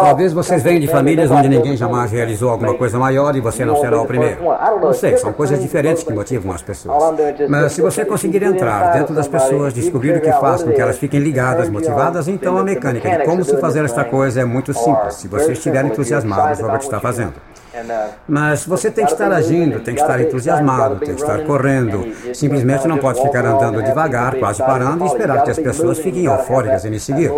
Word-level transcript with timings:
Talvez 0.00 0.32
vocês 0.32 0.62
venham 0.62 0.80
de 0.80 0.86
famílias 0.86 1.30
onde 1.30 1.46
ninguém 1.46 1.76
jamais 1.76 2.10
realizou 2.10 2.48
alguma 2.48 2.72
coisa 2.72 2.98
maior 2.98 3.36
e 3.36 3.40
você 3.40 3.66
não 3.66 3.76
será 3.76 4.00
o 4.00 4.06
primeiro. 4.06 4.42
Não 4.80 4.94
sei, 4.94 5.18
são 5.18 5.30
coisas 5.30 5.60
diferentes 5.60 6.02
que 6.02 6.10
motivam 6.10 6.52
as 6.52 6.62
pessoas. 6.62 6.96
Mas 7.50 7.72
se 7.72 7.82
você 7.82 8.02
conseguir 8.02 8.42
entrar 8.42 8.94
dentro 8.94 9.14
das 9.14 9.28
pessoas, 9.28 9.74
descobrir 9.74 10.16
o 10.16 10.20
que 10.22 10.32
faz 10.32 10.62
com 10.62 10.72
que 10.72 10.80
elas 10.80 10.96
fiquem 10.96 11.20
ligadas, 11.20 11.68
motivadas, 11.68 12.28
então 12.28 12.56
a 12.56 12.64
mecânica 12.64 13.18
de 13.18 13.24
como 13.26 13.44
se 13.44 13.58
fazer 13.58 13.84
esta 13.84 14.04
coisa 14.04 14.40
é 14.40 14.44
muito 14.44 14.72
simples, 14.72 15.16
se 15.16 15.28
você 15.28 15.52
estiver 15.52 15.84
entusiasmado 15.84 16.56
sobre 16.56 16.74
o 16.74 16.78
que 16.78 16.84
está 16.84 16.98
fazendo. 16.98 17.34
Mas 18.26 18.64
você 18.64 18.90
tem 18.90 19.04
que 19.04 19.12
estar 19.12 19.30
agindo, 19.30 19.80
tem 19.80 19.94
que 19.94 20.00
estar 20.00 20.18
entusiasmado, 20.18 20.96
tem 20.96 21.14
que 21.14 21.20
estar 21.20 21.44
correndo. 21.44 22.10
Simplesmente 22.34 22.88
não 22.88 22.96
pode 22.96 23.20
ficar 23.20 23.44
andando 23.44 23.82
devagar, 23.82 24.34
quase 24.36 24.62
parando 24.62 25.04
e 25.04 25.06
esperar 25.08 25.44
que 25.44 25.50
as 25.50 25.58
pessoas 25.58 25.98
fiquem 25.98 26.24
eufóricas 26.24 26.84
e 26.86 26.90
me 26.90 26.98
seguir. 26.98 27.30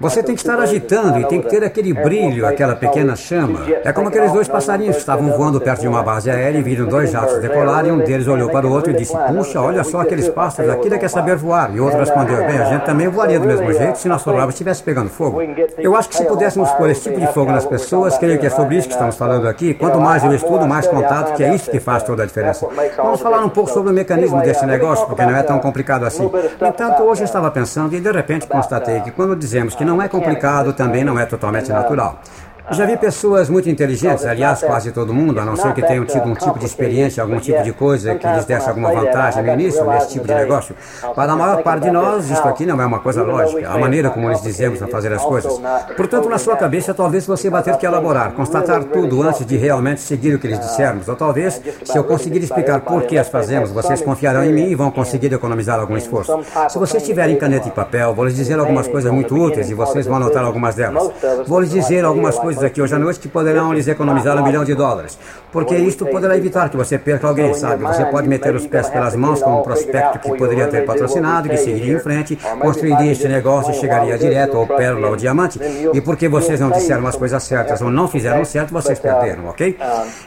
Você 0.00 0.22
tem 0.22 0.34
que 0.34 0.40
estar 0.40 0.58
agitando 0.58 1.20
e 1.20 1.26
tem 1.26 1.42
que 1.42 1.48
ter 1.50 1.62
aquele 1.62 1.92
brilho, 1.92 2.46
aquela 2.46 2.74
pequena 2.74 3.14
chama. 3.14 3.60
É 3.84 3.92
como 3.92 4.08
aqueles 4.08 4.32
dois 4.32 4.48
passarinhos 4.48 4.96
que 4.96 5.02
estavam 5.02 5.30
voando 5.36 5.60
perto 5.60 5.82
de 5.82 5.88
uma 5.88 6.02
base 6.02 6.30
aérea 6.30 6.58
e 6.58 6.62
viram 6.62 6.86
dois 6.86 7.10
jatos 7.10 7.38
decolar 7.38 7.84
e 7.84 7.92
um 7.92 7.98
deles 7.98 8.26
olhou 8.26 8.48
para 8.48 8.66
o 8.66 8.72
outro 8.72 8.92
e 8.92 8.94
disse: 8.94 9.14
Puxa, 9.28 9.60
olha 9.60 9.84
só 9.84 10.00
aqueles 10.00 10.26
pássaros, 10.30 10.70
aquilo 10.70 10.94
é 10.94 10.98
quer 10.98 11.10
saber 11.10 11.36
voar. 11.36 11.74
E 11.76 11.80
o 11.80 11.84
outro 11.84 12.00
respondeu: 12.00 12.38
Bem, 12.38 12.58
a 12.58 12.64
gente 12.64 12.86
também 12.86 13.08
voaria 13.08 13.38
do 13.38 13.46
mesmo 13.46 13.70
jeito 13.74 13.98
se 13.98 14.08
nosso 14.08 14.30
lábio 14.30 14.48
estivesse 14.48 14.82
pegando 14.82 15.10
fogo. 15.10 15.42
Eu 15.76 15.94
acho 15.94 16.08
que 16.08 16.16
se 16.16 16.24
pudéssemos 16.24 16.70
pôr 16.72 16.88
esse 16.88 17.02
tipo 17.02 17.20
de 17.20 17.26
fogo 17.34 17.52
nas 17.52 17.66
pessoas, 17.66 18.16
creio 18.16 18.38
que 18.38 18.46
é 18.46 18.50
sobre 18.50 18.76
isso 18.76 18.88
que 18.88 18.94
estamos 18.94 19.16
falando 19.16 19.46
aqui. 19.46 19.74
Quanto 19.74 20.00
mais 20.00 20.24
eu 20.24 20.32
estudo, 20.34 20.66
mais 20.66 20.86
contato, 20.86 21.34
que 21.36 21.44
é 21.44 21.54
isso 21.54 21.70
que 21.70 21.78
faz 21.78 22.02
toda 22.02 22.22
a 22.22 22.26
diferença. 22.26 22.66
Vamos 22.96 23.20
falar 23.20 23.44
um 23.44 23.50
pouco 23.50 23.68
sobre 23.68 23.90
o 23.90 23.94
mecanismo 23.94 24.40
desse 24.40 24.64
negócio, 24.64 25.06
porque 25.06 25.26
não 25.26 25.36
é 25.36 25.42
tão 25.42 25.58
complicado 25.58 26.04
assim. 26.04 26.30
No 26.58 26.66
entanto, 26.66 27.02
hoje 27.02 27.20
eu 27.20 27.26
estava 27.26 27.50
pensando 27.50 27.94
e 27.94 28.00
de 28.00 28.10
repente 28.10 28.46
constatei 28.46 29.00
que 29.00 29.10
quando 29.10 29.36
dizemos 29.36 29.74
que 29.74 29.89
não 29.90 30.00
é 30.00 30.08
complicado, 30.08 30.72
também 30.72 31.02
não 31.04 31.18
é 31.18 31.26
totalmente 31.26 31.68
natural. 31.68 32.20
Já 32.72 32.86
vi 32.86 32.96
pessoas 32.96 33.50
muito 33.50 33.68
inteligentes, 33.68 34.24
aliás, 34.24 34.60
quase 34.62 34.92
todo 34.92 35.12
mundo, 35.12 35.40
a 35.40 35.44
não 35.44 35.56
ser 35.56 35.74
que 35.74 35.82
tenham 35.82 36.04
tido 36.04 36.24
um 36.24 36.34
tipo 36.34 36.56
de 36.58 36.66
experiência, 36.66 37.20
algum 37.22 37.40
tipo 37.40 37.60
de 37.62 37.72
coisa 37.72 38.14
que 38.14 38.26
lhes 38.26 38.44
desse 38.44 38.68
alguma 38.68 38.92
vantagem 38.92 39.42
no 39.42 39.52
início, 39.52 39.84
nesse 39.84 40.10
tipo 40.10 40.26
de 40.26 40.34
negócio. 40.34 40.74
Para 41.14 41.32
a 41.32 41.36
maior 41.36 41.62
parte 41.62 41.82
de 41.82 41.90
nós, 41.90 42.30
isto 42.30 42.46
aqui 42.46 42.64
não 42.64 42.80
é 42.80 42.86
uma 42.86 43.00
coisa 43.00 43.24
lógica, 43.24 43.68
a 43.68 43.76
maneira 43.76 44.08
como 44.10 44.28
nós 44.28 44.40
dizemos 44.40 44.80
a 44.82 44.86
fazer 44.86 45.12
as 45.12 45.22
coisas. 45.22 45.60
Portanto, 45.96 46.28
na 46.28 46.38
sua 46.38 46.56
cabeça, 46.56 46.94
talvez 46.94 47.26
você 47.26 47.50
vá 47.50 47.60
ter 47.60 47.76
que 47.76 47.84
elaborar, 47.84 48.32
constatar 48.32 48.84
tudo 48.84 49.20
antes 49.22 49.44
de 49.44 49.56
realmente 49.56 50.00
seguir 50.00 50.34
o 50.34 50.38
que 50.38 50.46
lhes 50.46 50.60
dissermos. 50.60 51.08
Ou 51.08 51.16
talvez, 51.16 51.60
se 51.84 51.98
eu 51.98 52.04
conseguir 52.04 52.38
explicar 52.38 52.80
por 52.82 53.02
que 53.02 53.18
as 53.18 53.28
fazemos, 53.28 53.72
vocês 53.72 54.00
confiarão 54.00 54.44
em 54.44 54.52
mim 54.52 54.68
e 54.70 54.74
vão 54.76 54.92
conseguir 54.92 55.32
economizar 55.32 55.80
algum 55.80 55.96
esforço. 55.96 56.40
Se 56.68 56.78
vocês 56.78 57.02
tiverem 57.02 57.36
caneta 57.36 57.66
e 57.66 57.70
papel, 57.72 58.14
vou 58.14 58.24
lhes 58.24 58.36
dizer 58.36 58.58
algumas 58.58 58.86
coisas 58.86 59.10
muito 59.12 59.34
úteis 59.34 59.70
e 59.70 59.74
vocês 59.74 60.06
vão 60.06 60.16
anotar 60.16 60.44
algumas 60.44 60.76
delas. 60.76 61.10
Vou 61.46 61.60
lhes 61.60 61.70
dizer 61.70 62.04
algumas 62.04 62.38
coisas 62.38 62.59
aqui 62.62 62.80
hoje 62.80 62.94
à 62.94 62.98
noite 62.98 63.20
que 63.20 63.28
poderão 63.28 63.72
lhes 63.72 63.88
economizar 63.88 64.40
um 64.40 64.44
milhão 64.44 64.64
de 64.64 64.74
dólares. 64.74 65.18
Porque 65.52 65.76
isto 65.76 66.06
poderá 66.06 66.36
evitar 66.36 66.68
que 66.68 66.76
você 66.76 66.98
perca 66.98 67.26
alguém, 67.26 67.52
sabe? 67.54 67.84
Você 67.84 68.04
pode 68.04 68.28
meter 68.28 68.54
os 68.54 68.66
pés 68.66 68.88
pelas 68.88 69.16
mãos 69.16 69.42
com 69.42 69.60
um 69.60 69.62
prospecto 69.62 70.18
que 70.18 70.36
poderia 70.36 70.68
ter 70.68 70.84
patrocinado, 70.84 71.48
que 71.48 71.56
seguiria 71.56 71.94
em 71.94 71.98
frente, 71.98 72.38
construiria 72.60 73.10
este 73.10 73.26
negócio 73.26 73.72
e 73.72 73.74
chegaria 73.74 74.16
direto 74.16 74.56
ao 74.56 74.66
pérola 74.66 75.08
ou 75.08 75.16
diamante. 75.16 75.60
E 75.92 76.00
porque 76.00 76.28
vocês 76.28 76.60
não 76.60 76.70
disseram 76.70 77.06
as 77.06 77.16
coisas 77.16 77.42
certas 77.42 77.80
ou 77.80 77.90
não 77.90 78.06
fizeram 78.06 78.44
certo, 78.44 78.72
vocês 78.72 78.98
perderam, 78.98 79.46
ok? 79.48 79.76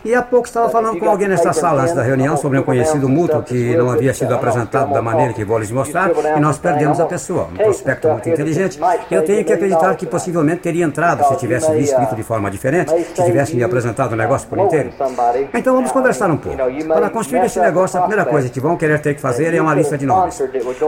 E 0.04 0.14
há 0.14 0.22
pouco 0.22 0.48
estava 0.48 0.70
falando 0.70 1.00
com 1.00 1.10
alguém 1.10 1.28
nesta 1.28 1.54
sala 1.54 1.84
antes 1.84 1.96
da 1.96 2.04
reunião 2.04 2.36
sobre 2.38 2.60
um 2.60 2.64
conhecido 2.64 3.08
mútuo 3.08 3.44
que 3.44 3.76
não 3.76 3.90
havia 3.90 4.14
sido 4.14 4.34
apresentado 4.34 4.94
da 4.94 5.02
maneira 5.02 5.34
que 5.34 5.46
vou 5.46 5.60
lhes 5.60 5.72
mostrar 5.72 6.12
e 6.36 6.40
nós 6.40 6.58
perdemos 6.58 7.00
a 7.00 7.06
pessoa. 7.06 7.48
Um 7.54 7.58
prospecto 7.58 8.10
muito 8.10 8.30
inteligente. 8.30 8.80
Eu 9.10 9.24
tenho 9.24 9.44
que 9.46 9.54
acreditar 9.54 9.96
que 9.96 10.06
possivelmente 10.06 10.62
teria 10.62 10.86
entrado 10.86 11.24
se 11.28 11.36
tivesse 11.38 11.72
escrito 11.78 12.16
de 12.16 12.23
forma 12.24 12.50
diferente, 12.50 12.92
se 13.16 13.24
tivesse 13.24 13.56
me 13.56 13.64
apresentado 13.64 14.14
o 14.14 14.16
negócio 14.16 14.48
por 14.48 14.58
inteiro. 14.60 14.90
Então 15.54 15.76
vamos 15.76 15.92
conversar 15.92 16.30
um 16.30 16.38
pouco. 16.38 16.58
Para 16.88 17.10
construir 17.10 17.46
esse 17.46 17.60
negócio, 17.60 17.98
a 18.00 18.02
primeira 18.02 18.26
coisa 18.26 18.50
que 18.50 18.60
vão 18.60 18.76
querer 18.76 19.00
ter 19.00 19.14
que 19.14 19.22
fazer 19.22 19.54
é 19.54 19.62
uma 19.62 19.74
lista 19.74 19.98
de 19.98 20.06
nomes. 20.06 20.42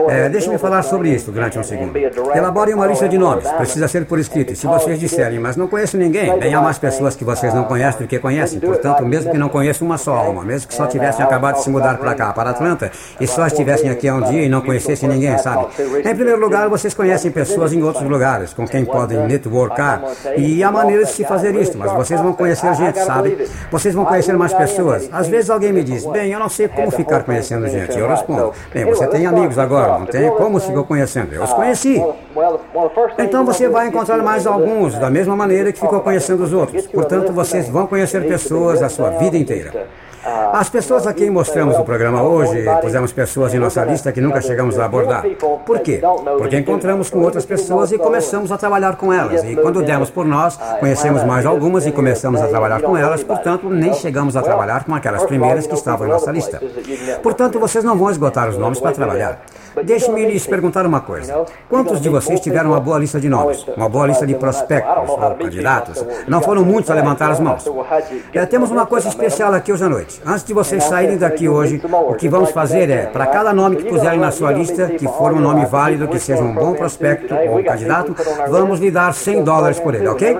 É, 0.08 0.28
Deixe-me 0.28 0.58
falar 0.58 0.82
sobre 0.82 1.10
isso 1.10 1.30
durante 1.30 1.58
um 1.58 1.62
segundo. 1.62 1.96
Elaborem 2.34 2.74
uma 2.74 2.86
lista 2.86 3.08
de 3.08 3.18
nomes. 3.18 3.48
Precisa 3.52 3.88
ser 3.88 4.06
por 4.06 4.18
escrito. 4.18 4.52
E 4.52 4.56
se 4.56 4.66
vocês 4.66 4.98
disserem, 4.98 5.38
mas 5.38 5.56
não 5.56 5.68
conheço 5.68 5.96
ninguém, 5.96 6.38
bem 6.38 6.54
há 6.54 6.60
mais 6.60 6.78
pessoas 6.78 7.16
que 7.16 7.24
vocês 7.24 7.52
não 7.54 7.64
conhecem 7.64 8.02
do 8.02 8.08
que 8.08 8.18
conhecem. 8.18 8.60
Portanto, 8.60 9.04
mesmo 9.04 9.30
que 9.30 9.38
não 9.38 9.48
conheçam 9.48 9.86
uma 9.86 9.98
só 9.98 10.14
alma, 10.14 10.44
mesmo 10.44 10.68
que 10.68 10.74
só 10.74 10.86
tivessem 10.86 11.24
acabado 11.24 11.56
de 11.56 11.64
se 11.64 11.70
mudar 11.70 11.98
para 11.98 12.14
cá, 12.14 12.32
para 12.32 12.50
Atlanta, 12.50 12.90
e 13.20 13.26
só 13.26 13.46
estivessem 13.46 13.90
aqui 13.90 14.08
há 14.08 14.14
um 14.14 14.22
dia 14.22 14.42
e 14.42 14.48
não 14.48 14.60
conhecessem 14.60 15.08
ninguém, 15.08 15.36
sabe? 15.38 15.66
Em 15.98 16.14
primeiro 16.14 16.40
lugar, 16.40 16.68
vocês 16.68 16.94
conhecem 16.94 17.30
pessoas 17.30 17.72
em 17.72 17.82
outros 17.82 18.08
lugares, 18.08 18.52
com 18.52 18.66
quem 18.66 18.84
podem 18.84 19.18
networkar. 19.26 20.02
E 20.36 20.62
há 20.62 20.70
maneiras 20.70 21.08
de 21.08 21.14
se 21.16 21.24
fazer 21.24 21.54
isso, 21.54 21.76
mas 21.78 21.92
vocês 21.92 22.20
vão 22.20 22.32
conhecer 22.32 22.74
gente, 22.74 22.98
sabe? 23.00 23.48
Vocês 23.70 23.94
vão 23.94 24.04
conhecer 24.04 24.36
mais 24.36 24.52
pessoas. 24.52 25.08
Às 25.12 25.28
vezes 25.28 25.50
alguém 25.50 25.72
me 25.72 25.82
diz, 25.82 26.04
bem, 26.06 26.30
eu 26.30 26.38
não 26.38 26.48
sei 26.48 26.68
como 26.68 26.90
ficar 26.90 27.22
conhecendo 27.22 27.66
gente. 27.68 27.98
Eu 27.98 28.08
respondo, 28.08 28.52
bem, 28.72 28.84
você 28.84 29.06
tem 29.06 29.26
amigos 29.26 29.58
agora, 29.58 29.98
não 29.98 30.06
tem? 30.06 30.30
Como 30.30 30.60
ficou 30.60 30.84
conhecendo? 30.84 31.34
Eu 31.34 31.42
os 31.44 31.52
conheci. 31.52 32.02
Então 33.18 33.44
você 33.44 33.68
vai 33.68 33.88
encontrar 33.88 34.18
mais 34.18 34.46
alguns, 34.46 34.94
da 34.94 35.10
mesma 35.10 35.34
maneira 35.34 35.72
que 35.72 35.80
ficou 35.80 36.00
conhecendo 36.00 36.44
os 36.44 36.52
outros. 36.52 36.86
Portanto, 36.86 37.32
vocês 37.32 37.68
vão 37.68 37.86
conhecer 37.86 38.26
pessoas 38.26 38.82
a 38.82 38.88
sua 38.88 39.10
vida 39.10 39.36
inteira. 39.36 39.86
As 40.52 40.68
pessoas 40.68 41.06
a 41.06 41.12
quem 41.12 41.30
mostramos 41.30 41.78
o 41.78 41.84
programa 41.84 42.22
hoje, 42.22 42.64
pusemos 42.80 43.12
pessoas 43.12 43.54
em 43.54 43.58
nossa 43.58 43.84
lista 43.84 44.10
que 44.10 44.20
nunca 44.20 44.40
chegamos 44.40 44.78
a 44.78 44.84
abordar. 44.84 45.24
Por 45.64 45.80
quê? 45.80 46.00
Porque 46.38 46.58
encontramos 46.58 47.08
com 47.10 47.20
outras 47.20 47.46
pessoas 47.46 47.92
e 47.92 47.98
começamos 47.98 48.50
a 48.50 48.58
trabalhar 48.58 48.96
com 48.96 49.12
elas. 49.12 49.44
E 49.44 49.54
quando 49.54 49.82
demos 49.82 50.10
por 50.10 50.26
nós, 50.26 50.58
conhecemos 50.80 51.22
mais 51.22 51.46
algumas 51.46 51.86
e 51.86 51.92
começamos 51.92 52.40
a 52.40 52.48
trabalhar 52.48 52.82
com 52.82 52.96
elas, 52.96 53.22
portanto, 53.22 53.68
nem 53.70 53.94
chegamos 53.94 54.36
a 54.36 54.42
trabalhar 54.42 54.84
com 54.84 54.94
aquelas 54.94 55.24
primeiras 55.24 55.66
que 55.66 55.74
estavam 55.74 56.06
em 56.06 56.10
nossa 56.10 56.32
lista. 56.32 56.60
Portanto, 57.22 57.60
vocês 57.60 57.84
não 57.84 57.96
vão 57.96 58.10
esgotar 58.10 58.48
os 58.48 58.58
nomes 58.58 58.80
para 58.80 58.92
trabalhar. 58.92 59.40
Deixe-me 59.84 60.24
lhes 60.26 60.46
perguntar 60.46 60.86
uma 60.86 61.00
coisa. 61.00 61.44
Quantos 61.68 62.00
de 62.00 62.08
vocês 62.08 62.40
tiveram 62.40 62.70
uma 62.70 62.80
boa 62.80 62.98
lista 62.98 63.20
de 63.20 63.28
nomes? 63.28 63.66
Uma 63.76 63.88
boa 63.88 64.06
lista 64.06 64.26
de 64.26 64.34
prospectos 64.34 65.08
ou 65.08 65.34
candidatos? 65.34 66.04
Não 66.26 66.40
foram 66.40 66.64
muitos 66.64 66.90
a 66.90 66.94
levantar 66.94 67.30
as 67.30 67.40
mãos. 67.40 67.64
É, 68.32 68.46
temos 68.46 68.70
uma 68.70 68.86
coisa 68.86 69.08
especial 69.08 69.52
aqui 69.52 69.72
hoje 69.72 69.84
à 69.84 69.88
noite. 69.88 70.20
Antes 70.24 70.44
de 70.44 70.54
vocês 70.54 70.82
saírem 70.84 71.18
daqui 71.18 71.48
hoje, 71.48 71.80
o 72.08 72.14
que 72.14 72.28
vamos 72.28 72.50
fazer 72.50 72.88
é, 72.90 73.06
para 73.06 73.26
cada 73.26 73.52
nome 73.52 73.76
que 73.76 73.84
puserem 73.84 74.18
na 74.18 74.30
sua 74.30 74.52
lista, 74.52 74.86
que 74.88 75.06
for 75.06 75.32
um 75.32 75.40
nome 75.40 75.66
válido, 75.66 76.08
que 76.08 76.18
seja 76.18 76.42
um 76.42 76.54
bom 76.54 76.74
prospecto 76.74 77.34
ou 77.34 77.62
candidato, 77.62 78.14
vamos 78.48 78.80
lhe 78.80 78.90
dar 78.90 79.12
100 79.12 79.44
dólares 79.44 79.78
por 79.78 79.94
ele, 79.94 80.08
ok? 80.08 80.38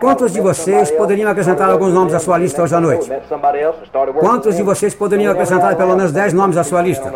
Quantos 0.00 0.32
de 0.32 0.40
vocês 0.40 0.90
poderiam 0.90 1.30
acrescentar 1.30 1.70
alguns 1.70 1.92
nomes 1.92 2.14
à 2.14 2.18
sua 2.18 2.38
lista 2.38 2.62
hoje 2.62 2.74
à 2.74 2.80
noite? 2.80 3.10
Quantos 4.20 4.56
de 4.56 4.62
vocês 4.62 4.94
poderiam 4.94 5.32
acrescentar 5.32 5.74
pelo 5.76 5.96
menos 5.96 6.12
10 6.12 6.32
nomes 6.32 6.56
à 6.56 6.64
sua 6.64 6.82
lista? 6.82 7.12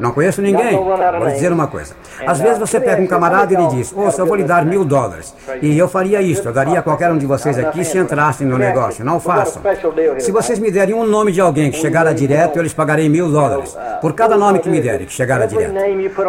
Não 0.00 0.12
conheço 0.12 0.42
ninguém. 0.42 0.71
Vou 0.76 1.26
lhe 1.26 1.32
dizer 1.32 1.52
uma 1.52 1.66
coisa. 1.66 1.94
Às 2.26 2.40
vezes 2.40 2.58
você 2.58 2.80
pega 2.80 3.02
um 3.02 3.06
camarada 3.06 3.52
e 3.52 3.56
ele 3.56 3.66
diz, 3.68 3.92
ouça, 3.92 4.22
eu 4.22 4.26
vou 4.26 4.36
lhe 4.36 4.44
dar 4.44 4.64
mil 4.64 4.84
dólares. 4.84 5.34
E 5.60 5.76
eu 5.76 5.88
faria 5.88 6.20
isso, 6.20 6.46
eu 6.48 6.52
daria 6.52 6.78
a 6.78 6.82
qualquer 6.82 7.10
um 7.10 7.18
de 7.18 7.26
vocês 7.26 7.58
aqui 7.58 7.84
se 7.84 7.98
entrassem 7.98 8.46
no 8.46 8.58
negócio. 8.58 9.04
Não 9.04 9.18
façam. 9.18 9.62
Se 10.18 10.30
vocês 10.30 10.58
me 10.58 10.70
derem 10.70 10.94
um 10.94 11.04
nome 11.04 11.32
de 11.32 11.40
alguém 11.40 11.70
que 11.70 11.78
chegara 11.78 12.14
direto, 12.14 12.56
eu 12.56 12.62
lhes 12.62 12.74
pagarei 12.74 13.08
mil 13.08 13.30
dólares. 13.30 13.76
Por 14.00 14.12
cada 14.12 14.36
nome 14.36 14.58
que 14.58 14.68
me 14.68 14.80
derem, 14.80 15.06
que 15.06 15.12
chegara 15.12 15.46
direto. 15.46 15.74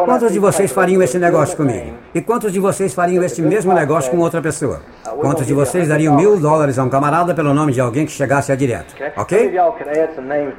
Quantos 0.05 0.31
de 0.31 0.39
vocês 0.39 0.71
fariam 0.71 1.01
esse 1.01 1.17
negócio 1.17 1.55
comigo? 1.57 1.93
E 2.13 2.21
quantos 2.21 2.51
de 2.51 2.59
vocês 2.59 2.93
fariam 2.93 3.23
esse 3.23 3.41
mesmo 3.41 3.73
negócio 3.73 4.11
com 4.11 4.17
outra 4.17 4.41
pessoa? 4.41 4.81
Quantos 5.19 5.45
de 5.45 5.53
vocês 5.53 5.87
dariam 5.87 6.15
mil 6.15 6.37
dólares 6.37 6.77
a 6.79 6.83
um 6.83 6.89
camarada 6.89 7.33
pelo 7.33 7.53
nome 7.53 7.71
de 7.73 7.81
alguém 7.81 8.05
que 8.05 8.11
chegasse 8.11 8.51
a 8.51 8.55
direto? 8.55 8.93
Ok? 9.17 9.53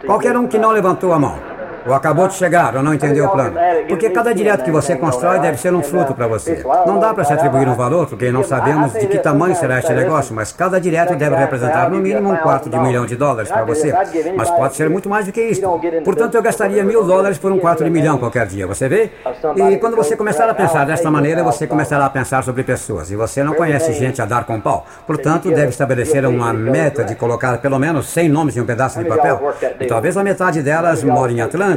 Qualquer 0.06 0.36
um 0.36 0.46
que 0.46 0.58
não 0.58 0.70
levantou 0.70 1.12
a 1.12 1.18
mão 1.18 1.53
ou 1.86 1.94
acabou 1.94 2.28
de 2.28 2.34
chegar, 2.34 2.76
ou 2.76 2.82
não 2.82 2.94
entendeu 2.94 3.26
o 3.26 3.28
plano. 3.28 3.56
Porque 3.88 4.10
cada 4.10 4.34
direto 4.34 4.64
que 4.64 4.70
você 4.70 4.96
constrói 4.96 5.38
deve 5.38 5.58
ser 5.58 5.74
um 5.74 5.82
fruto 5.82 6.14
para 6.14 6.26
você. 6.26 6.64
Não 6.86 6.98
dá 6.98 7.12
para 7.12 7.24
se 7.24 7.32
atribuir 7.32 7.68
um 7.68 7.74
valor, 7.74 8.06
porque 8.06 8.30
não 8.30 8.42
sabemos 8.42 8.92
de 8.92 9.06
que 9.06 9.18
tamanho 9.18 9.54
será 9.54 9.78
este 9.78 9.92
negócio, 9.92 10.34
mas 10.34 10.52
cada 10.52 10.80
direto 10.80 11.14
deve 11.14 11.36
representar 11.36 11.90
no 11.90 11.98
mínimo 11.98 12.32
um 12.32 12.36
quarto 12.36 12.70
de 12.70 12.78
milhão 12.78 13.06
de 13.06 13.16
dólares 13.16 13.50
para 13.50 13.64
você. 13.64 13.92
Mas 14.36 14.50
pode 14.50 14.74
ser 14.74 14.88
muito 14.88 15.08
mais 15.08 15.26
do 15.26 15.32
que 15.32 15.42
isso. 15.42 15.60
Portanto, 16.04 16.34
eu 16.34 16.42
gastaria 16.42 16.82
mil 16.84 17.04
dólares 17.04 17.38
por 17.38 17.52
um 17.52 17.58
quarto 17.58 17.84
de 17.84 17.90
milhão 17.90 18.18
qualquer 18.18 18.46
dia, 18.46 18.66
você 18.66 18.88
vê? 18.88 19.10
E 19.56 19.76
quando 19.76 19.96
você 19.96 20.16
começar 20.16 20.48
a 20.48 20.54
pensar 20.54 20.86
desta 20.86 21.10
maneira, 21.10 21.42
você 21.42 21.66
começará 21.66 22.06
a 22.06 22.10
pensar 22.10 22.42
sobre 22.42 22.62
pessoas. 22.62 23.10
E 23.10 23.16
você 23.16 23.42
não 23.42 23.54
conhece 23.54 23.92
gente 23.92 24.22
a 24.22 24.24
dar 24.24 24.44
com 24.44 24.60
pau. 24.60 24.86
Portanto, 25.06 25.50
deve 25.50 25.68
estabelecer 25.68 26.24
uma 26.26 26.52
meta 26.52 27.04
de 27.04 27.14
colocar 27.14 27.58
pelo 27.58 27.78
menos 27.78 28.08
100 28.08 28.28
nomes 28.28 28.56
em 28.56 28.60
um 28.60 28.66
pedaço 28.66 28.98
de 28.98 29.04
papel. 29.04 29.54
E 29.80 29.86
talvez 29.86 30.16
a 30.16 30.24
metade 30.24 30.62
delas 30.62 31.02
more 31.02 31.32
em 31.32 31.40
Atlanta 31.40 31.73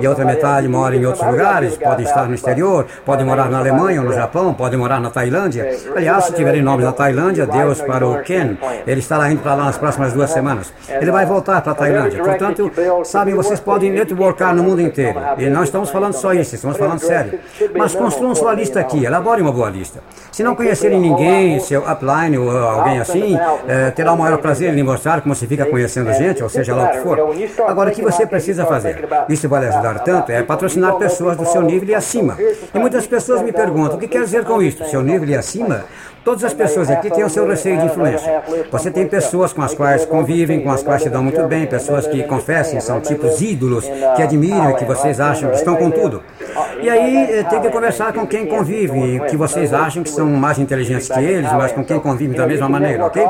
E 0.00 0.06
a 0.06 0.08
outra 0.08 0.24
metade 0.24 0.68
mora 0.68 0.96
em 0.96 1.04
outros 1.04 1.26
lugares, 1.26 1.76
podem 1.76 2.04
estar 2.04 2.28
no 2.28 2.34
exterior, 2.34 2.86
podem 3.04 3.26
morar 3.26 3.48
na 3.50 3.58
Alemanha 3.58 4.00
ou 4.00 4.06
no 4.06 4.12
Japão, 4.12 4.52
podem 4.54 4.78
morar 4.78 5.00
na 5.00 5.10
Tailândia. 5.10 5.76
Aliás, 5.94 6.24
se 6.24 6.32
tiverem 6.34 6.62
nomes 6.62 6.84
na 6.84 6.92
Tailândia, 6.92 7.46
Deus 7.46 7.80
para 7.80 8.06
o 8.06 8.22
Ken, 8.22 8.56
ele 8.86 9.00
estará 9.00 9.30
indo 9.30 9.42
para 9.42 9.54
lá 9.54 9.64
nas 9.64 9.78
próximas 9.78 10.12
duas 10.12 10.30
semanas. 10.30 10.72
Ele 10.88 11.10
vai 11.10 11.26
voltar 11.26 11.60
para 11.60 11.72
a 11.72 11.74
Tailândia. 11.74 12.22
Portanto, 12.22 12.70
sabem, 13.04 13.34
vocês 13.34 13.60
podem 13.60 13.90
networkar 13.90 14.54
no 14.54 14.62
mundo 14.62 14.80
inteiro. 14.80 15.20
E 15.38 15.48
não 15.48 15.62
estamos 15.62 15.90
falando 15.90 16.14
só 16.14 16.32
isso, 16.32 16.54
estamos 16.54 16.76
falando 16.76 17.00
sério. 17.00 17.38
Mas 17.74 17.94
construam 17.94 18.34
sua 18.34 18.54
lista 18.54 18.80
aqui, 18.80 19.04
elaborem 19.04 19.42
uma 19.42 19.52
boa 19.52 19.70
lista. 19.70 20.00
Se 20.32 20.42
não 20.42 20.54
conhecerem 20.54 21.00
ninguém, 21.00 21.60
seu 21.60 21.82
upline 21.88 22.38
ou 22.38 22.50
alguém 22.50 22.98
assim, 22.98 23.38
é, 23.66 23.90
terá 23.90 24.12
o 24.12 24.18
maior 24.18 24.38
prazer 24.38 24.72
em 24.72 24.76
lhe 24.76 24.82
mostrar 24.82 25.20
como 25.20 25.34
se 25.34 25.46
fica 25.46 25.64
conhecendo 25.64 26.12
gente, 26.12 26.42
ou 26.42 26.48
seja 26.48 26.74
lá 26.74 26.84
o 26.84 26.88
que 26.90 26.98
for. 26.98 27.18
Agora, 27.66 27.90
o 27.90 27.92
que 27.92 28.02
você 28.02 28.26
precisa 28.26 28.64
fazer? 28.64 29.06
Isso 29.36 29.50
vai 29.50 29.68
ajudar 29.68 29.98
tanto, 29.98 30.32
é 30.32 30.42
patrocinar 30.42 30.94
pessoas 30.94 31.36
do 31.36 31.44
seu 31.44 31.60
nível 31.60 31.90
e 31.90 31.94
acima. 31.94 32.38
E 32.74 32.78
muitas 32.78 33.06
pessoas 33.06 33.42
me 33.42 33.52
perguntam, 33.52 33.98
o 33.98 34.00
que 34.00 34.08
quer 34.08 34.24
dizer 34.24 34.46
com 34.46 34.62
isso? 34.62 34.82
Seu 34.86 35.02
nível 35.02 35.28
e 35.28 35.34
acima? 35.34 35.84
Todas 36.26 36.42
as 36.42 36.52
pessoas 36.52 36.90
aqui 36.90 37.08
têm 37.08 37.22
o 37.22 37.30
seu 37.30 37.46
receio 37.46 37.78
de 37.78 37.86
influência. 37.86 38.42
Você 38.72 38.90
tem 38.90 39.06
pessoas 39.06 39.52
com 39.52 39.62
as 39.62 39.72
quais 39.72 40.04
convivem, 40.04 40.60
com 40.60 40.72
as 40.72 40.82
quais 40.82 41.02
se 41.04 41.08
dão 41.08 41.22
muito 41.22 41.40
bem, 41.44 41.68
pessoas 41.68 42.04
que 42.04 42.20
confessem, 42.24 42.80
são 42.80 43.00
tipos 43.00 43.40
ídolos, 43.40 43.84
que 44.16 44.22
admiram 44.22 44.74
que 44.74 44.84
vocês 44.84 45.20
acham 45.20 45.50
que 45.50 45.56
estão 45.56 45.76
com 45.76 45.88
tudo. 45.88 46.24
E 46.82 46.90
aí 46.90 47.30
eh, 47.30 47.42
tem 47.44 47.60
que 47.60 47.70
conversar 47.70 48.12
com 48.12 48.26
quem 48.26 48.44
convive, 48.44 49.20
que 49.30 49.36
vocês 49.36 49.72
acham 49.72 50.02
que 50.02 50.10
são 50.10 50.26
mais 50.26 50.58
inteligentes 50.58 51.08
que 51.08 51.20
eles, 51.20 51.52
mas 51.52 51.70
com 51.70 51.84
quem 51.84 52.00
convivem 52.00 52.36
da 52.36 52.44
mesma 52.44 52.68
maneira, 52.68 53.06
ok? 53.06 53.22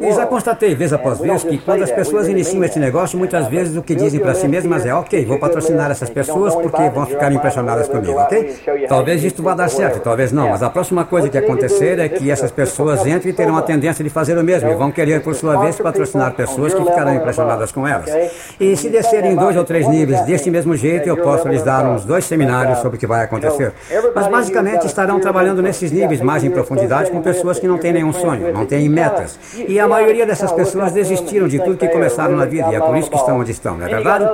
E 0.00 0.12
já 0.12 0.26
constatei 0.26 0.74
vez 0.74 0.92
após 0.92 1.20
vez 1.20 1.44
que 1.44 1.58
quando 1.58 1.84
as 1.84 1.92
pessoas 1.92 2.26
iniciam 2.26 2.64
esse 2.64 2.78
negócio, 2.80 3.16
muitas 3.16 3.46
vezes 3.46 3.76
o 3.76 3.82
que 3.82 3.94
dizem 3.94 4.18
para 4.18 4.34
si 4.34 4.48
mesmas 4.48 4.84
é, 4.84 4.92
ok, 4.92 5.24
vou 5.24 5.38
patrocinar 5.38 5.92
essas 5.92 6.10
pessoas 6.10 6.56
porque 6.56 6.88
vão 6.90 7.06
ficar 7.06 7.30
impressionadas 7.30 7.86
comigo, 7.86 8.18
ok? 8.18 8.56
Talvez 8.88 9.22
isto 9.22 9.44
vá 9.44 9.54
dar 9.54 9.68
certo, 9.70 10.00
talvez 10.00 10.32
não, 10.32 10.48
mas 10.48 10.60
a 10.60 10.68
próxima 10.68 11.04
coisa 11.04 11.28
que 11.28 11.38
acontecer 11.38 12.00
é 12.00 12.08
que 12.08 12.31
essas 12.32 12.50
pessoas 12.50 13.06
entram 13.06 13.30
e 13.30 13.32
terão 13.32 13.56
a 13.56 13.62
tendência 13.62 14.02
de 14.02 14.10
fazer 14.10 14.36
o 14.36 14.42
mesmo 14.42 14.70
e 14.70 14.74
vão 14.74 14.90
querer, 14.90 15.22
por 15.22 15.34
sua 15.34 15.56
vez, 15.56 15.76
patrocinar 15.76 16.32
pessoas 16.32 16.74
que 16.74 16.84
ficarão 16.84 17.14
impressionadas 17.14 17.72
com 17.72 17.86
elas. 17.86 18.10
E 18.58 18.76
se 18.76 18.88
descerem 18.88 19.36
dois 19.36 19.56
ou 19.56 19.64
três 19.64 19.88
níveis 19.88 20.20
deste 20.22 20.50
mesmo 20.50 20.76
jeito, 20.76 21.08
eu 21.08 21.16
posso 21.16 21.48
lhes 21.48 21.62
dar 21.62 21.84
uns 21.86 22.04
dois 22.04 22.24
seminários 22.24 22.78
sobre 22.78 22.96
o 22.96 23.00
que 23.00 23.06
vai 23.06 23.24
acontecer. 23.24 23.72
Mas 24.14 24.26
basicamente 24.28 24.86
estarão 24.86 25.20
trabalhando 25.20 25.62
nesses 25.62 25.90
níveis 25.90 26.20
mais 26.20 26.44
em 26.44 26.50
profundidade 26.50 27.10
com 27.10 27.20
pessoas 27.20 27.58
que 27.58 27.66
não 27.66 27.78
têm 27.78 27.92
nenhum 27.92 28.12
sonho, 28.12 28.52
não 28.52 28.66
têm 28.66 28.88
metas. 28.88 29.38
E 29.56 29.78
a 29.78 29.86
maioria 29.86 30.26
dessas 30.26 30.52
pessoas 30.52 30.92
desistiram 30.92 31.48
de 31.48 31.58
tudo 31.58 31.76
que 31.76 31.88
começaram 31.88 32.36
na 32.36 32.44
vida 32.44 32.68
e 32.70 32.74
é 32.74 32.80
por 32.80 32.96
isso 32.96 33.10
que 33.10 33.16
estão 33.16 33.38
onde 33.38 33.50
estão, 33.50 33.76
não 33.76 33.86
é 33.86 33.88
verdade? 33.88 34.24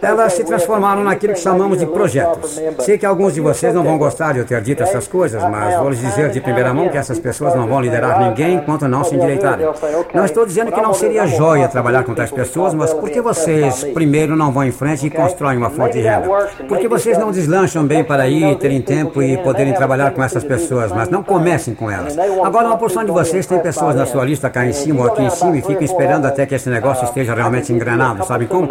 Elas 0.00 0.32
se 0.32 0.44
transformaram 0.44 1.04
naquilo 1.04 1.34
que 1.34 1.40
chamamos 1.40 1.78
de 1.78 1.86
projetos. 1.86 2.60
Sei 2.80 2.98
que 2.98 3.06
alguns 3.06 3.34
de 3.34 3.40
vocês 3.40 3.74
não 3.74 3.82
vão 3.82 3.98
gostar 3.98 4.32
de 4.32 4.38
eu 4.38 4.44
ter 4.44 4.60
dito 4.60 4.82
essas 4.82 5.06
coisas, 5.06 5.42
mas 5.42 5.78
vou 5.78 5.90
lhes 5.90 6.00
dizer 6.00 6.30
de 6.30 6.40
primeira 6.40 6.72
mão 6.72 6.88
que 6.88 6.96
essas 6.96 7.18
pessoas 7.26 7.56
não 7.56 7.66
vão 7.66 7.80
liderar 7.80 8.20
ninguém 8.20 8.54
enquanto 8.54 8.86
não 8.86 9.02
se 9.02 9.16
endireitarem. 9.16 9.66
Não 10.14 10.24
estou 10.24 10.46
dizendo 10.46 10.70
que 10.70 10.80
não 10.80 10.94
seria 10.94 11.26
joia 11.26 11.66
trabalhar 11.66 12.04
com 12.04 12.14
tais 12.14 12.30
pessoas, 12.30 12.72
mas 12.72 12.94
por 12.94 13.10
que 13.10 13.20
vocês 13.20 13.82
primeiro 13.92 14.36
não 14.36 14.52
vão 14.52 14.62
em 14.62 14.70
frente 14.70 15.04
e 15.04 15.10
constroem 15.10 15.58
uma 15.58 15.68
fonte 15.68 15.94
de 15.94 16.02
renda? 16.02 16.28
Por 16.68 16.78
que 16.78 16.86
vocês 16.86 17.18
não 17.18 17.32
deslancham 17.32 17.84
bem 17.84 18.04
para 18.04 18.28
ir, 18.28 18.56
terem 18.58 18.80
tempo 18.80 19.20
e 19.20 19.36
poderem 19.38 19.74
trabalhar 19.74 20.12
com 20.12 20.22
essas 20.22 20.44
pessoas, 20.44 20.92
mas 20.92 21.08
não 21.08 21.20
comecem 21.20 21.74
com 21.74 21.90
elas? 21.90 22.16
Agora, 22.44 22.68
uma 22.68 22.78
porção 22.78 23.04
de 23.04 23.10
vocês 23.10 23.44
tem 23.44 23.58
pessoas 23.58 23.96
na 23.96 24.06
sua 24.06 24.24
lista 24.24 24.48
cá 24.48 24.64
em 24.64 24.72
cima 24.72 25.00
ou 25.00 25.08
aqui 25.08 25.22
em 25.22 25.30
cima 25.30 25.56
e 25.56 25.62
ficam 25.62 25.82
esperando 25.82 26.26
até 26.26 26.46
que 26.46 26.54
esse 26.54 26.70
negócio 26.70 27.04
esteja 27.06 27.34
realmente 27.34 27.72
engrenado, 27.72 28.24
sabe 28.24 28.46
como? 28.46 28.68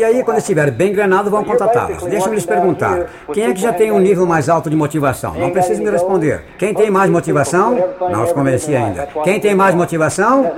E 0.00 0.04
aí, 0.04 0.24
quando 0.24 0.38
estiver 0.38 0.70
bem 0.70 0.88
engrenado, 0.88 1.28
vão 1.28 1.44
contatá-las. 1.44 2.02
Deixa-me 2.04 2.36
lhes 2.36 2.46
perguntar: 2.46 3.06
quem 3.34 3.44
é 3.44 3.52
que 3.52 3.60
já 3.60 3.72
tem 3.72 3.92
um 3.92 3.98
nível 3.98 4.24
mais 4.24 4.48
alto 4.48 4.70
de 4.70 4.76
motivação? 4.76 5.34
Não 5.34 5.50
precisa 5.50 5.82
me 5.82 5.90
responder. 5.90 6.42
Quem 6.56 6.72
tem 6.72 6.90
mais 6.90 7.10
motivação? 7.10 7.76
Não 8.10 8.24
os 8.24 8.32
convenci 8.32 8.74
ainda. 8.74 9.08
Quem 9.24 9.40
tem 9.40 9.54
mais 9.54 9.74
motivação? 9.74 10.50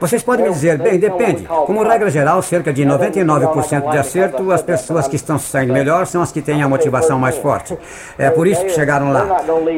Vocês 0.00 0.22
podem 0.22 0.46
me 0.46 0.52
dizer, 0.52 0.78
bem, 0.78 0.98
depende. 0.98 1.44
Como 1.44 1.82
regra 1.82 2.10
geral, 2.10 2.42
cerca 2.42 2.72
de 2.72 2.84
99% 2.84 3.90
de 3.90 3.98
acerto, 3.98 4.50
as 4.50 4.62
pessoas 4.62 5.08
que 5.08 5.16
estão 5.16 5.38
se 5.38 5.48
saindo 5.48 5.72
melhor 5.72 6.06
são 6.06 6.22
as 6.22 6.32
que 6.32 6.40
têm 6.40 6.62
a 6.62 6.68
motivação 6.68 7.18
mais 7.18 7.36
forte. 7.38 7.76
É 8.18 8.30
por 8.30 8.46
isso 8.46 8.62
que 8.62 8.70
chegaram 8.70 9.12
lá. 9.12 9.26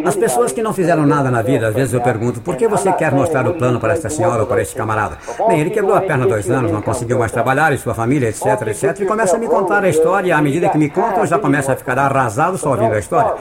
As 0.05 0.17
pessoas 0.17 0.53
que 0.53 0.63
não 0.63 0.73
fizeram 0.73 1.07
nada 1.07 1.31
na 1.31 1.43
vida, 1.43 1.69
às 1.69 1.75
vezes 1.75 1.95
eu 1.95 2.01
pergunto, 2.01 2.41
por 2.41 2.57
que 2.57 2.69
você 2.69 2.93
quer 2.93 3.13
mostrar 3.13 3.47
o 3.47 3.55
plano 3.55 3.81
para 3.81 3.93
esta 3.93 4.09
senhora 4.09 4.41
ou 4.41 4.47
para 4.47 4.63
este 4.63 4.75
camarada? 4.75 5.19
Bem, 5.49 5.61
ele 5.61 5.71
quebrou 5.71 5.95
a 5.95 6.01
perna 6.01 6.27
dois 6.27 6.51
anos, 6.51 6.71
não 6.71 6.83
conseguiu 6.83 7.19
mais 7.19 7.33
trabalhar, 7.33 7.73
e 7.73 7.79
sua 7.79 7.95
família, 7.95 8.29
etc, 8.29 8.47
etc, 8.69 9.01
e 9.01 9.07
começa 9.07 9.37
a 9.37 9.39
me 9.39 9.47
contar 9.47 9.85
a 9.85 9.89
história, 9.89 10.29
e 10.29 10.33
à 10.33 10.41
medida 10.41 10.69
que 10.69 10.79
me 10.79 10.89
contam, 10.89 11.27
já 11.27 11.39
começo 11.39 11.71
a 11.71 11.77
ficar 11.77 11.99
arrasado 11.99 12.57
só 12.59 12.71
ouvindo 12.71 12.95
a 12.95 12.99
história. 12.99 13.33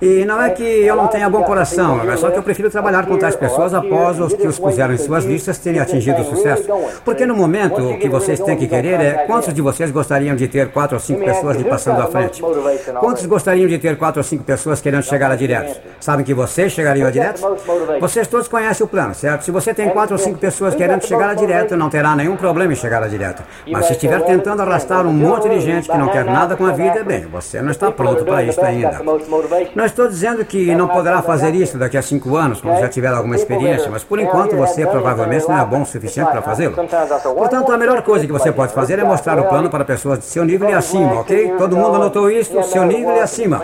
E 0.00 0.24
não 0.24 0.40
é 0.40 0.50
que 0.50 0.62
eu 0.62 0.96
não 0.96 1.06
tenha 1.06 1.28
bom 1.28 1.42
coração, 1.42 2.00
é 2.10 2.16
só 2.16 2.30
que 2.30 2.38
eu 2.38 2.42
prefiro 2.42 2.70
trabalhar 2.70 2.93
com 3.02 3.18
tais 3.18 3.34
pessoas 3.34 3.74
após 3.74 4.20
os 4.20 4.32
que 4.32 4.46
os 4.46 4.58
puseram 4.58 4.94
em 4.94 4.98
suas 4.98 5.24
listas 5.24 5.58
terem 5.58 5.80
atingido 5.80 6.22
o 6.22 6.24
sucesso. 6.24 6.64
Porque 7.04 7.26
no 7.26 7.34
momento 7.34 7.82
o 7.82 7.98
que 7.98 8.08
vocês 8.08 8.38
têm 8.40 8.56
que 8.56 8.68
querer 8.68 9.00
é 9.00 9.12
quantos 9.26 9.52
de 9.52 9.60
vocês 9.60 9.90
gostariam 9.90 10.36
de 10.36 10.46
ter 10.46 10.70
quatro 10.70 10.96
ou 10.96 11.00
cinco 11.00 11.24
pessoas 11.24 11.58
de 11.58 11.64
passando 11.64 12.00
à 12.00 12.06
frente? 12.06 12.42
Quantos 13.00 13.26
gostariam 13.26 13.68
de 13.68 13.78
ter 13.78 13.96
quatro 13.96 14.20
ou 14.20 14.24
cinco 14.24 14.44
pessoas 14.44 14.80
querendo 14.80 15.02
chegar 15.02 15.30
a 15.30 15.36
direto? 15.36 15.80
Sabem 15.98 16.24
que 16.24 16.32
vocês 16.32 16.72
chegariam 16.72 17.08
a 17.08 17.10
direto? 17.10 17.42
Vocês 18.00 18.26
todos 18.28 18.48
conhecem 18.48 18.84
o 18.84 18.88
plano, 18.88 19.14
certo? 19.14 19.44
Se 19.44 19.50
você 19.50 19.74
tem 19.74 19.88
quatro 19.88 20.14
ou 20.14 20.18
cinco 20.18 20.38
pessoas 20.38 20.74
querendo 20.74 21.04
chegar 21.04 21.30
a 21.30 21.34
direto, 21.34 21.76
não 21.76 21.88
terá 21.88 22.14
nenhum 22.14 22.36
problema 22.36 22.72
em 22.72 22.76
chegar 22.76 23.02
a 23.02 23.08
direto. 23.08 23.42
Mas 23.66 23.86
se 23.86 23.92
estiver 23.92 24.20
tentando 24.22 24.62
arrastar 24.62 25.06
um 25.06 25.12
monte 25.12 25.48
de 25.48 25.60
gente 25.60 25.88
que 25.88 25.96
não 25.96 26.08
quer 26.08 26.24
nada 26.24 26.56
com 26.56 26.66
a 26.66 26.72
vida, 26.72 27.02
bem, 27.02 27.22
você 27.26 27.60
não 27.60 27.70
está 27.70 27.90
pronto 27.90 28.24
para 28.24 28.42
isso 28.42 28.60
ainda. 28.60 29.00
Não 29.74 29.84
estou 29.84 30.08
dizendo 30.08 30.44
que 30.44 30.74
não 30.74 30.88
poderá 30.88 31.22
fazer 31.22 31.54
isso 31.54 31.78
daqui 31.78 31.96
a 31.96 32.02
cinco 32.02 32.36
anos, 32.36 32.60
quando 32.60 32.78
já 32.84 32.88
tiver 32.88 33.08
alguma 33.08 33.34
experiência, 33.34 33.90
mas 33.90 34.04
por 34.04 34.18
enquanto 34.18 34.56
você 34.56 34.86
provavelmente 34.86 35.48
não 35.48 35.58
é 35.58 35.64
bom 35.64 35.82
o 35.82 35.86
suficiente 35.86 36.30
para 36.30 36.42
fazê-lo. 36.42 36.74
Portanto, 36.74 37.72
a 37.72 37.78
melhor 37.78 38.02
coisa 38.02 38.26
que 38.26 38.32
você 38.32 38.52
pode 38.52 38.72
fazer 38.72 38.98
é 38.98 39.04
mostrar 39.04 39.38
o 39.38 39.44
plano 39.44 39.70
para 39.70 39.84
pessoas 39.84 40.18
de 40.18 40.24
seu 40.26 40.44
nível 40.44 40.68
e 40.68 40.72
acima, 40.72 41.20
ok? 41.20 41.54
Todo 41.58 41.76
mundo 41.76 41.96
anotou 41.96 42.30
isso? 42.30 42.62
Seu 42.64 42.84
nível 42.84 43.16
e 43.16 43.20
acima. 43.20 43.62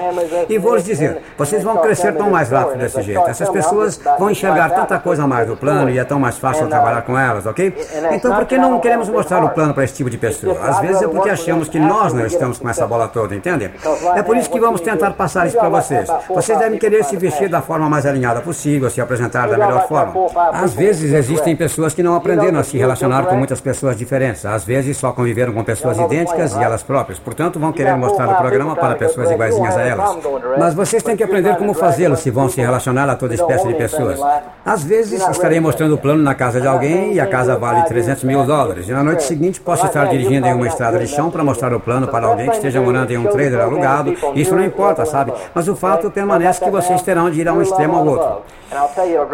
E 0.48 0.58
vou 0.58 0.74
lhes 0.74 0.84
dizer, 0.84 1.22
vocês 1.36 1.62
vão 1.62 1.76
crescer 1.78 2.14
tão 2.14 2.30
mais 2.30 2.50
rápido 2.50 2.78
desse 2.78 3.02
jeito. 3.02 3.28
Essas 3.28 3.48
pessoas 3.48 4.00
vão 4.18 4.30
enxergar 4.30 4.70
tanta 4.70 4.98
coisa 4.98 5.24
a 5.24 5.26
mais 5.26 5.46
do 5.46 5.56
plano 5.56 5.90
e 5.90 5.98
é 5.98 6.04
tão 6.04 6.18
mais 6.18 6.38
fácil 6.38 6.66
trabalhar 6.66 7.02
com 7.02 7.18
elas, 7.18 7.46
ok? 7.46 7.74
Então, 8.12 8.34
por 8.34 8.46
que 8.46 8.56
não 8.56 8.80
queremos 8.80 9.08
mostrar 9.08 9.44
o 9.44 9.50
plano 9.50 9.74
para 9.74 9.84
esse 9.84 9.94
tipo 9.94 10.08
de 10.08 10.18
pessoa? 10.18 10.58
Às 10.60 10.80
vezes 10.80 11.02
é 11.02 11.08
porque 11.08 11.28
achamos 11.28 11.68
que 11.68 11.78
nós 11.78 12.12
não 12.12 12.24
estamos 12.26 12.58
com 12.58 12.68
essa 12.68 12.86
bola 12.86 13.08
toda, 13.08 13.34
entende? 13.34 13.70
É 14.16 14.22
por 14.22 14.36
isso 14.36 14.50
que 14.50 14.58
vamos 14.58 14.80
tentar 14.80 15.12
passar 15.12 15.46
isso 15.46 15.58
para 15.58 15.68
vocês. 15.68 16.08
Vocês 16.28 16.58
devem 16.58 16.78
querer 16.78 17.04
se 17.04 17.16
vestir 17.16 17.48
da 17.48 17.60
forma 17.60 17.88
mais 17.88 18.06
alinhada 18.06 18.40
possível, 18.40 18.88
se 18.88 19.00
apresentar 19.10 19.48
da 19.48 19.58
melhor 19.58 19.88
forma. 19.88 20.14
Às 20.52 20.72
vezes 20.72 21.12
existem 21.12 21.56
pessoas 21.56 21.92
que 21.92 22.02
não 22.02 22.14
aprenderam 22.14 22.60
a 22.60 22.62
se 22.62 22.78
relacionar 22.78 23.24
com 23.24 23.34
muitas 23.34 23.60
pessoas 23.60 23.96
diferentes. 23.96 24.46
Às 24.46 24.64
vezes 24.64 24.96
só 24.96 25.10
conviveram 25.10 25.52
com 25.52 25.64
pessoas 25.64 25.98
idênticas 25.98 26.54
e 26.54 26.62
elas 26.62 26.82
próprias. 26.82 27.18
Portanto, 27.18 27.58
vão 27.58 27.72
querer 27.72 27.96
mostrar 27.96 28.28
o 28.28 28.36
programa 28.36 28.76
para 28.76 28.94
pessoas 28.94 29.30
iguaizinhas 29.30 29.76
a 29.76 29.82
elas. 29.82 30.18
Mas 30.58 30.74
vocês 30.74 31.02
têm 31.02 31.16
que 31.16 31.24
aprender 31.24 31.56
como 31.56 31.74
fazê-lo 31.74 32.16
se 32.16 32.30
vão 32.30 32.48
se 32.48 32.60
relacionar 32.60 33.08
a 33.08 33.16
toda 33.16 33.34
espécie 33.34 33.66
de 33.66 33.74
pessoas. 33.74 34.20
Às 34.64 34.84
vezes 34.84 35.26
estarei 35.28 35.58
mostrando 35.58 35.94
o 35.94 35.98
plano 35.98 36.22
na 36.22 36.34
casa 36.34 36.60
de 36.60 36.66
alguém 36.66 37.14
e 37.14 37.20
a 37.20 37.26
casa 37.26 37.56
vale 37.56 37.82
300 37.82 38.22
mil 38.24 38.44
dólares. 38.44 38.88
E 38.88 38.92
na 38.92 39.02
noite 39.02 39.24
seguinte 39.24 39.60
posso 39.60 39.86
estar 39.86 40.06
dirigindo 40.06 40.46
em 40.46 40.54
uma 40.54 40.66
estrada 40.66 40.98
de 40.98 41.08
chão 41.08 41.30
para 41.30 41.42
mostrar 41.42 41.74
o 41.74 41.80
plano 41.80 42.06
para 42.06 42.26
alguém 42.26 42.48
que 42.48 42.56
esteja 42.56 42.80
morando 42.80 43.10
em 43.10 43.18
um 43.18 43.26
trailer 43.26 43.60
alugado. 43.60 44.14
Isso 44.34 44.54
não 44.54 44.64
importa, 44.64 45.04
sabe? 45.04 45.32
Mas 45.54 45.66
o 45.66 45.74
fato 45.74 46.10
permanece 46.10 46.62
que 46.62 46.70
vocês 46.70 47.02
terão 47.02 47.30
de 47.30 47.40
ir 47.40 47.48
a 47.48 47.52
um 47.52 47.62
extremo 47.62 47.96
ao 47.96 48.06
outro. 48.06 48.42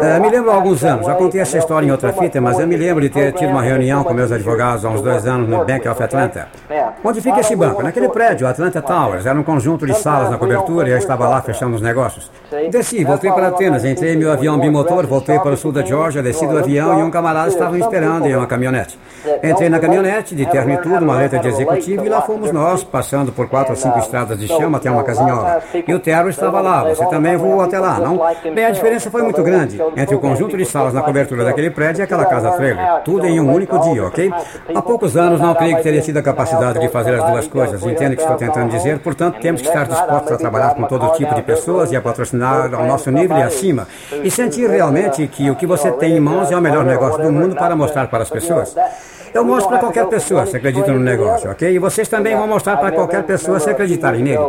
É, 0.01 0.19
me 0.19 0.29
lembro 0.29 0.51
há 0.51 0.55
alguns 0.55 0.83
anos, 0.83 1.05
já 1.05 1.15
contei 1.15 1.41
essa 1.41 1.57
história 1.57 1.85
em 1.85 1.91
outra 1.91 2.13
fita, 2.13 2.39
mas 2.39 2.59
eu 2.59 2.67
me 2.67 2.77
lembro 2.77 3.01
de 3.01 3.09
ter 3.09 3.33
tido 3.33 3.49
uma 3.49 3.61
reunião 3.61 4.03
com 4.03 4.13
meus 4.13 4.31
advogados 4.31 4.85
há 4.85 4.89
uns 4.89 5.01
dois 5.01 5.25
anos 5.25 5.49
no 5.49 5.65
Bank 5.65 5.87
of 5.87 6.01
Atlanta. 6.01 6.47
Onde 7.03 7.21
fica 7.21 7.39
esse 7.39 7.55
banco? 7.55 7.83
Naquele 7.83 8.09
prédio, 8.09 8.47
Atlanta 8.47 8.81
Towers. 8.81 9.25
Era 9.25 9.37
um 9.37 9.43
conjunto 9.43 9.85
de 9.85 9.93
salas 9.93 10.29
na 10.29 10.37
cobertura 10.37 10.87
e 10.87 10.91
eu 10.91 10.97
estava 10.97 11.27
lá 11.27 11.41
fechando 11.41 11.75
os 11.75 11.81
negócios. 11.81 12.31
Desci, 12.71 13.03
voltei 13.03 13.31
para 13.31 13.47
Atenas, 13.47 13.83
entrei 13.83 14.13
em 14.13 14.17
meu 14.17 14.31
avião 14.31 14.59
bimotor, 14.59 15.05
voltei 15.05 15.39
para 15.39 15.51
o 15.51 15.57
sul 15.57 15.71
da 15.71 15.81
Georgia, 15.81 16.23
desci 16.23 16.47
do 16.47 16.57
avião 16.57 16.99
e 16.99 17.03
um 17.03 17.11
camarada 17.11 17.49
estava 17.49 17.71
me 17.71 17.79
esperando 17.79 18.25
em 18.25 18.35
uma 18.35 18.47
caminhonete. 18.47 18.97
Entrei 19.43 19.67
na 19.67 19.79
caminhonete, 19.79 20.35
de 20.35 20.45
terno 20.45 20.73
e 20.73 20.77
tudo, 20.77 21.03
uma 21.03 21.17
letra 21.17 21.39
de 21.39 21.49
executivo, 21.49 22.05
e 22.05 22.09
lá 22.09 22.21
fomos 22.21 22.51
nós, 22.51 22.83
passando 22.83 23.31
por 23.31 23.49
quatro 23.49 23.71
ou 23.71 23.75
cinco 23.75 23.99
estradas 23.99 24.39
de 24.39 24.47
chama 24.47 24.77
até 24.77 24.89
uma 24.89 25.03
casinhola. 25.03 25.61
E 25.85 25.93
o 25.93 25.99
terno 25.99 26.29
estava 26.29 26.61
lá, 26.61 26.83
você 26.83 27.05
também 27.07 27.35
voou 27.35 27.61
até 27.61 27.79
lá, 27.79 27.99
não? 27.99 28.21
Bem, 28.53 28.65
a 28.65 28.71
diferença 28.71 29.11
foi 29.11 29.21
muito 29.23 29.43
grande 29.43 29.56
entre 29.95 30.15
o 30.15 30.19
conjunto 30.19 30.57
de 30.57 30.65
salas 30.65 30.93
na 30.93 31.01
cobertura 31.01 31.43
daquele 31.43 31.69
prédio 31.69 32.01
e 32.01 32.03
aquela 32.03 32.25
casa 32.25 32.51
trailer. 32.51 33.01
Tudo 33.03 33.25
em 33.25 33.39
um 33.39 33.53
único 33.53 33.79
dia, 33.79 34.05
ok? 34.05 34.31
Há 34.73 34.81
poucos 34.81 35.15
anos 35.17 35.39
não 35.39 35.53
creio 35.55 35.77
que 35.77 35.83
teria 35.83 36.01
tido 36.01 36.17
a 36.17 36.21
capacidade 36.21 36.79
de 36.79 36.87
fazer 36.89 37.15
as 37.19 37.29
duas 37.29 37.47
coisas. 37.47 37.83
Entende 37.83 38.13
o 38.13 38.17
que 38.17 38.23
estou 38.23 38.37
tentando 38.37 38.69
dizer? 38.69 38.99
Portanto, 38.99 39.39
temos 39.39 39.61
que 39.61 39.67
estar 39.67 39.87
dispostos 39.87 40.31
a 40.31 40.37
trabalhar 40.37 40.75
com 40.75 40.83
todo 40.83 41.11
tipo 41.13 41.33
de 41.33 41.41
pessoas 41.41 41.91
e 41.91 41.95
a 41.95 42.01
patrocinar 42.01 42.73
ao 42.73 42.85
nosso 42.85 43.11
nível 43.11 43.37
e 43.37 43.43
acima. 43.43 43.87
E 44.23 44.29
sentir 44.29 44.69
realmente 44.69 45.27
que 45.27 45.49
o 45.49 45.55
que 45.55 45.65
você 45.65 45.91
tem 45.91 46.17
em 46.17 46.19
mãos 46.19 46.51
é 46.51 46.57
o 46.57 46.61
melhor 46.61 46.85
negócio 46.85 47.21
do 47.21 47.31
mundo 47.31 47.55
para 47.55 47.75
mostrar 47.75 48.07
para 48.07 48.23
as 48.23 48.29
pessoas. 48.29 48.75
Eu 49.33 49.43
mostro 49.43 49.69
para 49.69 49.79
qualquer 49.79 50.05
pessoa 50.07 50.45
se 50.45 50.57
acredita 50.57 50.91
no 50.91 50.99
negócio, 50.99 51.49
ok? 51.51 51.71
E 51.71 51.79
vocês 51.79 52.07
também 52.07 52.35
vão 52.35 52.47
mostrar 52.47 52.77
para 52.77 52.91
qualquer 52.91 53.23
pessoa 53.23 53.59
se 53.59 53.69
acreditarem 53.69 54.23
nele. 54.23 54.43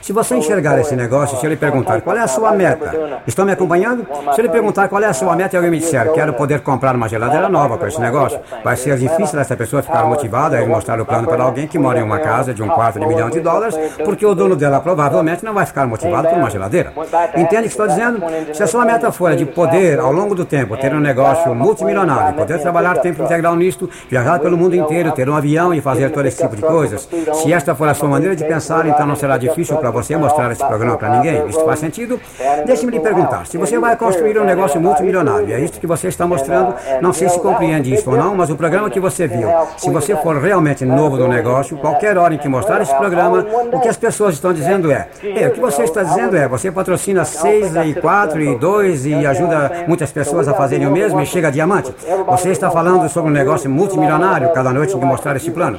Se 0.00 0.12
você 0.12 0.34
enxergar 0.34 0.78
esse 0.80 0.96
negócio, 0.96 1.38
se 1.38 1.46
ele 1.46 1.56
perguntar 1.56 2.00
qual 2.00 2.16
é 2.16 2.20
a 2.20 2.26
sua 2.26 2.52
meta, 2.52 3.20
estão 3.26 3.44
me 3.44 3.52
acompanhando? 3.52 4.06
Se 4.34 4.40
ele 4.40 4.48
perguntar 4.48 4.88
qual 4.88 5.02
é 5.02 5.06
a 5.06 5.12
sua 5.12 5.36
meta 5.36 5.54
e 5.54 5.56
alguém 5.56 5.70
me 5.70 5.78
disser, 5.78 6.10
quero 6.12 6.32
poder 6.34 6.60
comprar 6.60 6.94
uma 6.96 7.08
geladeira 7.08 7.48
nova 7.48 7.78
com 7.78 7.86
esse 7.86 8.00
negócio, 8.00 8.40
vai 8.64 8.76
ser 8.76 8.96
difícil 8.96 9.38
essa 9.38 9.56
pessoa 9.56 9.82
ficar 9.82 10.04
motivada 10.04 10.58
a 10.58 10.66
mostrar 10.66 11.00
o 11.00 11.06
plano 11.06 11.28
para 11.28 11.44
alguém 11.44 11.66
que 11.66 11.78
mora 11.78 12.00
em 12.00 12.02
uma 12.02 12.18
casa 12.18 12.52
de 12.52 12.62
um 12.62 12.68
quarto 12.68 12.98
de 12.98 13.06
milhão 13.06 13.30
de 13.30 13.40
dólares, 13.40 13.76
porque 14.04 14.26
o 14.26 14.34
dono 14.34 14.56
dela 14.56 14.80
provavelmente 14.80 15.44
não 15.44 15.54
vai 15.54 15.66
ficar 15.66 15.86
motivado 15.86 16.28
por 16.28 16.38
uma 16.38 16.50
geladeira. 16.50 16.92
Entende 17.36 17.60
o 17.60 17.62
que 17.62 17.68
estou 17.68 17.86
dizendo? 17.86 18.22
Se 18.52 18.62
a 18.62 18.66
sua 18.66 18.84
meta 18.84 19.12
for 19.12 19.34
de 19.36 19.44
poder, 19.46 20.00
ao 20.00 20.12
longo 20.12 20.34
do 20.34 20.44
tempo, 20.44 20.76
ter 20.76 20.92
um 20.94 21.00
negócio 21.00 21.54
multimilionário, 21.54 22.34
poder 22.34 22.60
trabalhar 22.60 22.98
tempo 22.98 23.22
integral 23.22 23.54
nisto, 23.54 23.88
viajar 24.10 24.21
pelo 24.40 24.56
mundo 24.56 24.74
inteiro, 24.74 25.12
ter 25.12 25.28
um 25.28 25.36
avião 25.36 25.72
e 25.74 25.80
fazer 25.80 26.10
todo 26.10 26.26
esse 26.26 26.42
tipo 26.42 26.56
de 26.56 26.62
coisas, 26.62 27.08
se 27.34 27.52
esta 27.52 27.74
for 27.74 27.88
a 27.88 27.94
sua 27.94 28.08
maneira 28.08 28.34
de 28.34 28.44
pensar, 28.44 28.86
então 28.86 29.06
não 29.06 29.16
será 29.16 29.36
difícil 29.36 29.76
para 29.76 29.90
você 29.90 30.16
mostrar 30.16 30.50
esse 30.50 30.64
programa 30.64 30.96
para 30.96 31.16
ninguém. 31.16 31.46
Isso 31.48 31.64
faz 31.64 31.78
sentido? 31.78 32.20
Deixe-me 32.66 32.92
lhe 32.92 33.00
perguntar, 33.00 33.46
se 33.46 33.58
você 33.58 33.78
vai 33.78 33.96
construir 33.96 34.38
um 34.38 34.44
negócio 34.44 34.80
multimilionário, 34.80 35.52
é 35.52 35.60
isso 35.60 35.80
que 35.80 35.86
você 35.86 36.08
está 36.08 36.26
mostrando, 36.26 36.74
não 37.00 37.12
sei 37.12 37.28
se 37.28 37.40
compreende 37.40 37.92
isso 37.92 38.10
ou 38.10 38.16
não, 38.16 38.34
mas 38.34 38.50
o 38.50 38.56
programa 38.56 38.88
que 38.88 39.00
você 39.00 39.26
viu, 39.26 39.48
se 39.76 39.90
você 39.90 40.14
for 40.16 40.36
realmente 40.38 40.84
novo 40.84 41.16
no 41.16 41.28
negócio, 41.28 41.76
qualquer 41.76 42.16
hora 42.16 42.34
em 42.34 42.38
que 42.38 42.48
mostrar 42.48 42.80
esse 42.80 42.94
programa, 42.94 43.46
o 43.72 43.80
que 43.80 43.88
as 43.88 43.96
pessoas 43.96 44.34
estão 44.34 44.52
dizendo 44.52 44.90
é, 44.90 45.08
é 45.22 45.48
o 45.48 45.50
que 45.50 45.60
você 45.60 45.82
está 45.82 46.02
dizendo 46.02 46.36
é, 46.36 46.46
você 46.46 46.70
patrocina 46.70 47.24
seis 47.24 47.74
e 47.74 47.94
quatro 47.94 48.40
e 48.40 48.56
dois 48.58 49.06
e 49.06 49.26
ajuda 49.26 49.84
muitas 49.88 50.10
pessoas 50.12 50.48
a 50.48 50.54
fazerem 50.54 50.86
o 50.86 50.90
mesmo 50.92 51.20
e 51.20 51.26
chega 51.26 51.48
a 51.48 51.50
diamante. 51.50 51.92
Você 52.26 52.50
está 52.50 52.70
falando 52.70 53.08
sobre 53.08 53.30
um 53.30 53.34
negócio 53.34 53.68
multimilionário 53.68 54.11
cada 54.54 54.72
noite 54.72 54.96
que 54.96 55.04
mostrar 55.04 55.36
esse 55.36 55.50
plano. 55.50 55.78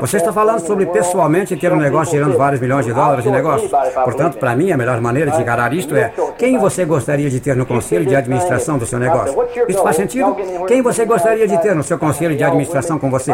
Você 0.00 0.16
está 0.16 0.32
falando 0.32 0.60
sobre 0.60 0.86
pessoalmente 0.86 1.56
ter 1.56 1.72
um 1.72 1.76
negócio 1.76 2.16
gerando 2.16 2.36
vários 2.36 2.60
milhões 2.60 2.86
de 2.86 2.92
dólares 2.92 3.24
de 3.24 3.30
negócio. 3.30 3.68
Portanto, 4.04 4.38
para 4.38 4.54
mim, 4.56 4.72
a 4.72 4.76
melhor 4.76 5.00
maneira 5.00 5.30
de 5.30 5.40
encarar 5.40 5.72
isto 5.72 5.94
é 5.96 6.12
quem 6.38 6.58
você 6.58 6.84
gostaria 6.84 7.30
de 7.30 7.40
ter 7.40 7.56
no 7.56 7.66
conselho 7.66 8.06
de 8.06 8.14
administração 8.14 8.78
do 8.78 8.86
seu 8.86 8.98
negócio. 8.98 9.36
Isso 9.68 9.82
faz 9.82 9.96
sentido? 9.96 10.36
Quem 10.66 10.82
você 10.82 11.04
gostaria 11.04 11.46
de 11.46 11.60
ter 11.60 11.74
no 11.74 11.82
seu 11.82 11.98
conselho 11.98 12.36
de 12.36 12.44
administração 12.44 12.98
com 12.98 13.10
você? 13.10 13.32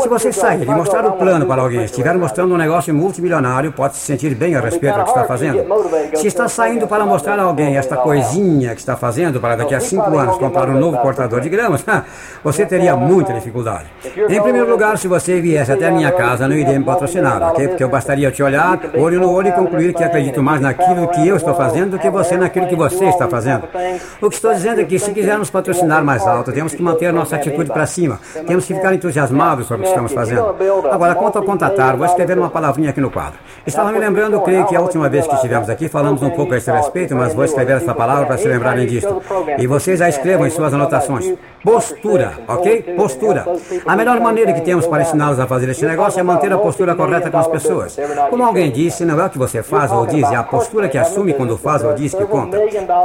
Se 0.00 0.08
você 0.08 0.32
sair 0.32 0.62
e 0.62 0.66
mostrar 0.66 1.06
o 1.06 1.12
plano 1.12 1.46
para 1.46 1.62
alguém, 1.62 1.84
estiver 1.84 2.14
mostrando 2.16 2.54
um 2.54 2.58
negócio 2.58 2.94
multimilionário, 2.94 3.72
pode 3.72 3.96
se 3.96 4.00
sentir 4.00 4.34
bem 4.34 4.54
a 4.54 4.60
respeito 4.60 4.98
do 4.98 5.04
que 5.04 5.10
está 5.10 5.24
fazendo. 5.24 5.64
Se 6.14 6.26
está 6.26 6.48
saindo 6.48 6.86
para 6.86 7.04
mostrar 7.04 7.38
a 7.38 7.42
alguém 7.42 7.76
esta 7.76 7.96
coisinha 7.96 8.74
que 8.74 8.80
está 8.80 8.96
fazendo 8.96 9.40
para 9.40 9.56
daqui 9.56 9.74
a 9.74 9.80
cinco 9.80 10.16
anos 10.16 10.36
comprar 10.38 10.68
um 10.68 10.78
novo 10.78 10.98
cortador 10.98 11.40
de 11.40 11.48
gramas, 11.48 11.84
você 12.42 12.64
teria 12.64 12.96
muita 12.96 13.32
dificuldade. 13.32 13.65
Em 14.28 14.40
primeiro 14.40 14.70
lugar, 14.70 14.96
se 14.98 15.08
você 15.08 15.40
viesse 15.40 15.72
até 15.72 15.88
a 15.88 15.90
minha 15.90 16.12
casa, 16.12 16.46
não 16.46 16.54
iria 16.54 16.78
me 16.78 16.84
patrocinar, 16.84 17.42
ok? 17.42 17.68
Porque 17.68 17.82
eu 17.82 17.88
bastaria 17.88 18.30
te 18.30 18.42
olhar, 18.42 18.78
olho 18.94 19.20
no 19.20 19.30
olho 19.30 19.48
e 19.48 19.52
concluir 19.52 19.92
que 19.92 20.04
acredito 20.04 20.42
mais 20.42 20.60
naquilo 20.60 21.08
que 21.08 21.26
eu 21.26 21.36
estou 21.36 21.54
fazendo 21.54 21.92
do 21.92 21.98
que 21.98 22.08
você 22.10 22.36
naquilo 22.36 22.66
que 22.66 22.76
você 22.76 23.06
está 23.06 23.28
fazendo. 23.28 23.64
O 24.20 24.28
que 24.28 24.36
estou 24.36 24.52
dizendo 24.52 24.80
é 24.80 24.84
que 24.84 24.98
se 24.98 25.10
quisermos 25.12 25.50
patrocinar 25.50 26.04
mais 26.04 26.26
alto, 26.26 26.52
temos 26.52 26.74
que 26.74 26.82
manter 26.82 27.12
nossa 27.12 27.36
atitude 27.36 27.70
para 27.70 27.86
cima. 27.86 28.20
Temos 28.46 28.64
que 28.64 28.74
ficar 28.74 28.94
entusiasmados 28.94 29.66
sobre 29.66 29.82
o 29.82 29.84
que 29.84 29.90
estamos 29.90 30.12
fazendo. 30.12 30.54
Agora, 30.90 31.14
quanto 31.14 31.38
ao 31.38 31.44
contatar, 31.44 31.96
vou 31.96 32.06
escrever 32.06 32.38
uma 32.38 32.50
palavrinha 32.50 32.90
aqui 32.90 33.00
no 33.00 33.10
quadro. 33.10 33.38
Estava 33.66 33.90
me 33.90 33.98
lembrando, 33.98 34.40
creio 34.40 34.66
que 34.66 34.76
a 34.76 34.80
última 34.80 35.08
vez 35.08 35.26
que 35.26 35.34
estivemos 35.34 35.68
aqui 35.68 35.88
falamos 35.88 36.22
um 36.22 36.30
pouco 36.30 36.54
a 36.54 36.56
esse 36.56 36.70
respeito, 36.70 37.14
mas 37.14 37.34
vou 37.34 37.44
escrever 37.44 37.76
essa 37.76 37.94
palavra 37.94 38.26
para 38.26 38.38
se 38.38 38.46
lembrarem 38.46 38.86
disto. 38.86 39.22
E 39.58 39.66
vocês 39.66 39.98
já 39.98 40.08
escrevam 40.08 40.46
em 40.46 40.50
suas 40.50 40.72
anotações. 40.72 41.34
Postura, 41.62 42.32
ok? 42.46 42.82
Postura. 42.96 43.44
A 43.86 43.96
melhor 43.96 44.20
maneira 44.20 44.52
que 44.52 44.60
temos 44.60 44.86
para 44.86 45.02
ensiná-los 45.02 45.38
a 45.38 45.46
fazer 45.46 45.68
este 45.68 45.84
negócio 45.84 46.20
é 46.20 46.22
manter 46.22 46.52
a 46.52 46.58
postura 46.58 46.94
correta 46.94 47.30
com 47.30 47.38
as 47.38 47.46
pessoas. 47.46 47.96
Como 48.30 48.42
alguém 48.42 48.70
disse, 48.70 49.04
não 49.04 49.20
é 49.20 49.26
o 49.26 49.30
que 49.30 49.38
você 49.38 49.62
faz 49.62 49.90
ou 49.92 50.06
diz, 50.06 50.30
é 50.30 50.36
a 50.36 50.42
postura 50.42 50.88
que 50.88 50.98
assume 50.98 51.32
quando 51.34 51.56
faz 51.56 51.82
ou 51.82 51.94
diz 51.94 52.14
que 52.14 52.24
conta. 52.24 52.58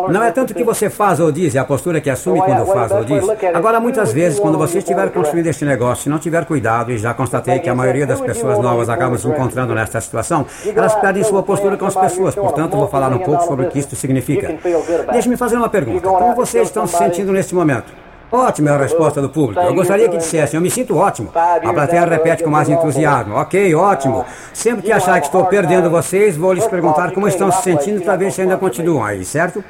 Não 0.10 0.24
é 0.24 0.32
tanto 0.32 0.52
o 0.52 0.56
que 0.56 0.64
você 0.64 0.90
faz 0.90 1.20
ou 1.20 1.32
diz, 1.32 1.56
é 1.56 1.60
a 1.60 1.66
postura 1.66 2.02
que 2.02 2.10
assume 2.10 2.42
quando 2.42 2.66
faz 2.66 2.92
ou 2.92 3.04
diz. 3.04 3.24
Agora, 3.54 3.80
muitas 3.80 4.12
vezes, 4.12 4.40
quando 4.40 4.58
você 4.58 4.80
estiver 4.80 5.10
construindo 5.12 5.48
este 5.48 5.66
negócio, 5.66 6.04
se 6.04 6.10
não 6.10 6.20
tiver 6.20 6.46
cuidado, 6.46 6.92
e 6.92 6.98
já 6.98 7.14
constatei 7.14 7.60
que 7.60 7.70
a 7.70 7.76
maioria 7.76 8.06
das 8.06 8.22
pessoas 8.22 8.60
novas 8.60 8.90
acabam 8.90 9.18
se 9.18 9.28
encontrando 9.28 9.74
nesta 9.74 10.00
situação, 10.02 10.46
elas 10.76 10.96
perdem 10.96 11.24
sua 11.24 11.44
postura 11.44 11.78
com 11.78 11.86
as 11.86 11.96
pessoas. 11.96 12.36
Portanto, 12.36 12.78
vou 12.78 12.88
falar 12.88 13.12
um 13.14 13.20
pouco 13.20 13.44
sobre 13.46 13.66
o 13.66 13.70
que 13.70 13.80
isto 13.80 13.96
significa. 13.96 14.58
Deixe-me 15.12 15.38
fazer 15.38 15.58
uma 15.58 15.70
pergunta. 15.70 16.08
Como 16.08 16.36
vocês 16.36 16.68
estão 16.68 16.88
se 16.88 16.98
sentindo 16.98 17.32
neste 17.32 17.54
momento? 17.54 18.01
Ótimo 18.32 18.70
é 18.70 18.72
a 18.72 18.78
resposta 18.78 19.22
do 19.22 19.30
público. 19.30 19.62
Eu 19.62 19.74
gostaria 19.74 20.08
que 20.08 20.18
dissessem, 20.18 20.58
eu 20.58 20.62
me 20.62 20.72
sinto 20.72 20.96
ótimo. 20.96 21.30
A 21.36 21.74
plateia 21.74 22.06
repete 22.06 22.44
com 22.44 22.50
mais 22.50 22.70
entusiasmo. 22.70 23.36
Ok, 23.36 23.76
ótimo. 23.76 24.26
Sempre 24.54 24.84
que 24.84 24.92
achar 24.92 25.20
que 25.20 25.28
estou 25.28 25.46
perdendo 25.46 25.90
vocês, 25.90 26.38
vou 26.38 26.54
lhes 26.54 26.66
perguntar 26.66 27.12
como 27.12 27.28
estão 27.28 27.52
se 27.52 27.62
sentindo 27.62 28.02
para 28.02 28.16
ver 28.16 28.32
se 28.32 28.42
ainda 28.42 28.56
continuam 28.58 29.04
aí, 29.04 29.26
certo? 29.26 29.62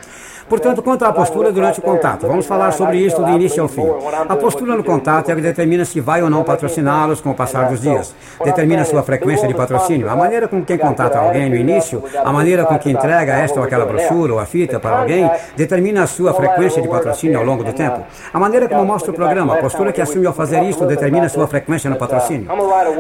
Portanto, 0.52 0.84
quanto 0.84 1.06
à 1.06 1.14
postura 1.14 1.50
durante 1.50 1.80
o 1.80 1.82
contato, 1.82 2.28
vamos 2.28 2.46
falar 2.46 2.74
sobre 2.74 2.98
isso 2.98 3.24
do 3.24 3.30
início 3.30 3.64
ao 3.64 3.70
fim. 3.70 3.88
A 4.28 4.36
postura 4.36 4.76
no 4.76 4.84
contato 4.84 5.32
é 5.32 5.36
que 5.36 5.40
determina 5.40 5.86
se 5.86 6.02
vai 6.02 6.22
ou 6.22 6.30
não 6.30 6.44
patrociná-los 6.44 7.22
com 7.22 7.30
o 7.30 7.34
passar 7.34 7.70
dos 7.70 7.80
dias. 7.80 8.14
Determina 8.44 8.84
sua 8.84 9.02
frequência 9.02 9.48
de 9.48 9.54
patrocínio. 9.54 10.10
A 10.10 10.16
maneira 10.16 10.50
com 10.50 10.62
que 10.62 10.78
contata 10.78 11.18
alguém 11.18 11.50
no 11.50 11.56
início, 11.56 12.04
a 12.22 12.34
maneira 12.34 12.66
com 12.66 12.78
que 12.78 12.92
entrega 12.92 13.32
esta 13.32 13.62
ou 13.62 13.66
aquela 13.66 13.86
brochura 13.86 14.34
ou 14.34 14.40
a 14.40 14.46
fita 14.46 14.78
para 14.78 15.00
alguém, 15.00 15.32
determina 15.56 16.04
a 16.04 16.08
sua 16.08 16.34
frequência 16.34 16.82
de 16.82 16.90
patrocínio 16.90 17.40
ao 17.40 17.46
longo 17.46 17.64
do 17.64 17.72
tempo. 17.72 18.02
A 18.34 18.38
maneira 18.38 18.68
como 18.68 18.84
mostra 18.84 19.10
o 19.10 19.14
programa, 19.14 19.54
a 19.54 19.58
postura 19.62 19.94
que 19.94 20.02
assume 20.02 20.28
ao 20.28 20.34
fazer 20.34 20.62
isto, 20.64 20.86
determina 20.86 21.30
sua 21.30 21.48
frequência 21.48 21.90
no 21.90 21.96
patrocínio. 21.96 22.50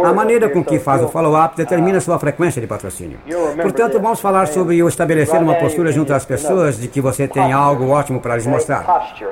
A 0.05 0.13
maneira 0.13 0.47
com 0.47 0.63
que 0.63 0.79
faz 0.79 1.03
o 1.03 1.09
follow-up 1.09 1.57
determina 1.57 1.99
sua 1.99 2.17
frequência 2.17 2.61
de 2.61 2.67
patrocínio. 2.67 3.17
Portanto, 3.61 3.99
vamos 3.99 4.21
falar 4.21 4.47
sobre 4.47 4.81
o 4.81 4.87
estabelecer 4.87 5.41
uma 5.41 5.55
postura 5.55 5.91
junto 5.91 6.13
às 6.13 6.23
pessoas 6.23 6.79
de 6.79 6.87
que 6.87 7.01
você 7.01 7.27
tem 7.27 7.40
tem 7.41 7.51
algo 7.51 7.89
ótimo 7.89 8.19
para 8.19 8.35
lhes 8.35 8.45
mostrar. 8.45 8.85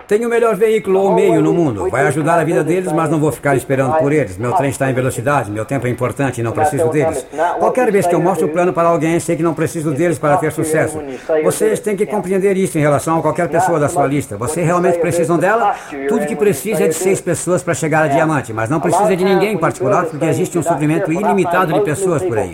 Tenho 0.07 0.27
o 0.27 0.29
melhor 0.29 0.55
veículo 0.55 0.99
ou 0.99 1.13
meio 1.13 1.41
no 1.41 1.53
mundo. 1.53 1.89
Vai 1.89 2.07
ajudar 2.07 2.39
a 2.39 2.43
vida 2.43 2.63
deles, 2.63 2.91
mas 2.91 3.09
não 3.09 3.19
vou 3.19 3.31
ficar 3.31 3.55
esperando 3.55 3.97
por 3.97 4.11
eles. 4.11 4.37
Meu 4.37 4.53
trem 4.53 4.69
está 4.69 4.89
em 4.89 4.93
velocidade, 4.93 5.51
meu 5.51 5.65
tempo 5.65 5.87
é 5.87 5.89
importante 5.89 6.39
e 6.39 6.43
não 6.43 6.51
preciso 6.51 6.89
deles. 6.89 7.25
Qualquer 7.59 7.91
vez 7.91 8.07
que 8.07 8.15
eu 8.15 8.21
mostro 8.21 8.47
o 8.47 8.49
plano 8.49 8.73
para 8.73 8.87
alguém, 8.87 9.19
sei 9.19 9.35
que 9.35 9.43
não 9.43 9.53
preciso 9.53 9.91
deles 9.91 10.17
para 10.17 10.37
ter 10.37 10.51
sucesso. 10.51 11.01
Vocês 11.43 11.79
têm 11.79 11.95
que 11.95 12.05
compreender 12.05 12.57
isso 12.57 12.77
em 12.77 12.81
relação 12.81 13.19
a 13.19 13.21
qualquer 13.21 13.47
pessoa 13.49 13.79
da 13.79 13.87
sua 13.87 14.07
lista. 14.07 14.37
Vocês 14.37 14.65
realmente 14.65 14.99
precisam 14.99 15.37
dela? 15.37 15.75
Tudo 16.07 16.25
que 16.25 16.35
precisa 16.35 16.85
é 16.85 16.87
de 16.87 16.95
seis 16.95 17.21
pessoas 17.21 17.61
para 17.61 17.73
chegar 17.73 18.03
a 18.03 18.07
diamante, 18.07 18.51
mas 18.51 18.69
não 18.69 18.79
precisa 18.79 19.15
de 19.15 19.23
ninguém 19.23 19.53
em 19.53 19.57
particular, 19.57 20.05
porque 20.05 20.25
existe 20.25 20.57
um 20.57 20.63
suprimento 20.63 21.11
ilimitado 21.11 21.73
de 21.73 21.81
pessoas 21.81 22.23
por 22.23 22.37
aí. 22.37 22.53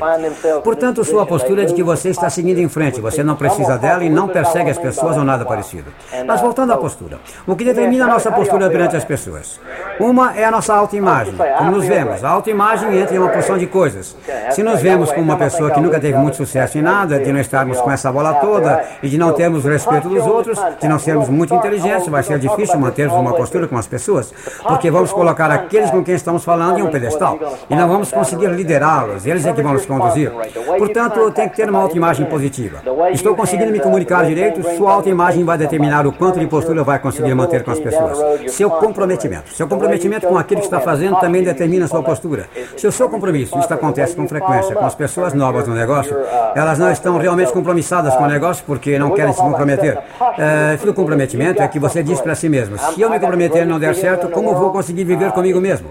Portanto, 0.63 1.03
sua 1.03 1.25
postura 1.25 1.63
é 1.63 1.65
de 1.65 1.73
que 1.73 1.83
você 1.83 2.09
está 2.09 2.29
seguindo 2.29 2.59
em 2.59 2.67
frente. 2.67 2.99
Você 2.99 3.23
não 3.23 3.35
precisa 3.35 3.77
dela 3.77 4.03
e 4.03 4.09
não 4.09 4.27
persegue 4.27 4.69
as 4.69 4.77
pessoas 4.77 5.17
ou 5.17 5.23
nada 5.23 5.44
parecido. 5.45 5.91
Mas 6.25 6.41
voltando 6.41 6.73
à 6.73 6.77
postura. 6.77 7.19
O 7.47 7.55
que 7.55 7.63
determina 7.63 8.05
a 8.05 8.07
nossa 8.07 8.31
postura 8.31 8.69
perante 8.69 8.95
as 8.95 9.05
pessoas? 9.05 9.59
Uma 9.99 10.35
é 10.37 10.45
a 10.45 10.51
nossa 10.51 10.73
autoimagem. 10.73 11.33
Como 11.57 11.71
nos 11.71 11.85
vemos, 11.85 12.23
a 12.23 12.29
autoimagem 12.29 12.99
entra 12.99 13.15
em 13.15 13.19
uma 13.19 13.29
porção 13.29 13.57
de 13.57 13.67
coisas. 13.67 14.15
Se 14.51 14.63
nos 14.63 14.81
vemos 14.81 15.11
como 15.11 15.23
uma 15.23 15.37
pessoa 15.37 15.71
que 15.71 15.79
nunca 15.79 15.99
teve 15.99 16.17
muito 16.17 16.37
sucesso 16.37 16.77
em 16.77 16.81
nada, 16.81 17.19
de 17.19 17.31
não 17.31 17.39
estarmos 17.39 17.79
com 17.79 17.91
essa 17.91 18.11
bola 18.11 18.33
toda 18.35 18.83
e 19.01 19.09
de 19.09 19.17
não 19.17 19.33
termos 19.33 19.65
o 19.65 19.69
respeito 19.69 20.09
dos 20.09 20.25
outros, 20.25 20.59
de 20.79 20.87
não 20.87 20.99
sermos 20.99 21.29
muito 21.29 21.53
inteligentes, 21.53 22.07
vai 22.07 22.23
ser 22.23 22.39
difícil 22.39 22.79
mantermos 22.79 23.17
uma 23.17 23.33
postura 23.33 23.67
com 23.67 23.77
as 23.77 23.87
pessoas, 23.87 24.33
porque 24.63 24.91
vamos 24.91 25.11
colocar 25.11 25.49
aqueles 25.51 25.89
com 25.91 26.03
quem 26.03 26.15
estamos 26.15 26.43
falando 26.43 26.79
em 26.79 26.81
um 26.81 26.89
pedestal 26.89 27.39
e 27.69 27.75
não 27.75 27.87
vamos 27.87 28.11
conseguir 28.11 28.47
liderá-los, 28.47 29.25
eles 29.25 29.45
é 29.45 29.53
que 29.53 29.61
vão 29.61 29.73
nos 29.73 29.85
conduzir. 29.85 30.31
Portanto, 30.77 31.31
tem 31.31 31.49
que 31.49 31.55
ter 31.55 31.69
uma 31.69 31.81
autoimagem 31.81 32.25
positiva. 32.25 32.79
Estou 33.11 33.35
conseguindo 33.35 33.71
me 33.71 33.79
comunicar 33.79 34.25
direito, 34.25 34.61
sua 34.75 34.93
autoimagem 34.93 35.34
vai 35.43 35.57
determinar 35.57 36.07
o 36.07 36.11
quanto 36.11 36.39
de 36.39 36.47
postura 36.47 36.83
vai 36.83 36.99
conseguir 36.99 37.33
manter 37.33 37.63
com 37.63 37.71
as 37.71 37.79
pessoas. 37.79 38.51
Seu 38.51 38.69
comprometimento. 38.69 39.53
Seu 39.53 39.67
comprometimento 39.67 40.27
com 40.27 40.37
aquilo 40.37 40.61
que 40.61 40.67
está 40.67 40.79
fazendo 40.79 41.19
também 41.19 41.43
determina 41.43 41.87
sua 41.87 42.03
postura. 42.03 42.47
Se 42.77 42.87
o 42.87 42.91
seu 42.91 43.09
compromisso, 43.09 43.57
isto 43.59 43.73
acontece 43.73 44.15
com 44.15 44.27
frequência 44.27 44.75
com 44.75 44.85
as 44.85 44.95
pessoas 44.95 45.33
novas 45.33 45.67
no 45.67 45.75
negócio, 45.75 46.15
elas 46.55 46.79
não 46.79 46.91
estão 46.91 47.17
realmente 47.17 47.51
compromissadas 47.51 48.15
com 48.15 48.23
o 48.23 48.27
negócio 48.27 48.63
porque 48.65 48.97
não 48.97 49.11
querem 49.11 49.33
se 49.33 49.39
comprometer. 49.39 49.97
É, 50.37 50.89
o 50.89 50.93
comprometimento 50.93 51.61
é 51.61 51.67
que 51.67 51.79
você 51.79 52.03
diz 52.03 52.21
para 52.21 52.35
si 52.35 52.47
mesmo: 52.47 52.77
se 52.77 53.01
eu 53.01 53.09
me 53.09 53.19
comprometer 53.19 53.63
e 53.63 53.65
não 53.65 53.79
der 53.79 53.95
certo, 53.95 54.29
como 54.29 54.53
vou 54.55 54.71
conseguir 54.71 55.03
viver 55.03 55.31
comigo 55.31 55.59
mesmo? 55.59 55.89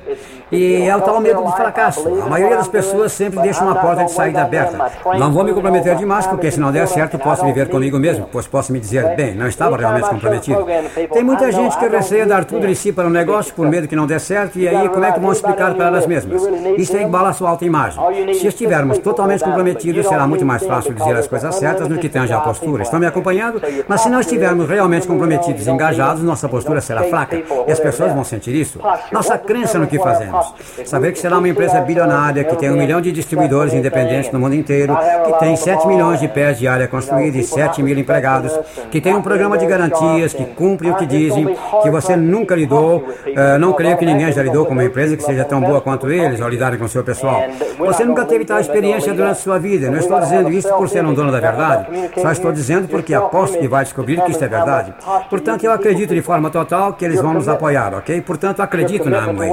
E 0.55 0.87
é 0.89 0.97
o 0.97 1.01
tal 1.01 1.21
medo 1.21 1.43
do 1.43 1.51
fracasso. 1.53 2.07
A 2.23 2.27
maioria 2.27 2.57
das 2.57 2.69
pessoas 2.69 3.13
sempre 3.13 3.41
deixa 3.41 3.63
uma 3.65 3.75
porta 3.75 4.05
de 4.05 4.13
saída 4.13 4.43
aberta. 4.43 4.93
Não 5.19 5.33
vou 5.33 5.45
me 5.45 5.53
comprometer 5.53 5.97
demais, 5.97 6.27
porque 6.27 6.51
se 6.51 6.61
não 6.61 6.71
der 6.71 6.87
certo, 6.87 7.19
posso 7.19 7.45
viver 7.45 7.69
comigo 7.69 7.99
mesmo, 7.99 8.29
pois 8.31 8.47
posso 8.47 8.73
me 8.73 8.79
dizer, 8.79 9.17
bem, 9.17 9.35
não 9.35 9.49
estava 9.49 9.77
realmente 9.77 10.09
comprometido. 10.09 10.65
Tem 11.13 11.25
muita 11.25 11.51
gente 11.51 11.77
que 11.77 11.89
receia 11.89 12.27
dar 12.27 12.45
tudo 12.45 12.67
de 12.67 12.75
si 12.75 12.93
para 12.93 13.07
um 13.07 13.11
negócio 13.11 13.53
por 13.55 13.69
medo 13.69 13.89
que 13.89 13.97
não 13.97 14.07
dê 14.07 14.19
certo, 14.19 14.59
e 14.59 14.69
aí 14.69 14.89
como 14.89 15.05
é 15.05 15.13
que 15.13 15.21
vão 15.21 15.33
explicar 15.33 15.75
para 15.75 15.87
elas 15.87 16.07
mesmas? 16.07 16.43
Isso 16.79 16.97
é 16.97 17.03
igual 17.03 17.27
à 17.27 17.33
sua 17.33 17.51
autoimagem. 17.51 18.01
Se 18.35 18.47
estivermos 18.47 18.99
totalmente 18.99 19.43
comprometidos, 19.43 20.07
será 20.07 20.27
muito 20.27 20.45
mais 20.45 20.65
fácil 20.65 20.95
dizer 20.95 21.17
as 21.17 21.27
coisas 21.27 21.55
certas 21.57 21.89
no 21.89 21.99
que 21.99 22.09
tange 22.09 22.33
a 22.33 22.41
postura. 22.41 22.83
Estão 22.83 23.01
me 23.01 23.07
acompanhando? 23.07 23.61
Mas 23.89 24.03
se 24.03 24.09
não 24.09 24.21
estivermos 24.21 24.69
realmente 24.69 25.07
comprometidos 25.07 25.67
e 25.67 25.71
engajados, 25.71 26.23
nossa 26.23 26.49
postura 26.49 26.81
será 26.81 27.03
fraca. 27.05 27.43
E 27.67 27.73
as 27.73 27.81
pessoas 27.81 28.13
vão 28.13 28.25
sentir 28.25 28.55
isso. 28.55 28.79
Nossa 29.11 29.37
crença 29.39 29.79
no 29.79 29.87
que 29.87 29.99
fazemos. 29.99 30.44
Saber 30.85 31.13
que 31.13 31.19
será 31.19 31.39
uma 31.39 31.49
empresa 31.49 31.81
bilionária, 31.81 32.45
que 32.45 32.57
tem 32.57 32.71
um 32.71 32.77
milhão 32.77 33.01
de 33.01 33.13
distribuidores 33.13 33.73
independentes 33.73 34.31
no 34.33 34.39
mundo 34.39 34.55
inteiro, 34.55 34.97
que 35.25 35.39
tem 35.39 35.57
7 35.57 35.87
milhões 35.87 36.21
de 36.21 36.29
pés 36.29 36.59
de 36.59 36.67
área 36.67 36.89
construída 36.89 37.39
e 37.39 37.45
7 37.45 37.83
mil 37.83 37.99
empregados, 37.99 38.53
que 38.91 39.01
tem 39.01 39.15
um 39.15 39.23
programa 39.23 39.57
de 39.57 39.67
garantias, 39.67 40.33
que 40.33 40.45
cumpre 40.45 40.91
o 40.91 40.95
que 40.97 41.07
dizem, 41.07 41.57
que 41.83 41.91
você 41.91 42.17
nunca 42.17 42.55
lidou. 42.55 42.99
Uh, 42.99 43.59
não 43.59 43.73
creio 43.73 43.97
que 43.97 44.05
ninguém 44.05 44.33
já 44.33 44.43
lidou 44.43 44.67
com 44.67 44.73
uma 44.73 44.85
empresa 44.85 45.17
que 45.17 45.23
seja 45.23 45.45
tão 45.45 45.61
boa 45.61 45.81
quanto 45.81 46.11
eles 46.11 46.41
ao 46.41 46.49
lidarem 46.49 46.79
com 46.79 46.85
o 46.85 46.89
seu 46.89 47.03
pessoal. 47.03 47.43
Você 47.79 48.05
nunca 48.05 48.25
teve 48.25 48.45
tal 48.45 48.61
experiência 48.61 49.13
durante 49.13 49.41
sua 49.41 49.59
vida. 49.59 49.91
Não 49.91 49.99
estou 49.99 50.19
dizendo 50.21 50.51
isso 50.51 50.69
por 50.75 50.89
ser 50.89 51.05
um 51.05 51.15
dono 51.15 51.33
da 51.33 51.41
verdade. 51.41 51.87
Só 52.21 52.33
estou 52.33 52.53
dizendo 52.53 52.89
porque 52.89 53.15
aposto 53.15 53.59
que 53.59 53.69
vai 53.69 53.85
descobrir 53.85 54.21
que 54.23 54.31
isso 54.31 54.45
é 54.45 54.49
verdade. 54.49 54.95
Portanto, 55.29 55.65
eu 55.65 55.73
acredito 55.73 56.15
de 56.15 56.23
forma 56.23 56.51
total 56.51 56.93
que 56.95 57.05
eles 57.05 57.21
vão 57.21 57.35
nos 57.35 57.49
apoiar, 57.49 57.95
ok? 57.95 58.21
Portanto, 58.21 58.61
acredito 58.61 59.09
na 59.11 59.25
Amway. 59.25 59.51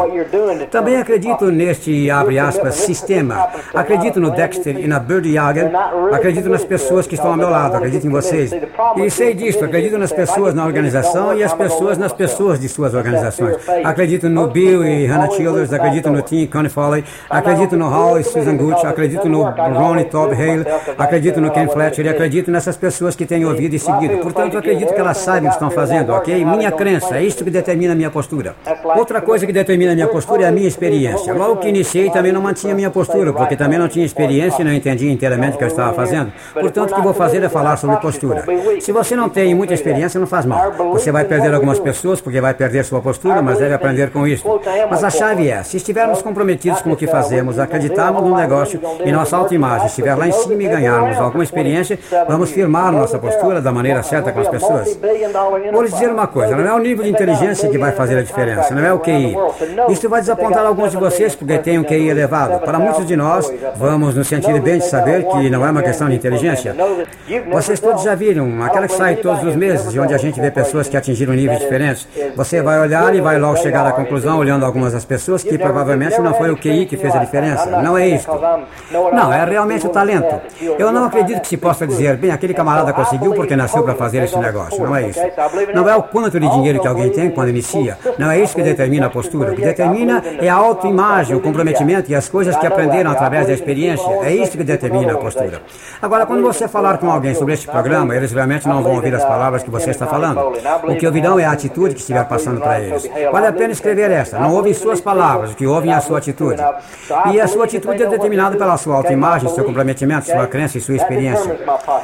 Também 0.72 0.96
acredito 0.96 1.52
neste, 1.52 2.10
abre 2.10 2.40
aspas, 2.40 2.76
sistema. 2.76 3.50
Acredito 3.74 4.22
no 4.22 4.32
Dexter 4.32 4.80
e 4.80 4.88
na 4.88 5.00
Birdie 5.00 5.36
Yager. 5.36 5.70
Acredito 6.14 6.48
nas 6.48 6.64
pessoas 6.64 7.06
que 7.06 7.16
estão 7.16 7.32
ao 7.32 7.38
meu 7.38 7.50
lado. 7.50 7.76
Acredito 7.76 8.08
em 8.08 8.10
vocês. 8.10 8.52
E 8.96 9.10
sei 9.10 9.34
disso. 9.34 9.64
Acredito 9.66 9.98
nas 9.98 10.14
pessoas 10.14 10.54
na 10.54 10.66
organização 10.66 11.38
e 11.38 11.44
as 11.44 11.54
pessoas 11.54 11.98
nas 11.98 12.14
pessoas 12.14 12.58
de 12.58 12.70
suas 12.70 12.94
organizações. 12.94 13.58
Acredito 13.84 14.30
no 14.30 14.48
Bill 14.48 14.86
e 14.86 15.06
Hannah 15.06 15.30
Childers. 15.32 15.74
Acredito 15.74 16.10
no 16.10 16.22
Tim 16.22 16.48
Connie 16.48 16.70
Foley. 16.70 17.04
Acredito 17.30 17.76
no 17.76 17.90
Hall 17.90 18.18
e 18.18 18.24
Susan 18.24 18.56
Gucci. 18.56 18.86
Acredito 18.86 19.28
no 19.28 19.44
Ron 19.44 19.98
e 19.98 20.06
Todd 20.06 20.34
Hale. 20.34 20.66
Acredito 20.98 21.42
no 21.42 21.52
Ken 21.52 21.68
Fletcher 21.68 22.06
e 22.06 22.10
acredito 22.10 22.50
nessas 22.50 22.78
pessoas 22.78 23.14
que 23.14 23.26
têm 23.26 23.46
ouvido 23.46 23.76
e 23.76 23.80
seguido. 23.80 24.20
Portanto, 24.20 24.58
acredito 24.58 24.94
que 24.94 25.00
elas 25.00 25.18
sabem 25.18 25.44
o 25.44 25.48
que 25.50 25.56
estão 25.56 25.70
fazendo, 25.70 26.14
ok? 26.14 26.46
Minha 26.46 26.72
crença, 26.72 27.18
é 27.18 27.24
isso 27.24 27.44
que 27.44 27.50
determina 27.50 27.92
a 27.92 27.96
minha 27.96 28.10
postura. 28.10 28.56
Outra 28.96 29.22
coisa 29.22 29.46
que 29.46 29.52
determina 29.52 29.92
a 29.92 29.96
minha 29.96 30.08
postura 30.08 30.44
é 30.44 30.48
a 30.48 30.52
minha 30.52 30.61
experiência. 30.68 31.34
Logo 31.34 31.58
que 31.58 31.68
iniciei, 31.68 32.10
também 32.10 32.32
não 32.32 32.42
mantinha 32.42 32.74
minha 32.74 32.90
postura, 32.90 33.34
porque 33.34 33.56
também 33.56 33.80
não 33.80 33.88
tinha 33.88 34.06
experiência 34.06 34.62
e 34.62 34.66
não 34.66 34.74
entendia 34.74 35.12
inteiramente 35.12 35.56
o 35.56 35.58
que 35.58 35.64
eu 35.64 35.68
estava 35.68 35.94
fazendo. 35.94 36.32
Portanto, 36.54 36.92
o 36.92 36.96
que 36.96 37.02
vou 37.02 37.14
fazer 37.14 37.44
é 37.44 37.50
falar 37.50 37.78
sobre 37.78 37.98
postura. 37.98 38.44
Se 38.80 38.92
você 38.92 39.16
não 39.16 39.30
tem 39.30 39.54
muita 39.54 39.74
experiência, 39.74 40.20
não 40.20 40.28
faz 40.28 40.46
mal. 40.46 40.72
Você 40.94 41.12
vai 41.12 41.26
perder 41.26 41.54
algumas 41.54 41.80
pessoas 41.80 42.22
porque 42.22 42.42
vai 42.42 42.54
perder 42.54 42.84
sua 42.86 43.02
postura, 43.02 43.42
mas 43.42 43.58
deve 43.58 43.74
aprender 43.74 44.12
com 44.12 44.28
isso. 44.28 44.48
Mas 44.90 45.04
a 45.04 45.10
chave 45.10 45.50
é, 45.50 45.64
se 45.64 45.78
estivermos 45.78 46.22
comprometidos 46.22 46.82
com 46.82 46.92
o 46.92 46.96
que 46.96 47.08
fazemos, 47.08 47.60
acreditarmos 47.60 48.24
no 48.24 48.36
negócio 48.36 48.80
e 49.04 49.12
nossa 49.12 49.38
autoimagem 49.38 49.88
estiver 49.88 50.16
lá 50.16 50.28
em 50.28 50.32
cima 50.32 50.64
e 50.64 50.68
ganharmos 50.68 51.18
alguma 51.18 51.44
experiência, 51.44 51.98
vamos 52.28 52.52
firmar 52.52 52.92
nossa 52.92 53.18
postura 53.18 53.62
da 53.62 53.72
maneira 53.72 54.04
certa 54.04 54.32
com 54.32 54.40
as 54.40 54.48
pessoas. 54.48 55.00
Vou 55.72 55.82
lhes 55.82 55.94
dizer 55.94 56.10
uma 56.10 56.28
coisa, 56.28 56.56
não 56.56 56.66
é 56.66 56.74
o 56.74 56.80
nível 56.80 57.04
de 57.04 57.10
inteligência 57.10 57.70
que 57.70 57.78
vai 57.78 57.92
fazer 57.92 58.18
a 58.18 58.24
diferença, 58.24 58.74
não 58.74 58.84
é 58.84 58.94
o 58.94 59.00
QI. 59.00 59.36
Isso 59.90 60.10
vai 60.10 60.22
desapontar 60.22 60.51
alguns 60.60 60.92
de 60.92 60.98
vocês 60.98 61.36
porque 61.36 61.58
têm 61.58 61.80
um 61.80 61.84
QI 61.84 62.10
elevado. 62.10 62.60
Para 62.60 62.80
muitos 62.80 63.06
de 63.06 63.16
nós, 63.16 63.52
vamos 63.76 64.16
nos 64.16 64.28
sentir 64.28 64.60
bem 64.62 64.80
de 64.80 64.86
saber 64.86 65.26
que 65.28 65.50
não 65.50 65.66
é 65.66 65.72
uma 65.72 65.82
questão 65.82 66.10
de 66.10 66.16
inteligência. 66.16 66.76
Vocês 67.52 67.80
todos 67.80 68.04
já 68.04 68.16
viram 68.16 68.64
aquela 68.64 68.88
que 68.88 68.94
sai 68.94 69.16
todos 69.16 69.44
os 69.44 69.56
meses, 69.56 69.96
onde 69.98 70.14
a 70.14 70.18
gente 70.18 70.40
vê 70.40 70.52
pessoas 70.52 70.88
que 70.88 70.98
atingiram 70.98 71.34
níveis 71.34 71.60
diferentes. 71.60 72.08
Você 72.36 72.62
vai 72.62 72.80
olhar 72.80 73.14
e 73.16 73.22
vai 73.22 73.38
logo 73.38 73.58
chegar 73.58 73.86
à 73.86 73.92
conclusão, 73.92 74.40
olhando 74.40 74.66
algumas 74.66 74.94
das 74.94 75.06
pessoas, 75.06 75.44
que 75.44 75.58
provavelmente 75.58 76.20
não 76.20 76.34
foi 76.34 76.52
o 76.52 76.58
QI 76.58 76.86
que 76.86 76.98
fez 76.98 77.16
a 77.16 77.20
diferença. 77.20 77.66
Não 77.82 77.98
é 77.98 78.08
isso. 78.08 78.28
Não, 78.92 79.32
é 79.32 79.46
realmente 79.46 79.86
o 79.86 79.90
talento. 79.90 80.42
Eu 80.78 80.92
não 80.92 81.06
acredito 81.06 81.42
que 81.42 81.48
se 81.48 81.58
possa 81.58 81.86
dizer, 81.86 82.18
bem, 82.18 82.32
aquele 82.32 82.54
camarada 82.54 82.94
conseguiu 82.94 83.34
porque 83.34 83.56
nasceu 83.56 83.84
para 83.84 83.96
fazer 83.96 84.24
esse 84.24 84.38
negócio. 84.38 84.84
Não 84.84 84.96
é 84.96 85.08
isso. 85.08 85.20
Não 85.74 85.88
é 85.88 85.96
o 85.96 86.04
quanto 86.04 86.40
de 86.40 86.50
dinheiro 86.50 86.80
que 86.80 86.88
alguém 86.88 87.10
tem 87.10 87.30
quando 87.30 87.50
inicia. 87.50 87.98
Não 88.18 88.30
é 88.30 88.40
isso 88.40 88.56
que 88.56 88.64
determina 88.64 89.08
a 89.08 89.10
postura. 89.10 89.52
O 89.52 89.56
que 89.56 89.62
determina 89.62 90.24
é 90.42 90.50
a 90.50 90.56
autoimagem, 90.56 91.36
o 91.36 91.40
comprometimento 91.40 92.12
e 92.12 92.16
as 92.16 92.28
coisas 92.28 92.56
que 92.58 92.66
aprenderam 92.66 93.12
através 93.12 93.46
da 93.46 93.54
experiência. 93.54 94.10
É 94.24 94.34
isso 94.34 94.58
que 94.58 94.64
determina 94.64 95.14
a 95.14 95.18
postura. 95.18 95.62
Agora, 96.02 96.26
quando 96.26 96.42
você 96.42 96.68
falar 96.68 96.98
com 96.98 97.10
alguém 97.12 97.36
sobre 97.36 97.54
este 97.54 97.68
programa, 97.68 98.16
eles 98.16 98.32
realmente 98.32 98.68
não 98.68 98.82
vão 98.82 98.96
ouvir 98.96 99.14
as 99.14 99.24
palavras 99.24 99.62
que 99.62 99.70
você 99.70 99.92
está 99.92 100.08
falando. 100.08 100.42
O 100.84 100.96
que 100.96 101.06
ouvirão 101.06 101.40
é 101.40 101.46
a 101.46 101.52
atitude 101.52 101.94
que 101.94 102.02
estiver 102.02 102.26
passando 102.26 102.60
para 102.60 102.80
eles. 102.80 103.08
Vale 103.32 103.48
a 103.48 103.54
pena 103.54 103.72
escrever 103.72 104.10
esta. 104.10 104.40
Não 104.40 104.54
ouvem 104.54 104.74
suas 104.74 105.00
palavras, 105.00 105.52
o 105.52 105.56
que 105.56 105.68
ouvem 105.68 105.92
é 105.92 105.96
a 105.96 106.02
sua 106.02 106.18
atitude. 106.18 106.62
E 107.32 107.40
a 107.40 107.48
sua 107.48 107.66
atitude 107.66 108.02
é 108.02 108.08
determinada 108.08 108.58
pela 108.58 108.78
sua 108.78 108.96
autoimagem, 108.96 109.48
seu 109.50 109.64
comprometimento, 109.64 110.26
sua 110.26 110.48
crença 110.48 110.78
e 110.78 110.82
sua 110.82 110.96
experiência. 110.96 111.60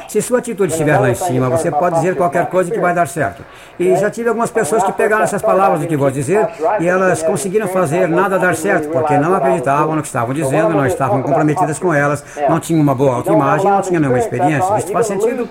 Se 0.08 0.22
sua 0.22 0.38
atitude 0.38 0.72
estiver 0.72 0.98
lá 0.98 1.10
em 1.10 1.14
cima, 1.14 1.50
você 1.50 1.70
pode 1.70 1.96
dizer 1.96 2.14
qualquer 2.14 2.46
coisa 2.46 2.70
que 2.70 2.78
vai 2.78 2.94
dar 2.94 3.08
certo. 3.08 3.42
E 3.78 3.96
já 3.96 4.10
tive 4.10 4.28
algumas 4.28 4.50
pessoas 4.50 4.84
que 4.84 4.92
pegaram 4.92 5.24
essas 5.24 5.42
palavras 5.42 5.80
do 5.80 5.86
que 5.86 5.96
vou 5.96 6.10
dizer 6.10 6.48
e 6.80 6.86
elas 6.86 7.22
conseguiram 7.22 7.68
fazer 7.68 8.08
nada 8.08 8.27
dar 8.36 8.56
certo, 8.56 8.88
porque 8.88 9.16
não 9.16 9.34
acreditavam 9.34 9.94
no 9.94 10.02
que 10.02 10.08
estavam 10.08 10.34
dizendo, 10.34 10.70
não 10.70 10.86
estavam 10.86 11.22
comprometidas 11.22 11.78
com 11.78 11.94
elas, 11.94 12.24
não 12.48 12.58
tinham 12.60 12.82
uma 12.82 12.94
boa 12.94 13.16
autoimagem, 13.16 13.70
não 13.70 13.80
tinham 13.80 14.00
nenhuma 14.00 14.18
experiência. 14.18 14.76
Isso 14.78 14.92
faz 14.92 15.06
sentido? 15.06 15.48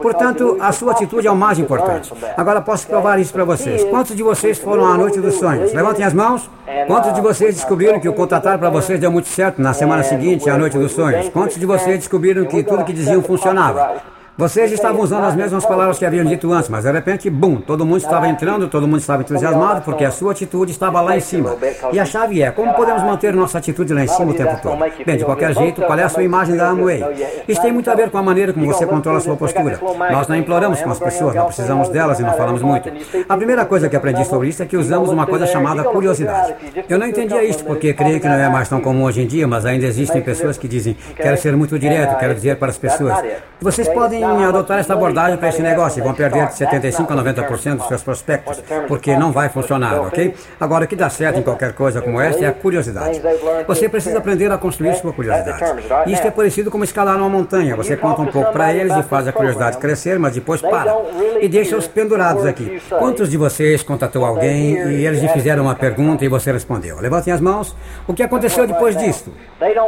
Portanto, 0.00 0.56
a 0.60 0.70
sua 0.70 0.92
atitude 0.92 1.26
é 1.26 1.30
o 1.30 1.36
mais 1.36 1.58
importante. 1.58 2.12
Agora 2.36 2.60
posso 2.60 2.86
provar 2.86 3.18
isso 3.18 3.32
para 3.32 3.44
vocês. 3.44 3.82
Quantos 3.84 4.14
de 4.14 4.22
vocês 4.22 4.58
foram 4.58 4.86
à 4.86 4.96
noite 4.96 5.18
dos 5.20 5.34
sonhos? 5.34 5.72
Levantem 5.72 6.04
as 6.04 6.12
mãos. 6.12 6.48
Quantos 6.86 7.12
de 7.14 7.20
vocês 7.20 7.54
descobriram 7.54 7.98
que 7.98 8.08
o 8.08 8.12
contratar 8.12 8.58
para 8.58 8.70
vocês 8.70 9.00
deu 9.00 9.10
muito 9.10 9.28
certo 9.28 9.60
na 9.60 9.72
semana 9.72 10.02
seguinte, 10.02 10.48
à 10.48 10.56
noite 10.56 10.78
dos 10.78 10.92
sonhos? 10.92 11.28
Quantos 11.30 11.58
de 11.58 11.66
vocês 11.66 11.98
descobriram 11.98 12.44
que 12.44 12.62
tudo 12.62 12.84
que 12.84 12.92
diziam 12.92 13.22
funcionava? 13.22 14.19
Vocês 14.40 14.72
estavam 14.72 15.02
usando 15.02 15.24
as 15.24 15.36
mesmas 15.36 15.66
palavras 15.66 15.98
que 15.98 16.06
haviam 16.06 16.24
dito 16.24 16.50
antes, 16.50 16.70
mas 16.70 16.84
de 16.84 16.90
repente, 16.90 17.28
bum, 17.28 17.56
todo 17.56 17.84
mundo 17.84 17.98
estava 17.98 18.26
entrando, 18.26 18.68
todo 18.68 18.88
mundo 18.88 19.00
estava 19.00 19.20
entusiasmado, 19.20 19.82
porque 19.82 20.02
a 20.02 20.10
sua 20.10 20.32
atitude 20.32 20.72
estava 20.72 20.98
lá 21.02 21.14
em 21.14 21.20
cima. 21.20 21.58
E 21.92 22.00
a 22.00 22.06
chave 22.06 22.42
é, 22.42 22.50
como 22.50 22.72
podemos 22.72 23.02
manter 23.02 23.34
nossa 23.34 23.58
atitude 23.58 23.92
lá 23.92 24.02
em 24.02 24.08
cima 24.08 24.30
o 24.30 24.34
tempo 24.34 24.56
todo? 24.62 24.78
Bem, 25.04 25.18
de 25.18 25.26
qualquer 25.26 25.54
jeito, 25.54 25.82
qual 25.82 25.98
é 25.98 26.04
a 26.04 26.08
sua 26.08 26.22
imagem 26.22 26.56
da 26.56 26.70
Amway? 26.70 27.04
Isso 27.46 27.60
tem 27.60 27.70
muito 27.70 27.90
a 27.90 27.94
ver 27.94 28.08
com 28.08 28.16
a 28.16 28.22
maneira 28.22 28.50
como 28.54 28.64
você 28.64 28.86
controla 28.86 29.18
a 29.18 29.20
sua 29.20 29.36
postura. 29.36 29.78
Nós 30.10 30.26
não 30.26 30.36
imploramos 30.36 30.80
com 30.80 30.90
as 30.90 30.98
pessoas, 30.98 31.34
não 31.34 31.44
precisamos 31.44 31.90
delas 31.90 32.18
e 32.18 32.22
não 32.22 32.32
falamos 32.32 32.62
muito. 32.62 32.90
A 33.28 33.36
primeira 33.36 33.66
coisa 33.66 33.90
que 33.90 33.96
aprendi 33.96 34.24
sobre 34.24 34.48
isso 34.48 34.62
é 34.62 34.64
que 34.64 34.74
usamos 34.74 35.10
uma 35.10 35.26
coisa 35.26 35.46
chamada 35.46 35.84
curiosidade. 35.84 36.54
Eu 36.88 36.98
não 36.98 37.06
entendia 37.06 37.44
isso, 37.44 37.62
porque 37.62 37.92
creio 37.92 38.18
que 38.18 38.26
não 38.26 38.36
é 38.36 38.48
mais 38.48 38.70
tão 38.70 38.80
comum 38.80 39.04
hoje 39.04 39.20
em 39.20 39.26
dia, 39.26 39.46
mas 39.46 39.66
ainda 39.66 39.84
existem 39.84 40.22
pessoas 40.22 40.56
que 40.56 40.66
dizem, 40.66 40.96
quero 41.14 41.36
ser 41.36 41.54
muito 41.54 41.78
direto, 41.78 42.18
quero 42.18 42.34
dizer 42.34 42.56
para 42.56 42.70
as 42.70 42.78
pessoas. 42.78 43.22
Vocês 43.60 43.86
podem 43.90 44.29
adotar 44.44 44.78
esta 44.78 44.94
abordagem 44.94 45.36
para 45.36 45.48
esse 45.48 45.62
negócio 45.62 46.02
vão 46.02 46.14
perder 46.14 46.46
de 46.46 46.54
75% 46.54 47.10
a 47.10 47.16
90% 47.16 47.76
dos 47.76 47.88
seus 47.88 48.02
prospectos, 48.02 48.62
porque 48.88 49.16
não 49.16 49.32
vai 49.32 49.48
funcionar, 49.48 50.00
ok? 50.00 50.34
Agora, 50.58 50.84
o 50.84 50.88
que 50.88 50.96
dá 50.96 51.10
certo 51.10 51.38
em 51.38 51.42
qualquer 51.42 51.72
coisa 51.72 52.00
como 52.00 52.20
esta 52.20 52.44
é 52.44 52.48
a 52.48 52.52
curiosidade. 52.52 53.20
Você 53.66 53.88
precisa 53.88 54.18
aprender 54.18 54.50
a 54.50 54.58
construir 54.58 54.94
sua 54.94 55.12
curiosidade. 55.12 55.64
Isto 56.06 56.26
é 56.26 56.30
parecido 56.30 56.70
como 56.70 56.84
escalar 56.84 57.16
uma 57.16 57.28
montanha. 57.28 57.76
Você 57.76 57.96
conta 57.96 58.22
um 58.22 58.26
pouco 58.26 58.52
para 58.52 58.72
eles 58.72 58.96
e 58.96 59.02
faz 59.02 59.26
a 59.26 59.32
curiosidade 59.32 59.78
crescer, 59.78 60.18
mas 60.18 60.34
depois 60.34 60.60
para. 60.60 60.94
E 61.40 61.48
deixa-os 61.48 61.86
pendurados 61.86 62.46
aqui. 62.46 62.80
Quantos 62.88 63.30
de 63.30 63.36
vocês 63.36 63.82
contatou 63.82 64.24
alguém 64.24 64.74
e 64.74 65.06
eles 65.06 65.20
lhe 65.20 65.28
fizeram 65.28 65.64
uma 65.64 65.74
pergunta 65.74 66.24
e 66.24 66.28
você 66.28 66.52
respondeu? 66.52 67.00
Levantem 67.00 67.32
as 67.32 67.40
mãos. 67.40 67.74
O 68.06 68.14
que 68.14 68.22
aconteceu 68.22 68.66
depois 68.66 68.96
disto? 68.96 69.32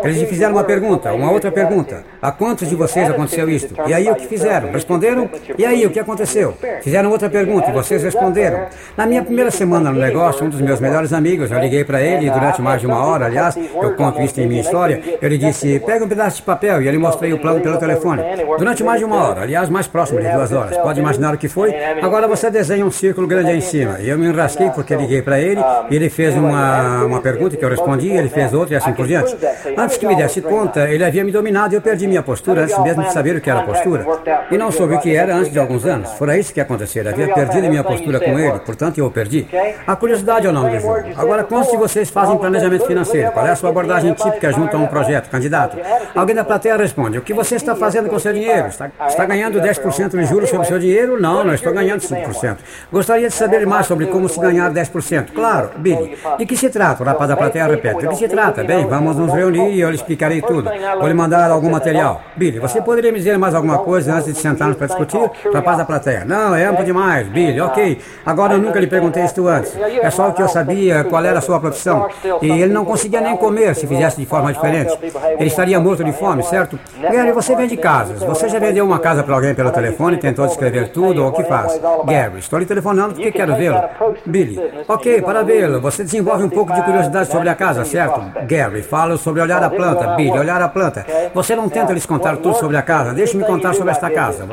Eles 0.03 0.19
lhe 0.19 0.27
fizeram 0.27 0.53
uma 0.53 0.65
pergunta, 0.65 1.13
uma 1.13 1.31
outra 1.31 1.51
pergunta. 1.51 2.05
A 2.21 2.31
quantos 2.31 2.69
de 2.69 2.75
vocês 2.75 3.09
aconteceu 3.09 3.49
isto? 3.49 3.75
E 3.87 3.95
aí 3.95 4.11
o 4.11 4.15
que 4.15 4.27
fizeram? 4.33 4.73
Responderam? 4.73 5.29
E 5.59 5.65
aí 5.65 5.85
o 5.87 5.91
que 5.91 6.01
aconteceu? 6.01 6.55
Fizeram 6.83 7.11
outra 7.11 7.29
pergunta 7.29 7.69
e 7.69 7.73
vocês 7.73 8.03
responderam. 8.03 8.67
Na 8.97 9.07
minha 9.07 9.23
primeira 9.23 9.51
semana 9.51 9.91
no 9.91 10.01
negócio, 10.01 10.45
um 10.47 10.49
dos 10.49 10.61
meus 10.61 10.81
melhores 10.81 11.13
amigos, 11.13 11.51
eu 11.51 11.59
liguei 11.59 11.85
para 11.85 12.01
ele 12.01 12.31
durante 12.31 12.63
mais 12.63 12.81
de 12.81 12.87
uma 12.87 13.05
hora, 13.05 13.27
aliás, 13.27 13.57
eu 13.57 13.95
conto 13.95 14.23
isso 14.23 14.41
em 14.41 14.47
minha 14.47 14.63
história, 14.63 15.03
eu 15.21 15.29
lhe 15.29 15.37
disse, 15.37 15.79
pega 15.81 16.05
um 16.05 16.09
pedaço 16.09 16.37
de 16.37 16.43
papel 16.43 16.81
e 16.83 16.89
ele 16.89 16.99
mostrei 16.99 17.33
o 17.33 17.39
plano 17.39 17.61
pelo 17.61 17.77
telefone. 17.77 18.23
Durante 18.59 18.83
mais 18.83 18.99
de 18.99 19.05
uma 19.05 19.17
hora, 19.17 19.43
aliás, 19.43 19.69
mais 19.69 19.87
próximo 19.87 20.21
de 20.21 20.29
duas 20.29 20.53
horas. 20.53 20.77
Pode 20.79 20.99
imaginar 20.99 21.35
o 21.35 21.39
que 21.39 21.49
foi? 21.49 21.75
Agora 22.01 22.27
você 22.27 22.51
desenha 22.51 22.85
um 22.85 22.91
círculo 22.91 23.27
grande 23.27 23.51
aí 23.51 23.59
em 23.59 23.61
cima. 23.61 23.99
E 24.01 24.09
eu 24.09 24.19
me 24.19 24.27
enrasquei 24.27 24.71
porque 24.71 24.95
liguei 24.95 25.21
para 25.21 25.39
ele 25.39 25.61
e 25.91 25.97
ele 25.97 26.09
fez 26.09 26.35
uma, 26.35 27.05
uma 27.05 27.21
pergunta 27.21 27.57
que 27.57 27.65
eu 27.65 27.69
respondi, 27.69 28.09
ele 28.09 28.29
fez 28.29 28.55
outra 28.55 28.75
e 28.75 28.77
assim 28.77 28.93
por 28.93 29.07
diante. 29.07 29.37
Antes 29.77 29.97
que 29.99 30.07
me 30.07 30.17
desse 30.17 30.41
conta, 30.41 30.89
ele 30.89 31.05
havia 31.05 31.25
me 31.25 31.31
dominado 31.31 31.75
e 31.75 31.77
eu 31.77 31.83
perdi 31.83 32.07
minha 32.07 32.23
postura 32.23 32.63
antes 32.63 32.79
mesmo 32.79 33.03
de 33.03 33.13
saber 33.13 33.37
o 33.37 33.41
que 33.41 33.51
era 33.51 33.63
postura. 33.63 34.07
E 34.51 34.59
não 34.59 34.71
soube 34.71 34.95
o 34.95 35.01
que 35.01 35.15
era 35.15 35.35
antes 35.35 35.53
de 35.53 35.59
alguns 35.59 35.85
anos. 35.85 36.11
Fora 36.13 36.37
isso 36.37 36.53
que 36.53 36.61
aconteceu. 36.61 37.07
Havia 37.09 37.33
perdido 37.33 37.69
minha 37.69 37.85
postura 37.85 38.21
com 38.21 38.39
ele, 38.39 38.59
portanto 38.61 38.99
eu 38.99 39.11
perdi. 39.11 39.47
A 39.87 39.97
curiosidade 39.97 40.47
é 40.47 40.51
o 40.51 40.53
nome 40.53 40.77
do 40.77 40.81
jogo. 40.81 41.05
Agora, 41.17 41.45
quantos 41.45 41.71
de 41.71 41.77
vocês 41.77 42.11
fazem 42.11 42.37
planejamento 42.39 42.87
financeiro? 42.87 43.33
Qual 43.33 43.47
é 43.47 43.51
a 43.51 43.57
sua 43.57 43.71
abordagem 43.71 44.13
típica 44.15 44.53
junto 44.53 44.77
a 44.77 44.81
um 44.81 44.87
projeto, 44.87 45.31
candidato? 45.31 45.77
Alguém 46.15 46.35
da 46.35 46.45
plateia 46.45 46.77
responde: 46.77 47.19
O 47.19 47.23
que 47.23 47.33
você 47.33 47.57
está 47.57 47.75
fazendo 47.75 48.09
com 48.09 48.19
seu 48.19 48.33
dinheiro? 48.33 48.69
Está, 48.69 48.91
está 49.07 49.25
ganhando 49.25 49.61
10% 49.61 50.11
de 50.11 50.27
juros 50.27 50.51
sobre 50.51 50.67
seu 50.67 50.79
dinheiro? 50.79 51.21
Não, 51.21 51.45
não 51.45 51.55
estou 51.55 51.73
ganhando 51.73 52.01
5%. 52.01 52.57
Gostaria 52.91 53.29
de 53.29 53.35
saber 53.35 53.67
mais 53.67 53.87
sobre 53.87 54.07
como 54.07 54.29
se 54.29 54.39
ganhar 54.41 54.71
10%. 54.71 55.33
Claro, 55.35 55.71
Billy. 55.77 56.17
De 56.39 56.47
que 56.47 56.57
se 56.57 56.71
trata? 56.71 57.03
O 57.03 57.07
rapaz 57.07 57.29
da 57.29 57.37
plateia 57.37 57.67
repete. 57.67 58.01
De 58.01 58.09
que 58.09 58.17
se 58.17 58.29
trata? 58.29 58.65
Bem, 58.65 58.87
vamos 58.87 59.17
nos 59.17 59.33
reunir 59.33 59.73
e 59.73 59.81
eu 59.81 59.89
lhe 59.91 59.97
explicarei 59.97 60.43
tudo. 60.43 60.71
Vou 60.99 61.09
lhe 61.09 61.15
mandar 61.15 61.51
algum 61.51 61.71
material. 61.71 62.23
Billy, 62.37 62.59
você 62.59 62.81
poderia 62.81 63.13
me 63.13 63.19
dizer 63.19 63.39
mais 63.39 63.55
alguma 63.55 63.79
coisa 63.79 64.02
antes 64.09 64.27
de 64.27 64.35
sentarmos 64.35 64.77
para 64.77 64.87
discutir? 64.87 65.31
Rapaz 65.53 65.79
da 65.79 65.85
plateia. 65.85 66.25
Não, 66.25 66.55
é 66.55 66.65
amplo 66.65 66.85
demais. 66.85 67.29
Billy, 67.29 67.61
ok. 67.61 67.99
Agora 68.25 68.55
eu 68.55 68.59
nunca 68.59 68.79
lhe 68.79 68.87
perguntei 68.87 69.25
isto 69.25 69.47
antes. 69.47 69.77
É 69.77 70.11
só 70.11 70.29
o 70.29 70.33
que 70.33 70.43
eu 70.43 70.49
sabia, 70.49 71.05
qual 71.05 71.25
era 71.25 71.39
a 71.39 71.43
sua 71.43 71.61
profissão. 71.61 72.09
E 72.41 72.51
ele 72.51 72.73
não 72.73 72.85
conseguia 72.85 73.21
nem 73.21 73.37
comer 73.37 73.75
se 73.75 73.87
fizesse 73.87 74.19
de 74.19 74.27
forma 74.27 74.53
diferente. 74.53 74.97
Ele 75.39 75.49
estaria 75.49 75.79
morto 75.81 76.05
de 76.05 76.13
fome, 76.13 76.43
certo? 76.43 76.79
Gary, 77.01 77.33
você 77.33 77.55
vende 77.55 77.77
casas. 77.77 78.21
Você 78.21 78.49
já 78.49 78.59
vendeu 78.59 78.85
uma 78.85 78.99
casa 78.99 79.23
para 79.23 79.35
alguém 79.35 79.55
pelo 79.55 79.71
telefone, 79.71 80.17
tentou 80.17 80.47
descrever 80.47 80.89
tudo, 80.89 81.23
ou 81.23 81.31
o 81.31 81.33
que 81.33 81.45
faz? 81.45 81.81
Gary, 82.07 82.39
estou 82.39 82.59
lhe 82.59 82.67
telefonando 82.67 83.15
porque 83.15 83.31
quero 83.33 83.55
vê-lo. 83.57 83.81
Billy, 84.27 84.61
ok, 84.89 85.23
para 85.23 85.43
vê-lo. 85.43 85.81
Você 85.81 86.05
desenvolve 86.05 86.45
um 86.45 86.51
pouco 86.51 86.73
de 86.73 86.83
curiosidade 86.83 87.31
sobre 87.31 87.49
a 87.49 87.55
casa, 87.55 87.85
certo? 87.85 88.21
Gary, 88.47 88.83
fala 88.83 89.17
sobre 89.17 89.43
olhar 89.43 89.63
a 89.63 89.71
planta. 89.71 90.09
Billy, 90.17 90.39
olhar 90.39 90.61
a 90.61 90.69
planta. 90.69 91.07
Você 91.35 91.55
não 91.55 91.69
tenta 91.69 91.93
lhes 91.93 92.07
contar 92.07 92.37
tudo 92.37 92.57
sobre 92.57 92.77
a 92.77 92.83
casa. 92.83 93.13
Deixe-me 93.13 93.45
contar 93.45 93.75
sobre 93.75 93.92
esta 93.93 94.11
casa. 94.11 94.49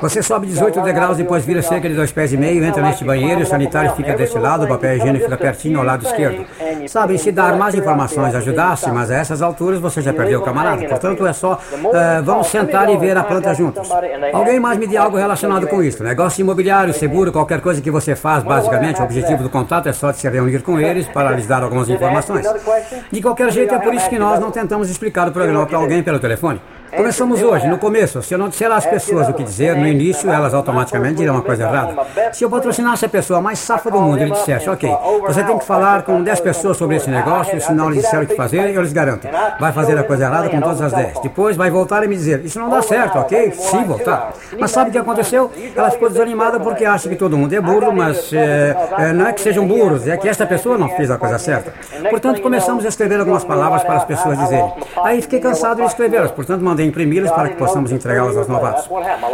Você 0.00 0.22
sobe 0.22 0.46
18 0.46 0.80
degraus, 0.80 1.16
depois 1.16 1.44
vira 1.44 1.62
cerca 1.62 1.88
de 1.88 1.94
dois 1.94 2.10
pés 2.10 2.32
e 2.32 2.36
meio, 2.36 2.64
entra 2.64 2.82
neste 2.82 3.04
banheiro, 3.04 3.42
o 3.42 3.46
sanitário 3.46 3.94
fica 3.94 4.14
deste 4.14 4.38
lado, 4.38 4.64
o 4.64 4.68
papel 4.68 4.96
higiênico 4.96 5.24
fica 5.24 5.36
pertinho 5.36 5.78
ao 5.78 5.84
lado 5.84 6.04
esquerdo. 6.06 6.46
Sabe, 6.88 7.18
se 7.18 7.30
dar 7.32 7.56
mais 7.56 7.74
informações 7.74 8.34
ajudasse, 8.34 8.90
mas 8.90 9.10
a 9.10 9.16
essas 9.16 9.42
alturas 9.42 9.80
você 9.80 10.00
já 10.00 10.12
perdeu 10.12 10.40
o 10.40 10.42
camarada. 10.42 10.86
Portanto, 10.86 11.26
é 11.26 11.32
só, 11.32 11.54
uh, 11.54 12.22
vamos 12.22 12.46
sentar 12.48 12.88
e 12.88 12.96
ver 12.96 13.16
a 13.16 13.24
planta 13.24 13.54
juntos. 13.54 13.88
Alguém 14.32 14.60
mais 14.60 14.78
me 14.78 14.86
dê 14.86 14.96
algo 14.96 15.16
relacionado 15.16 15.66
com 15.66 15.82
isso. 15.82 16.02
Negócio 16.02 16.40
imobiliário, 16.40 16.92
seguro, 16.94 17.32
qualquer 17.32 17.60
coisa 17.60 17.80
que 17.80 17.90
você 17.90 18.14
faz, 18.14 18.42
basicamente, 18.42 19.00
o 19.00 19.04
objetivo 19.04 19.42
do 19.42 19.50
contato 19.50 19.88
é 19.88 19.92
só 19.92 20.10
de 20.10 20.18
se 20.18 20.28
reunir 20.28 20.62
com 20.62 20.78
eles 20.78 21.06
para 21.08 21.30
lhes 21.30 21.46
dar 21.46 21.62
algumas 21.62 21.88
informações. 21.88 22.46
De 23.10 23.22
qualquer 23.22 23.50
jeito, 23.50 23.74
é 23.74 23.78
por 23.78 23.94
isso 23.94 24.08
que 24.08 24.18
nós 24.18 24.40
não 24.40 24.50
tentamos 24.50 24.90
explicar 24.90 25.28
o 25.28 25.32
programa 25.32 25.66
para 25.66 25.78
alguém 25.78 26.02
pelo 26.02 26.18
telefone. 26.18 26.60
Começamos 26.96 27.42
hoje, 27.42 27.66
no 27.66 27.76
começo. 27.76 28.22
Se 28.22 28.34
eu 28.34 28.38
não 28.38 28.48
disser 28.48 28.70
às 28.70 28.86
pessoas 28.86 29.28
o 29.28 29.34
que 29.34 29.42
dizer, 29.42 29.76
no 29.76 29.86
início 29.86 30.30
elas 30.30 30.54
automaticamente 30.54 31.16
dirão 31.16 31.34
uma 31.34 31.42
coisa 31.42 31.64
errada. 31.64 31.96
Se 32.32 32.44
eu 32.44 32.50
patrocinasse 32.50 33.04
a 33.04 33.08
pessoa 33.08 33.40
mais 33.40 33.58
safa 33.58 33.90
do 33.90 34.00
mundo 34.00 34.20
e 34.20 34.24
lhe 34.24 34.30
dissesse, 34.30 34.68
ok, 34.70 34.88
você 35.26 35.42
tem 35.42 35.58
que 35.58 35.64
falar 35.64 36.02
com 36.02 36.22
10 36.22 36.40
pessoas 36.40 36.76
sobre 36.76 36.96
esse 36.96 37.10
negócio, 37.10 37.56
e 37.56 37.60
se 37.60 37.72
não 37.72 37.90
lhe 37.90 38.00
disser 38.00 38.22
o 38.22 38.26
que 38.26 38.36
fazer, 38.36 38.72
eu 38.72 38.80
lhes 38.80 38.92
garanto. 38.92 39.26
Vai 39.58 39.72
fazer 39.72 39.98
a 39.98 40.04
coisa 40.04 40.24
errada 40.24 40.48
com 40.48 40.60
todas 40.60 40.80
as 40.80 40.92
10. 40.92 41.20
Depois 41.20 41.56
vai 41.56 41.70
voltar 41.70 42.04
e 42.04 42.08
me 42.08 42.14
dizer, 42.14 42.44
isso 42.44 42.58
não 42.58 42.70
dá 42.70 42.80
certo, 42.80 43.18
ok? 43.18 43.52
Se 43.52 43.76
voltar. 43.84 44.32
Mas 44.58 44.70
sabe 44.70 44.90
o 44.90 44.92
que 44.92 44.98
aconteceu? 44.98 45.50
Ela 45.74 45.90
ficou 45.90 46.08
desanimada 46.08 46.60
porque 46.60 46.84
acha 46.84 47.08
que 47.08 47.16
todo 47.16 47.36
mundo 47.36 47.52
é 47.52 47.60
burro, 47.60 47.92
mas 47.92 48.32
é, 48.32 48.76
é, 48.98 49.12
não 49.12 49.26
é 49.26 49.32
que 49.32 49.40
sejam 49.40 49.66
burros, 49.66 50.06
é 50.06 50.16
que 50.16 50.28
esta 50.28 50.46
pessoa 50.46 50.78
não 50.78 50.88
fez 50.90 51.10
a 51.10 51.18
coisa 51.18 51.38
certa. 51.38 51.72
Portanto, 52.08 52.40
começamos 52.40 52.84
a 52.84 52.88
escrever 52.88 53.18
algumas 53.18 53.44
palavras 53.44 53.82
para 53.82 53.96
as 53.96 54.04
pessoas 54.04 54.38
dizerem. 54.38 54.72
Aí 55.02 55.20
fiquei 55.20 55.40
cansado 55.40 55.78
de 55.78 55.86
escrevê-las, 55.86 56.30
portanto 56.30 56.62
mandei 56.62 56.83
imprimi-las 56.84 57.30
para 57.30 57.48
que 57.48 57.56
possamos 57.56 57.90
entregá-las 57.92 58.36
aos 58.36 58.48
novatos. 58.48 58.88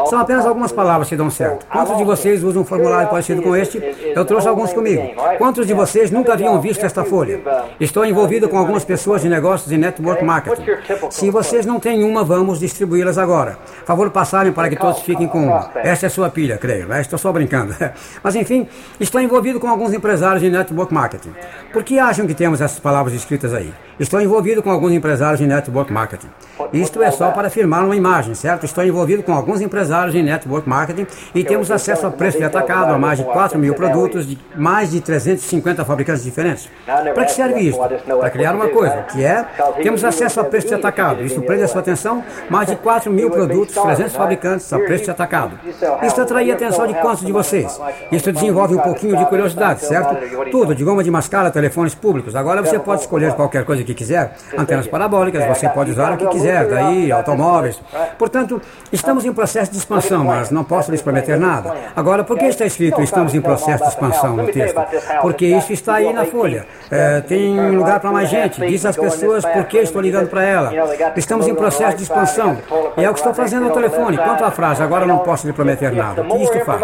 São 0.08 0.18
apenas 0.18 0.46
algumas 0.46 0.72
palavras 0.72 1.08
que 1.08 1.16
dão 1.16 1.30
certo. 1.30 1.66
Quantos 1.66 1.96
de 1.96 2.04
vocês 2.04 2.42
usam 2.42 2.62
um 2.62 2.64
formulário 2.64 3.08
parecido 3.08 3.42
com 3.42 3.56
este? 3.56 3.78
Eu 4.14 4.24
trouxe 4.24 4.48
alguns 4.48 4.72
comigo. 4.72 5.02
Quantos 5.38 5.66
de 5.66 5.74
vocês 5.74 6.10
nunca 6.10 6.32
haviam 6.32 6.60
visto 6.60 6.84
esta 6.84 7.04
folha? 7.04 7.40
Estou 7.78 8.04
envolvido 8.04 8.48
com 8.48 8.58
algumas 8.58 8.84
pessoas 8.84 9.22
de 9.22 9.28
negócios 9.28 9.70
e 9.72 9.76
network 9.76 10.24
marketing. 10.24 10.62
Se 11.10 11.30
vocês 11.30 11.66
não 11.66 11.80
têm 11.80 12.04
uma, 12.04 12.24
vamos 12.24 12.60
distribuí-las 12.60 13.18
agora. 13.18 13.58
Favor 13.84 14.10
passarem 14.10 14.52
para 14.52 14.68
que 14.68 14.76
todos 14.76 15.00
fiquem 15.02 15.28
com 15.28 15.46
uma. 15.46 15.70
Esta 15.76 16.06
é 16.06 16.08
sua 16.08 16.28
pilha, 16.28 16.58
creio. 16.58 16.86
Né? 16.86 17.00
Estou 17.00 17.18
só 17.18 17.32
brincando. 17.32 17.74
Mas 18.22 18.34
enfim, 18.36 18.68
estou 18.98 19.20
envolvido 19.20 19.58
com 19.58 19.68
alguns 19.68 19.92
empresários 19.92 20.42
de 20.42 20.50
network 20.50 20.92
marketing. 20.92 21.32
Por 21.72 21.82
que 21.82 21.98
acham 21.98 22.26
que 22.26 22.34
temos 22.34 22.60
essas 22.60 22.78
palavras 22.78 23.14
escritas 23.14 23.54
aí? 23.54 23.72
Estou 23.98 24.20
envolvido 24.20 24.62
com 24.62 24.70
alguns 24.70 24.92
empresários 24.92 25.40
de 25.40 25.46
network 25.46 25.92
marketing. 25.92 26.28
Isto 26.72 27.02
é 27.02 27.10
só 27.10 27.30
para 27.30 27.39
afirmar 27.46 27.84
uma 27.84 27.96
imagem, 27.96 28.34
certo? 28.34 28.64
Estou 28.64 28.84
envolvido 28.84 29.22
com 29.22 29.32
alguns 29.32 29.60
empresários 29.60 30.14
em 30.14 30.22
network 30.22 30.68
marketing 30.68 31.06
e 31.34 31.44
temos 31.44 31.70
acesso 31.70 32.06
a 32.06 32.10
preço 32.10 32.38
de 32.38 32.44
atacado 32.44 32.92
a 32.92 32.98
mais 32.98 33.18
de 33.18 33.24
4 33.24 33.58
mil 33.58 33.74
produtos 33.74 34.26
de 34.26 34.38
mais 34.56 34.90
de 34.90 35.00
350 35.00 35.84
fabricantes 35.84 36.22
diferentes. 36.22 36.68
Para 36.86 37.24
que 37.24 37.32
serve 37.32 37.60
isso? 37.60 37.78
Para 37.78 38.30
criar 38.30 38.54
uma 38.54 38.68
coisa, 38.68 39.02
que 39.10 39.24
é, 39.24 39.44
temos 39.82 40.04
acesso 40.04 40.40
a 40.40 40.44
preço 40.44 40.68
de 40.68 40.74
atacado. 40.74 41.22
Isso 41.22 41.40
prende 41.42 41.62
a 41.62 41.68
sua 41.68 41.80
atenção, 41.80 42.22
mais 42.48 42.68
de 42.68 42.76
4 42.76 43.10
mil 43.10 43.30
produtos, 43.30 43.74
300 43.74 44.14
fabricantes 44.14 44.72
a 44.72 44.78
preço 44.78 45.04
de 45.04 45.10
atacado. 45.10 45.58
Isso 46.02 46.20
atrai 46.20 46.50
a 46.50 46.54
atenção 46.54 46.86
de 46.86 46.94
quantos 46.94 47.24
de 47.24 47.32
vocês? 47.32 47.80
Isso 48.10 48.32
desenvolve 48.32 48.74
um 48.74 48.78
pouquinho 48.78 49.16
de 49.16 49.24
curiosidade, 49.26 49.84
certo? 49.84 50.16
Tudo, 50.50 50.74
de 50.74 50.84
goma 50.84 51.02
de 51.02 51.10
mascara, 51.10 51.50
telefones 51.50 51.94
públicos. 51.94 52.34
Agora 52.34 52.62
você 52.62 52.78
pode 52.78 53.02
escolher 53.02 53.32
qualquer 53.34 53.64
coisa 53.64 53.82
que 53.82 53.94
quiser. 53.94 54.36
Antenas 54.56 54.86
parabólicas, 54.86 55.44
você 55.46 55.68
pode 55.68 55.90
usar 55.90 56.12
o 56.12 56.16
que 56.16 56.26
quiser, 56.28 56.66
daí 56.68 57.10
automóveis. 57.30 57.80
Portanto, 58.18 58.60
estamos 58.92 59.24
em 59.24 59.32
processo 59.32 59.70
de 59.72 59.78
expansão, 59.78 60.24
mas 60.24 60.50
não 60.50 60.64
posso 60.64 60.90
lhes 60.90 61.02
prometer 61.02 61.38
nada. 61.38 61.74
Agora, 61.94 62.24
por 62.24 62.38
que 62.38 62.46
está 62.46 62.66
escrito 62.66 63.00
estamos 63.02 63.34
em 63.34 63.40
processo 63.40 63.84
de 63.84 63.90
expansão 63.90 64.36
no 64.36 64.46
texto? 64.46 64.80
Porque 65.22 65.46
isso 65.46 65.72
está 65.72 65.94
aí 65.94 66.12
na 66.12 66.24
folha. 66.24 66.66
É, 66.90 67.20
tem 67.20 67.70
lugar 67.70 68.00
para 68.00 68.10
mais 68.10 68.28
gente. 68.28 68.60
Diz 68.60 68.84
às 68.84 68.96
pessoas 68.96 69.44
por 69.44 69.64
que 69.64 69.78
estou 69.78 70.00
ligando 70.00 70.28
para 70.28 70.44
ela. 70.44 70.72
Estamos 71.16 71.46
em 71.46 71.54
processo 71.54 71.96
de 71.96 72.02
expansão. 72.02 72.58
E 72.96 73.04
é 73.04 73.10
o 73.10 73.12
que 73.12 73.20
estou 73.20 73.34
fazendo 73.34 73.64
no 73.64 73.70
telefone. 73.72 74.16
Quanto 74.18 74.44
à 74.44 74.50
frase, 74.50 74.82
agora 74.82 75.06
não 75.06 75.18
posso 75.18 75.46
lhe 75.46 75.52
prometer 75.52 75.92
nada. 75.92 76.22
O 76.22 76.26
que 76.26 76.44
isto 76.44 76.60
faz? 76.64 76.80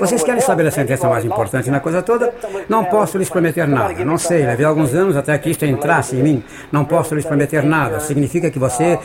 Vocês 0.00 0.22
querem 0.22 0.40
saber 0.40 0.66
a 0.66 0.70
sentença 0.70 1.08
mais 1.08 1.24
importante 1.24 1.70
na 1.70 1.80
coisa 1.80 2.02
toda? 2.02 2.32
Não 2.68 2.84
posso 2.84 3.18
lhes 3.18 3.28
prometer 3.28 3.66
nada. 3.66 4.04
Não 4.04 4.18
sei, 4.18 4.44
levei 4.44 4.66
alguns 4.66 4.94
anos 4.94 5.16
até 5.16 5.36
que 5.38 5.50
isto 5.50 5.64
entrasse 5.64 6.16
em 6.16 6.22
mim. 6.22 6.44
Não 6.70 6.84
posso 6.84 7.14
lhes 7.14 7.24
prometer 7.24 7.62
nada. 7.62 8.00
Significa 8.00 8.50
que 8.50 8.58
você 8.58 8.98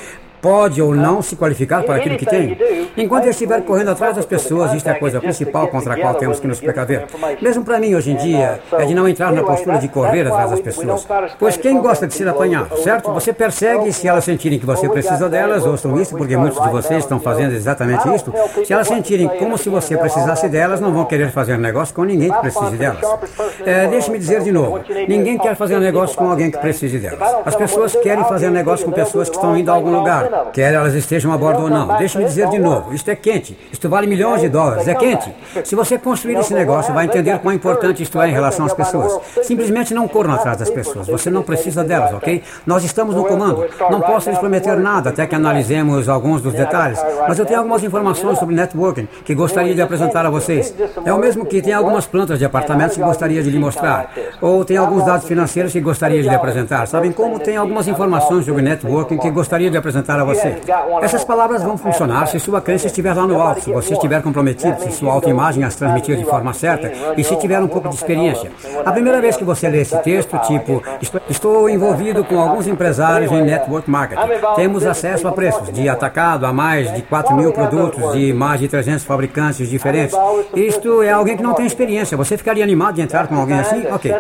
pode 0.46 0.80
ou 0.80 0.94
não 0.94 1.24
se 1.24 1.36
qualificar 1.36 1.82
para 1.82 1.96
aquilo 1.96 2.18
que 2.18 2.26
tem. 2.26 2.56
Enquanto 2.96 3.24
eu 3.24 3.32
estiver 3.32 3.60
correndo 3.64 3.90
atrás 3.90 4.16
das 4.16 4.26
pessoas, 4.26 4.74
isto 4.74 4.88
é 4.88 4.92
a 4.92 5.00
coisa 5.00 5.20
principal 5.20 5.68
contra 5.70 5.96
a 5.96 6.00
qual 6.00 6.14
temos 6.14 6.40
que 6.40 6.46
nos 6.46 6.60
precaver. 6.60 7.08
Mesmo 7.42 7.66
para 7.66 7.80
mim, 7.80 7.96
hoje 7.96 8.12
em 8.12 8.16
dia, 8.16 8.60
é 8.74 8.86
de 8.86 8.94
não 8.94 9.10
entrar 9.10 9.32
na 9.32 9.42
postura 9.42 9.80
de 9.80 9.88
correr 9.88 10.28
atrás 10.28 10.52
das 10.52 10.60
pessoas. 10.60 11.08
Pois 11.40 11.58
quem 11.58 11.82
gosta 11.82 12.06
de 12.06 12.14
ser 12.14 12.28
apanhado, 12.28 12.78
certo? 12.78 13.12
Você 13.12 13.34
persegue 13.34 13.92
se 13.92 14.08
elas 14.08 14.24
sentirem 14.24 14.60
que 14.60 14.68
você 14.68 14.88
precisa 14.88 15.28
delas, 15.28 15.66
ouçam 15.66 16.00
isso, 16.00 16.16
porque 16.16 16.38
muitos 16.38 16.62
de 16.62 16.70
vocês 16.70 17.04
estão 17.04 17.20
fazendo 17.20 17.56
exatamente 17.56 18.08
isto. 18.14 18.32
Se 18.64 18.72
elas 18.72 18.88
sentirem 18.88 19.28
como 19.28 19.58
se 19.58 19.68
você 19.68 19.98
precisasse 19.98 20.48
delas, 20.48 20.80
não 20.80 20.94
vão 20.94 21.06
querer 21.06 21.32
fazer 21.32 21.58
negócio 21.58 21.96
com 21.96 22.04
ninguém 22.04 22.32
que 22.32 22.40
precise 22.40 22.76
delas. 22.78 23.04
É, 23.66 23.88
Deixe-me 23.88 24.20
dizer 24.20 24.44
de 24.44 24.52
novo: 24.52 24.80
ninguém 25.08 25.40
quer 25.40 25.56
fazer 25.56 25.80
negócio 25.80 26.16
com 26.16 26.30
alguém 26.30 26.52
que 26.52 26.60
precise 26.60 27.00
delas. 27.00 27.36
As 27.44 27.56
pessoas 27.56 27.96
querem 27.96 28.24
fazer 28.26 28.52
negócio 28.52 28.86
com 28.86 28.92
pessoas 28.92 29.28
que 29.28 29.36
estão 29.36 29.58
indo 29.58 29.72
a 29.72 29.74
algum 29.74 29.90
lugar 29.90 30.35
quer 30.54 30.74
elas 30.74 30.94
estejam 30.94 31.32
a 31.32 31.38
bordo 31.38 31.64
ou 31.64 31.70
não. 31.70 31.98
Deixe-me 31.98 32.26
dizer 32.26 32.48
de 32.50 32.60
novo, 32.60 32.94
isto 32.94 33.10
é 33.10 33.16
quente, 33.16 33.58
isto 33.72 33.90
vale 33.90 34.08
milhões 34.08 34.42
de 34.42 34.50
dólares, 34.50 34.88
é 34.88 34.96
quente. 34.96 35.34
Se 35.64 35.76
você 35.76 35.98
construir 35.98 36.36
esse 36.36 36.54
negócio, 36.54 36.94
vai 36.94 37.06
entender 37.06 37.38
quão 37.40 37.54
importante 37.54 38.04
isto 38.04 38.22
é 38.22 38.30
em 38.30 38.34
relação 38.34 38.66
às 38.66 38.74
pessoas. 38.74 39.20
Simplesmente 39.44 39.94
não 39.94 40.08
corram 40.08 40.34
atrás 40.34 40.58
das 40.58 40.70
pessoas, 40.70 41.08
você 41.08 41.30
não 41.30 41.44
precisa 41.44 41.84
delas, 41.84 42.14
ok? 42.14 42.44
Nós 42.66 42.84
estamos 42.84 43.16
no 43.16 43.26
comando, 43.26 43.66
não 43.90 44.02
posso 44.02 44.30
lhes 44.30 44.40
prometer 44.40 44.78
nada 44.78 45.10
até 45.10 45.26
que 45.26 45.36
analisemos 45.36 46.10
alguns 46.10 46.42
dos 46.42 46.54
detalhes, 46.54 47.00
mas 47.28 47.40
eu 47.40 47.46
tenho 47.46 47.60
algumas 47.60 47.84
informações 47.84 48.38
sobre 48.40 48.56
networking 48.56 49.08
que 49.24 49.34
gostaria 49.34 49.74
de 49.74 49.82
apresentar 49.82 50.26
a 50.26 50.30
vocês. 50.30 50.74
É 51.06 51.14
o 51.14 51.18
mesmo 51.18 51.46
que 51.46 51.62
tem 51.62 51.74
algumas 51.74 52.06
plantas 52.06 52.40
de 52.40 52.46
apartamentos 52.46 52.96
que 52.96 53.04
gostaria 53.04 53.42
de 53.42 53.50
lhe 53.50 53.60
mostrar, 53.60 54.12
ou 54.42 54.66
tem 54.66 54.78
alguns 54.78 55.06
dados 55.06 55.28
financeiros 55.28 55.72
que 55.72 55.80
gostaria 55.80 56.22
de 56.22 56.28
lhe 56.28 56.36
apresentar. 56.36 56.88
Sabem 56.88 57.12
como 57.12 57.40
tem 57.40 57.58
algumas 57.58 57.88
informações 57.88 58.46
sobre 58.46 58.62
networking 58.62 59.18
que 59.18 59.30
gostaria 59.32 59.70
de 59.70 59.78
apresentar 59.78 60.20
a 60.20 60.25
você. 60.26 60.58
Essas 61.02 61.24
palavras 61.24 61.64
vão 61.64 61.78
funcionar 61.78 62.28
se 62.28 62.40
sua 62.40 62.62
crença 62.62 62.88
estiver 62.88 63.14
lá 63.14 63.26
no 63.26 63.42
alto, 63.42 63.62
se 63.62 63.72
você 63.72 63.94
estiver 63.94 64.22
comprometido, 64.22 64.80
se 64.82 64.92
sua 64.92 65.14
autoimagem 65.14 65.64
as 65.64 65.76
transmitir 65.76 66.18
de 66.18 66.26
forma 66.26 66.54
certa 66.54 66.92
e 67.16 67.24
se 67.24 67.36
tiver 67.38 67.60
um 67.60 67.68
pouco 67.68 67.90
de 67.90 67.96
experiência. 67.96 68.52
A 68.86 68.92
primeira 68.92 69.22
vez 69.22 69.38
que 69.38 69.44
você 69.44 69.70
lê 69.70 69.82
esse 69.82 69.98
texto, 70.00 70.38
tipo, 70.40 70.84
estou 71.30 71.70
envolvido 71.70 72.24
com 72.24 72.40
alguns 72.40 72.68
empresários 72.68 73.32
em 73.32 73.42
network 73.42 73.90
marketing. 73.90 74.22
Temos 74.56 74.86
acesso 74.86 75.28
a 75.28 75.32
preços 75.32 75.72
de 75.72 75.88
atacado 75.88 76.46
a 76.46 76.54
mais 76.54 76.94
de 76.94 77.02
4 77.02 77.36
mil 77.36 77.52
produtos 77.52 78.14
de 78.14 78.34
mais 78.34 78.60
de 78.60 78.68
300 78.68 79.04
fabricantes 79.04 79.70
diferentes. 79.70 80.16
Isto 80.56 81.02
é 81.02 81.12
alguém 81.12 81.38
que 81.38 81.44
não 81.44 81.54
tem 81.54 81.66
experiência. 81.66 82.18
Você 82.18 82.38
ficaria 82.38 82.64
animado 82.64 82.96
de 82.96 83.02
entrar 83.02 83.28
com 83.28 83.36
alguém 83.36 83.60
assim? 83.60 83.86
Ok. 83.92 84.14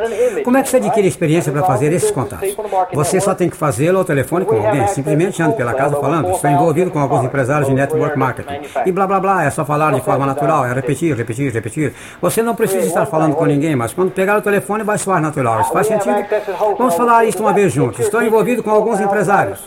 Como 0.43 0.57
é 0.57 0.63
que 0.63 0.69
você 0.69 0.77
adquire 0.77 1.07
experiência 1.07 1.51
para 1.51 1.63
fazer 1.63 1.91
esses 1.91 2.11
contatos? 2.11 2.55
Você 2.93 3.19
só 3.19 3.33
tem 3.33 3.49
que 3.49 3.57
fazê-lo 3.57 3.99
ao 3.99 4.05
telefone 4.05 4.45
com 4.45 4.55
alguém. 4.55 4.87
Simplesmente 4.87 5.41
ande 5.41 5.55
pela 5.55 5.73
casa 5.73 5.84
casa 5.85 5.95
falando, 5.99 6.31
estou 6.31 6.49
envolvido 6.49 6.91
com 6.91 6.99
alguns 6.99 7.23
empresários 7.23 7.67
de 7.67 7.73
network 7.73 8.17
marketing. 8.17 8.61
E 8.85 8.91
blá 8.91 9.07
blá 9.07 9.19
blá, 9.19 9.43
é 9.43 9.49
só 9.49 9.63
falar 9.63 9.93
de 9.93 10.01
forma 10.01 10.25
natural, 10.25 10.65
é 10.65 10.73
repetir, 10.73 11.15
repetir, 11.15 11.51
repetir. 11.51 11.93
Você 12.21 12.41
não 12.41 12.55
precisa 12.55 12.85
estar 12.85 13.05
falando 13.05 13.35
com 13.35 13.45
ninguém, 13.45 13.75
mas 13.75 13.93
quando 13.93 14.11
pegar 14.11 14.37
o 14.37 14.41
telefone 14.41 14.83
vai 14.83 14.97
soar 14.97 15.21
natural. 15.21 15.61
Isso 15.61 15.71
faz 15.71 15.87
sentido? 15.87 16.15
Vamos 16.77 16.95
falar 16.95 17.25
isso 17.25 17.39
uma 17.39 17.53
vez 17.53 17.71
juntos. 17.71 17.99
Estou 17.99 18.21
envolvido 18.21 18.63
com 18.63 18.71
alguns 18.71 18.99
empresários. 18.99 19.63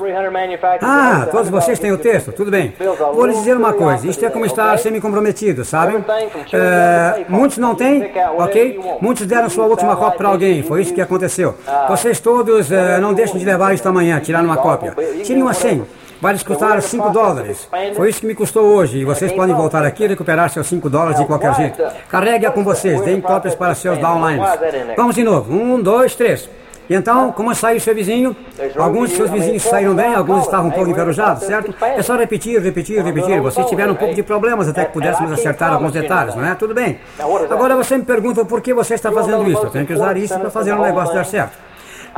Ah, 0.82 1.26
todos 1.30 1.48
vocês 1.48 1.78
têm 1.78 1.92
o 1.92 1.98
texto, 1.98 2.32
tudo 2.32 2.50
bem. 2.50 2.74
Vou 3.14 3.26
lhes 3.26 3.38
dizer 3.38 3.56
uma 3.56 3.72
coisa, 3.72 4.06
isto 4.08 4.24
é 4.24 4.30
como 4.30 4.44
estar 4.46 4.78
semi-comprometido, 4.78 5.64
sabe? 5.64 6.04
É, 6.52 7.24
muitos 7.28 7.58
não 7.58 7.74
têm, 7.74 8.10
ok? 8.36 8.80
Muitos 9.00 9.26
deram 9.26 9.48
sua 9.48 9.66
última 9.66 9.96
cópia 9.96 10.18
para 10.18 10.28
alguém, 10.28 10.62
foi 10.62 10.82
isso 10.82 10.94
que 10.94 11.00
aconteceu. 11.00 11.54
Vocês 11.88 12.20
todos 12.20 12.70
é, 12.72 12.98
não 12.98 13.14
deixem 13.14 13.38
de 13.38 13.44
levar 13.44 13.74
isso 13.74 13.86
amanhã, 13.88 14.20
tirar 14.20 14.42
uma 14.42 14.56
cópia. 14.56 14.94
Tirem 15.24 15.42
uma 15.42 15.52
100. 15.52 15.82
Vai 16.20 16.36
custar 16.38 16.82
5 16.82 17.10
dólares. 17.10 17.68
Foi 17.94 18.10
isso 18.10 18.20
que 18.20 18.26
me 18.26 18.34
custou 18.34 18.64
hoje. 18.64 18.98
E 18.98 19.04
vocês 19.04 19.32
podem 19.32 19.54
voltar 19.54 19.84
aqui 19.84 20.04
e 20.04 20.06
recuperar 20.08 20.50
seus 20.50 20.66
5 20.66 20.90
dólares 20.90 21.18
de 21.18 21.26
qualquer 21.26 21.54
jeito. 21.54 21.82
Carregue-a 22.08 22.50
com 22.50 22.64
vocês. 22.64 23.00
Deem 23.02 23.20
cópias 23.20 23.54
para 23.54 23.74
seus 23.74 23.98
downlines. 23.98 24.48
Vamos 24.96 25.14
de 25.14 25.22
novo. 25.22 25.52
Um, 25.52 25.80
dois, 25.80 26.14
três. 26.14 26.48
E 26.88 26.94
então, 26.94 27.30
como 27.32 27.54
saiu 27.54 27.78
seu 27.78 27.94
vizinho? 27.94 28.34
Alguns 28.76 29.10
de 29.10 29.16
seus 29.16 29.30
vizinhos 29.30 29.62
saíram 29.62 29.94
bem, 29.94 30.14
alguns 30.14 30.44
estavam 30.44 30.68
um 30.68 30.70
pouco 30.70 30.90
enferrujados, 30.90 31.42
certo? 31.42 31.74
É 31.84 32.02
só 32.02 32.16
repetir, 32.16 32.58
repetir, 32.62 33.04
repetir. 33.04 33.40
Vocês 33.42 33.66
tiveram 33.66 33.92
um 33.92 33.96
pouco 33.96 34.14
de 34.14 34.22
problemas 34.22 34.68
até 34.68 34.86
que 34.86 34.92
pudéssemos 34.92 35.30
acertar 35.32 35.70
alguns 35.74 35.92
detalhes, 35.92 36.34
não 36.34 36.46
é? 36.46 36.54
Tudo 36.54 36.72
bem. 36.72 36.98
Agora 37.50 37.76
você 37.76 37.98
me 37.98 38.04
pergunta 38.04 38.42
por 38.44 38.62
que 38.62 38.72
você 38.72 38.94
está 38.94 39.12
fazendo 39.12 39.48
isso. 39.50 39.64
Eu 39.64 39.70
tenho 39.70 39.86
que 39.86 39.92
usar 39.92 40.16
isso 40.16 40.38
para 40.38 40.50
fazer 40.50 40.72
um 40.72 40.82
negócio 40.82 41.14
dar 41.14 41.26
certo. 41.26 41.67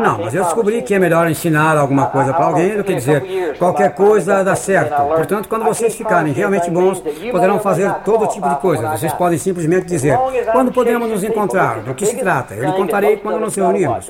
Não, 0.00 0.18
mas 0.18 0.34
eu 0.34 0.44
descobri 0.44 0.82
que 0.82 0.94
é 0.94 0.98
melhor 0.98 1.30
ensinar 1.30 1.76
alguma 1.76 2.06
coisa 2.06 2.32
para 2.32 2.46
alguém 2.46 2.76
do 2.76 2.84
que 2.84 2.94
dizer 2.94 3.56
qualquer 3.58 3.94
coisa 3.94 4.42
dá 4.42 4.56
certo. 4.56 5.02
Portanto, 5.02 5.48
quando 5.48 5.64
vocês 5.64 5.94
ficarem 5.94 6.32
realmente 6.32 6.70
bons, 6.70 7.02
poderão 7.30 7.58
fazer 7.60 7.92
todo 8.04 8.26
tipo 8.26 8.48
de 8.48 8.56
coisa. 8.56 8.96
Vocês 8.96 9.12
podem 9.12 9.38
simplesmente 9.38 9.86
dizer 9.86 10.18
quando 10.52 10.72
podemos 10.72 11.08
nos 11.08 11.22
encontrar, 11.22 11.80
do 11.80 11.94
que 11.94 12.06
se 12.06 12.16
trata. 12.16 12.54
Eu 12.54 12.64
lhe 12.64 12.72
contarei 12.72 13.16
quando 13.16 13.40
nos 13.40 13.54
reunirmos. 13.54 14.06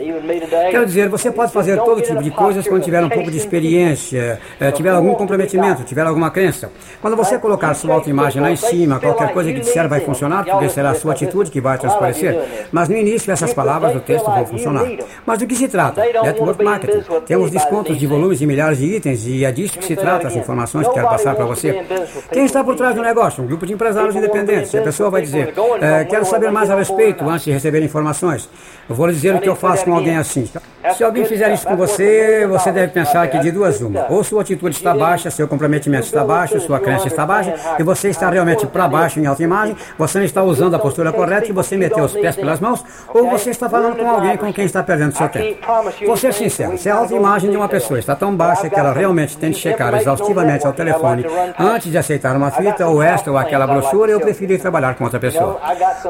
Quero 0.70 0.87
dizer, 0.87 1.09
você 1.09 1.31
pode 1.31 1.53
fazer 1.53 1.79
todo 1.79 2.00
tipo 2.00 2.22
de 2.22 2.31
coisas 2.31 2.66
quando 2.66 2.83
tiver 2.83 3.03
um 3.03 3.09
pouco 3.11 3.31
de 3.31 3.37
experiência, 3.37 4.40
eh, 4.61 4.70
tiver 4.70 4.90
algum 4.90 5.14
comprometimento, 5.14 5.83
tiver 5.83 6.07
alguma 6.07 6.31
crença. 6.31 6.70
Quando 7.00 7.16
você 7.16 7.38
colocar 7.38 7.74
sua 7.74 7.94
autoimagem 7.94 8.40
lá 8.40 8.50
em 8.50 8.57
cima, 8.57 9.00
qualquer 9.00 9.33
coisa 9.33 9.53
que 9.53 9.61
disser 9.61 9.88
vai 9.88 10.00
funcionar, 10.00 10.44
porque 10.44 10.68
será 10.68 10.90
a 10.90 10.94
sua 10.94 11.12
atitude 11.12 11.50
que 11.50 11.61
vai 11.61 11.79
transparecer. 11.79 12.68
Mas 12.70 12.88
no 12.88 12.96
início 12.96 13.33
essas 13.33 13.53
palavras 13.53 13.92
do 13.92 14.00
texto 14.00 14.26
vão 14.26 14.46
funcionar. 14.46 14.87
Mas 15.26 15.38
do 15.38 15.46
que 15.46 15.55
se 15.55 15.68
trata? 15.68 15.80
Network 16.23 16.62
marketing. 16.62 17.03
Temos 17.27 17.51
descontos 17.51 17.99
de 17.99 18.07
volumes 18.07 18.38
de 18.38 18.47
milhares 18.47 18.79
de 18.79 18.87
itens 18.97 19.27
e 19.27 19.45
é 19.45 19.53
disso 19.53 19.79
que 19.79 19.85
se 19.85 19.97
trata 19.97 20.29
as 20.29 20.37
informações 20.37 20.87
que 20.87 20.95
quero 20.95 21.09
passar 21.09 21.35
para 21.35 21.45
você. 21.45 21.85
Quem 22.33 22.45
está 22.45 22.62
por 22.62 22.77
trás 22.77 22.95
do 22.95 23.03
negócio? 23.03 23.43
Um 23.43 23.47
grupo 23.47 23.66
de 23.66 23.73
empresários 23.73 24.14
independentes. 24.14 24.75
A 24.75 24.83
pessoa 24.83 25.11
vai 25.11 25.23
dizer, 25.23 25.55
é, 25.81 26.05
quero 26.05 26.25
saber 26.25 26.51
mais 26.51 26.71
a 26.71 26.77
respeito 26.77 27.29
antes 27.29 27.45
de 27.45 27.53
receber 27.53 27.83
informações. 27.83 28.49
Eu 28.88 28.95
vou 28.95 29.07
lhe 29.07 29.12
dizer 29.12 29.35
o 29.35 29.40
que 29.40 29.49
eu 29.49 29.57
faço 29.57 29.85
com 29.85 29.95
alguém 29.95 30.16
assim. 30.16 30.49
Se 30.97 31.05
alguém 31.05 31.25
fizer 31.25 31.53
isso 31.53 31.66
com 31.66 31.77
você, 31.77 32.47
você 32.47 32.73
deve 32.73 32.93
pensar 32.93 33.29
que 33.29 33.38
de 33.38 33.51
duas 33.51 33.81
uma. 33.81 34.07
Ou 34.11 34.25
sua 34.25 34.43
atitude 34.43 34.75
está 34.75 34.95
baixa, 34.95 35.31
seu 35.31 35.47
comprometimento 35.47 36.07
está 36.07 36.25
baixo, 36.25 36.59
sua 36.61 36.81
crença 36.81 37.07
está 37.07 37.27
baixa, 37.27 37.55
e 37.79 37.83
você 37.83 38.09
está 38.09 38.31
realmente 38.31 38.66
para 38.66 38.88
baixo 38.88 39.21
em 39.21 39.27
autoimagem, 39.27 39.77
você 39.99 40.19
não 40.19 40.25
está 40.25 40.43
usando 40.43 40.75
a 40.75 40.79
postura 40.79 41.12
correta 41.12 41.49
e 41.49 41.53
você 41.53 41.77
meteu 41.77 42.05
os 42.05 42.12
pés 42.12 42.35
pelas 42.35 42.61
mãos, 42.61 42.83
ou 43.12 43.29
você 43.31 43.51
está 43.51 43.69
falando 43.69 43.97
com 43.97 44.09
alguém 44.09 44.37
com 44.37 44.53
quem 44.53 44.64
está 44.64 44.83
perdendo 44.83 45.16
seu 45.16 45.29
tempo. 45.29 45.59
Vou 46.06 46.16
ser 46.16 46.33
sincero, 46.33 46.76
se 46.76 46.88
a 46.88 46.94
autoimagem 46.94 47.50
de 47.50 47.56
uma 47.56 47.68
pessoa 47.68 47.98
está 47.98 48.14
tão 48.16 48.35
baixa 48.35 48.68
que 48.68 48.78
ela 48.78 48.92
realmente 48.92 49.37
tem 49.37 49.50
de 49.50 49.59
checar 49.59 49.94
exaustivamente 49.94 50.66
ao 50.66 50.72
telefone 50.72 51.24
antes 51.59 51.90
de 51.90 51.98
aceitar 51.98 52.37
uma 52.37 52.50
fita, 52.50 52.87
ou 52.87 53.02
esta 53.02 53.30
ou 53.30 53.38
aquela 53.38 53.66
brochura, 53.66 54.11
eu 54.11 54.20
prefiro 54.20 54.52
ir 54.52 54.59
trabalhar 54.59 54.94
com 54.94 55.04
outra 55.04 55.20
pessoa. 55.20 55.61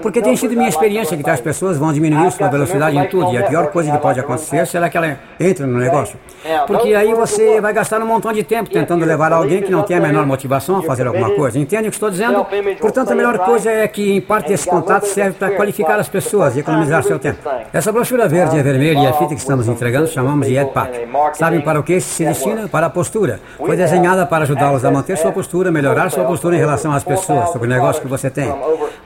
Porque 0.00 0.22
tem 0.22 0.36
sido 0.36 0.56
minha 0.56 0.68
experiência 0.68 1.16
que 1.16 1.30
as 1.30 1.40
pessoas 1.40 1.76
vão 1.76 1.92
diminuir 1.92 2.30
sua 2.32 2.48
velocidade 2.48 2.96
em 2.96 3.06
tudo, 3.08 3.32
e 3.32 3.38
a 3.38 3.42
pior 3.44 3.68
coisa 3.68 3.90
que 3.90 3.98
pode 3.98 4.20
acontecer 4.20 4.66
será 4.66 4.88
que 4.88 4.96
ela 4.96 5.18
entra 5.38 5.66
no 5.66 5.78
negócio. 5.78 6.18
Porque 6.66 6.94
aí 6.94 7.12
você 7.14 7.60
vai 7.60 7.72
gastar 7.72 8.00
um 8.00 8.06
montão 8.06 8.32
de 8.32 8.42
tempo 8.42 8.70
tentando 8.70 9.04
levar 9.04 9.32
alguém 9.32 9.62
que 9.62 9.70
não 9.70 9.82
tem 9.82 9.96
a 9.96 10.00
menor 10.00 10.26
motivação 10.26 10.78
a 10.78 10.82
fazer 10.82 11.06
alguma 11.06 11.30
coisa. 11.30 11.58
Entende 11.58 11.88
o 11.88 11.90
que 11.90 11.96
estou 11.96 12.10
dizendo? 12.10 12.46
Portanto, 12.80 13.12
a 13.12 13.14
melhor 13.14 13.38
coisa 13.38 13.70
é 13.70 13.86
que, 13.88 14.16
em 14.16 14.20
parte, 14.20 14.52
esse 14.52 14.68
contato 14.68 15.06
serve 15.06 15.32
para 15.38 15.50
qualificar 15.50 15.98
as 15.98 16.08
pessoas 16.08 16.56
e 16.56 16.60
economizar 16.60 17.02
seu 17.02 17.18
tempo. 17.18 17.38
Essa 17.72 17.92
brochura 17.92 18.28
verde 18.28 18.56
e 18.56 18.62
vermelha 18.62 19.00
e 19.00 19.06
a 19.06 19.12
fita 19.12 19.34
que 19.34 19.39
estamos 19.40 19.68
entregando 19.68 20.06
chamamos 20.06 20.46
de 20.46 20.56
EdPack. 20.56 21.08
Sabem 21.34 21.60
para 21.60 21.80
o 21.80 21.82
que 21.82 22.00
se 22.00 22.24
destina? 22.24 22.68
Para 22.68 22.86
a 22.86 22.90
postura. 22.90 23.40
Foi 23.56 23.76
desenhada 23.76 24.26
para 24.26 24.44
ajudá-los 24.44 24.84
a 24.84 24.90
manter 24.90 25.16
sua 25.16 25.32
postura, 25.32 25.70
melhorar 25.70 26.10
sua 26.10 26.24
postura 26.24 26.56
em 26.56 26.58
relação 26.58 26.92
às 26.92 27.04
pessoas, 27.04 27.50
sobre 27.50 27.66
o 27.66 27.70
negócio 27.70 28.02
que 28.02 28.08
você 28.08 28.30
tem. 28.30 28.52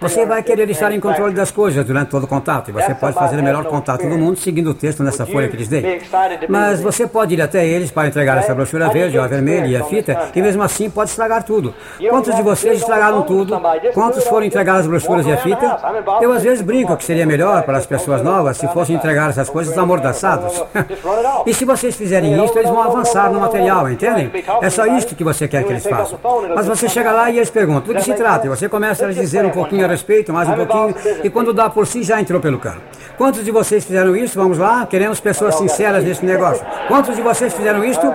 Você 0.00 0.26
vai 0.26 0.42
querer 0.42 0.68
estar 0.70 0.92
em 0.92 1.00
controle 1.00 1.34
das 1.34 1.50
coisas 1.50 1.84
durante 1.84 2.08
todo 2.08 2.24
o 2.24 2.26
contato 2.26 2.68
e 2.68 2.72
você 2.72 2.94
pode 2.94 3.14
fazer 3.14 3.38
o 3.38 3.42
melhor 3.42 3.64
contato 3.64 4.06
do 4.06 4.18
mundo 4.18 4.38
seguindo 4.38 4.70
o 4.70 4.74
texto 4.74 5.02
nessa 5.02 5.24
folha 5.24 5.48
que 5.48 5.56
lhes 5.56 5.68
dei. 5.68 6.02
Mas 6.48 6.80
você 6.80 7.06
pode 7.06 7.34
ir 7.34 7.40
até 7.40 7.66
eles 7.66 7.90
para 7.90 8.08
entregar 8.08 8.36
essa 8.38 8.54
brochura 8.54 8.88
verde 8.88 9.16
ou 9.16 9.24
a 9.24 9.26
vermelha 9.26 9.66
e 9.66 9.76
a 9.76 9.84
fita 9.84 10.30
e 10.34 10.42
mesmo 10.42 10.62
assim 10.62 10.90
pode 10.90 11.10
estragar 11.10 11.42
tudo. 11.44 11.74
Quantos 12.10 12.34
de 12.34 12.42
vocês 12.42 12.78
estragaram 12.78 13.22
tudo? 13.22 13.60
Quantos 13.92 14.24
foram 14.24 14.46
entregar 14.46 14.76
as 14.76 14.86
brochuras 14.86 15.26
e 15.26 15.32
a 15.32 15.36
fita? 15.36 15.78
Eu 16.20 16.32
às 16.32 16.42
vezes 16.42 16.60
brinco 16.60 16.96
que 16.96 17.04
seria 17.04 17.26
melhor 17.26 17.62
para 17.62 17.78
as 17.78 17.86
pessoas 17.86 18.22
novas 18.22 18.56
se 18.56 18.68
fossem 18.68 18.96
entregar 18.96 19.30
essas 19.30 19.48
coisas 19.48 19.74
e 21.46 21.54
se 21.54 21.64
vocês 21.64 21.94
fizerem 21.94 22.44
isso, 22.44 22.58
eles 22.58 22.70
vão 22.70 22.82
avançar 22.82 23.32
no 23.32 23.40
material, 23.40 23.90
entendem? 23.90 24.30
É 24.60 24.70
só 24.70 24.86
isso 24.86 25.14
que 25.14 25.24
você 25.24 25.46
quer 25.46 25.64
que 25.64 25.72
eles 25.72 25.86
façam. 25.86 26.18
Mas 26.54 26.66
você 26.66 26.88
chega 26.88 27.12
lá 27.12 27.30
e 27.30 27.36
eles 27.36 27.50
perguntam, 27.50 27.92
do 27.92 27.94
que 27.94 28.02
se 28.02 28.14
trata? 28.14 28.46
E 28.46 28.48
você 28.48 28.68
começa 28.68 29.06
a 29.06 29.12
dizer 29.12 29.44
um 29.44 29.50
pouquinho 29.50 29.84
a 29.84 29.88
respeito, 29.88 30.32
mais 30.32 30.48
um 30.48 30.54
pouquinho, 30.54 30.94
e 31.22 31.30
quando 31.30 31.52
dá 31.52 31.68
por 31.68 31.86
si, 31.86 32.02
já 32.02 32.20
entrou 32.20 32.40
pelo 32.40 32.58
cano. 32.58 32.80
Quantos 33.16 33.44
de 33.44 33.50
vocês 33.50 33.84
fizeram 33.84 34.16
isso? 34.16 34.38
Vamos 34.38 34.58
lá, 34.58 34.86
queremos 34.86 35.20
pessoas 35.20 35.54
sinceras 35.56 36.04
nesse 36.04 36.24
negócio. 36.24 36.64
Quantos 36.88 37.14
de 37.14 37.22
vocês 37.22 37.52
fizeram 37.52 37.84
isto? 37.84 38.12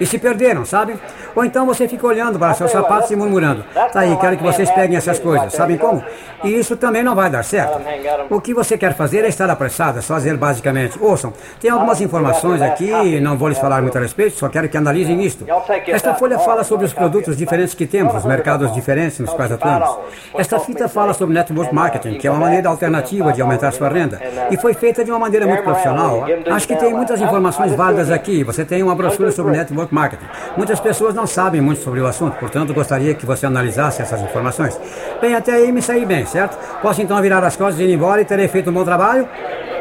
e 0.00 0.06
se 0.06 0.18
perderam, 0.18 0.64
sabe? 0.64 0.94
Ou 1.38 1.44
então 1.44 1.64
você 1.64 1.86
fica 1.86 2.04
olhando 2.04 2.36
para 2.36 2.52
seus 2.52 2.72
sapatos 2.72 3.12
e 3.12 3.16
murmurando: 3.16 3.64
tá 3.92 4.00
aí, 4.00 4.16
quero 4.16 4.36
que 4.36 4.42
vocês 4.42 4.68
peguem 4.72 4.96
essas 4.96 5.20
coisas, 5.20 5.52
sabem 5.52 5.78
como? 5.78 6.02
E 6.42 6.52
isso 6.52 6.76
também 6.76 7.00
não 7.00 7.14
vai 7.14 7.30
dar 7.30 7.44
certo. 7.44 7.80
O 8.28 8.40
que 8.40 8.52
você 8.52 8.76
quer 8.76 8.92
fazer 8.96 9.24
é 9.24 9.28
estar 9.28 9.48
apressado, 9.48 10.00
é 10.00 10.02
fazer 10.02 10.36
basicamente. 10.36 10.98
Ouçam, 11.00 11.32
tem 11.60 11.70
algumas 11.70 12.00
informações 12.00 12.60
aqui, 12.60 13.20
não 13.20 13.38
vou 13.38 13.48
lhes 13.48 13.58
falar 13.58 13.80
muito 13.82 13.96
a 13.96 14.00
respeito, 14.00 14.36
só 14.36 14.48
quero 14.48 14.68
que 14.68 14.76
analisem 14.76 15.22
isto. 15.22 15.46
Esta 15.86 16.12
folha 16.14 16.40
fala 16.40 16.64
sobre 16.64 16.86
os 16.86 16.92
produtos 16.92 17.36
diferentes 17.36 17.72
que 17.72 17.86
temos, 17.86 18.16
os 18.16 18.24
mercados 18.24 18.72
diferentes 18.72 19.20
nos 19.20 19.32
quais 19.32 19.52
atuamos. 19.52 19.96
Esta 20.36 20.58
fita 20.58 20.88
fala 20.88 21.14
sobre 21.14 21.34
network 21.34 21.72
marketing, 21.72 22.18
que 22.18 22.26
é 22.26 22.30
uma 22.32 22.40
maneira 22.40 22.68
alternativa 22.68 23.32
de 23.32 23.40
aumentar 23.40 23.70
sua 23.70 23.88
renda. 23.88 24.20
E 24.50 24.56
foi 24.56 24.74
feita 24.74 25.04
de 25.04 25.12
uma 25.12 25.20
maneira 25.20 25.46
muito 25.46 25.62
profissional. 25.62 26.24
Acho 26.50 26.66
que 26.66 26.74
tem 26.74 26.92
muitas 26.92 27.20
informações 27.20 27.72
válidas 27.76 28.10
aqui. 28.10 28.42
Você 28.42 28.64
tem 28.64 28.82
uma 28.82 28.96
brochura 28.96 29.30
sobre 29.30 29.52
network 29.52 29.94
marketing. 29.94 30.26
Muitas 30.56 30.80
pessoas 30.80 31.14
não 31.14 31.27
sabem 31.30 31.60
muito 31.60 31.82
sobre 31.82 32.00
o 32.00 32.06
assunto, 32.06 32.36
portanto, 32.38 32.74
gostaria 32.74 33.14
que 33.14 33.24
você 33.24 33.46
analisasse 33.46 34.02
essas 34.02 34.20
informações. 34.20 34.78
Bem, 35.20 35.34
até 35.34 35.52
aí 35.52 35.72
me 35.72 35.82
saí 35.82 36.04
bem, 36.04 36.26
certo? 36.26 36.58
Posso 36.80 37.00
então 37.02 37.20
virar 37.20 37.42
as 37.44 37.56
costas 37.56 37.80
e 37.80 37.84
ir 37.84 37.92
embora 37.92 38.20
e 38.20 38.24
terei 38.24 38.48
feito 38.48 38.70
um 38.70 38.72
bom 38.72 38.84
trabalho? 38.84 39.28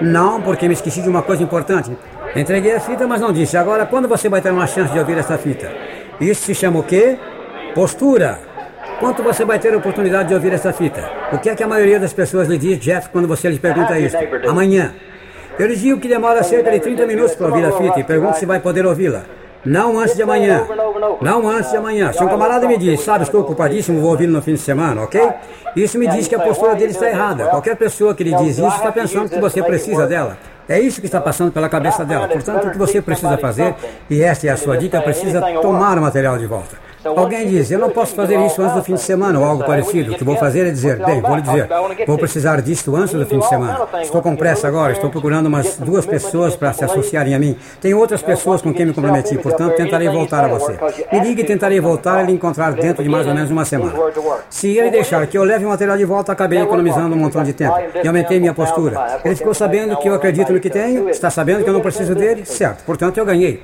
Não, 0.02 0.42
porque 0.42 0.68
me 0.68 0.74
esqueci 0.74 1.02
de 1.02 1.10
uma 1.10 1.22
coisa 1.22 1.42
importante. 1.44 1.92
Entreguei 2.36 2.76
a 2.76 2.80
fita, 2.80 3.08
mas 3.08 3.20
não 3.20 3.32
disse. 3.32 3.58
Agora, 3.58 3.86
quando 3.86 4.08
você 4.08 4.30
vai 4.30 4.42
ter 4.42 4.52
uma 4.52 4.68
chance 4.68 4.92
de 4.92 5.00
ouvir 5.00 5.18
essa 5.18 5.38
fita? 5.38 5.72
Isso 6.20 6.44
se 6.44 6.54
chama 6.54 6.80
o 6.80 6.84
quê? 6.84 7.18
Postura. 7.74 8.40
Quanto 9.00 9.22
você 9.24 9.46
vai 9.46 9.60
ter 9.60 9.74
a 9.74 9.78
oportunidade 9.78 10.30
de 10.30 10.36
ouvir 10.36 10.54
essa 10.54 10.74
fita? 10.74 11.10
O 11.32 11.38
que 11.38 11.50
é 11.50 11.56
que 11.56 11.64
a 11.64 11.68
maioria 11.68 12.00
das 12.00 12.14
pessoas 12.14 12.48
lhe 12.48 12.58
diz, 12.58 12.80
Jeff, 12.80 13.10
quando 13.10 13.28
você 13.28 13.50
lhe 13.50 13.60
pergunta 13.60 13.98
isso? 14.00 14.18
Amanhã. 14.48 14.94
Eu 15.58 15.68
lhes 15.68 15.80
digo 15.80 16.00
que 16.00 16.08
demora 16.08 16.44
cerca 16.44 16.72
de 16.72 16.80
30 16.80 17.06
minutos 17.06 17.36
para 17.36 17.48
ouvir 17.48 17.66
a 17.66 17.72
fita 17.72 18.00
e 18.00 18.04
pergunto 18.04 18.38
se 18.38 18.46
vai 18.46 18.60
poder 18.60 18.86
ouvi-la. 18.86 19.37
Não 19.66 20.00
antes 20.00 20.16
de 20.16 20.24
amanhã. 20.24 20.66
Não 21.22 21.48
antes 21.48 21.72
de 21.72 21.78
amanhã. 21.78 22.14
Se 22.14 22.24
um 22.24 22.28
camarada 22.28 22.68
me 22.68 22.78
diz, 22.78 23.02
sabe, 23.02 23.24
estou 23.24 23.42
ocupadíssimo, 23.42 24.00
vou 24.00 24.12
ouvir 24.12 24.28
no 24.28 24.42
fim 24.42 24.54
de 24.54 24.60
semana, 24.60 25.04
ok? 25.04 25.22
Isso 25.76 25.98
me 25.98 26.08
diz 26.08 26.28
que 26.28 26.36
a 26.36 26.40
postura 26.40 26.76
dele 26.76 26.92
está 26.92 27.08
errada. 27.10 27.48
Qualquer 27.48 27.76
pessoa 27.76 28.16
que 28.16 28.24
lhe 28.24 28.36
diz 28.36 28.58
isso 28.58 28.68
está 28.68 28.92
pensando 28.92 29.30
que 29.30 29.40
você 29.40 29.62
precisa 29.62 30.08
dela. 30.08 30.38
É 30.70 30.80
isso 30.80 31.00
que 31.00 31.06
está 31.06 31.22
passando 31.22 31.52
pela 31.52 31.70
cabeça 31.70 32.04
dela. 32.04 32.28
Portanto, 32.28 32.68
o 32.68 32.72
que 32.72 32.78
você 32.78 33.02
precisa 33.02 33.38
fazer, 33.38 33.74
e 34.10 34.22
esta 34.22 34.48
é 34.48 34.50
a 34.50 34.58
sua 34.58 34.78
dica, 34.78 35.02
precisa 35.02 35.42
tomar 35.62 35.98
o 35.98 36.02
material 36.02 36.38
de 36.38 36.46
volta. 36.46 36.87
Alguém 37.06 37.48
diz, 37.48 37.70
eu 37.72 37.80
não 37.80 37.90
posso 37.90 38.16
fazer 38.16 38.40
isso 38.46 38.62
antes 38.62 38.76
do 38.76 38.84
fim 38.84 38.96
de 38.96 39.02
semana 39.02 39.40
ou 39.40 39.46
algo 39.46 39.64
parecido. 39.64 40.14
O 40.14 40.18
que 40.18 40.24
vou 40.24 40.36
fazer 40.36 40.68
é 40.68 40.72
dizer, 40.72 40.98
bem, 41.06 41.22
vou 41.22 41.36
lhe 41.36 41.42
dizer, 41.42 41.68
vou 42.06 42.18
precisar 42.18 42.62
disto 42.62 42.96
antes 42.96 43.14
do 43.14 43.26
fim 43.26 43.40
de 43.40 43.48
semana. 43.48 43.88
Estou 44.02 44.22
com 44.22 44.36
pressa 44.36 44.68
agora, 44.68 44.94
estou 44.94 45.10
procurando 45.10 45.48
umas 45.48 45.78
duas 45.78 46.06
pessoas 46.06 46.56
para 46.56 46.74
se 46.74 46.84
associarem 46.84 47.36
a 47.36 47.40
mim. 47.40 47.56
Tenho 47.80 47.98
outras 47.98 48.22
pessoas 48.22 48.62
com 48.62 48.74
quem 48.74 48.86
me 48.86 48.94
comprometi, 48.94 49.38
portanto 49.38 49.76
tentarei 49.76 50.10
voltar 50.10 50.46
a 50.46 50.48
você. 50.48 50.78
Me 51.12 51.20
ligue 51.20 51.42
e 51.42 51.46
tentarei 51.46 51.80
voltar 51.80 52.24
e 52.24 52.28
lhe 52.28 52.34
encontrar 52.34 52.74
dentro 52.74 53.04
de 53.04 53.10
mais 53.10 53.28
ou 53.28 53.34
menos 53.34 53.52
uma 53.52 53.66
semana. 53.66 53.94
Se 54.50 54.76
ele 54.76 54.90
deixar 54.90 55.26
que 55.28 55.38
eu 55.38 55.44
leve 55.44 55.66
o 55.66 55.70
material 55.70 55.98
de 55.98 56.06
volta, 56.06 56.32
acabei 56.32 56.60
economizando 56.60 57.16
um 57.16 57.20
montão 57.20 57.44
de 57.44 57.54
tempo 57.54 57.76
e 58.04 58.08
aumentei 58.08 58.40
minha 58.40 58.54
postura. 58.54 59.20
Ele 59.24 59.36
ficou 59.36 59.54
sabendo 59.54 59.96
que 59.98 60.10
eu 60.10 60.16
acredito 60.16 60.52
no 60.52 60.60
que 60.60 60.70
tenho, 60.70 61.10
está 61.10 61.30
sabendo 61.30 61.64
que 61.64 61.70
eu 61.70 61.74
não 61.74 61.82
preciso 61.82 62.16
dele, 62.16 62.46
certo. 62.46 62.84
Portanto, 62.84 63.18
eu 63.18 63.26
ganhei. 63.26 63.62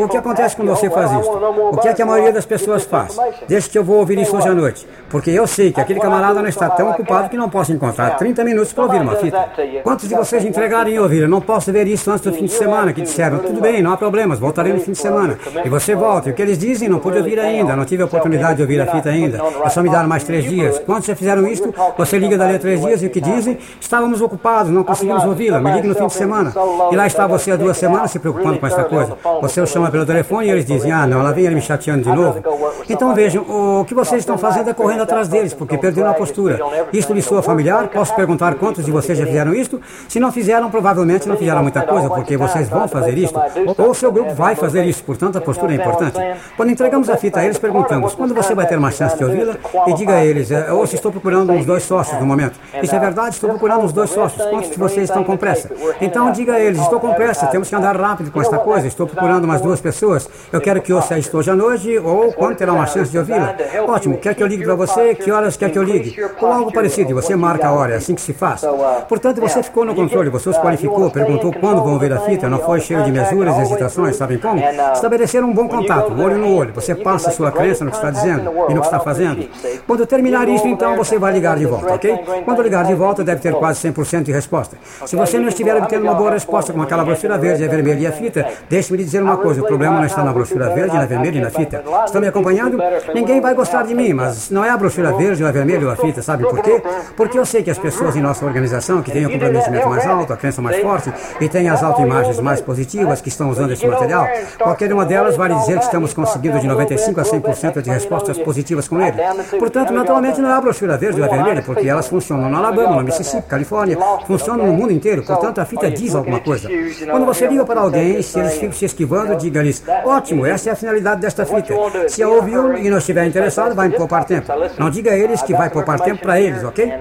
O 0.00 0.08
que 0.08 0.16
acontece 0.16 0.56
quando 0.56 0.68
você 0.68 0.90
faz 0.90 1.10
isso? 1.12 1.30
O 1.30 1.76
que 1.78 1.88
é 1.88 1.94
que 1.94 2.02
a 2.02 2.06
maioria 2.06 2.32
das 2.32 2.44
pessoas 2.44 2.84
faz? 2.84 3.16
Deixa 3.48 3.68
que 3.68 3.78
eu 3.78 3.84
vou 3.84 3.98
ouvir 3.98 4.18
isso 4.18 4.36
hoje 4.36 4.48
à 4.48 4.54
noite. 4.54 4.86
Porque 5.08 5.30
eu 5.30 5.46
sei 5.46 5.72
que 5.72 5.80
aquele 5.80 6.00
camarada 6.00 6.40
não 6.40 6.48
está 6.48 6.68
tão 6.70 6.90
ocupado 6.90 7.28
que 7.28 7.36
não 7.36 7.48
posso 7.48 7.72
encontrar 7.72 8.16
30 8.16 8.44
minutos 8.44 8.72
para 8.72 8.84
ouvir 8.84 9.00
uma 9.00 9.16
fita. 9.16 9.48
Quantos 9.82 10.08
de 10.08 10.14
vocês 10.14 10.44
entregaram 10.44 10.90
e 10.90 10.98
ouviram? 10.98 11.28
Não 11.28 11.40
posso 11.40 11.72
ver 11.72 11.86
isso 11.86 12.10
antes 12.10 12.24
do 12.24 12.32
fim 12.32 12.44
de 12.44 12.52
semana, 12.52 12.92
que 12.92 13.02
disseram, 13.02 13.38
tudo 13.38 13.60
bem, 13.60 13.82
não 13.82 13.92
há 13.92 13.96
problemas, 13.96 14.38
voltarei 14.38 14.72
no 14.72 14.80
fim 14.80 14.92
de 14.92 14.98
semana. 14.98 15.38
E 15.64 15.68
você 15.68 15.94
volta. 15.94 16.28
E 16.28 16.32
o 16.32 16.34
que 16.34 16.42
eles 16.42 16.58
dizem, 16.58 16.88
não 16.88 16.98
pude 16.98 17.18
ouvir 17.18 17.38
ainda, 17.38 17.74
não 17.76 17.84
tive 17.84 18.02
a 18.02 18.06
oportunidade 18.06 18.56
de 18.56 18.62
ouvir 18.62 18.80
a 18.80 18.86
fita 18.86 19.08
ainda. 19.08 19.40
É 19.64 19.68
só 19.68 19.82
me 19.82 19.90
dar 19.90 20.06
mais 20.06 20.24
três 20.24 20.44
dias. 20.44 20.78
Quando 20.80 21.04
já 21.04 21.14
fizeram 21.14 21.46
isto, 21.46 21.72
você 21.96 22.18
liga 22.18 22.36
dali 22.36 22.56
a 22.56 22.58
três 22.58 22.80
dias 22.80 23.02
e 23.02 23.06
o 23.06 23.10
que 23.10 23.20
dizem? 23.20 23.58
Estávamos 23.80 24.20
ocupados, 24.20 24.70
não 24.70 24.84
conseguimos 24.84 25.24
ouvi-la, 25.24 25.60
me 25.60 25.72
ligue 25.72 25.88
no 25.88 25.94
fim 25.94 26.06
de 26.06 26.12
semana. 26.12 26.52
E 26.90 26.96
lá 26.96 27.06
está 27.06 27.26
você 27.26 27.52
há 27.52 27.56
duas 27.56 27.76
semanas 27.76 28.10
se 28.10 28.18
preocupando 28.18 28.58
com 28.58 28.66
essa 28.66 28.84
coisa. 28.84 29.16
Você 29.40 29.61
o 29.62 29.66
chama 29.66 29.90
pelo 29.90 30.04
telefone 30.04 30.46
e 30.46 30.50
eles 30.50 30.64
dizem, 30.64 30.92
ah, 30.92 31.06
não, 31.06 31.20
ela 31.20 31.32
vem 31.32 31.50
me 31.50 31.60
chateando 31.60 32.02
de 32.02 32.12
novo. 32.12 32.42
Então 32.88 33.14
vejam, 33.14 33.42
o 33.42 33.84
que 33.84 33.94
vocês 33.94 34.20
estão 34.20 34.38
fazendo 34.38 34.70
é 34.70 34.74
correndo 34.74 35.02
atrás 35.02 35.28
deles, 35.28 35.54
porque 35.54 35.78
perderam 35.78 36.10
a 36.10 36.14
postura. 36.14 36.58
Isto 36.92 37.12
lhe 37.12 37.22
soa 37.22 37.42
familiar? 37.42 37.88
Posso 37.88 38.14
perguntar 38.14 38.54
quantos 38.56 38.84
de 38.84 38.90
vocês 38.90 39.18
já 39.18 39.26
fizeram 39.26 39.54
isto? 39.54 39.80
Se 40.08 40.18
não 40.20 40.32
fizeram, 40.32 40.70
provavelmente 40.70 41.28
não 41.28 41.36
fizeram 41.36 41.62
muita 41.62 41.82
coisa, 41.82 42.08
porque 42.08 42.36
vocês 42.36 42.68
vão 42.68 42.88
fazer 42.88 43.16
isto, 43.16 43.38
ou 43.78 43.94
seu 43.94 44.12
grupo 44.12 44.34
vai 44.34 44.54
fazer 44.54 44.84
isso, 44.84 45.02
portanto 45.04 45.38
a 45.38 45.40
postura 45.40 45.72
é 45.72 45.76
importante. 45.76 46.18
Quando 46.56 46.70
entregamos 46.70 47.08
a 47.08 47.16
fita 47.16 47.40
a 47.40 47.44
eles, 47.44 47.58
perguntamos, 47.58 48.14
quando 48.14 48.34
você 48.34 48.54
vai 48.54 48.66
ter 48.66 48.78
uma 48.78 48.90
chance 48.90 49.16
de 49.16 49.24
ouvi-la? 49.24 49.54
E 49.86 49.94
diga 49.94 50.14
a 50.14 50.24
eles, 50.24 50.50
é, 50.50 50.72
ou 50.72 50.86
se 50.86 50.96
estou 50.96 51.10
procurando 51.10 51.52
uns 51.52 51.64
dois 51.64 51.82
sócios 51.82 52.18
no 52.20 52.26
momento. 52.26 52.58
Isso 52.82 52.94
é 52.94 52.98
verdade, 52.98 53.34
estou 53.34 53.50
procurando 53.50 53.84
uns 53.84 53.92
dois 53.92 54.10
sócios. 54.10 54.44
Quantos 54.46 54.70
de 54.70 54.78
vocês 54.78 55.08
estão 55.08 55.24
com 55.24 55.36
pressa? 55.36 55.70
Então 56.00 56.32
diga 56.32 56.54
a 56.54 56.60
eles, 56.60 56.80
estou 56.80 57.00
com 57.00 57.12
pressa, 57.14 57.46
temos 57.46 57.68
que 57.68 57.74
andar 57.74 57.96
rápido 57.96 58.30
com 58.30 58.40
esta 58.40 58.58
coisa, 58.58 58.86
estou 58.86 59.06
procurando 59.06 59.46
umas 59.52 59.60
duas 59.60 59.80
pessoas. 59.80 60.28
Eu 60.50 60.60
quero 60.60 60.80
que 60.80 60.92
ouça 60.92 61.18
isto 61.18 61.36
hoje 61.36 61.50
à 61.50 61.54
noite, 61.54 61.98
ou 61.98 62.32
quando 62.32 62.56
terá 62.56 62.72
uma 62.72 62.86
chance 62.86 63.10
de 63.10 63.18
ouvi-la. 63.18 63.54
Ótimo, 63.86 64.16
quer 64.16 64.34
que 64.34 64.42
eu 64.42 64.46
ligue 64.46 64.64
para 64.64 64.74
você? 64.74 65.14
Que 65.14 65.30
horas 65.30 65.56
quer 65.56 65.70
que 65.70 65.78
eu 65.78 65.82
ligue? 65.82 66.16
Ou 66.40 66.48
algo 66.48 66.72
parecido, 66.72 67.10
e 67.10 67.14
você 67.14 67.36
marca 67.36 67.68
a 67.68 67.72
hora, 67.72 67.92
é 67.92 67.96
assim 67.96 68.14
que 68.14 68.20
se 68.20 68.32
faz. 68.32 68.62
Portanto, 69.08 69.40
você 69.40 69.62
ficou 69.62 69.84
no 69.84 69.94
controle, 69.94 70.30
você 70.30 70.48
os 70.48 70.58
qualificou, 70.58 71.10
perguntou 71.10 71.52
quando 71.52 71.82
vão 71.82 71.98
ver 71.98 72.12
a 72.12 72.20
fita, 72.20 72.48
não 72.48 72.58
foi 72.58 72.80
cheio 72.80 73.02
de 73.04 73.12
mesuras 73.12 73.56
e 73.56 73.60
hesitações, 73.62 74.16
sabem 74.16 74.38
como? 74.38 74.62
Estabelecer 74.94 75.44
um 75.44 75.52
bom 75.52 75.68
contato, 75.68 76.12
olho 76.18 76.38
no 76.38 76.56
olho. 76.56 76.72
Você 76.74 76.94
passa 76.94 77.28
a 77.28 77.32
sua 77.32 77.52
crença 77.52 77.84
no 77.84 77.90
que 77.90 77.96
está 77.96 78.10
dizendo 78.10 78.50
e 78.68 78.74
no 78.74 78.80
que 78.80 78.86
está 78.86 79.00
fazendo. 79.00 79.48
Quando 79.86 80.06
terminar 80.06 80.48
isso, 80.48 80.66
então 80.66 80.96
você 80.96 81.18
vai 81.18 81.32
ligar 81.32 81.58
de 81.58 81.66
volta, 81.66 81.94
ok? 81.94 82.18
Quando 82.44 82.62
ligar 82.62 82.84
de 82.84 82.94
volta, 82.94 83.22
deve 83.22 83.40
ter 83.40 83.52
quase 83.54 83.86
100% 83.86 84.22
de 84.22 84.32
resposta. 84.32 84.76
Se 85.04 85.16
você 85.16 85.38
não 85.38 85.48
estiver 85.48 85.76
obtendo 85.76 86.04
uma 86.04 86.14
boa 86.14 86.30
resposta 86.30 86.72
com 86.72 86.80
aquela 86.80 87.04
brochura 87.04 87.36
verde, 87.36 87.64
a 87.64 87.68
vermelha 87.68 88.00
e 88.00 88.06
a 88.06 88.12
fita, 88.12 88.46
deixe-me 88.68 88.98
lhe 88.98 89.04
dizer 89.04 89.22
uma 89.22 89.36
coisa: 89.42 89.62
o 89.62 89.66
problema 89.66 89.98
não 89.98 90.06
está 90.06 90.22
na 90.22 90.32
brochura 90.32 90.74
verde, 90.74 90.96
na 90.96 91.06
vermelha 91.06 91.38
e 91.38 91.40
na 91.40 91.50
fita. 91.50 91.82
Estão 92.04 92.20
me 92.20 92.28
acompanhando? 92.28 92.78
Ninguém 93.14 93.40
vai 93.40 93.54
gostar 93.54 93.82
de 93.82 93.94
mim, 93.94 94.12
mas 94.12 94.50
não 94.50 94.64
é 94.64 94.70
a 94.70 94.76
brochura 94.76 95.12
verde, 95.12 95.44
a 95.44 95.50
vermelha 95.50 95.86
ou 95.86 95.92
a 95.92 95.96
fita, 95.96 96.22
sabe 96.22 96.44
por 96.44 96.60
quê? 96.62 96.82
Porque 97.16 97.38
eu 97.38 97.44
sei 97.44 97.62
que 97.62 97.70
as 97.70 97.78
pessoas 97.78 98.16
em 98.16 98.20
nossa 98.20 98.44
organização 98.44 99.02
que 99.02 99.10
têm 99.10 99.26
o 99.26 99.30
comprometimento 99.30 99.88
mais 99.88 100.06
alto, 100.06 100.32
a 100.32 100.36
crença 100.36 100.62
mais 100.62 100.80
forte 100.80 101.12
e 101.40 101.48
têm 101.48 101.68
as 101.68 101.82
autoimagens 101.82 102.40
mais 102.40 102.60
positivas 102.60 103.20
que 103.20 103.28
estão 103.28 103.50
usando 103.50 103.72
esse 103.72 103.86
material, 103.86 104.26
qualquer 104.58 104.92
uma 104.92 105.04
delas 105.04 105.36
vai 105.36 105.52
dizer 105.52 105.78
que 105.78 105.84
estamos 105.84 106.14
conseguindo 106.14 106.58
de 106.60 106.66
95 106.66 107.20
a 107.20 107.24
100% 107.24 107.82
de 107.82 107.90
respostas 107.90 108.38
positivas 108.38 108.88
com 108.88 109.00
ele. 109.00 109.16
Portanto, 109.58 109.92
naturalmente 109.92 110.40
não 110.40 110.50
é 110.50 110.54
a 110.54 110.60
brochura 110.60 110.96
verde 110.96 111.20
ou 111.20 111.26
a 111.26 111.30
vermelha, 111.30 111.62
porque 111.62 111.88
elas 111.88 112.08
funcionam 112.08 112.48
no 112.48 112.56
Alabama, 112.56 112.96
no 112.96 113.02
Mississippi, 113.02 113.48
Califórnia, 113.48 113.98
funcionam 114.26 114.66
no 114.66 114.72
mundo 114.72 114.92
inteiro. 114.92 115.22
Portanto, 115.22 115.60
a 115.60 115.64
fita 115.64 115.90
diz 115.90 116.14
alguma 116.14 116.40
coisa. 116.40 116.68
Quando 117.10 117.26
você 117.26 117.46
liga 117.46 117.64
para 117.64 117.80
alguém, 117.80 118.22
se 118.22 118.38
eles 118.38 118.54
ficam 118.54 118.72
se 118.72 118.84
esquivando, 118.84 119.31
diga-lhes: 119.36 119.82
ótimo, 120.04 120.46
essa 120.46 120.70
é 120.70 120.72
a 120.72 120.76
finalidade 120.76 121.20
desta 121.20 121.44
fita. 121.44 121.74
Se 122.08 122.22
a 122.22 122.28
ouviu 122.28 122.76
e 122.76 122.90
não 122.90 122.98
estiver 122.98 123.24
interessado, 123.26 123.74
vai 123.74 123.90
poupar 123.90 124.24
tempo. 124.24 124.50
Não 124.78 124.90
diga 124.90 125.12
a 125.12 125.16
eles 125.16 125.42
que 125.42 125.52
vai 125.52 125.70
poupar 125.70 126.00
tempo 126.00 126.22
para 126.22 126.40
eles, 126.40 126.62
ok? 126.64 126.92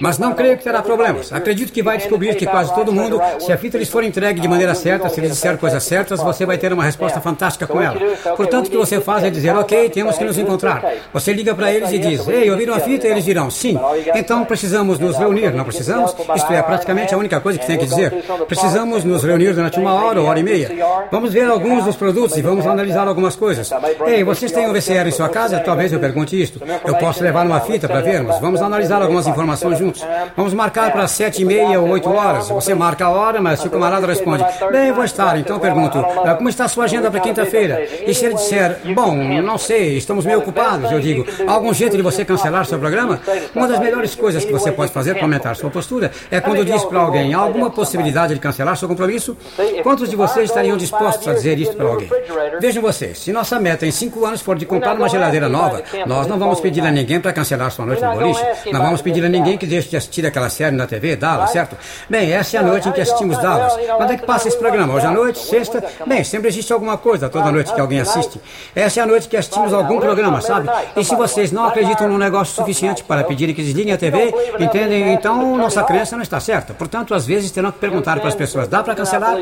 Mas 0.00 0.18
não 0.18 0.34
creio 0.34 0.56
que 0.56 0.64
terá 0.64 0.82
problemas. 0.82 1.32
Acredito 1.32 1.72
que 1.72 1.82
vai 1.82 1.98
descobrir 1.98 2.34
que 2.34 2.46
quase 2.46 2.74
todo 2.74 2.92
mundo, 2.92 3.20
se 3.38 3.52
a 3.52 3.58
fita 3.58 3.78
lhes 3.78 3.88
for 3.88 4.04
entregue 4.04 4.40
de 4.40 4.48
maneira 4.48 4.74
certa, 4.74 5.08
se 5.08 5.20
eles 5.20 5.32
disser 5.32 5.56
coisas 5.58 5.82
certas, 5.82 6.20
você 6.20 6.44
vai 6.46 6.58
ter 6.58 6.72
uma 6.72 6.84
resposta 6.84 7.20
fantástica 7.20 7.66
com 7.66 7.80
ela. 7.80 7.98
Portanto, 8.36 8.66
o 8.66 8.70
que 8.70 8.76
você 8.76 9.00
faz 9.00 9.24
é 9.24 9.30
dizer, 9.30 9.54
ok, 9.56 9.90
temos 9.90 10.16
que 10.16 10.24
nos 10.24 10.38
encontrar. 10.38 10.82
Você 11.12 11.32
liga 11.32 11.54
para 11.54 11.72
eles 11.72 11.92
e 11.92 11.98
diz, 11.98 12.28
ei, 12.28 12.50
ouviram 12.50 12.74
a 12.74 12.80
fita? 12.80 13.06
Eles 13.06 13.24
dirão, 13.24 13.50
sim. 13.50 13.78
Então 14.14 14.44
precisamos 14.44 14.98
nos 14.98 15.16
reunir, 15.16 15.52
não 15.52 15.64
precisamos? 15.64 15.97
Isto 16.36 16.52
é 16.52 16.62
praticamente 16.62 17.14
a 17.14 17.18
única 17.18 17.40
coisa 17.40 17.58
que 17.58 17.66
tem 17.66 17.78
que 17.78 17.86
dizer. 17.86 18.12
Precisamos 18.46 19.04
nos 19.04 19.22
reunir 19.22 19.54
durante 19.54 19.78
uma 19.78 19.94
hora 19.94 20.20
ou 20.20 20.26
hora 20.26 20.38
e 20.38 20.42
meia. 20.42 20.70
Vamos 21.10 21.32
ver 21.32 21.48
alguns 21.48 21.84
dos 21.84 21.96
produtos 21.96 22.36
e 22.36 22.42
vamos 22.42 22.66
analisar 22.66 23.06
algumas 23.06 23.36
coisas. 23.36 23.70
Ei, 24.06 24.22
vocês 24.24 24.52
têm 24.52 24.68
um 24.68 24.72
VCR 24.72 25.08
em 25.08 25.12
sua 25.12 25.28
casa? 25.28 25.60
Talvez 25.60 25.92
eu 25.92 26.00
pergunte 26.00 26.40
isto. 26.40 26.60
Eu 26.84 26.94
posso 26.96 27.22
levar 27.22 27.46
uma 27.46 27.60
fita 27.60 27.88
para 27.88 28.00
vermos. 28.00 28.38
Vamos 28.40 28.60
analisar 28.62 29.00
algumas 29.02 29.26
informações 29.26 29.78
juntos. 29.78 30.04
Vamos 30.36 30.54
marcar 30.54 30.92
para 30.92 31.06
sete 31.06 31.42
e 31.42 31.44
meia 31.44 31.80
ou 31.80 31.88
oito 31.90 32.08
horas. 32.10 32.48
Você 32.48 32.74
marca 32.74 33.06
a 33.06 33.10
hora, 33.10 33.40
mas 33.40 33.60
se 33.60 33.66
o 33.66 33.70
camarada 33.70 34.06
responde, 34.06 34.44
bem, 34.70 34.92
vou 34.92 35.04
estar. 35.04 35.38
Então 35.38 35.58
pergunto, 35.58 35.98
ah, 35.98 36.34
como 36.34 36.48
está 36.48 36.64
a 36.64 36.68
sua 36.68 36.84
agenda 36.84 37.10
para 37.10 37.20
quinta-feira? 37.20 37.82
E 38.06 38.14
se 38.14 38.24
ele 38.24 38.34
disser, 38.34 38.78
bom, 38.94 39.14
não 39.42 39.58
sei, 39.58 39.96
estamos 39.96 40.24
meio 40.24 40.38
ocupados, 40.38 40.90
eu 40.90 41.00
digo, 41.00 41.24
há 41.46 41.52
algum 41.52 41.72
jeito 41.72 41.96
de 41.96 42.02
você 42.02 42.24
cancelar 42.24 42.66
seu 42.66 42.78
programa? 42.78 43.20
Uma 43.54 43.66
das 43.68 43.78
melhores 43.78 44.14
coisas 44.14 44.44
que 44.44 44.52
você 44.52 44.70
pode 44.72 44.92
fazer 44.92 45.14
para 45.14 45.24
aumentar 45.24 45.54
sua 45.56 45.70
postura 45.78 46.10
é 46.28 46.40
quando 46.40 46.64
diz 46.64 46.84
para 46.84 46.98
alguém, 46.98 47.32
há 47.34 47.38
alguma 47.38 47.70
possibilidade 47.70 48.34
de 48.34 48.40
cancelar 48.40 48.76
seu 48.76 48.88
compromisso? 48.88 49.36
Quantos 49.84 50.10
de 50.10 50.16
vocês 50.16 50.50
estariam 50.50 50.76
dispostos 50.76 51.28
a 51.28 51.34
dizer 51.34 51.58
isso 51.58 51.74
para 51.74 51.86
alguém? 51.86 52.10
Vejam 52.60 52.82
vocês, 52.82 53.20
se 53.20 53.32
nossa 53.32 53.60
meta 53.60 53.86
em 53.86 53.92
cinco 53.92 54.24
anos 54.24 54.40
for 54.40 54.56
de 54.58 54.66
comprar 54.66 54.96
uma 54.96 55.08
geladeira 55.08 55.48
nova, 55.48 55.82
nós 56.06 56.26
não 56.26 56.36
vamos 56.36 56.60
pedir 56.60 56.84
a 56.84 56.90
ninguém 56.90 57.20
para 57.20 57.32
cancelar 57.32 57.70
sua 57.70 57.86
noite 57.86 58.02
no 58.02 58.12
boliche. 58.12 58.44
Não 58.72 58.82
vamos 58.82 59.00
pedir 59.00 59.24
a 59.24 59.28
ninguém 59.28 59.56
que 59.56 59.66
deixe 59.66 59.88
de 59.88 59.96
assistir 59.96 60.26
aquela 60.26 60.50
série 60.50 60.74
na 60.74 60.86
TV, 60.86 61.14
Dallas, 61.14 61.50
certo? 61.50 61.76
Bem, 62.10 62.32
essa 62.32 62.56
é 62.56 62.60
a 62.60 62.62
noite 62.62 62.88
em 62.88 62.92
que 62.92 63.00
assistimos 63.00 63.38
Dallas. 63.38 63.74
Quando 63.96 64.12
é 64.12 64.16
que 64.16 64.26
passa 64.26 64.48
esse 64.48 64.58
programa? 64.58 64.94
Hoje 64.94 65.06
à 65.06 65.10
noite? 65.12 65.38
Sexta? 65.38 65.84
Bem, 66.06 66.24
sempre 66.24 66.48
existe 66.48 66.72
alguma 66.72 66.98
coisa 66.98 67.28
toda 67.28 67.52
noite 67.52 67.72
que 67.72 67.80
alguém 67.80 68.00
assiste. 68.00 68.40
Essa 68.74 69.00
é 69.00 69.02
a 69.04 69.06
noite 69.06 69.28
que 69.28 69.36
assistimos 69.36 69.72
algum 69.72 70.00
programa, 70.00 70.40
sabe? 70.40 70.68
E 70.96 71.04
se 71.04 71.14
vocês 71.14 71.52
não 71.52 71.66
acreditam 71.66 72.08
num 72.08 72.18
negócio 72.18 72.54
suficiente 72.54 73.04
para 73.04 73.22
pedirem 73.22 73.54
que 73.54 73.62
desliguem 73.62 73.92
a 73.92 73.98
TV, 73.98 74.34
entendem? 74.58 75.12
Então 75.12 75.67
nossa 75.68 75.82
crença 75.84 76.16
não 76.16 76.22
está 76.22 76.40
certa. 76.40 76.72
Portanto, 76.72 77.14
às 77.14 77.26
vezes 77.26 77.50
terão 77.50 77.70
que 77.70 77.78
perguntar 77.78 78.18
para 78.18 78.28
as 78.28 78.34
pessoas: 78.34 78.68
dá 78.68 78.82
para 78.82 78.94
cancelar? 78.94 79.36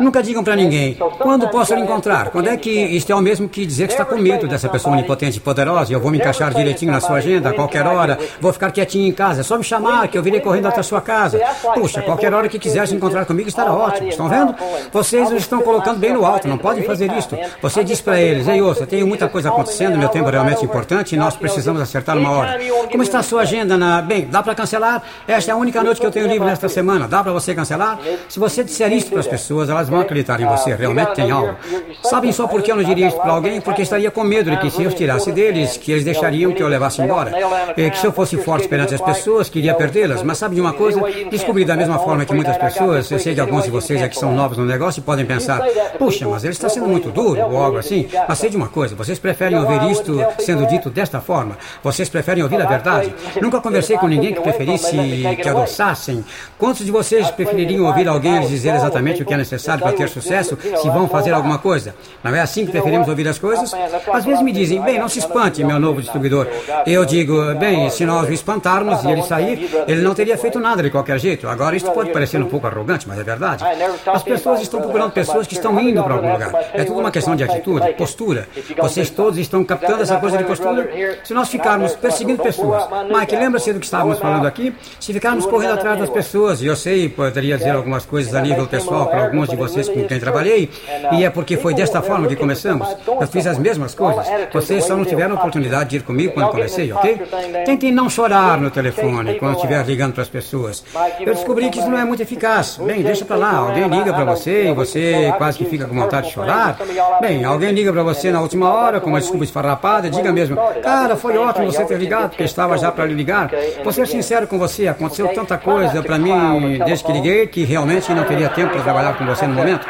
Nunca 0.00 0.22
digam 0.22 0.42
para 0.42 0.56
ninguém. 0.56 0.94
Quando 1.18 1.48
posso 1.48 1.74
lhe 1.74 1.80
encontrar? 1.80 2.30
Quando 2.30 2.48
é 2.48 2.56
que 2.56 2.70
isto 2.70 3.12
é 3.12 3.14
o 3.14 3.20
mesmo 3.20 3.48
que 3.48 3.64
dizer 3.64 3.86
que 3.86 3.92
está 3.92 4.04
com 4.04 4.16
medo 4.16 4.48
dessa 4.48 4.68
pessoa 4.68 4.96
onipotente 4.96 5.38
e 5.38 5.40
poderosa 5.40 5.92
eu 5.92 6.00
vou 6.00 6.10
me 6.10 6.18
encaixar 6.18 6.52
direitinho 6.52 6.90
na 6.90 7.00
sua 7.00 7.16
agenda 7.16 7.50
a 7.50 7.52
qualquer 7.52 7.86
hora, 7.86 8.18
vou 8.40 8.52
ficar 8.52 8.72
quietinho 8.72 9.06
em 9.06 9.12
casa, 9.12 9.40
é 9.40 9.44
só 9.44 9.56
me 9.56 9.64
chamar 9.64 10.08
que 10.08 10.18
eu 10.18 10.22
virei 10.22 10.40
correndo 10.40 10.66
até 10.66 10.80
a 10.80 10.82
sua 10.82 11.00
casa. 11.00 11.40
Puxa, 11.74 12.02
qualquer 12.02 12.34
hora 12.34 12.48
que 12.48 12.58
quiser 12.58 12.86
se 12.88 12.94
encontrar 12.94 13.24
comigo 13.24 13.48
estará 13.48 13.72
ótimo. 13.72 14.08
Estão 14.08 14.28
vendo? 14.28 14.54
Vocês 14.92 15.30
os 15.30 15.42
estão 15.42 15.60
colocando 15.60 15.98
bem 15.98 16.12
no 16.12 16.26
alto, 16.26 16.48
não 16.48 16.58
podem 16.58 16.82
fazer 16.82 17.12
isto. 17.12 17.36
Você 17.62 17.84
diz 17.84 18.00
para 18.00 18.20
eles: 18.20 18.48
Ei, 18.48 18.60
ouça, 18.60 18.86
tenho 18.86 19.06
muita 19.06 19.28
coisa 19.28 19.48
acontecendo, 19.48 19.96
meu 19.96 20.08
tempo 20.08 20.28
é 20.28 20.32
realmente 20.32 20.64
importante 20.64 21.14
e 21.14 21.18
nós 21.18 21.36
precisamos 21.36 21.80
acertar 21.80 22.16
uma 22.16 22.30
hora. 22.30 22.58
Como 22.90 23.02
está 23.02 23.20
a 23.20 23.22
sua 23.22 23.42
agenda 23.42 23.76
na. 23.76 24.02
Bem, 24.02 24.26
dá 24.26 24.42
para 24.42 24.54
cancelar? 24.54 25.02
Esta 25.26 25.50
é 25.50 25.54
a 25.54 25.56
única 25.56 25.67
noite 25.82 26.00
que 26.00 26.06
eu 26.06 26.10
tenho 26.10 26.26
livre 26.26 26.46
nesta 26.46 26.68
semana. 26.68 27.06
Dá 27.06 27.22
para 27.22 27.32
você 27.32 27.54
cancelar? 27.54 27.98
Se 28.28 28.38
você 28.38 28.64
disser 28.64 28.92
isso 28.92 29.10
para 29.10 29.20
as 29.20 29.26
pessoas, 29.26 29.68
elas 29.68 29.88
vão 29.88 30.00
acreditar 30.00 30.40
em 30.40 30.46
você. 30.46 30.74
Realmente 30.74 31.14
tem 31.14 31.30
algo. 31.30 31.56
Sabem 32.02 32.32
só 32.32 32.46
por 32.46 32.62
que 32.62 32.70
eu 32.72 32.76
não 32.76 32.84
diria 32.84 33.08
isso 33.08 33.16
para 33.16 33.32
alguém? 33.32 33.60
Porque 33.60 33.82
estaria 33.82 34.10
com 34.10 34.24
medo 34.24 34.50
de 34.50 34.56
que 34.58 34.70
se 34.70 34.82
eu 34.82 34.92
tirasse 34.92 35.32
deles, 35.32 35.76
que 35.76 35.92
eles 35.92 36.04
deixariam 36.04 36.52
que 36.52 36.62
eu 36.62 36.68
levasse 36.68 37.00
embora. 37.02 37.32
E 37.76 37.90
que 37.90 37.98
se 37.98 38.06
eu 38.06 38.12
fosse 38.12 38.36
forte 38.38 38.68
perante 38.68 38.94
as 38.94 39.00
pessoas, 39.00 39.48
queria 39.48 39.74
perdê-las. 39.74 40.22
Mas 40.22 40.38
sabe 40.38 40.54
de 40.54 40.60
uma 40.60 40.72
coisa? 40.72 41.00
Descobri 41.30 41.64
da 41.64 41.76
mesma 41.76 41.98
forma 41.98 42.24
que 42.24 42.34
muitas 42.34 42.56
pessoas, 42.56 43.10
eu 43.10 43.18
sei 43.18 43.34
que 43.34 43.40
alguns 43.40 43.64
de 43.64 43.70
vocês 43.70 44.02
aqui 44.02 44.16
são 44.16 44.34
novos 44.34 44.58
no 44.58 44.64
negócio 44.64 45.00
e 45.00 45.02
podem 45.02 45.26
pensar, 45.26 45.60
puxa, 45.98 46.26
mas 46.28 46.44
ele 46.44 46.52
está 46.52 46.68
sendo 46.68 46.86
muito 46.86 47.10
duro 47.10 47.40
ou 47.40 47.56
algo 47.56 47.78
assim. 47.78 48.08
Mas 48.28 48.38
sei 48.38 48.50
de 48.50 48.56
uma 48.56 48.68
coisa, 48.68 48.94
vocês 48.94 49.18
preferem 49.18 49.58
ouvir 49.58 49.90
isto 49.90 50.18
sendo 50.38 50.66
dito 50.66 50.90
desta 50.90 51.20
forma? 51.20 51.56
Vocês 51.82 52.08
preferem 52.08 52.42
ouvir 52.42 52.60
a 52.60 52.66
verdade? 52.66 53.14
Nunca 53.40 53.60
conversei 53.60 53.96
com 53.96 54.06
ninguém 54.06 54.34
que 54.34 54.40
preferisse 54.40 54.96
que 55.40 55.48
adoçassem. 55.58 56.24
Quantos 56.58 56.84
de 56.84 56.90
vocês 56.90 57.30
prefeririam 57.30 57.86
ouvir 57.86 58.08
alguém 58.08 58.38
lhes 58.40 58.48
dizer 58.48 58.74
exatamente 58.74 59.22
o 59.22 59.26
que 59.26 59.34
é 59.34 59.36
necessário 59.36 59.82
para 59.82 59.92
ter 59.92 60.08
sucesso 60.08 60.58
se 60.60 60.88
vão 60.88 61.08
fazer 61.08 61.32
alguma 61.32 61.58
coisa. 61.58 61.94
Não 62.22 62.34
é 62.34 62.40
assim 62.40 62.66
que 62.66 62.72
preferimos 62.72 63.08
ouvir 63.08 63.28
as 63.28 63.38
coisas? 63.38 63.72
Às 64.12 64.24
vezes 64.24 64.42
me 64.42 64.52
dizem, 64.52 64.80
bem, 64.82 64.98
não 64.98 65.08
se 65.08 65.18
espante, 65.18 65.62
meu 65.64 65.78
novo 65.78 66.00
distribuidor. 66.00 66.46
Eu 66.86 67.04
digo, 67.04 67.54
bem, 67.56 67.90
se 67.90 68.04
nós 68.04 68.28
o 68.28 68.32
espantarmos 68.32 69.02
e 69.04 69.10
ele 69.10 69.22
sair, 69.22 69.70
ele 69.86 70.02
não 70.02 70.14
teria 70.14 70.36
feito 70.36 70.58
nada 70.58 70.82
de 70.82 70.90
qualquer 70.90 71.18
jeito. 71.18 71.48
Agora, 71.48 71.76
isso 71.76 71.90
pode 71.90 72.10
parecer 72.10 72.40
um 72.40 72.48
pouco 72.48 72.66
arrogante, 72.66 73.06
mas 73.08 73.18
é 73.18 73.22
verdade. 73.22 73.64
As 74.06 74.22
pessoas 74.22 74.60
estão 74.60 74.80
procurando 74.80 75.12
pessoas 75.12 75.46
que 75.46 75.54
estão 75.54 75.78
indo 75.80 76.02
para 76.02 76.14
algum 76.14 76.32
lugar. 76.32 76.52
É 76.72 76.84
tudo 76.84 77.00
uma 77.00 77.10
questão 77.10 77.36
de 77.36 77.44
atitude, 77.44 77.92
postura. 77.94 78.48
Vocês 78.76 79.10
todos 79.10 79.38
estão 79.38 79.64
captando 79.64 80.02
essa 80.02 80.16
coisa 80.18 80.38
de 80.38 80.44
postura? 80.44 80.90
Se 81.24 81.32
nós 81.32 81.48
ficarmos 81.48 81.94
perseguindo 81.94 82.42
pessoas, 82.42 82.84
Mike, 83.08 83.36
lembra-se 83.36 83.72
do 83.72 83.80
que 83.80 83.86
estávamos 83.86 84.18
falando 84.18 84.46
aqui? 84.46 84.74
Se 85.00 85.12
ficarmos 85.12 85.46
correndo 85.48 85.74
atrás 85.74 85.98
das 85.98 86.10
pessoas, 86.10 86.62
e 86.62 86.66
eu 86.66 86.76
sei, 86.76 87.08
poderia 87.08 87.56
dizer 87.56 87.70
algumas 87.70 88.04
coisas 88.04 88.34
a 88.34 88.40
nível 88.40 88.66
pessoal 88.66 89.06
para 89.06 89.24
alguns 89.24 89.48
de 89.48 89.56
vocês 89.56 89.88
com 89.88 90.04
quem 90.04 90.18
trabalhei, 90.18 90.70
e 91.12 91.24
é 91.24 91.30
porque 91.30 91.56
foi 91.56 91.74
desta 91.74 92.02
forma 92.02 92.28
que 92.28 92.36
começamos. 92.36 92.88
Eu 93.06 93.26
fiz 93.26 93.46
as 93.46 93.58
mesmas 93.58 93.94
coisas. 93.94 94.26
Vocês 94.52 94.84
só 94.84 94.96
não 94.96 95.04
tiveram 95.04 95.34
oportunidade 95.34 95.90
de 95.90 95.96
ir 95.96 96.02
comigo 96.02 96.32
quando 96.32 96.50
comecei, 96.50 96.92
ok? 96.92 97.22
Tentem 97.64 97.92
não 97.92 98.08
chorar 98.08 98.60
no 98.60 98.70
telefone 98.70 99.38
quando 99.38 99.56
estiver 99.56 99.84
ligando 99.84 100.12
para 100.12 100.22
as 100.22 100.28
pessoas. 100.28 100.84
Eu 101.20 101.34
descobri 101.34 101.70
que 101.70 101.78
isso 101.78 101.88
não 101.88 101.98
é 101.98 102.04
muito 102.04 102.22
eficaz. 102.22 102.78
Bem, 102.82 103.02
deixa 103.02 103.24
para 103.24 103.36
lá. 103.36 103.56
Alguém 103.56 103.88
liga 103.88 104.12
para 104.12 104.24
você 104.24 104.68
e 104.68 104.72
você 104.72 105.32
quase 105.38 105.58
que 105.58 105.64
fica 105.64 105.86
com 105.86 105.94
vontade 105.94 106.28
de 106.28 106.32
chorar. 106.32 106.76
Bem, 107.20 107.44
alguém 107.44 107.72
liga 107.72 107.92
para 107.92 108.02
você 108.02 108.30
na 108.30 108.40
última 108.40 108.72
hora 108.72 109.00
com 109.00 109.10
uma 109.10 109.20
desculpa 109.20 109.44
esfarrapada, 109.44 110.10
diga 110.10 110.32
mesmo, 110.32 110.56
cara, 110.82 111.16
foi 111.16 111.36
ótimo 111.36 111.70
você 111.70 111.84
ter 111.84 111.98
ligado, 111.98 112.30
porque 112.30 112.44
estava 112.44 112.76
já 112.78 112.90
para 112.90 113.04
lhe 113.06 113.14
ligar. 113.14 113.50
Vou 113.82 113.92
ser 113.92 114.06
sincero 114.06 114.46
com 114.46 114.58
você, 114.58 114.88
aconteceu 114.88 115.28
tanta 115.38 115.56
coisa 115.56 116.02
para 116.02 116.18
mim 116.18 116.78
desde 116.84 117.04
que 117.04 117.12
liguei 117.12 117.46
que 117.46 117.64
realmente 117.64 118.12
não 118.12 118.24
teria 118.24 118.48
tempo 118.48 118.72
para 118.72 118.82
trabalhar 118.82 119.16
com 119.16 119.24
você 119.24 119.46
no 119.46 119.54
momento. 119.54 119.86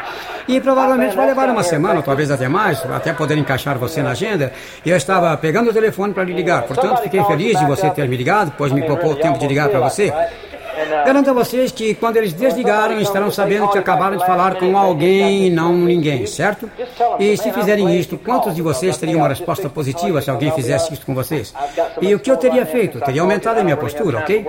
E 0.47 0.59
provavelmente 0.59 1.15
vai 1.15 1.27
levar 1.27 1.49
uma 1.49 1.63
semana, 1.63 2.01
talvez 2.01 2.31
até 2.31 2.47
mais, 2.47 2.83
até 2.91 3.13
poder 3.13 3.37
encaixar 3.37 3.77
você 3.77 4.01
na 4.01 4.11
agenda. 4.11 4.51
E 4.85 4.89
eu 4.89 4.97
estava 4.97 5.35
pegando 5.37 5.69
o 5.69 5.73
telefone 5.73 6.13
para 6.13 6.23
lhe 6.23 6.33
ligar. 6.33 6.63
Portanto, 6.63 7.01
fiquei 7.01 7.23
feliz 7.23 7.59
de 7.59 7.65
você 7.65 7.89
ter 7.91 8.07
me 8.07 8.17
ligado, 8.17 8.53
pois 8.57 8.71
me 8.71 8.83
propôs 8.83 9.13
o 9.13 9.19
tempo 9.19 9.37
de 9.37 9.47
ligar 9.47 9.69
para 9.69 9.79
você. 9.79 10.11
Garanto 11.05 11.29
a 11.29 11.33
vocês 11.33 11.71
que 11.71 11.93
quando 11.93 12.17
eles 12.17 12.33
desligarem, 12.33 13.01
estarão 13.01 13.31
sabendo 13.31 13.67
que 13.69 13.77
acabaram 13.77 14.17
de 14.17 14.25
falar 14.25 14.55
com 14.55 14.77
alguém 14.77 15.47
e 15.47 15.49
não 15.49 15.73
ninguém, 15.73 16.25
certo? 16.25 16.69
E 17.19 17.35
se 17.37 17.51
fizerem 17.51 17.97
isto, 17.97 18.17
quantos 18.17 18.55
de 18.55 18.61
vocês 18.61 18.97
teriam 18.97 19.19
uma 19.19 19.29
resposta 19.29 19.69
positiva 19.69 20.21
se 20.21 20.29
alguém 20.29 20.51
fizesse 20.51 20.93
isso 20.93 21.05
com 21.05 21.13
vocês? 21.13 21.53
E 22.01 22.13
o 22.13 22.19
que 22.19 22.31
eu 22.31 22.37
teria 22.37 22.65
feito? 22.65 22.99
Teria 23.01 23.21
aumentado 23.21 23.59
a 23.59 23.63
minha 23.63 23.77
postura, 23.77 24.19
ok? 24.19 24.45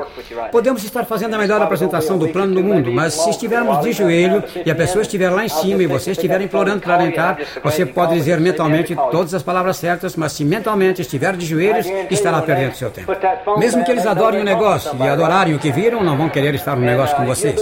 Podemos 0.53 0.85
estar 0.85 1.05
fazendo 1.05 1.35
a 1.35 1.39
melhor 1.39 1.61
apresentação 1.62 2.18
do 2.18 2.28
plano 2.28 2.55
do 2.55 2.62
mundo, 2.62 2.93
mas 2.93 3.14
se 3.14 3.31
estivermos 3.31 3.81
de 3.81 3.93
joelho 3.93 4.43
e 4.64 4.70
a 4.70 4.74
pessoa 4.74 5.03
estiver 5.03 5.31
lá 5.31 5.45
em 5.45 5.49
cima 5.49 5.83
e 5.83 5.87
você 5.87 6.12
estiver 6.12 6.41
implorando 6.41 6.81
para 6.81 7.05
entrar, 7.05 7.39
você 7.62 7.85
pode 7.87 8.14
dizer 8.14 8.41
mentalmente 8.41 8.95
todas 9.11 9.35
as 9.35 9.43
palavras 9.43 9.76
certas, 9.76 10.16
mas 10.16 10.33
se 10.33 10.45
mentalmente 10.45 11.01
estiver 11.01 11.37
de 11.37 11.47
joelhos, 11.47 11.87
estará 12.11 12.41
perdendo 12.43 12.74
seu 12.74 12.91
tempo. 12.91 13.12
Mesmo 13.57 13.85
que 13.85 13.91
eles 13.91 14.07
adorem 14.07 14.41
o 14.41 14.45
negócio 14.45 14.93
e 14.99 15.09
adorarem 15.09 15.55
o 15.55 15.59
que 15.59 15.70
viram, 15.70 16.03
não 16.03 16.20
vão 16.21 16.29
querer 16.29 16.55
estar 16.55 16.77
no 16.77 16.83
negócio 16.83 17.16
com 17.16 17.25
vocês. 17.25 17.61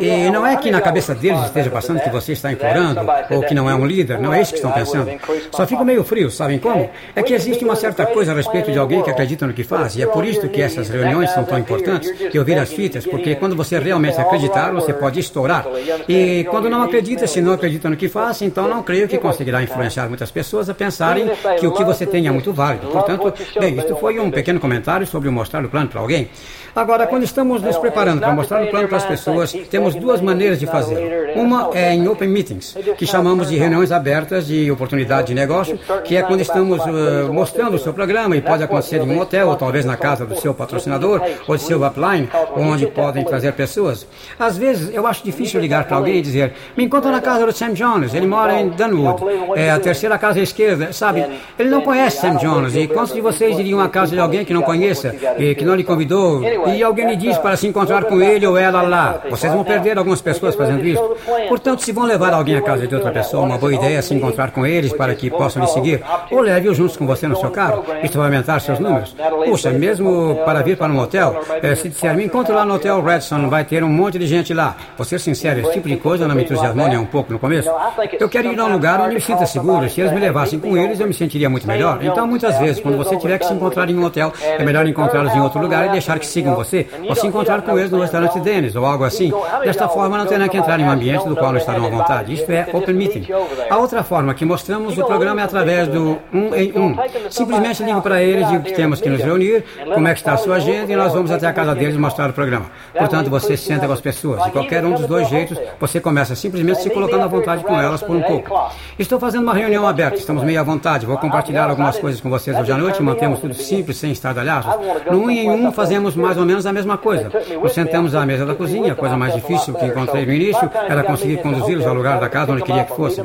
E 0.00 0.30
não 0.30 0.46
é 0.46 0.56
que 0.56 0.70
na 0.70 0.80
cabeça 0.80 1.14
deles 1.14 1.42
esteja 1.44 1.70
passando 1.70 2.00
que 2.00 2.10
você 2.10 2.32
está 2.32 2.52
implorando 2.52 3.00
ou 3.30 3.42
que 3.42 3.54
não 3.54 3.68
é 3.68 3.74
um 3.74 3.84
líder, 3.84 4.20
não 4.20 4.32
é 4.32 4.40
isso 4.40 4.52
que 4.52 4.58
estão 4.58 4.72
pensando. 4.72 5.10
Só 5.52 5.66
fico 5.66 5.84
meio 5.84 6.04
frio, 6.04 6.30
sabem 6.30 6.58
como? 6.58 6.88
É 7.14 7.22
que 7.22 7.34
existe 7.34 7.64
uma 7.64 7.76
certa 7.76 8.06
coisa 8.06 8.32
a 8.32 8.34
respeito 8.34 8.70
de 8.70 8.78
alguém 8.78 9.02
que 9.02 9.10
acredita 9.10 9.46
no 9.46 9.52
que 9.52 9.64
faz, 9.64 9.96
e 9.96 10.02
é 10.02 10.06
por 10.06 10.24
isso 10.24 10.48
que 10.48 10.62
essas 10.62 10.88
reuniões 10.88 11.30
são 11.30 11.44
tão 11.44 11.58
importantes, 11.58 12.10
que 12.30 12.38
ouvir 12.38 12.58
as 12.58 12.72
fitas, 12.72 13.06
porque 13.06 13.34
quando 13.34 13.56
você 13.56 13.78
realmente 13.78 14.20
acreditar, 14.20 14.72
você 14.72 14.92
pode 14.92 15.20
estourar. 15.20 15.66
E 16.08 16.46
quando 16.50 16.70
não 16.70 16.82
acredita, 16.82 17.26
se 17.26 17.40
não 17.40 17.52
acredita 17.52 17.90
no 17.90 17.96
que 17.96 18.08
faz, 18.08 18.42
então 18.42 18.68
não 18.68 18.82
creio 18.82 19.08
que 19.08 19.18
conseguirá 19.18 19.62
influenciar 19.62 20.08
muitas 20.08 20.30
pessoas 20.30 20.68
a 20.68 20.74
pensarem 20.74 21.30
que 21.58 21.66
o 21.66 21.72
que 21.72 21.84
você 21.84 22.06
tem 22.06 22.26
é 22.26 22.30
muito 22.30 22.52
válido. 22.52 22.88
Portanto, 22.88 23.32
bem, 23.58 23.76
isto 23.76 23.96
foi 23.96 24.18
um 24.18 24.30
pequeno 24.30 24.60
comentário 24.60 25.06
sobre 25.06 25.28
mostrar 25.30 25.64
o 25.64 25.68
plano 25.68 25.88
para 25.88 26.00
alguém. 26.00 26.28
Agora, 26.76 27.06
quando 27.06 27.22
estamos 27.22 27.62
nos 27.62 27.78
preparando 27.78 28.20
para 28.20 28.34
mostrar 28.34 28.62
o 28.62 28.66
plano 28.66 28.86
para 28.86 28.98
as 28.98 29.04
pessoas, 29.06 29.50
temos 29.70 29.94
duas 29.94 30.20
maneiras 30.20 30.60
de 30.60 30.66
fazer. 30.66 31.32
Uma 31.34 31.70
é 31.72 31.94
em 31.94 32.06
open 32.06 32.28
meetings, 32.28 32.76
que 32.98 33.06
chamamos 33.06 33.48
de 33.48 33.56
reuniões 33.56 33.90
abertas 33.90 34.46
de 34.46 34.70
oportunidade 34.70 35.28
de 35.28 35.34
negócio, 35.34 35.78
que 36.04 36.18
é 36.18 36.22
quando 36.22 36.42
estamos 36.42 36.78
uh, 36.84 37.32
mostrando 37.32 37.76
o 37.76 37.78
seu 37.78 37.94
programa 37.94 38.36
e 38.36 38.42
pode 38.42 38.62
acontecer 38.62 39.00
em 39.00 39.10
um 39.10 39.18
hotel 39.18 39.48
ou 39.48 39.56
talvez 39.56 39.86
na 39.86 39.96
casa 39.96 40.26
do 40.26 40.38
seu 40.38 40.52
patrocinador 40.52 41.22
ou 41.48 41.56
de 41.56 41.62
seu 41.62 41.82
upline, 41.82 42.28
onde 42.54 42.86
podem 42.88 43.24
trazer 43.24 43.54
pessoas. 43.54 44.06
Às 44.38 44.58
vezes 44.58 44.94
eu 44.94 45.06
acho 45.06 45.24
difícil 45.24 45.58
ligar 45.58 45.84
para 45.84 45.96
alguém 45.96 46.18
e 46.18 46.22
dizer: 46.22 46.52
me 46.76 46.84
encontro 46.84 47.10
na 47.10 47.22
casa 47.22 47.46
do 47.46 47.52
Sam 47.52 47.72
Jones, 47.72 48.12
ele 48.12 48.26
mora 48.26 48.60
em 48.60 48.68
Dunwood, 48.68 49.22
é 49.54 49.70
a 49.70 49.80
terceira 49.80 50.18
casa 50.18 50.40
à 50.40 50.42
esquerda, 50.42 50.92
sabe? 50.92 51.24
Ele 51.58 51.70
não 51.70 51.80
conhece 51.80 52.20
Sam 52.20 52.36
Jones 52.36 52.74
e 52.76 52.86
quantos 52.86 53.14
de 53.14 53.22
vocês 53.22 53.58
iriam 53.58 53.80
à 53.80 53.88
casa 53.88 54.14
de 54.14 54.20
alguém 54.20 54.44
que 54.44 54.52
não 54.52 54.60
conheça 54.60 55.14
e 55.38 55.54
que 55.54 55.64
não 55.64 55.74
lhe 55.74 55.82
convidou 55.82 56.42
e 56.68 56.82
alguém 56.82 57.06
lhe 57.06 57.16
diz 57.16 57.38
para 57.38 57.56
se 57.56 57.66
encontrar 57.66 58.04
com 58.04 58.20
ele 58.20 58.46
ou 58.46 58.56
ela 58.56 58.82
lá. 58.82 59.20
Vocês 59.30 59.52
vão 59.52 59.64
perder 59.64 59.98
algumas 59.98 60.20
pessoas 60.20 60.54
fazendo 60.54 60.84
isso. 60.84 61.02
Portanto, 61.48 61.82
se 61.82 61.92
vão 61.92 62.04
levar 62.04 62.32
alguém 62.32 62.56
à 62.56 62.62
casa 62.62 62.86
de 62.86 62.94
outra 62.94 63.10
pessoa, 63.10 63.44
uma 63.44 63.58
boa 63.58 63.74
ideia 63.74 63.98
é 63.98 64.02
se 64.02 64.14
encontrar 64.14 64.50
com 64.50 64.66
eles 64.66 64.92
para 64.92 65.14
que 65.14 65.30
possam 65.30 65.62
lhe 65.62 65.68
seguir. 65.68 66.02
Ou 66.30 66.40
leve-os 66.40 66.76
juntos 66.76 66.96
com 66.96 67.06
você 67.06 67.26
no 67.26 67.36
seu 67.36 67.50
carro. 67.50 67.84
Isso 68.02 68.16
vai 68.18 68.26
aumentar 68.26 68.60
seus 68.60 68.78
números. 68.78 69.14
Puxa, 69.44 69.70
mesmo 69.70 70.40
para 70.44 70.62
vir 70.62 70.76
para 70.76 70.92
um 70.92 70.98
hotel, 70.98 71.42
é, 71.62 71.74
se 71.74 71.88
disser, 71.88 72.14
me 72.14 72.24
encontre 72.24 72.52
lá 72.54 72.64
no 72.64 72.74
Hotel 72.74 73.02
Redson, 73.02 73.48
vai 73.48 73.64
ter 73.64 73.82
um 73.82 73.88
monte 73.88 74.18
de 74.18 74.26
gente 74.26 74.52
lá. 74.52 74.76
Vou 74.96 75.04
ser 75.04 75.18
sincero, 75.18 75.60
esse 75.60 75.72
tipo 75.72 75.88
de 75.88 75.96
coisa 75.96 76.26
não 76.26 76.34
me 76.34 76.42
entusiasmou 76.42 76.88
nem 76.88 76.98
um 76.98 77.06
pouco 77.06 77.32
no 77.32 77.38
começo. 77.38 77.70
Eu 78.18 78.28
quero 78.28 78.52
ir 78.52 78.58
a 78.58 78.64
um 78.64 78.72
lugar 78.72 79.00
onde 79.00 79.14
me 79.14 79.20
sinta 79.20 79.46
seguro. 79.46 79.88
Se 79.88 80.00
eles 80.00 80.12
me 80.12 80.20
levassem 80.20 80.58
com 80.58 80.76
eles, 80.76 81.00
eu 81.00 81.06
me 81.06 81.14
sentiria 81.14 81.48
muito 81.48 81.66
melhor. 81.66 81.98
Então, 82.02 82.26
muitas 82.26 82.58
vezes, 82.58 82.80
quando 82.80 82.96
você 82.96 83.16
tiver 83.16 83.38
que 83.38 83.46
se 83.46 83.52
encontrar 83.52 83.88
em 83.88 83.96
um 83.96 84.04
hotel, 84.04 84.32
é 84.42 84.64
melhor 84.64 84.86
encontrá-los 84.86 85.34
em 85.34 85.40
outro 85.40 85.60
lugar 85.60 85.86
e 85.86 85.90
deixar 85.90 86.18
que 86.18 86.26
sigam 86.46 86.54
você. 86.54 86.86
Ou 87.08 87.14
se 87.14 87.26
encontrar 87.26 87.62
com 87.62 87.78
eles 87.78 87.90
no 87.90 88.00
restaurante 88.00 88.38
Dennis 88.40 88.76
ou 88.76 88.84
algo 88.84 89.04
assim. 89.04 89.32
Desta 89.64 89.88
forma, 89.88 90.16
não 90.16 90.26
terá 90.26 90.48
que 90.48 90.56
entrar 90.56 90.78
em 90.78 90.84
um 90.84 90.90
ambiente 90.90 91.26
do 91.28 91.34
qual 91.34 91.50
não 91.50 91.58
estarão 91.58 91.86
à 91.86 91.88
vontade. 91.88 92.32
Isto 92.32 92.50
é 92.50 92.68
Open 92.72 92.94
Meeting. 92.94 93.26
A 93.68 93.76
outra 93.76 94.02
forma 94.02 94.32
que 94.34 94.44
mostramos 94.44 94.96
o 94.96 95.04
programa 95.04 95.40
é 95.40 95.44
através 95.44 95.88
do 95.88 96.18
um 96.32 96.54
em 96.54 96.72
um. 96.78 96.96
Simplesmente 97.30 97.82
ligo 97.82 98.00
para 98.00 98.22
eles, 98.22 98.48
digo 98.48 98.62
que 98.62 98.72
temos 98.72 99.00
que 99.00 99.08
nos 99.08 99.20
reunir, 99.20 99.64
como 99.92 100.06
é 100.06 100.12
que 100.12 100.20
está 100.20 100.34
a 100.34 100.36
sua 100.36 100.56
agenda 100.56 100.92
e 100.92 100.96
nós 100.96 101.12
vamos 101.12 101.30
até 101.30 101.46
a 101.46 101.52
casa 101.52 101.74
deles 101.74 101.96
mostrar 101.96 102.30
o 102.30 102.32
programa. 102.32 102.66
Portanto, 102.96 103.28
você 103.30 103.56
se 103.56 103.64
senta 103.64 103.86
com 103.86 103.92
as 103.92 104.00
pessoas. 104.00 104.44
De 104.44 104.50
qualquer 104.50 104.84
um 104.84 104.92
dos 104.92 105.06
dois 105.06 105.28
jeitos, 105.28 105.58
você 105.80 106.00
começa 106.00 106.34
simplesmente 106.34 106.82
se 106.82 106.90
colocando 106.90 107.22
à 107.22 107.26
vontade 107.26 107.64
com 107.64 107.78
elas 107.78 108.02
por 108.02 108.16
um 108.16 108.22
pouco. 108.22 108.70
Estou 108.98 109.18
fazendo 109.18 109.42
uma 109.42 109.54
reunião 109.54 109.86
aberta, 109.86 110.16
estamos 110.16 110.42
meio 110.44 110.60
à 110.60 110.62
vontade. 110.62 111.06
Vou 111.06 111.18
compartilhar 111.18 111.68
algumas 111.68 111.98
coisas 111.98 112.20
com 112.20 112.30
vocês 112.30 112.58
hoje 112.58 112.72
à 112.72 112.76
noite, 112.76 113.02
mantemos 113.02 113.40
tudo 113.40 113.54
simples, 113.54 113.96
sem 113.96 114.12
estardalhaços. 114.12 114.74
No 115.10 115.18
um 115.18 115.30
em 115.30 115.50
um, 115.50 115.72
fazemos 115.72 116.14
mais 116.14 116.35
ou 116.36 116.44
menos 116.44 116.66
a 116.66 116.72
mesma 116.72 116.96
coisa. 116.98 117.30
Nos 117.62 117.72
sentamos 117.72 118.14
à 118.14 118.24
mesa 118.26 118.44
da 118.44 118.54
cozinha, 118.54 118.92
a 118.92 118.96
coisa 118.96 119.16
mais 119.16 119.34
difícil 119.34 119.74
que 119.74 119.86
encontrei 119.86 120.26
no 120.26 120.32
início 120.32 120.70
era 120.88 121.02
conseguir 121.02 121.38
conduzi-los 121.38 121.86
ao 121.86 121.94
lugar 121.94 122.18
da 122.18 122.28
casa 122.28 122.52
onde 122.52 122.62
queria 122.62 122.84
que 122.84 122.94
fossem. 122.94 123.24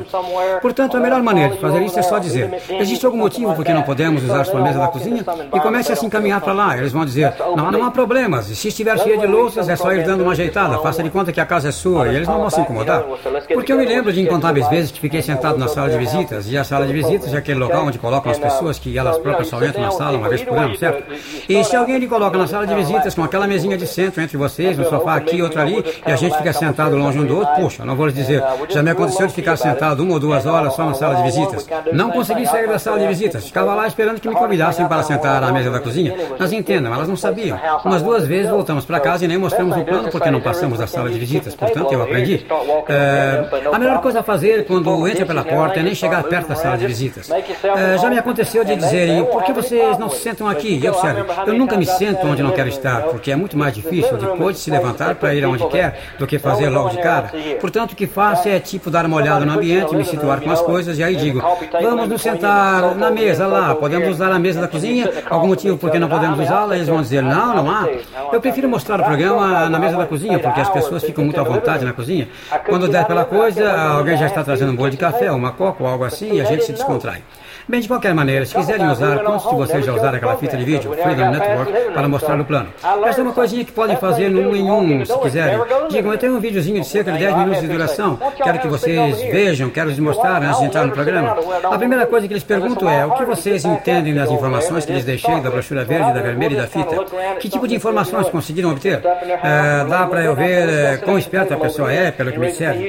Portanto, 0.60 0.96
a 0.96 1.00
melhor 1.00 1.22
maneira 1.22 1.54
de 1.54 1.60
fazer 1.60 1.82
isso 1.82 1.98
é 1.98 2.02
só 2.02 2.18
dizer: 2.18 2.62
existe 2.80 3.04
algum 3.04 3.18
motivo 3.18 3.54
por 3.54 3.64
que 3.64 3.72
não 3.72 3.82
podemos 3.82 4.22
usar 4.22 4.44
sua 4.44 4.60
mesa 4.60 4.78
da 4.78 4.88
cozinha? 4.88 5.24
E 5.54 5.60
comece 5.60 5.92
a 5.92 5.96
se 5.96 6.06
encaminhar 6.06 6.40
para 6.40 6.52
lá. 6.52 6.76
Eles 6.76 6.92
vão 6.92 7.04
dizer: 7.04 7.34
não, 7.56 7.70
não 7.70 7.84
há 7.84 7.90
problemas. 7.90 8.46
Se 8.46 8.68
estiver 8.68 8.98
cheia 8.98 9.18
de 9.18 9.26
louças, 9.26 9.68
é 9.68 9.76
só 9.76 9.92
ir 9.92 10.04
dando 10.04 10.22
uma 10.22 10.32
ajeitada. 10.32 10.78
Faça 10.78 11.02
de 11.02 11.10
conta 11.10 11.32
que 11.32 11.40
a 11.40 11.46
casa 11.46 11.68
é 11.68 11.72
sua 11.72 12.08
e 12.08 12.16
eles 12.16 12.28
não 12.28 12.38
vão 12.38 12.50
se 12.50 12.60
incomodar. 12.60 13.04
Porque 13.52 13.72
eu 13.72 13.76
me 13.76 13.84
lembro 13.84 14.12
de 14.12 14.20
incontáveis 14.20 14.68
vezes 14.68 14.90
que 14.90 15.00
fiquei 15.00 15.22
sentado 15.22 15.58
na 15.58 15.68
sala 15.68 15.90
de 15.90 15.98
visitas 15.98 16.50
e 16.50 16.56
a 16.56 16.64
sala 16.64 16.86
de 16.86 16.92
visitas 16.92 17.32
é 17.32 17.36
aquele 17.36 17.58
local 17.58 17.86
onde 17.86 17.98
colocam 17.98 18.30
as 18.30 18.38
pessoas 18.38 18.78
que 18.78 18.96
elas 18.96 19.18
próprias 19.18 19.48
só 19.48 19.62
entram 19.62 19.82
na 19.82 19.90
sala 19.90 20.18
uma 20.18 20.28
vez 20.28 20.42
por 20.42 20.56
ano, 20.56 20.76
certo? 20.76 21.04
E 21.48 21.64
se 21.64 21.76
alguém 21.76 21.98
lhe 21.98 22.06
coloca 22.06 22.36
na 22.36 22.46
sala 22.46 22.66
de 22.66 22.74
visitas 22.74 23.01
com 23.14 23.24
aquela 23.24 23.46
mesinha 23.46 23.76
de 23.76 23.86
centro 23.86 24.22
entre 24.22 24.36
vocês, 24.36 24.78
um 24.78 24.84
sofá 24.84 25.16
aqui, 25.16 25.42
outro 25.42 25.60
ali, 25.60 25.84
e 26.06 26.10
a 26.10 26.16
gente 26.16 26.36
fica 26.36 26.52
sentado 26.52 26.96
longe 26.96 27.18
um 27.18 27.24
do 27.24 27.38
outro, 27.38 27.54
puxa, 27.54 27.84
não 27.84 27.96
vou 27.96 28.06
lhes 28.06 28.14
dizer, 28.14 28.42
já 28.68 28.82
me 28.82 28.90
aconteceu 28.90 29.26
de 29.26 29.34
ficar 29.34 29.56
sentado 29.56 30.02
uma 30.02 30.14
ou 30.14 30.20
duas 30.20 30.46
horas 30.46 30.74
só 30.74 30.84
na 30.84 30.94
sala 30.94 31.16
de 31.16 31.22
visitas. 31.24 31.66
Não 31.92 32.10
consegui 32.10 32.46
sair 32.46 32.68
da 32.68 32.78
sala 32.78 32.98
de 32.98 33.06
visitas, 33.06 33.44
ficava 33.46 33.74
lá 33.74 33.86
esperando 33.86 34.20
que 34.20 34.28
me 34.28 34.34
convidassem 34.34 34.86
para 34.86 35.02
sentar 35.02 35.42
à 35.42 35.52
mesa 35.52 35.70
da 35.70 35.80
cozinha. 35.80 36.14
Mas 36.38 36.52
entendam, 36.52 36.94
elas 36.94 37.08
não 37.08 37.16
sabiam. 37.16 37.58
Umas 37.84 38.02
duas 38.02 38.26
vezes 38.26 38.50
voltamos 38.50 38.84
para 38.84 39.00
casa 39.00 39.24
e 39.24 39.28
nem 39.28 39.38
mostramos 39.38 39.76
o 39.76 39.84
plano 39.84 40.08
porque 40.10 40.30
não 40.30 40.40
passamos 40.40 40.78
da 40.78 40.86
sala 40.86 41.10
de 41.10 41.18
visitas, 41.18 41.54
portanto 41.54 41.92
eu 41.92 42.02
aprendi. 42.02 42.46
É, 42.88 43.44
a 43.72 43.78
melhor 43.78 44.00
coisa 44.00 44.20
a 44.20 44.22
fazer 44.22 44.64
quando 44.66 45.06
entra 45.08 45.26
pela 45.26 45.44
porta 45.44 45.80
é 45.80 45.82
nem 45.82 45.94
chegar 45.94 46.22
perto 46.24 46.48
da 46.48 46.54
sala 46.54 46.78
de 46.78 46.86
visitas. 46.86 47.30
É, 47.30 47.98
já 47.98 48.08
me 48.08 48.18
aconteceu 48.18 48.64
de 48.64 48.76
dizerem, 48.76 49.24
por 49.24 49.42
que 49.44 49.52
vocês 49.52 49.98
não 49.98 50.08
se 50.08 50.20
sentam 50.20 50.48
aqui? 50.48 50.76
E 50.76 50.94
sério, 51.00 51.26
eu 51.46 51.54
nunca 51.54 51.76
me 51.76 51.86
sento 51.86 52.26
onde 52.26 52.42
não 52.42 52.52
quero 52.52 52.68
estar, 52.68 52.91
porque 53.00 53.30
é 53.30 53.36
muito 53.36 53.56
mais 53.56 53.74
difícil 53.74 54.16
depois 54.16 54.56
de 54.56 54.62
se 54.62 54.70
levantar 54.70 55.14
para 55.14 55.34
ir 55.34 55.44
aonde 55.44 55.66
quer, 55.68 55.98
do 56.18 56.26
que 56.26 56.38
fazer 56.38 56.68
logo 56.68 56.90
de 56.90 56.98
cara. 56.98 57.30
Portanto, 57.60 57.92
o 57.92 57.96
que 57.96 58.06
faço 58.06 58.48
é 58.48 58.58
tipo 58.60 58.90
dar 58.90 59.06
uma 59.06 59.16
olhada 59.16 59.44
no 59.44 59.52
ambiente, 59.52 59.94
me 59.94 60.04
situar 60.04 60.40
com 60.40 60.50
as 60.50 60.60
coisas 60.60 60.98
e 60.98 61.02
aí 61.02 61.16
digo, 61.16 61.42
vamos 61.80 62.08
nos 62.08 62.22
sentar 62.22 62.94
na 62.94 63.10
mesa 63.10 63.46
lá, 63.46 63.74
podemos 63.74 64.08
usar 64.08 64.30
a 64.32 64.38
mesa 64.38 64.60
da 64.60 64.68
cozinha? 64.68 65.10
Algum 65.28 65.48
motivo 65.48 65.76
por 65.76 65.90
que 65.90 65.98
não 65.98 66.08
podemos 66.08 66.38
usá-la? 66.38 66.74
Eles 66.74 66.88
vão 66.88 67.00
dizer, 67.00 67.22
não, 67.22 67.54
não 67.54 67.70
há. 67.70 67.88
Eu 68.32 68.40
prefiro 68.40 68.68
mostrar 68.68 69.00
o 69.00 69.04
programa 69.04 69.68
na 69.68 69.78
mesa 69.78 69.96
da 69.96 70.06
cozinha, 70.06 70.38
porque 70.38 70.60
as 70.60 70.68
pessoas 70.68 71.02
ficam 71.02 71.24
muito 71.24 71.40
à 71.40 71.44
vontade 71.44 71.84
na 71.84 71.92
cozinha. 71.92 72.28
Quando 72.66 72.88
der 72.88 73.06
pela 73.06 73.24
coisa, 73.24 73.70
alguém 73.72 74.16
já 74.16 74.26
está 74.26 74.42
trazendo 74.42 74.72
um 74.72 74.76
bolo 74.76 74.90
de 74.90 74.96
café, 74.96 75.30
uma 75.30 75.52
coca 75.52 75.82
ou 75.82 75.88
algo 75.88 76.04
assim, 76.04 76.34
e 76.34 76.40
a 76.40 76.44
gente 76.44 76.64
se 76.64 76.72
descontrai. 76.72 77.22
Bem, 77.68 77.80
de 77.80 77.86
qualquer 77.86 78.12
maneira, 78.12 78.44
se 78.44 78.54
quiserem 78.54 78.88
usar, 78.88 79.20
quantos 79.20 79.48
de 79.48 79.54
vocês 79.54 79.86
já 79.86 79.92
usaram 79.92 80.16
aquela 80.16 80.36
fita 80.36 80.56
de 80.56 80.64
vídeo, 80.64 80.92
Freedom 80.94 81.30
Network, 81.30 81.72
para 81.94 82.08
mostrar 82.08 82.36
no 82.36 82.44
plano? 82.44 82.68
Essa 83.06 83.20
é 83.20 83.22
uma 83.22 83.32
coisinha 83.32 83.64
que 83.64 83.70
podem 83.70 83.96
fazer 83.96 84.28
no 84.30 84.50
um 84.50 84.56
em 84.56 84.70
um, 84.70 85.04
se 85.04 85.16
quiserem. 85.18 85.60
Digam, 85.88 86.12
eu 86.12 86.18
tenho 86.18 86.36
um 86.36 86.40
videozinho 86.40 86.80
de 86.80 86.86
cerca 86.88 87.12
de 87.12 87.18
10 87.18 87.36
minutos 87.36 87.60
de 87.60 87.68
duração, 87.68 88.18
quero 88.42 88.58
que 88.58 88.66
vocês 88.66 89.22
vejam, 89.22 89.70
quero 89.70 89.90
lhes 89.90 89.98
mostrar 90.00 90.42
antes 90.42 90.58
de 90.58 90.66
entrar 90.66 90.84
no 90.84 90.92
programa. 90.92 91.36
A 91.70 91.78
primeira 91.78 92.04
coisa 92.04 92.26
que 92.26 92.32
eles 92.32 92.42
perguntam 92.42 92.90
é, 92.90 93.06
o 93.06 93.12
que 93.12 93.24
vocês 93.24 93.64
entendem 93.64 94.12
das 94.14 94.30
informações 94.30 94.84
que 94.84 94.92
lhes 94.92 95.04
deixei 95.04 95.40
da 95.40 95.50
brochura 95.50 95.84
verde, 95.84 96.12
da 96.12 96.20
vermelha 96.20 96.54
e 96.54 96.56
da 96.56 96.66
fita? 96.66 96.96
Que 97.38 97.48
tipo 97.48 97.68
de 97.68 97.76
informações 97.76 98.28
conseguiram 98.28 98.70
obter? 98.70 99.00
É, 99.42 99.84
dá 99.88 100.06
para 100.06 100.24
eu 100.24 100.34
ver 100.34 100.68
é, 100.68 100.96
quão 100.96 101.16
esperta 101.16 101.54
a 101.54 101.58
pessoa 101.58 101.92
é, 101.92 102.10
pelo 102.10 102.32
que 102.32 102.38
me 102.38 102.48
disseram. 102.48 102.82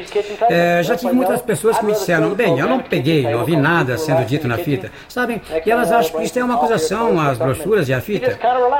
É, 0.49 0.81
já 0.81 0.95
tive 0.95 1.13
muitas 1.13 1.41
pessoas 1.43 1.77
que 1.77 1.85
me 1.85 1.93
disseram, 1.93 2.31
bem, 2.31 2.57
eu 2.57 2.67
não 2.67 2.79
peguei, 2.79 3.23
não 3.23 3.39
ouvi 3.39 3.55
nada 3.55 3.97
sendo 3.97 4.25
dito 4.25 4.47
na 4.47 4.62
fita. 4.63 4.91
Sabem? 5.07 5.41
E 5.65 5.69
elas 5.69 5.91
acham 5.91 6.19
que 6.19 6.25
isto 6.25 6.39
é 6.39 6.43
uma 6.43 6.55
acusação 6.55 7.19
às 7.19 7.37
brochuras 7.37 7.87
e 7.89 7.93
à 7.93 8.01
fita. 8.01 8.37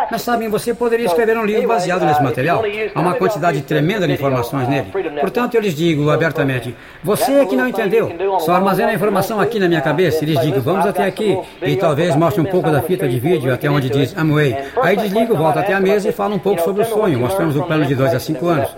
Mas 0.09 0.21
sabem, 0.21 0.49
você 0.49 0.73
poderia 0.73 1.05
escrever 1.05 1.37
um 1.37 1.45
livro 1.45 1.67
baseado 1.67 2.05
nesse 2.05 2.21
material. 2.21 2.63
Há 2.93 2.99
uma 2.99 3.15
quantidade 3.15 3.61
tremenda 3.61 4.07
de 4.07 4.13
informações 4.13 4.67
nele. 4.67 4.91
Portanto, 5.19 5.55
eu 5.55 5.61
lhes 5.61 5.75
digo 5.75 6.09
abertamente: 6.09 6.75
você 7.03 7.33
é 7.33 7.45
que 7.45 7.55
não 7.55 7.67
entendeu, 7.67 8.11
só 8.39 8.53
armazena 8.53 8.91
a 8.91 8.93
informação 8.93 9.39
aqui 9.39 9.59
na 9.59 9.67
minha 9.67 9.81
cabeça. 9.81 10.23
E 10.23 10.27
lhes 10.27 10.39
digo: 10.39 10.61
vamos 10.61 10.85
até 10.85 11.05
aqui. 11.05 11.37
E 11.61 11.75
talvez 11.75 12.15
mostre 12.15 12.41
um 12.41 12.45
pouco 12.45 12.71
da 12.71 12.81
fita 12.81 13.07
de 13.07 13.19
vídeo 13.19 13.53
até 13.53 13.69
onde 13.69 13.89
diz 13.89 14.17
Amway. 14.17 14.55
Aí 14.81 14.95
desligo, 14.95 15.35
volto 15.35 15.59
até 15.59 15.73
a 15.73 15.79
mesa 15.79 16.09
e 16.09 16.11
falo 16.11 16.35
um 16.35 16.39
pouco 16.39 16.61
sobre 16.61 16.83
o 16.83 16.85
sonho. 16.85 17.19
Mostramos 17.19 17.55
o 17.55 17.63
plano 17.63 17.85
de 17.85 17.95
2 17.95 18.13
a 18.13 18.19
5 18.19 18.47
anos. 18.47 18.69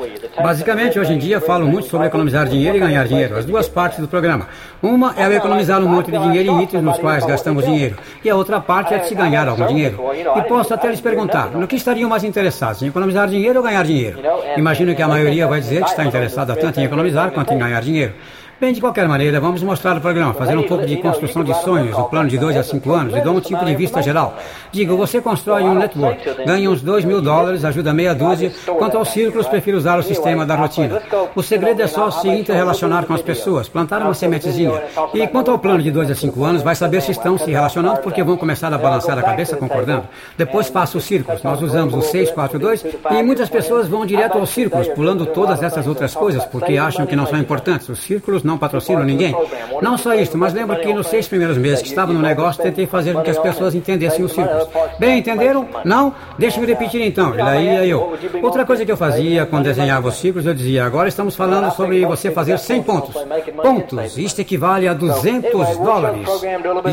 Basicamente, 0.41 0.99
hoje 0.99 1.13
em 1.13 1.17
dia, 1.17 1.39
falo 1.39 1.67
muito 1.67 1.87
sobre 1.87 2.07
economizar 2.07 2.47
dinheiro 2.47 2.77
e 2.77 2.79
ganhar 2.79 3.07
dinheiro. 3.07 3.37
As 3.37 3.45
duas 3.45 3.67
partes 3.67 3.99
do 3.99 4.07
programa. 4.07 4.47
Uma 4.81 5.13
é 5.17 5.27
o 5.27 5.33
economizar 5.33 5.81
um 5.81 5.87
monte 5.87 6.11
de 6.11 6.17
dinheiro 6.17 6.51
em 6.51 6.63
itens 6.63 6.83
nos 6.95 6.99
quais 6.99 7.25
gastamos 7.25 7.65
dinheiro. 7.65 7.97
E 8.23 8.29
a 8.29 8.35
outra 8.35 8.59
parte 8.59 8.93
é 8.93 8.97
de 8.99 9.07
se 9.07 9.15
ganhar 9.15 9.47
algum 9.47 9.65
dinheiro. 9.67 9.99
E 10.37 10.41
posso 10.43 10.73
até 10.73 10.89
lhes 10.89 11.01
perguntar, 11.01 11.51
no 11.51 11.67
que 11.67 11.75
estariam 11.75 12.09
mais 12.09 12.23
interessados, 12.23 12.81
em 12.81 12.87
economizar 12.87 13.27
dinheiro 13.27 13.59
ou 13.59 13.65
ganhar 13.65 13.83
dinheiro? 13.83 14.19
Imagino 14.57 14.95
que 14.95 15.01
a 15.01 15.07
maioria 15.07 15.47
vai 15.47 15.59
dizer 15.59 15.83
que 15.83 15.89
está 15.89 16.03
interessada 16.05 16.55
tanto 16.55 16.79
em 16.79 16.83
economizar 16.83 17.31
quanto 17.31 17.53
em 17.53 17.57
ganhar 17.57 17.81
dinheiro. 17.81 18.13
Bem, 18.57 18.71
de 18.71 18.79
qualquer 18.79 19.05
maneira, 19.05 19.37
vamos 19.41 19.61
mostrar 19.61 19.97
o 19.97 20.01
programa, 20.01 20.33
fazer 20.33 20.57
um 20.57 20.63
pouco 20.63 20.85
de 20.85 20.95
construção 20.95 21.43
de 21.43 21.53
sonhos, 21.55 21.93
o 21.97 22.05
plano 22.05 22.29
de 22.29 22.37
2 22.37 22.55
a 22.55 22.63
5 22.63 22.93
anos, 22.93 23.13
e 23.13 23.19
dou 23.19 23.35
um 23.35 23.41
tipo 23.41 23.65
de 23.65 23.75
vista 23.75 24.01
geral. 24.01 24.37
Digo, 24.71 24.95
você 24.95 25.19
constrói 25.19 25.63
um 25.63 25.75
network, 25.75 26.45
ganha 26.45 26.71
uns 26.71 26.81
2 26.81 27.03
mil 27.03 27.21
dólares, 27.21 27.65
ajuda 27.65 27.93
meia 27.93 28.15
dúzia. 28.15 28.53
Quanto 28.77 28.97
aos 28.97 29.09
círculos, 29.09 29.45
prefiro 29.45 29.77
usar 29.77 29.99
o 29.99 30.03
sistema 30.03 30.45
da 30.45 30.55
rotina. 30.55 31.01
O 31.35 31.43
segredo 31.43 31.81
é 31.81 31.87
só 31.87 32.09
se 32.09 32.29
interrelacionar 32.29 33.05
com 33.05 33.13
as 33.13 33.21
pessoas, 33.21 33.67
plantar 33.67 34.01
uma 34.01 34.13
sementezinha. 34.13 34.81
E 35.13 35.27
quanto 35.27 35.51
ao 35.51 35.59
plano 35.59 35.83
de 35.83 35.91
2 35.91 36.09
a 36.11 36.15
5 36.15 36.41
anos, 36.45 36.61
vai 36.61 36.75
saber 36.75 37.01
se 37.01 37.11
estão 37.11 37.37
se 37.37 37.51
relacionando, 37.51 37.99
porque 37.99 38.23
vão 38.23 38.37
começar 38.37 38.73
a 38.73 38.77
balançar 38.77 39.19
a 39.19 39.23
cabeça 39.23 39.57
concordando. 39.57 40.07
Depois 40.37 40.69
faço 40.69 40.97
os 40.97 41.03
círculos. 41.03 41.43
Nós 41.43 41.61
usamos 41.61 41.93
o 41.93 42.01
6, 42.01 42.31
4, 42.31 42.57
2, 42.57 42.85
e 43.11 43.21
muitas 43.21 43.49
pessoas 43.49 43.89
vão 43.89 44.05
direto 44.05 44.37
aos 44.37 44.49
círculos, 44.49 44.87
pulando 44.87 45.25
todas 45.25 45.61
essas 45.61 45.85
outras 45.87 46.15
coisas, 46.15 46.45
porque 46.45 46.77
acham 46.77 47.05
que 47.05 47.17
não 47.17 47.27
são 47.27 47.37
importantes. 47.37 47.89
Os 47.89 47.99
círculos 47.99 48.44
não 48.45 48.57
patrocinam 48.57 49.03
ninguém. 49.03 49.35
Não 49.81 49.97
só 49.97 50.13
isso, 50.13 50.37
mas 50.37 50.53
lembro 50.53 50.75
que 50.79 50.93
nos 50.93 51.07
seis 51.07 51.27
primeiros 51.27 51.57
meses 51.57 51.81
que 51.81 51.89
estava 51.89 52.13
no 52.13 52.21
negócio, 52.21 52.61
tentei 52.61 52.85
fazer 52.85 53.13
com 53.13 53.21
que 53.21 53.29
as 53.29 53.37
pessoas 53.37 53.75
entendessem 53.75 54.23
os 54.23 54.31
círculos. 54.31 54.67
Bem, 54.99 55.19
entenderam? 55.19 55.67
Não? 55.83 56.13
Deixa-me 56.37 56.65
repetir 56.67 57.01
então. 57.01 57.33
E 57.33 57.37
daí 57.37 57.65
ia 57.65 57.85
eu. 57.85 58.17
Outra 58.41 58.65
coisa 58.65 58.85
que 58.85 58.91
eu 58.91 58.97
fazia 58.97 59.45
quando 59.45 59.63
desenhava 59.65 60.07
os 60.07 60.15
círculos, 60.15 60.45
eu 60.45 60.53
dizia, 60.53 60.85
agora 60.85 61.07
estamos 61.07 61.35
falando 61.35 61.71
sobre 61.73 62.05
você 62.05 62.31
fazer 62.31 62.57
100 62.57 62.83
pontos. 62.83 63.15
Pontos. 63.61 64.17
Isto 64.17 64.41
equivale 64.41 64.87
a 64.87 64.93
200 64.93 65.77
dólares. 65.77 66.27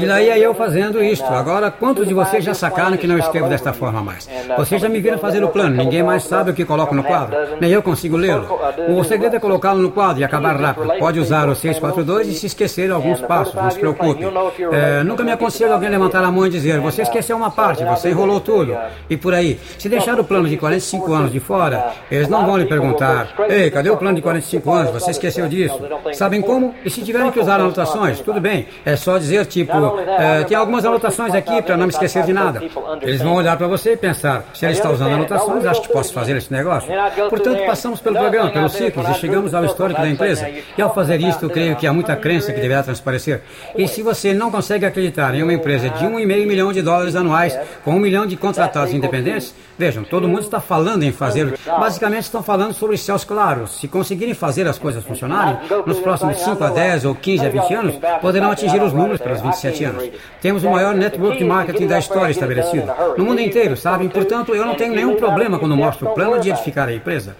E 0.00 0.06
daí 0.06 0.26
ia 0.26 0.38
eu 0.38 0.54
fazendo 0.54 1.02
isto. 1.02 1.26
Agora, 1.26 1.70
quantos 1.70 2.06
de 2.06 2.14
vocês 2.14 2.44
já 2.44 2.54
sacaram 2.54 2.96
que 2.96 3.06
não 3.06 3.18
escrevo 3.18 3.48
desta 3.48 3.72
forma 3.72 4.02
mais? 4.02 4.28
Vocês 4.56 4.80
já 4.80 4.88
me 4.88 5.00
viram 5.00 5.18
fazer 5.18 5.42
o 5.44 5.48
plano. 5.48 5.76
Ninguém 5.76 6.02
mais 6.02 6.24
sabe 6.24 6.50
o 6.50 6.54
que 6.54 6.64
coloco 6.64 6.94
no 6.94 7.04
quadro. 7.04 7.36
Nem 7.60 7.70
eu 7.70 7.82
consigo 7.82 8.16
lê-lo. 8.16 8.46
O 8.88 9.04
segredo 9.04 9.36
é 9.36 9.40
colocá-lo 9.40 9.80
no 9.82 9.90
quadro 9.90 10.20
e 10.20 10.24
acabar 10.24 10.56
rápido. 10.56 10.92
Pode 10.98 11.20
usar 11.20 11.41
o 11.50 11.54
6 11.54 11.78
4-2 11.78 12.28
e 12.28 12.34
se 12.34 12.46
esquecer 12.46 12.90
alguns 12.90 13.20
passos, 13.20 13.54
não 13.54 13.70
se 13.70 13.78
preocupe. 13.78 14.24
É, 14.72 15.02
nunca 15.02 15.22
me 15.24 15.32
aconselho 15.32 15.72
alguém 15.72 15.88
levantar 15.88 16.22
a 16.24 16.30
mão 16.30 16.46
e 16.46 16.50
dizer, 16.50 16.80
você 16.80 17.02
esqueceu 17.02 17.36
uma 17.36 17.50
parte, 17.50 17.84
você 17.84 18.10
enrolou 18.10 18.40
tudo, 18.40 18.76
e 19.08 19.16
por 19.16 19.34
aí. 19.34 19.58
Se 19.78 19.88
deixar 19.88 20.18
o 20.18 20.24
plano 20.24 20.48
de 20.48 20.56
45 20.56 21.12
anos 21.12 21.32
de 21.32 21.40
fora, 21.40 21.92
eles 22.10 22.28
não 22.28 22.44
vão 22.46 22.56
lhe 22.56 22.66
perguntar, 22.66 23.28
ei, 23.48 23.70
cadê 23.70 23.90
o 23.90 23.96
plano 23.96 24.16
de 24.16 24.22
45 24.22 24.72
anos, 24.72 24.92
você 24.92 25.10
esqueceu 25.10 25.48
disso? 25.48 25.78
Sabem 26.14 26.40
como? 26.40 26.74
E 26.84 26.90
se 26.90 27.02
tiverem 27.02 27.30
que 27.30 27.40
usar 27.40 27.56
anotações, 27.56 28.20
tudo 28.20 28.40
bem, 28.40 28.66
é 28.84 28.96
só 28.96 29.18
dizer 29.18 29.46
tipo, 29.46 29.72
é, 30.18 30.44
tem 30.44 30.56
algumas 30.56 30.84
anotações 30.84 31.34
aqui 31.34 31.62
para 31.62 31.76
não 31.76 31.86
me 31.86 31.92
esquecer 31.92 32.24
de 32.24 32.32
nada. 32.32 32.62
Eles 33.02 33.22
vão 33.22 33.34
olhar 33.34 33.56
para 33.56 33.66
você 33.66 33.92
e 33.92 33.96
pensar, 33.96 34.44
se 34.54 34.64
ele 34.64 34.72
está 34.74 34.90
usando 34.90 35.14
anotações, 35.14 35.64
acho 35.64 35.82
que 35.82 35.88
posso 35.88 36.12
fazer 36.12 36.36
esse 36.36 36.52
negócio. 36.52 36.92
Portanto, 37.28 37.64
passamos 37.66 38.00
pelo 38.00 38.16
programa, 38.18 38.50
pelos 38.50 38.72
ciclos 38.72 39.08
e 39.08 39.14
chegamos 39.14 39.54
ao 39.54 39.64
histórico 39.64 40.00
da 40.00 40.08
empresa. 40.08 40.48
E 40.76 40.82
ao 40.82 40.92
fazer 40.94 41.20
isto, 41.20 41.31
creio 41.36 41.72
creio 41.72 41.76
que 41.76 41.86
há 41.86 41.92
muita 41.92 42.16
crença 42.16 42.52
que 42.52 42.60
deverá 42.60 42.82
transparecer. 42.82 43.42
E 43.76 43.86
se 43.88 44.02
você 44.02 44.34
não 44.34 44.50
consegue 44.50 44.84
acreditar 44.84 45.34
em 45.34 45.42
uma 45.42 45.52
empresa 45.52 45.88
de 45.90 46.04
um 46.04 46.18
e 46.18 46.26
meio 46.26 46.46
milhão 46.46 46.72
de 46.72 46.82
dólares 46.82 47.14
anuais, 47.14 47.58
com 47.84 47.92
um 47.92 48.00
milhão 48.00 48.26
de 48.26 48.36
contratados 48.36 48.92
independentes, 48.92 49.54
vejam, 49.78 50.04
todo 50.04 50.28
mundo 50.28 50.42
está 50.42 50.60
falando 50.60 51.02
em 51.02 51.12
fazer. 51.12 51.58
Basicamente 51.66 52.24
estão 52.24 52.42
falando 52.42 52.74
sobre 52.74 52.96
céus 52.96 53.24
claros. 53.24 53.78
Se 53.80 53.88
conseguirem 53.88 54.34
fazer 54.34 54.66
as 54.66 54.78
coisas 54.78 55.04
funcionarem, 55.04 55.58
nos 55.86 55.98
próximos 56.00 56.38
5 56.38 56.62
a 56.62 56.70
10 56.70 57.04
ou 57.04 57.14
15 57.14 57.46
a 57.46 57.48
20 57.48 57.74
anos, 57.74 57.94
poderão 58.20 58.50
atingir 58.50 58.82
os 58.82 58.92
números 58.92 59.20
pelos 59.20 59.40
27 59.40 59.84
anos. 59.84 60.10
Temos 60.40 60.64
o 60.64 60.70
maior 60.70 60.94
network 60.94 61.42
marketing 61.44 61.86
da 61.86 61.98
história 61.98 62.32
estabelecido. 62.32 62.92
No 63.16 63.24
mundo 63.24 63.40
inteiro, 63.40 63.76
sabem? 63.76 64.08
Portanto, 64.08 64.54
eu 64.54 64.64
não 64.64 64.74
tenho 64.74 64.94
nenhum 64.94 65.16
problema 65.16 65.58
quando 65.58 65.76
mostro 65.76 66.08
o 66.08 66.14
plano 66.14 66.40
de 66.40 66.50
edificar 66.50 66.88
a 66.88 66.92
empresa. 66.92 67.36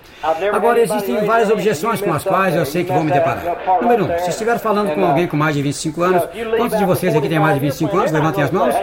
Agora, 0.53 0.81
existem 0.81 1.25
várias 1.25 1.51
objeções 1.51 2.01
com 2.01 2.13
as 2.13 2.25
quais 2.25 2.55
eu 2.55 2.65
sei 2.65 2.85
que 2.85 2.93
vou 2.93 3.05
me 3.05 3.11
deparar. 3.11 3.43
Número 3.83 4.05
1. 4.05 4.07
Um, 4.07 4.19
se 4.19 4.31
estiver 4.31 4.59
falando 4.59 4.95
com 4.95 5.05
alguém 5.05 5.27
com 5.27 5.37
mais 5.37 5.55
de 5.55 5.63
25 5.63 6.03
anos, 6.03 6.23
quantos 6.57 6.79
de 6.79 6.85
vocês 6.85 7.15
aqui 7.17 7.29
têm 7.29 7.39
mais 7.41 7.55
de 7.55 7.61
25 7.61 7.97
anos? 7.99 8.13
Levantem 8.13 8.45
as 8.45 8.51
mãos. 8.51 8.75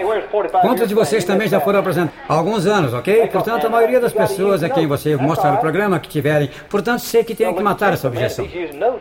Quantos 0.61 0.87
de 0.87 0.93
vocês 0.93 1.23
também 1.23 1.47
já 1.47 1.59
foram 1.59 1.79
apresentados? 1.79 2.19
Alguns 2.27 2.65
anos, 2.65 2.93
ok? 2.93 3.27
Portanto, 3.27 3.65
a 3.65 3.69
maioria 3.69 3.99
das 3.99 4.13
pessoas 4.13 4.61
a 4.63 4.69
quem 4.69 4.85
você 4.85 5.15
mostrar 5.15 5.53
o 5.53 5.57
programa 5.57 5.99
que 5.99 6.09
tiverem, 6.09 6.49
portanto, 6.69 6.99
sei 6.99 7.23
que 7.23 7.33
tem 7.33 7.53
que 7.53 7.63
matar 7.63 7.93
essa 7.93 8.07
objeção. 8.07 8.47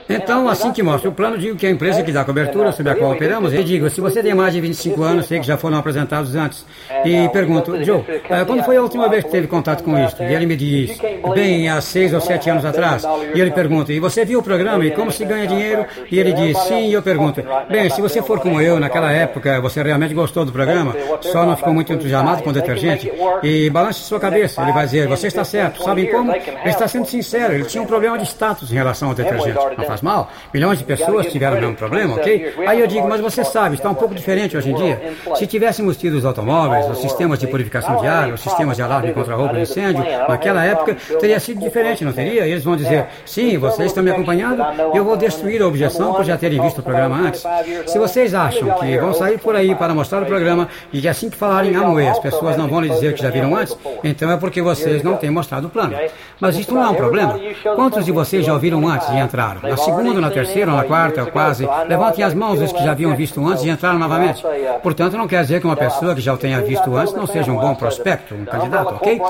Então, 0.08 0.48
assim 0.48 0.72
que 0.72 0.82
mostro 0.82 1.10
o 1.10 1.12
plano, 1.12 1.36
digo 1.36 1.56
que 1.56 1.66
a 1.66 1.70
empresa 1.70 2.02
que 2.02 2.12
dá 2.12 2.24
cobertura 2.24 2.72
sobre 2.72 2.92
a 2.92 2.94
qual 2.94 3.12
operamos, 3.12 3.52
e 3.52 3.62
digo, 3.64 3.90
se 3.90 4.00
você 4.00 4.22
tem 4.22 4.34
mais 4.34 4.52
de 4.54 4.60
25 4.60 5.02
anos, 5.02 5.26
sei 5.26 5.40
que 5.40 5.46
já 5.46 5.56
foram 5.56 5.78
apresentados 5.78 6.34
antes. 6.36 6.64
E 7.04 7.28
pergunto, 7.30 7.82
Joe, 7.84 8.04
eh, 8.08 8.44
quando 8.44 8.62
foi 8.62 8.76
a 8.76 8.82
última 8.82 9.08
vez 9.08 9.24
que 9.24 9.30
teve 9.30 9.46
contato 9.46 9.82
com 9.82 9.98
isso? 9.98 10.22
E 10.22 10.34
ele 10.34 10.46
me 10.46 10.56
diz, 10.56 10.98
bem, 11.34 11.68
há 11.68 11.80
seis 11.80 12.14
ou 12.14 12.20
sete 12.20 12.48
anos 12.50 12.64
atrás. 12.64 13.04
E 13.34 13.40
ele 13.40 13.50
pergunta, 13.50 13.92
e 13.92 14.00
você 14.00 14.24
viu 14.24 14.38
o 14.40 14.42
programa 14.42 14.84
e 14.84 14.90
como 14.90 15.10
se 15.10 15.24
ganha 15.24 15.46
dinheiro? 15.46 15.86
E 16.10 16.18
ele 16.18 16.32
diz, 16.32 16.58
sim, 16.58 16.88
e 16.88 16.92
eu 16.92 17.02
pergunto, 17.02 17.42
bem, 17.68 17.90
se 17.90 18.00
você 18.00 18.22
for 18.22 18.40
como 18.40 18.60
eu, 18.60 18.78
naquela 18.78 19.12
época, 19.12 19.60
você 19.60 19.82
realmente 19.82 20.14
gostou 20.14 20.44
do 20.44 20.52
programa, 20.52 20.94
só 21.20 21.44
não 21.44 21.56
ficou 21.56 21.72
muito 21.72 21.92
entusiasmado 21.92 22.42
com 22.42 22.50
o 22.50 22.52
detergente, 22.52 23.10
e 23.42 23.70
balance 23.70 24.00
sua 24.00 24.20
cabeça, 24.20 24.62
ele 24.62 24.72
vai 24.72 24.84
dizer, 24.84 25.08
você 25.08 25.26
está 25.26 25.44
certo, 25.44 25.82
sabem 25.82 26.06
como? 26.06 26.32
Ele 26.32 26.44
está 26.66 26.86
sendo 26.88 27.06
sincero, 27.06 27.54
ele 27.54 27.64
tinha 27.64 27.82
um 27.82 27.86
problema 27.86 28.18
de 28.18 28.24
status 28.24 28.70
em 28.70 28.74
relação 28.74 29.08
ao 29.08 29.14
detergente. 29.14 29.58
Não 29.76 29.84
faz 29.84 30.02
mal, 30.02 30.30
milhões 30.52 30.78
de 30.78 30.84
pessoas 30.84 31.26
tiveram 31.26 31.56
o 31.56 31.60
mesmo 31.60 31.76
problema, 31.76 32.14
ok? 32.16 32.54
Aí 32.66 32.80
eu 32.80 32.86
digo, 32.86 33.08
mas 33.08 33.20
você 33.20 33.44
sabe, 33.44 33.76
está 33.76 33.90
um 33.90 33.94
pouco 33.94 34.14
diferente 34.14 34.56
hoje 34.56 34.70
em 34.70 34.74
dia. 34.74 35.00
Se 35.36 35.46
tivéssemos 35.46 35.96
tido 35.96 36.14
os 36.14 36.24
automóveis, 36.24 36.86
os 36.88 36.98
sistemas 36.98 37.38
de 37.38 37.46
purificação 37.46 37.96
de 38.00 38.06
água, 38.06 38.34
os 38.34 38.40
sistemas 38.40 38.76
de 38.76 38.82
alarme 38.82 39.12
contra 39.12 39.34
roubo 39.34 39.56
e 39.56 39.62
incêndio, 39.62 40.04
naquela 40.28 40.64
época 40.64 40.96
teria 41.20 41.40
sido 41.40 41.60
diferente, 41.60 42.04
não 42.04 42.12
teria? 42.12 42.46
E 42.46 42.50
eles 42.50 42.64
vão 42.64 42.76
dizer, 42.76 43.06
sim, 43.24 43.56
vocês 43.58 43.88
estão 43.88 44.02
me 44.02 44.10
acompanhando, 44.10 44.64
eu 44.94 45.04
vou 45.04 45.16
destruir 45.16 45.62
o 45.62 45.68
objeção 45.68 45.77
por 46.14 46.24
já 46.24 46.36
terem 46.36 46.60
visto 46.60 46.78
o 46.78 46.82
programa 46.82 47.16
antes. 47.16 47.44
Se 47.86 47.98
vocês 47.98 48.34
acham 48.34 48.70
que 48.78 48.98
vão 48.98 49.14
sair 49.14 49.38
por 49.38 49.54
aí 49.54 49.74
para 49.74 49.94
mostrar 49.94 50.22
o 50.22 50.26
programa 50.26 50.68
e 50.92 51.00
que 51.00 51.08
assim 51.08 51.30
que 51.30 51.36
falarem 51.36 51.74
Amway 51.74 52.08
as 52.08 52.18
pessoas 52.18 52.56
não 52.56 52.68
vão 52.68 52.80
lhe 52.80 52.88
dizer 52.88 53.14
que 53.14 53.22
já 53.22 53.30
viram 53.30 53.56
antes, 53.56 53.76
então 54.02 54.30
é 54.30 54.36
porque 54.36 54.60
vocês 54.62 55.02
não 55.02 55.16
têm 55.16 55.30
mostrado 55.30 55.66
o 55.66 55.70
plano. 55.70 55.94
Mas 56.40 56.56
isso 56.56 56.74
não 56.74 56.82
é 56.82 56.88
um 56.88 56.94
problema. 56.94 57.38
Quantos 57.74 58.04
de 58.04 58.12
vocês 58.12 58.44
já 58.44 58.52
ouviram 58.52 58.86
antes 58.86 59.08
e 59.08 59.16
entraram? 59.18 59.60
Na 59.62 59.76
segunda, 59.76 60.20
na 60.20 60.30
terceira, 60.30 60.72
na 60.72 60.84
quarta, 60.84 61.22
ou 61.22 61.30
quase? 61.30 61.68
Levantem 61.88 62.24
as 62.24 62.34
mãos 62.34 62.60
os 62.60 62.72
que 62.72 62.82
já 62.82 62.92
haviam 62.92 63.14
visto 63.16 63.44
antes 63.46 63.64
e 63.64 63.70
entraram 63.70 63.98
novamente. 63.98 64.42
Portanto, 64.82 65.16
não 65.16 65.26
quer 65.26 65.42
dizer 65.42 65.60
que 65.60 65.66
uma 65.66 65.76
pessoa 65.76 66.14
que 66.14 66.20
já 66.20 66.32
o 66.32 66.36
tenha 66.36 66.60
visto 66.60 66.94
antes 66.96 67.14
não 67.14 67.26
seja 67.26 67.50
um 67.50 67.56
bom 67.56 67.74
prospecto, 67.74 68.34
um 68.34 68.44
candidato, 68.44 68.94
ok? 68.94 69.20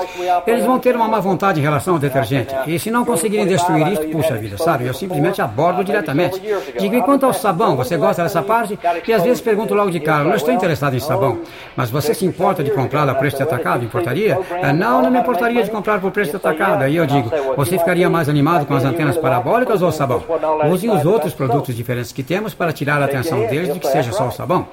Eles 0.47 0.65
vão 0.65 0.79
ter 0.79 0.95
uma 0.95 1.07
má 1.07 1.19
vontade 1.19 1.59
em 1.59 1.63
relação 1.63 1.95
ao 1.95 1.99
detergente. 1.99 2.53
E 2.67 2.79
se 2.79 2.91
não 2.91 3.05
conseguirem 3.05 3.47
destruir 3.47 3.87
isto, 3.93 4.07
puxa 4.09 4.35
vida, 4.35 4.57
sabe? 4.57 4.85
Eu 4.85 4.93
simplesmente 4.93 5.41
abordo 5.41 5.83
diretamente. 5.83 6.38
Digo, 6.79 6.95
e 6.95 7.01
quanto 7.01 7.25
ao 7.25 7.33
sabão, 7.33 7.75
você 7.75 7.97
gosta 7.97 8.23
dessa 8.23 8.41
parte? 8.41 8.77
E 9.07 9.13
às 9.13 9.23
vezes 9.23 9.41
pergunto 9.41 9.73
logo 9.73 9.91
de 9.91 9.99
cara, 9.99 10.23
não 10.23 10.35
estou 10.35 10.53
interessado 10.53 10.95
em 10.95 10.99
sabão, 10.99 11.39
mas 11.75 11.89
você 11.89 12.13
se 12.13 12.25
importa 12.25 12.63
de 12.63 12.71
comprá-lo 12.71 13.11
a 13.11 13.15
preço 13.15 13.37
de 13.37 13.43
atacado? 13.43 13.83
Importaria? 13.85 14.37
Ah, 14.61 14.73
não, 14.73 15.01
não 15.01 15.11
me 15.11 15.19
importaria 15.19 15.63
de 15.63 15.69
comprar 15.69 15.99
por 15.99 16.11
preço 16.11 16.31
de 16.31 16.37
atacado. 16.37 16.83
Aí 16.83 16.95
eu 16.95 17.05
digo, 17.05 17.31
você 17.55 17.77
ficaria 17.77 18.09
mais 18.09 18.29
animado 18.29 18.65
com 18.65 18.73
as 18.73 18.83
antenas 18.83 19.17
parabólicas 19.17 19.81
ou 19.81 19.91
sabão? 19.91 20.23
Usem 20.69 20.89
os 20.89 21.05
outros 21.05 21.33
produtos 21.33 21.75
diferentes 21.75 22.11
que 22.11 22.23
temos 22.23 22.53
para 22.53 22.71
tirar 22.71 23.01
a 23.01 23.05
atenção 23.05 23.47
deles 23.47 23.73
de 23.73 23.79
que 23.79 23.87
seja 23.87 24.11
só 24.11 24.27
o 24.27 24.31
sabão. 24.31 24.67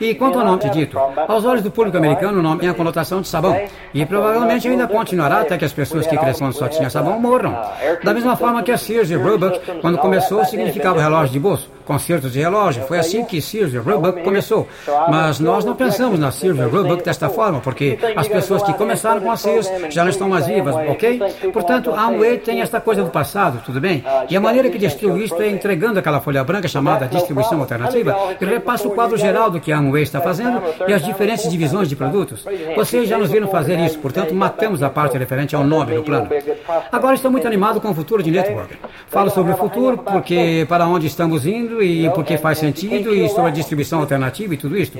E 0.00 0.14
quanto 0.14 0.38
ao 0.38 0.44
nome 0.44 0.68
dito, 0.70 0.98
aos 1.28 1.44
olhos 1.44 1.62
do 1.62 1.70
público 1.70 1.96
americano, 1.96 2.38
o 2.38 2.42
nome 2.42 2.60
tem 2.60 2.68
a 2.68 2.74
conotação 2.74 3.20
de 3.20 3.28
sabão. 3.28 3.58
E 3.92 4.04
provavelmente 4.06 4.66
ainda 4.66 4.86
continuará 4.86 5.40
até 5.40 5.58
que 5.58 5.64
as 5.64 5.72
pessoas 5.72 6.06
que 6.06 6.16
cresceram 6.16 6.52
só 6.52 6.68
tinham 6.68 6.88
sabão 6.90 7.20
morram. 7.20 7.56
Da 8.02 8.14
mesma 8.14 8.36
forma 8.36 8.62
que 8.62 8.72
a 8.72 8.78
Sears 8.78 9.10
e 9.10 9.14
Roebuck, 9.14 9.60
quando 9.80 9.98
começou, 9.98 10.44
significava 10.44 10.87
relógio 10.94 11.32
de 11.32 11.38
bolso, 11.38 11.68
concertos 11.88 12.34
de 12.34 12.40
relógio. 12.40 12.82
Foi 12.82 12.98
assim 12.98 13.24
que 13.24 13.38
e 13.38 13.78
Roebuck 13.78 14.22
começou. 14.22 14.68
Mas 15.08 15.40
nós 15.40 15.64
não 15.64 15.74
pensamos 15.74 16.18
na 16.18 16.30
Sears 16.30 16.58
e 16.58 16.62
Roebuck 16.62 17.02
desta 17.02 17.30
forma, 17.30 17.60
porque 17.60 17.98
as 18.14 18.28
pessoas 18.28 18.62
que 18.62 18.74
começaram 18.74 19.22
com 19.22 19.30
a 19.30 19.36
Sears 19.36 19.68
já 19.88 20.04
não 20.04 20.10
estão 20.10 20.28
mais 20.28 20.46
vivas, 20.46 20.74
ok? 20.74 21.18
Portanto, 21.50 21.90
a 21.90 22.02
Amway 22.02 22.38
tem 22.38 22.60
esta 22.60 22.78
coisa 22.78 23.02
do 23.02 23.10
passado, 23.10 23.62
tudo 23.64 23.80
bem? 23.80 24.04
E 24.28 24.36
a 24.36 24.40
maneira 24.40 24.68
que 24.68 24.76
destrui 24.76 25.24
isto 25.24 25.40
é 25.40 25.48
entregando 25.48 25.98
aquela 25.98 26.20
folha 26.20 26.44
branca 26.44 26.68
chamada 26.68 27.06
distribuição 27.06 27.58
alternativa 27.58 28.14
e 28.38 28.44
repassa 28.44 28.86
o 28.86 28.90
quadro 28.90 29.16
geral 29.16 29.50
do 29.50 29.58
que 29.58 29.72
a 29.72 29.78
Amway 29.78 30.02
está 30.02 30.20
fazendo 30.20 30.60
e 30.86 30.92
as 30.92 31.02
diferentes 31.02 31.50
divisões 31.50 31.88
de 31.88 31.96
produtos. 31.96 32.44
Vocês 32.76 33.08
já 33.08 33.16
nos 33.16 33.30
viram 33.30 33.48
fazer 33.48 33.78
isso, 33.80 33.98
portanto, 33.98 34.34
matamos 34.34 34.82
a 34.82 34.90
parte 34.90 35.16
referente 35.16 35.56
ao 35.56 35.64
nome 35.64 35.94
do 35.94 36.02
plano. 36.02 36.28
Agora 36.92 37.14
estou 37.14 37.30
muito 37.30 37.46
animado 37.46 37.80
com 37.80 37.88
o 37.88 37.94
futuro 37.94 38.22
de 38.22 38.30
network. 38.30 38.76
Falo 39.08 39.30
sobre 39.30 39.52
o 39.52 39.56
futuro, 39.56 39.96
porque 39.98 40.66
para 40.68 40.86
onde 40.86 41.06
estamos 41.06 41.46
indo 41.46 41.77
e 41.82 42.10
porque 42.10 42.36
faz 42.36 42.58
sentido 42.58 43.14
e 43.14 43.28
sobre 43.28 43.50
a 43.50 43.54
distribuição 43.54 44.00
alternativa 44.00 44.54
e 44.54 44.56
tudo 44.56 44.76
isso. 44.76 44.92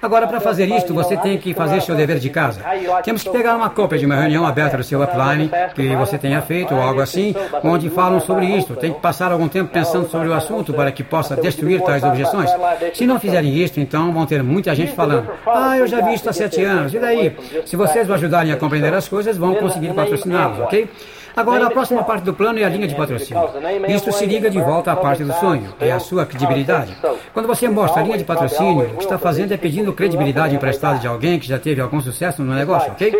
Agora, 0.00 0.26
para 0.26 0.40
fazer 0.40 0.66
isto, 0.66 0.94
você 0.94 1.16
tem 1.16 1.38
que 1.38 1.54
fazer 1.54 1.80
seu 1.82 1.94
dever 1.94 2.18
de 2.18 2.30
casa. 2.30 2.60
Temos 3.04 3.22
que 3.22 3.30
pegar 3.30 3.56
uma 3.56 3.70
cópia 3.70 3.98
de 3.98 4.06
uma 4.06 4.16
reunião 4.16 4.46
aberta 4.46 4.76
do 4.76 4.84
seu 4.84 5.02
upline 5.02 5.50
que 5.74 5.94
você 5.96 6.18
tenha 6.18 6.42
feito 6.42 6.74
ou 6.74 6.80
algo 6.80 7.00
assim, 7.00 7.34
onde 7.62 7.88
falam 7.90 8.20
sobre 8.20 8.46
isso. 8.46 8.74
Tem 8.76 8.92
que 8.92 9.00
passar 9.00 9.32
algum 9.32 9.48
tempo 9.48 9.70
pensando 9.72 10.08
sobre 10.08 10.28
o 10.28 10.34
assunto 10.34 10.72
para 10.72 10.92
que 10.92 11.02
possa 11.02 11.36
destruir 11.36 11.80
tais 11.82 12.02
objeções. 12.02 12.50
Se 12.94 13.06
não 13.06 13.18
fizerem 13.18 13.54
isso, 13.56 13.80
então 13.80 14.12
vão 14.12 14.26
ter 14.26 14.42
muita 14.42 14.74
gente 14.74 14.92
falando: 14.92 15.30
Ah, 15.46 15.76
eu 15.76 15.86
já 15.86 16.00
vi 16.00 16.14
isso 16.14 16.28
há 16.28 16.32
sete 16.32 16.62
anos. 16.62 16.92
E 16.94 16.98
daí? 16.98 17.36
Se 17.64 17.76
vocês 17.76 18.08
o 18.08 18.14
ajudarem 18.14 18.52
a 18.52 18.56
compreender 18.56 18.92
as 18.94 19.08
coisas, 19.08 19.36
vão 19.36 19.54
conseguir 19.54 19.92
patrociná-los, 19.94 20.60
ok? 20.60 20.88
Agora, 21.34 21.66
a 21.66 21.70
próxima 21.70 22.04
parte 22.04 22.24
do 22.24 22.34
plano 22.34 22.58
é 22.58 22.64
a 22.64 22.68
linha 22.68 22.86
de 22.86 22.94
patrocínio. 22.94 23.42
Isto 23.88 24.12
se 24.12 24.26
liga 24.26 24.50
de 24.50 24.60
volta 24.60 24.92
à 24.92 24.96
parte 24.96 25.24
do 25.24 25.32
sonho, 25.34 25.74
é 25.80 25.90
a 25.90 25.98
sua 25.98 26.26
credibilidade. 26.26 26.96
Quando 27.32 27.46
você 27.46 27.66
mostra 27.66 28.02
a 28.02 28.04
linha 28.04 28.18
de 28.18 28.24
patrocínio, 28.24 28.90
o 28.92 28.96
que 28.96 29.04
está 29.04 29.16
fazendo 29.16 29.52
é 29.52 29.56
pedindo 29.56 29.92
credibilidade 29.92 30.54
emprestada 30.54 30.98
de 30.98 31.06
alguém 31.06 31.38
que 31.38 31.48
já 31.48 31.58
teve 31.58 31.80
algum 31.80 32.00
sucesso 32.00 32.42
no 32.42 32.54
negócio, 32.54 32.92
ok? 32.92 33.10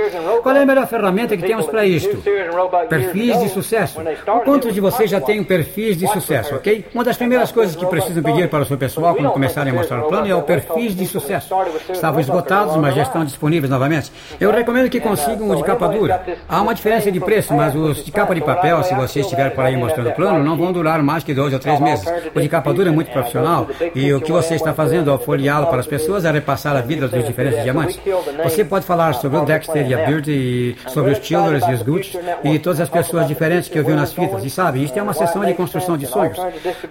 Qual 0.43 0.55
é 0.55 0.63
a 0.63 0.67
melhor 0.67 0.87
ferramenta 0.87 1.35
que 1.35 1.43
temos 1.47 1.67
para 1.67 1.87
isto? 1.87 2.23
Perfis 2.89 3.41
de 3.41 3.49
sucesso. 3.49 4.01
Quantos 4.45 4.75
de 4.75 4.81
vocês 4.81 5.11
já 5.11 5.21
têm 5.21 5.43
perfis 5.43 5.97
de 5.97 6.07
sucesso, 6.09 6.55
ok? 6.57 6.85
Uma 6.95 7.05
das 7.05 7.17
primeiras 7.17 7.51
coisas 7.51 7.75
que 7.75 7.87
precisam 7.87 8.23
pedir 8.23 8.51
para 8.51 8.63
o 8.63 8.67
seu 8.67 8.77
pessoal 8.77 9.15
quando 9.15 9.31
começarem 9.31 9.73
a 9.73 9.75
mostrar 9.75 10.01
o 10.01 10.09
plano 10.09 10.29
é 10.29 10.35
o 10.35 10.43
perfis 10.43 10.95
de 10.95 11.07
sucesso. 11.07 11.55
Estavam 11.91 12.21
esgotados, 12.21 12.77
mas 12.77 12.95
já 12.95 13.03
estão 13.03 13.25
disponíveis 13.25 13.71
novamente. 13.71 14.13
Eu 14.39 14.51
recomendo 14.51 14.91
que 14.91 15.01
consigam 15.01 15.49
o 15.49 15.57
de 15.57 15.65
capa 15.65 15.89
dura. 15.89 16.23
Há 16.47 16.61
uma 16.61 16.75
diferença 16.75 17.11
de 17.11 17.19
preço, 17.19 17.55
mas 17.55 17.75
os 17.75 18.05
de 18.05 18.13
capa 18.13 18.35
de 18.35 18.43
papel, 18.43 18.83
se 18.83 18.95
você 18.95 19.21
estiver 19.21 19.55
por 19.55 19.65
aí 19.65 19.77
mostrando 19.77 20.11
o 20.11 20.13
plano, 20.13 20.45
não 20.45 20.57
vão 20.57 20.71
durar 20.71 21.03
mais 21.03 21.25
que 21.25 21.33
dois 21.33 21.55
ou 21.55 21.59
três 21.59 21.81
meses. 21.81 22.07
O 22.35 22.41
de 22.41 22.49
capa 22.49 22.75
dura 22.75 22.91
é 22.91 22.93
muito 22.93 23.11
profissional 23.11 23.67
e 23.95 24.02
o 24.11 24.21
que 24.23 24.33
você 24.33 24.55
está 24.55 24.73
fazendo 24.73 25.11
ao 25.11 25.19
folheá-lo 25.19 25.67
para 25.67 25.81
as 25.81 25.87
pessoas 25.87 26.25
é 26.25 26.31
repassar 26.31 26.75
a 26.75 26.81
vida 26.81 27.07
dos 27.07 27.27
diferentes 27.27 27.63
diamantes. 27.63 28.01
Você 28.43 28.65
pode 28.65 28.87
falar 28.87 29.13
sobre 29.15 29.39
o 29.39 29.45
Dexter 29.45 29.87
e 29.87 29.95
a 29.95 30.07
Beard 30.07 30.29
e 30.29 30.77
sobre 30.89 31.13
os 31.13 31.19
Childers 31.19 31.69
e 31.69 31.73
os 31.73 31.83
Gucci 31.83 32.19
e 32.43 32.59
todas 32.59 32.81
as 32.81 32.89
pessoas 32.89 33.29
diferentes 33.29 33.69
que 33.69 33.79
eu 33.79 33.85
vi 33.85 33.93
nas 33.93 34.13
fitas. 34.13 34.43
E 34.45 34.49
sabe, 34.49 34.83
isto 34.83 34.99
é 34.99 35.03
uma 35.03 35.13
sessão 35.13 35.45
de 35.45 35.53
construção 35.53 35.99
de 35.99 36.07
sonhos. 36.07 36.39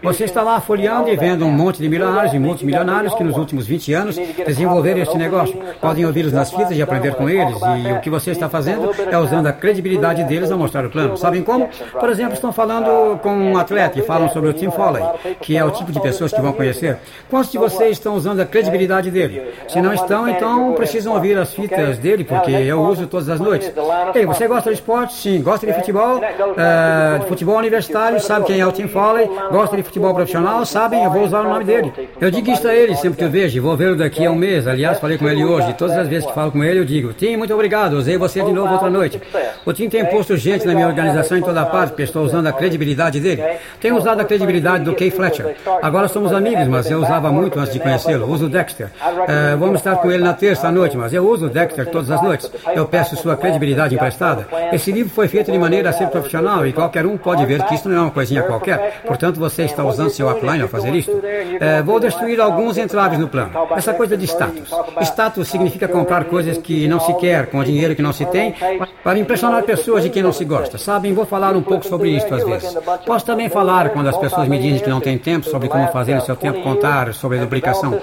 Você 0.04 0.26
está 0.26 0.44
lá 0.44 0.62
folheando 0.62 1.10
e 1.10 1.16
vendo 1.16 1.46
um 1.46 1.52
monte 1.52 1.82
de 1.82 1.90
milionários 1.90 2.34
e 2.34 2.40
multimilionários 2.40 3.14
que 3.16 3.24
nos 3.24 3.36
últimos 3.36 3.66
20 3.66 3.94
anos 3.94 4.16
desenvolveram 4.46 5.02
este 5.02 5.18
negócio. 5.18 5.58
Podem 5.80 6.06
ouvi-los 6.06 6.32
nas 6.32 6.52
fitas 6.52 6.78
e 6.78 6.82
aprender 6.82 7.16
com 7.16 7.28
eles. 7.30 7.58
E 7.86 7.94
o 7.94 8.00
que 8.00 8.10
você 8.10 8.32
está 8.32 8.48
fazendo 8.48 8.92
é 9.10 9.18
usando 9.18 9.48
a 9.48 9.54
credibilidade 9.54 10.24
deles 10.26 10.52
a 10.52 10.58
mostrar 10.58 10.86
o 10.86 10.90
plano. 10.90 11.18
Sabem 11.18 11.42
como? 11.42 11.70
Por 12.00 12.10
exemplo, 12.10 12.34
estão 12.34 12.52
falando 12.52 13.18
com 13.20 13.32
um 13.32 13.58
atleta 13.58 13.98
e 14.00 14.02
falam 14.02 14.30
sobre 14.30 14.50
o 14.50 14.54
Tim 14.54 14.70
Foley, 14.70 15.04
que 15.42 15.58
é 15.58 15.64
o 15.64 15.72
tipo 15.72 15.92
de 15.92 16.00
pessoas 16.00 16.32
que 16.32 16.42
vão 16.42 16.54
conhecer. 16.54 16.98
Quantos 17.30 17.52
de 17.52 17.58
vocês 17.58 17.92
estão 17.92 18.16
usando 18.16 18.40
a 18.40 18.46
credibilidade 18.46 19.10
dele? 19.10 19.54
Se 19.68 19.82
não 19.82 19.94
estão, 19.94 20.28
então 20.28 20.74
precisam 20.74 21.14
ouvir 21.14 21.38
as 21.38 21.54
fitas 21.54 21.98
dele, 21.98 22.24
porque 22.24 22.52
eu 22.52 22.82
uso 22.82 23.08
todas 23.08 23.30
as 23.30 23.40
noites. 23.40 23.72
Ei, 24.14 24.26
você 24.26 24.48
gosta 24.48 24.70
de 24.70 24.76
esporte? 24.76 25.14
Sim. 25.14 25.42
Gosta 25.42 25.66
de 25.66 25.74
futebol? 25.74 26.18
Uh, 26.18 27.20
de 27.20 27.26
futebol 27.28 27.58
universitário? 27.58 28.20
Sabe 28.20 28.46
quem 28.46 28.60
é 28.60 28.66
o 28.66 28.72
Tim 28.72 28.88
Foley? 28.88 29.30
Gosta 29.52 29.76
de 29.76 29.84
futebol 29.84 30.14
profissional? 30.14 30.66
Sabem? 30.66 31.04
Eu 31.04 31.12
vou 31.12 31.24
usar 31.24 31.42
o 31.42 31.50
nome 31.50 31.64
dele. 31.64 31.92
Eu 32.20 32.30
digo 32.32 32.52
isso 32.52 32.68
a 32.68 32.76
ele 32.76 32.96
sempre 32.96 33.18
que 33.18 33.24
eu 33.24 33.30
vejo, 33.30 33.62
vou 33.62 33.76
vê-lo 33.76 33.96
daqui 33.96 34.26
a 34.26 34.32
um 34.32 34.36
mês. 34.36 34.68
Aliás, 34.68 35.00
falei 35.00 35.18
com 35.18 35.28
ele 35.28 35.44
hoje. 35.44 35.74
Todas 35.74 35.98
as 35.98 36.08
vezes 36.08 36.26
que 36.26 36.34
falo 36.34 36.52
com 36.52 36.64
ele, 36.64 36.80
eu 36.80 36.86
digo: 36.86 37.14
Tim, 37.14 37.36
muito 37.38 37.54
obrigado, 37.54 37.94
usei 37.94 38.18
você 38.18 38.44
de 38.44 38.52
novo 38.52 38.74
outra 38.74 38.90
noite. 38.90 39.22
O 39.66 39.74
Tim 39.74 39.90
tem 39.90 40.06
posto 40.06 40.36
gente 40.38 40.66
na 40.66 40.74
minha 40.74 40.88
organização 40.88 41.38
em 41.38 41.42
toda 41.42 41.66
parte, 41.66 41.90
porque 41.90 42.04
estou 42.04 42.24
usando 42.24 42.48
a 42.48 42.54
credibilidade 42.54 43.20
dele. 43.20 43.44
Tenho 43.80 43.96
usado 43.96 44.20
a 44.20 44.26
credibilidade 44.26 44.84
do 44.84 44.96
Kay 44.96 45.12
Fletcher. 45.12 45.56
Agora 45.82 46.08
somos 46.08 46.32
amigos, 46.34 46.68
mas 46.68 46.91
eu 46.92 47.00
usava 47.00 47.32
muito 47.32 47.60
antes 47.60 47.74
de 47.74 47.80
conhecê-lo. 47.80 48.30
Uso 48.30 48.46
o 48.46 48.50
Dexter. 48.50 48.88
Uh, 48.88 49.58
vamos 49.58 49.76
estar 49.78 49.96
com 49.98 50.12
ele 50.12 50.24
na 50.24 50.34
terça 50.34 50.68
à 50.68 50.72
noite, 50.72 50.98
mas 50.98 51.14
eu 51.14 51.28
uso 51.28 51.48
o 51.48 51.50
Dexter 51.50 51.90
todas 51.90 52.12
as 52.12 52.22
noites. 52.22 52.52
Eu 52.76 52.86
peço 52.86 53.16
sua 53.16 53.36
credibilidade 53.36 53.96
emprestada. 53.96 54.48
Esse 54.72 54.92
livro 54.92 55.12
foi 55.12 55.28
feito 55.28 55.52
de 55.52 55.58
maneira 55.58 55.90
a 55.90 55.94
ser 55.94 56.08
profissional 56.08 56.66
e 56.66 56.74
qualquer 56.74 57.06
um 57.06 57.18
pode 57.18 57.46
ver 57.46 57.64
que 57.64 57.76
isso 57.76 57.88
não 57.90 57.98
é 57.98 58.02
uma 58.02 58.12
coisinha 58.12 58.44
qualquer. 58.44 59.02
Portanto, 59.06 59.40
você 59.40 59.64
está 59.64 59.84
usando 59.84 60.10
seu 60.10 60.30
upline 60.30 60.62
ao 60.62 60.68
fazer 60.68 60.94
isso. 60.94 61.12
Uh, 61.12 61.84
vou 61.86 62.00
destruir 62.00 62.40
alguns 62.40 62.78
entraves 62.78 63.20
no 63.20 63.28
plano. 63.28 63.52
Essa 63.76 63.94
coisa 63.94 64.18
de 64.18 64.26
status. 64.26 64.70
Status 65.02 65.48
significa 65.48 65.88
comprar 65.88 66.26
coisas 66.26 66.58
que 66.58 66.88
não 66.88 67.00
se 67.00 67.14
quer, 67.16 67.48
com 67.48 67.64
dinheiro 67.64 67.96
que 67.96 68.02
não 68.02 68.14
se 68.14 68.26
tem, 68.26 68.56
para 69.04 69.18
impressionar 69.18 69.64
pessoas 69.64 70.04
de 70.04 70.10
quem 70.10 70.24
não 70.24 70.34
se 70.34 70.46
gosta. 70.46 70.78
Sabem, 70.78 71.14
vou 71.14 71.26
falar 71.26 71.56
um 71.56 71.62
pouco 71.62 71.86
sobre 71.86 72.10
isso 72.10 72.34
às 72.34 72.44
vezes. 72.44 72.78
Posso 73.06 73.26
também 73.26 73.50
falar, 73.50 73.90
quando 73.90 74.08
as 74.08 74.18
pessoas 74.18 74.48
me 74.48 74.58
dizem 74.60 74.80
que 74.80 74.90
não 74.90 75.00
tem 75.00 75.18
tempo, 75.18 75.48
sobre 75.48 75.68
como 75.68 75.88
fazer 75.88 76.16
o 76.18 76.22
seu 76.22 76.36
tempo 76.36 76.62
contar, 76.62 76.81
sobre 77.14 77.38
a 77.38 77.42
duplicação. 77.42 78.00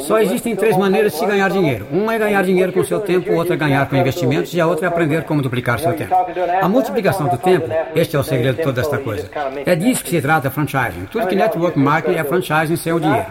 Só 0.00 0.18
existem 0.18 0.54
três 0.56 0.76
maneiras 0.76 1.12
de 1.12 1.18
se 1.18 1.26
ganhar 1.26 1.50
dinheiro. 1.50 1.86
Uma 1.90 2.14
é 2.14 2.18
ganhar 2.18 2.42
dinheiro 2.42 2.72
com 2.72 2.80
o 2.80 2.84
seu 2.84 3.00
tempo, 3.00 3.32
outra 3.32 3.54
é 3.54 3.56
ganhar 3.56 3.88
com 3.88 3.96
investimentos 3.96 4.54
e 4.54 4.60
a 4.60 4.66
outra 4.66 4.86
é 4.86 4.88
aprender 4.88 5.24
como 5.24 5.42
duplicar 5.42 5.78
seu 5.78 5.92
tempo. 5.92 6.14
A 6.60 6.68
multiplicação 6.68 7.28
do 7.28 7.36
tempo, 7.36 7.68
este 7.94 8.16
é 8.16 8.18
o 8.18 8.22
segredo 8.22 8.56
de 8.56 8.62
toda 8.62 8.80
esta 8.80 8.98
coisa. 8.98 9.28
É 9.66 9.74
disso 9.74 10.04
que 10.04 10.10
se 10.10 10.20
trata 10.20 10.50
franchising. 10.50 11.06
Tudo 11.10 11.26
que 11.26 11.34
network 11.34 11.78
marketing 11.78 12.18
é 12.18 12.24
franchising 12.24 12.76
sem 12.76 12.92
o 12.92 13.00
dinheiro. 13.00 13.26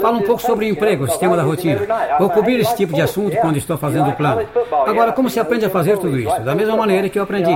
Fala 0.00 0.18
um 0.18 0.22
pouco 0.22 0.42
sobre 0.42 0.66
o 0.66 0.68
emprego, 0.68 1.04
o 1.04 1.08
sistema 1.08 1.36
da 1.36 1.42
rotina. 1.42 1.80
Vou 2.18 2.30
cobrir 2.30 2.60
esse 2.60 2.76
tipo 2.76 2.92
de 2.94 3.02
assunto 3.02 3.36
quando 3.38 3.56
estou 3.56 3.76
fazendo 3.76 4.10
o 4.10 4.12
plano. 4.12 4.46
Agora, 4.86 5.12
como 5.12 5.28
se 5.28 5.40
aprende 5.40 5.64
a 5.64 5.70
fazer 5.70 5.98
tudo 5.98 6.18
isso? 6.18 6.40
Da 6.40 6.54
mesma 6.54 6.76
maneira 6.76 7.08
que 7.08 7.18
eu 7.18 7.22
aprendi. 7.22 7.52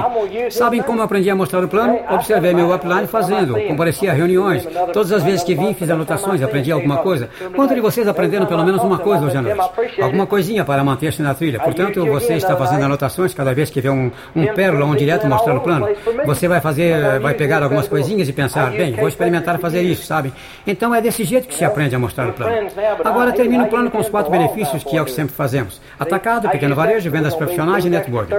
Sabem 0.51 0.82
como 0.82 1.01
eu 1.01 1.05
aprendi 1.05 1.30
a 1.30 1.34
mostrar 1.34 1.64
o 1.64 1.68
plano? 1.68 1.99
Observei 2.11 2.53
meu 2.55 2.74
upline 2.74 3.07
fazendo, 3.07 3.61
compareci 3.66 4.09
a 4.09 4.12
reuniões. 4.12 4.66
Todas 4.92 5.12
as 5.12 5.22
vezes 5.22 5.42
que 5.42 5.55
vim, 5.55 5.74
fiz 5.74 5.90
anotações, 5.90 6.42
aprendi 6.42 6.72
alguma 6.72 6.88
coisa. 6.97 7.28
Quantos 7.55 7.74
de 7.74 7.80
vocês 7.80 8.09
aprenderam 8.09 8.47
pelo 8.47 8.64
menos 8.64 8.82
uma 8.82 8.99
coisa 8.99 9.26
hoje 9.26 9.36
à 9.36 9.43
noite? 9.43 10.01
Alguma 10.01 10.26
coisinha 10.26 10.64
para 10.64 10.82
manter-se 10.82 11.20
na 11.20 11.34
trilha. 11.34 11.61
Portanto, 11.61 12.05
você 12.07 12.34
está 12.34 12.57
fazendo 12.57 12.84
anotações 12.84 13.34
cada 13.34 13.53
vez 13.53 13.68
que 13.68 13.80
vê 13.80 13.91
um, 13.91 14.11
um 14.34 14.47
pérola, 14.55 14.86
um 14.86 14.95
direto 14.95 15.26
mostrando 15.26 15.59
o 15.59 15.61
plano. 15.61 15.89
Você 16.24 16.49
vai 16.49 16.61
fazer, 16.61 17.20
vai 17.20 17.34
pegar 17.34 17.62
algumas 17.62 17.86
coisinhas 17.86 18.28
e 18.28 18.32
pensar, 18.32 18.70
bem, 18.70 18.95
vou 18.95 19.09
experimentar 19.09 19.59
fazer 19.59 19.82
isso, 19.82 20.07
sabe? 20.07 20.32
Então 20.66 20.95
é 20.95 21.03
desse 21.03 21.24
jeito 21.24 21.47
que 21.47 21.55
se 21.55 21.64
aprende 21.64 21.95
a 21.95 21.99
mostrar 21.99 22.28
o 22.28 22.32
plano. 22.32 22.68
Agora 23.05 23.32
termino 23.32 23.64
o 23.64 23.68
plano 23.68 23.91
com 23.91 23.99
os 23.99 24.09
quatro 24.09 24.30
benefícios 24.30 24.82
que 24.82 24.97
é 24.97 25.03
o 25.03 25.05
que 25.05 25.12
sempre 25.12 25.34
fazemos. 25.34 25.80
Atacado, 25.99 26.49
pequeno 26.49 26.74
varejo, 26.74 27.11
vendas 27.11 27.34
profissionais 27.34 27.84
e 27.84 27.91
networking. 27.91 28.34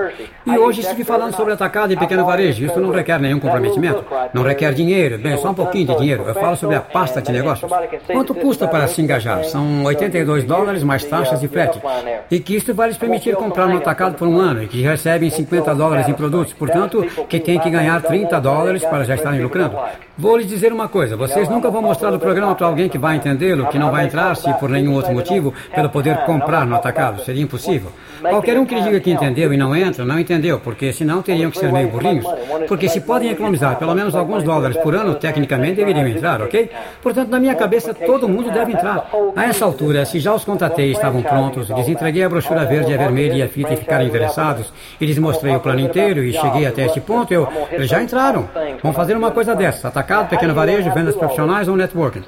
E 0.47 0.57
hoje 0.57 0.81
estive 0.81 1.03
falando 1.03 1.35
sobre 1.35 1.53
atacado 1.53 1.93
e 1.93 1.95
pequeno 1.95 2.25
varejo 2.25 2.39
varejo. 2.39 2.65
Isso 2.65 2.79
não 2.79 2.91
requer 2.91 3.19
nenhum 3.19 3.39
comprometimento. 3.39 4.05
Não 4.33 4.43
requer 4.43 4.73
dinheiro. 4.73 5.17
Bem, 5.17 5.37
só 5.37 5.51
um 5.51 5.53
pouquinho 5.53 5.87
de 5.87 5.95
dinheiro. 5.97 6.23
Eu 6.27 6.33
falo 6.33 6.55
sobre 6.55 6.75
a 6.75 6.81
pasta 6.81 7.21
de 7.21 7.31
negócios. 7.31 7.71
Quanto 8.07 8.33
custa 8.39 8.67
para 8.67 8.87
se 8.87 9.01
engajar? 9.01 9.43
São 9.45 9.83
82 9.83 10.43
dólares 10.43 10.83
mais 10.83 11.03
taxas 11.03 11.39
de 11.39 11.47
frete. 11.47 11.79
E 12.31 12.39
que 12.39 12.55
isto 12.55 12.73
vai 12.73 12.87
lhes 12.87 12.97
permitir 12.97 13.35
comprar 13.35 13.67
no 13.67 13.77
atacado 13.77 14.15
por 14.15 14.27
um 14.27 14.39
ano 14.39 14.63
e 14.63 14.67
que 14.67 14.81
recebem 14.81 15.29
50 15.29 15.75
dólares 15.75 16.07
em 16.07 16.13
produtos. 16.13 16.53
Portanto, 16.53 17.05
que 17.27 17.39
tem 17.39 17.59
que 17.59 17.69
ganhar 17.69 18.01
30 18.01 18.39
dólares 18.39 18.83
para 18.83 19.03
já 19.03 19.15
estarem 19.15 19.41
lucrando. 19.41 19.77
Vou 20.17 20.37
lhes 20.37 20.47
dizer 20.47 20.73
uma 20.73 20.87
coisa: 20.87 21.15
vocês 21.15 21.47
nunca 21.47 21.69
vão 21.69 21.81
mostrar 21.81 22.13
o 22.13 22.19
programa 22.19 22.55
para 22.55 22.67
alguém 22.67 22.89
que 22.89 22.97
vai 22.97 23.15
entendê-lo, 23.15 23.67
que 23.67 23.79
não 23.79 23.91
vai 23.91 24.05
entrar 24.05 24.35
se 24.35 24.51
por 24.55 24.69
nenhum 24.69 24.93
outro 24.93 25.13
motivo, 25.13 25.53
pelo 25.73 25.89
poder 25.89 26.17
comprar 26.25 26.65
no 26.65 26.75
atacado. 26.75 27.23
Seria 27.23 27.43
impossível. 27.43 27.91
Qualquer 28.21 28.57
um 28.59 28.65
que 28.65 28.75
lhe 28.75 28.81
diga 28.81 28.99
que 28.99 29.11
entendeu 29.11 29.53
e 29.53 29.57
não 29.57 29.75
entra, 29.75 30.03
não 30.05 30.19
entendeu, 30.19 30.59
porque 30.59 30.91
senão 30.91 31.21
teriam 31.21 31.49
que 31.49 31.57
ser 31.57 31.71
meio 31.71 31.87
burrinhos. 31.87 32.25
Porque 32.67 32.89
se 32.89 33.01
podem 33.01 33.31
economizar 33.31 33.77
pelo 33.77 33.95
menos 33.95 34.15
alguns 34.15 34.43
dólares 34.43 34.77
por 34.77 34.93
ano, 34.95 35.15
tecnicamente 35.15 35.75
deveriam 35.75 36.07
entrar, 36.07 36.41
ok? 36.41 36.69
Portanto, 37.01 37.29
na 37.29 37.39
minha 37.39 37.55
cabeça, 37.55 37.93
todo 37.93 38.27
mundo 38.27 38.51
deve 38.51 38.73
entrar. 38.73 39.09
A 39.35 39.45
essa 39.45 39.65
altura, 39.65 40.05
se 40.05 40.19
já 40.19 40.33
os 40.33 40.43
contatei 40.43 40.89
e 40.89 40.91
estavam 40.91 41.21
prontos, 41.21 41.69
lhes 41.69 41.87
entreguei 41.87 42.23
a 42.23 42.29
brochura 42.29 42.65
verde, 42.65 42.93
a 42.93 42.97
vermelha 42.97 43.33
e 43.33 43.43
a 43.43 43.47
fita 43.47 43.73
e 43.73 43.77
ficaram 43.77 44.05
interessados, 44.05 44.71
e 44.99 45.05
lhes 45.05 45.17
mostrei 45.17 45.55
o 45.55 45.59
plano 45.59 45.79
inteiro 45.79 46.23
e 46.23 46.33
cheguei 46.33 46.65
até 46.65 46.85
este 46.85 46.99
ponto, 46.99 47.33
eu, 47.33 47.47
eles 47.71 47.89
já 47.89 48.01
entraram. 48.01 48.49
Vão 48.83 48.93
fazer 48.93 49.15
uma 49.15 49.31
coisa 49.31 49.55
dessa, 49.55 49.87
atacado, 49.87 50.29
pequeno 50.29 50.53
varejo, 50.53 50.91
vendas 50.91 51.15
profissionais 51.15 51.67
ou 51.67 51.75
networking. 51.75 52.23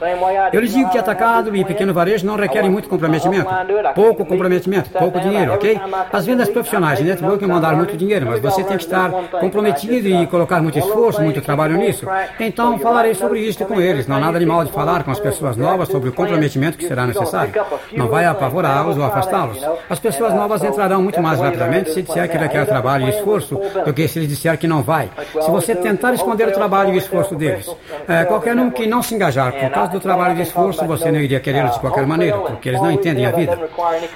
Eu 0.54 0.62
lhes 0.62 0.74
digo 0.74 0.90
que 0.90 0.98
atacado 0.98 1.56
e 1.56 1.66
pequeno 1.66 1.94
varejo 1.94 2.26
não 2.26 2.36
requerem 2.36 2.70
muito 2.70 2.88
comprometimento. 2.88 3.50
Pouco 3.94 4.26
comprometimento, 4.26 4.90
pouco 4.90 5.20
dinheiro, 5.20 5.54
ok? 5.54 5.81
As 6.12 6.26
vendas 6.26 6.50
profissionais 6.50 7.00
e 7.00 7.04
networking 7.04 7.46
mandar 7.46 7.76
muito 7.76 7.98
dinheiro, 7.98 8.26
mas 8.28 8.40
você 8.40 8.64
tem 8.64 8.78
que 8.78 8.84
estar 8.84 9.12
comprometido 9.40 10.08
e 10.08 10.28
colocar 10.28 10.62
muito 10.62 10.78
esforço, 10.78 11.22
muito 11.22 11.42
trabalho 11.42 11.78
nisso. 11.78 12.06
Então 12.40 12.78
falarei 12.80 13.14
sobre 13.14 13.40
isso 13.40 13.64
com 13.66 13.80
eles. 13.80 14.08
Não 14.08 14.18
há 14.18 14.20
nada 14.20 14.40
de 14.40 14.46
mal 14.46 14.64
de 14.64 14.72
falar 14.72 15.04
com 15.04 15.12
as 15.12 15.20
pessoas 15.20 15.58
novas 15.58 15.90
sobre 15.90 16.10
o 16.10 16.14
comprometimento 16.14 16.78
que 16.78 16.88
será 16.88 17.06
necessário. 17.06 17.54
Não 17.94 18.08
vai 18.08 18.26
apavorá-los 18.26 18.98
ou 18.98 19.04
afastá-los. 19.04 19.60
As 19.90 20.00
pessoas 20.00 20.34
novas 20.34 20.64
entrarão 20.64 21.02
muito 21.02 21.22
mais 21.22 21.40
rapidamente 21.40 21.92
se 21.92 22.02
disser 22.02 22.30
que 22.30 22.38
requer 22.38 22.66
trabalho 22.66 23.06
e 23.06 23.10
esforço 23.10 23.60
do 23.86 23.94
que 23.94 24.08
se 24.08 24.20
eles 24.20 24.30
disser 24.30 24.58
que 24.58 24.68
não 24.68 24.82
vai. 24.82 25.10
Se 25.42 25.50
você 25.50 25.76
tentar 25.76 26.14
esconder 26.14 26.48
o 26.48 26.52
trabalho 26.52 26.92
e 26.92 26.96
o 26.96 26.98
esforço 26.98 27.36
deles, 27.36 27.70
é, 28.08 28.26
qualquer 28.26 28.56
um 28.56 28.70
que 28.70 28.86
não 28.88 29.02
se 29.02 29.16
engajar 29.16 29.52
por 29.54 29.70
causa 29.70 29.92
do 29.92 30.00
trabalho 30.00 30.38
e 30.38 30.42
esforço, 30.42 30.86
você 30.86 31.12
não 31.12 31.20
iria 31.20 31.40
querê-los 31.40 31.74
de 31.74 31.80
qualquer 31.80 32.06
maneira, 32.06 32.38
porque 32.38 32.70
eles 32.70 32.82
não 32.82 32.92
entendem 32.92 33.26
a 33.26 33.32
vida. 33.32 33.58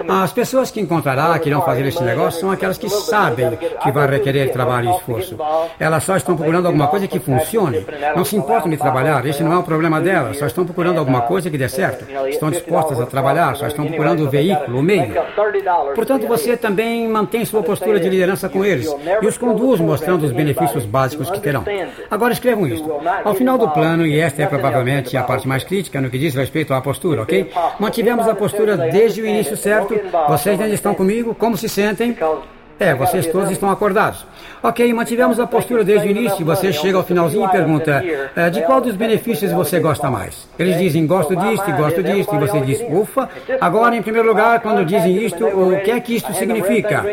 As 0.08 0.32
pessoas 0.32 0.72
que 0.72 0.80
encontrará 0.80 1.38
que 1.40 1.50
irão 1.56 1.62
fazer 1.62 1.86
esse 1.86 2.04
negócio 2.04 2.42
são 2.42 2.52
aquelas 2.52 2.78
que 2.78 2.90
sabem 2.90 3.58
que 3.82 3.92
vai 3.92 4.08
requerer 4.08 4.52
trabalho 4.52 4.90
e 4.90 4.96
esforço. 4.96 5.38
Elas 5.80 6.04
só 6.04 6.18
estão 6.18 6.36
procurando 6.36 6.66
alguma 6.66 6.88
coisa 6.88 7.08
que 7.08 7.20
funcione. 7.20 7.86
Não 8.16 8.26
se 8.26 8.36
importam 8.36 8.70
de 8.70 8.78
trabalhar, 8.78 9.26
esse 9.26 9.42
não 9.42 9.54
é 9.54 9.58
o 9.58 9.64
problema 9.64 10.02
delas. 10.02 10.38
Só 10.38 10.46
estão 10.46 10.66
procurando 10.66 11.00
alguma 11.00 11.22
coisa 11.22 11.50
que 11.50 11.58
dê 11.58 11.70
certo. 11.70 12.06
Estão 12.28 12.52
dispostas 12.52 13.00
a 13.00 13.06
trabalhar, 13.06 13.56
só 13.56 13.68
estão 13.68 13.86
procurando 13.86 14.26
o 14.26 14.30
veículo, 14.30 14.80
o 14.80 14.84
meio. 14.84 15.14
Portanto, 15.96 16.28
você 16.28 16.58
também 16.58 17.08
mantém 17.08 17.46
sua 17.46 17.64
postura 17.64 18.00
de 18.00 18.10
liderança 18.10 18.50
com 18.50 18.64
eles 18.66 18.94
e 19.22 19.26
os 19.26 19.38
conduz 19.38 19.80
mostrando 19.80 20.24
os 20.24 20.32
benefícios 20.32 20.86
básicos 20.86 21.30
que 21.30 21.40
terão. 21.40 21.64
Agora 22.12 22.34
escrevam 22.34 22.68
isto. 22.68 22.92
Ao 23.24 23.34
final 23.34 23.58
do 23.58 23.70
plano, 23.70 24.06
e 24.06 24.20
esta 24.20 24.44
é 24.44 24.46
provavelmente 24.46 25.16
a 25.16 25.24
parte 25.24 25.48
mais 25.48 25.64
crítica 25.64 26.02
no 26.02 26.10
que 26.10 26.18
diz 26.18 26.36
respeito 26.36 26.74
à 26.74 26.82
postura, 26.82 27.22
ok? 27.22 27.52
Mantivemos 27.80 28.28
a 28.28 28.36
postura 28.36 28.78
desde 28.78 29.22
o 29.22 29.26
início 29.26 29.56
certo. 29.56 29.96
Vocês 30.28 30.60
ainda 30.60 30.74
estão 30.74 30.94
comigo? 30.94 31.34
Como 31.46 31.56
se 31.56 31.70
sentem? 31.70 32.18
É, 32.80 32.96
vocês 32.96 33.28
todos 33.28 33.52
estão 33.52 33.70
acordados. 33.70 34.26
Ok, 34.64 34.92
mantivemos 34.94 35.40
a 35.40 35.46
postura 35.46 35.84
desde 35.84 36.08
o 36.08 36.10
início. 36.10 36.44
Você 36.44 36.74
chega 36.74 36.98
ao 36.98 37.04
finalzinho 37.04 37.46
e 37.46 37.50
pergunta: 37.50 38.04
é, 38.36 38.50
de 38.50 38.64
qual 38.64 38.82
dos 38.82 38.96
benefícios 38.96 39.52
você 39.52 39.80
gosta 39.80 40.10
mais? 40.10 40.50
Eles 40.58 40.80
dizem: 40.80 41.06
gosto 41.06 41.36
disto 41.36 41.72
gosto 41.78 42.02
disto. 42.02 42.36
E 42.36 42.40
você 42.40 42.62
diz: 42.62 42.84
ufa. 42.90 43.30
Agora, 43.62 43.96
em 43.96 44.02
primeiro 44.02 44.28
lugar, 44.28 44.60
quando 44.60 44.84
dizem 44.84 45.24
isto, 45.24 45.46
o 45.46 45.80
que 45.82 45.92
é 45.92 46.00
que 46.00 46.16
isto 46.16 46.34
significa? 46.34 47.06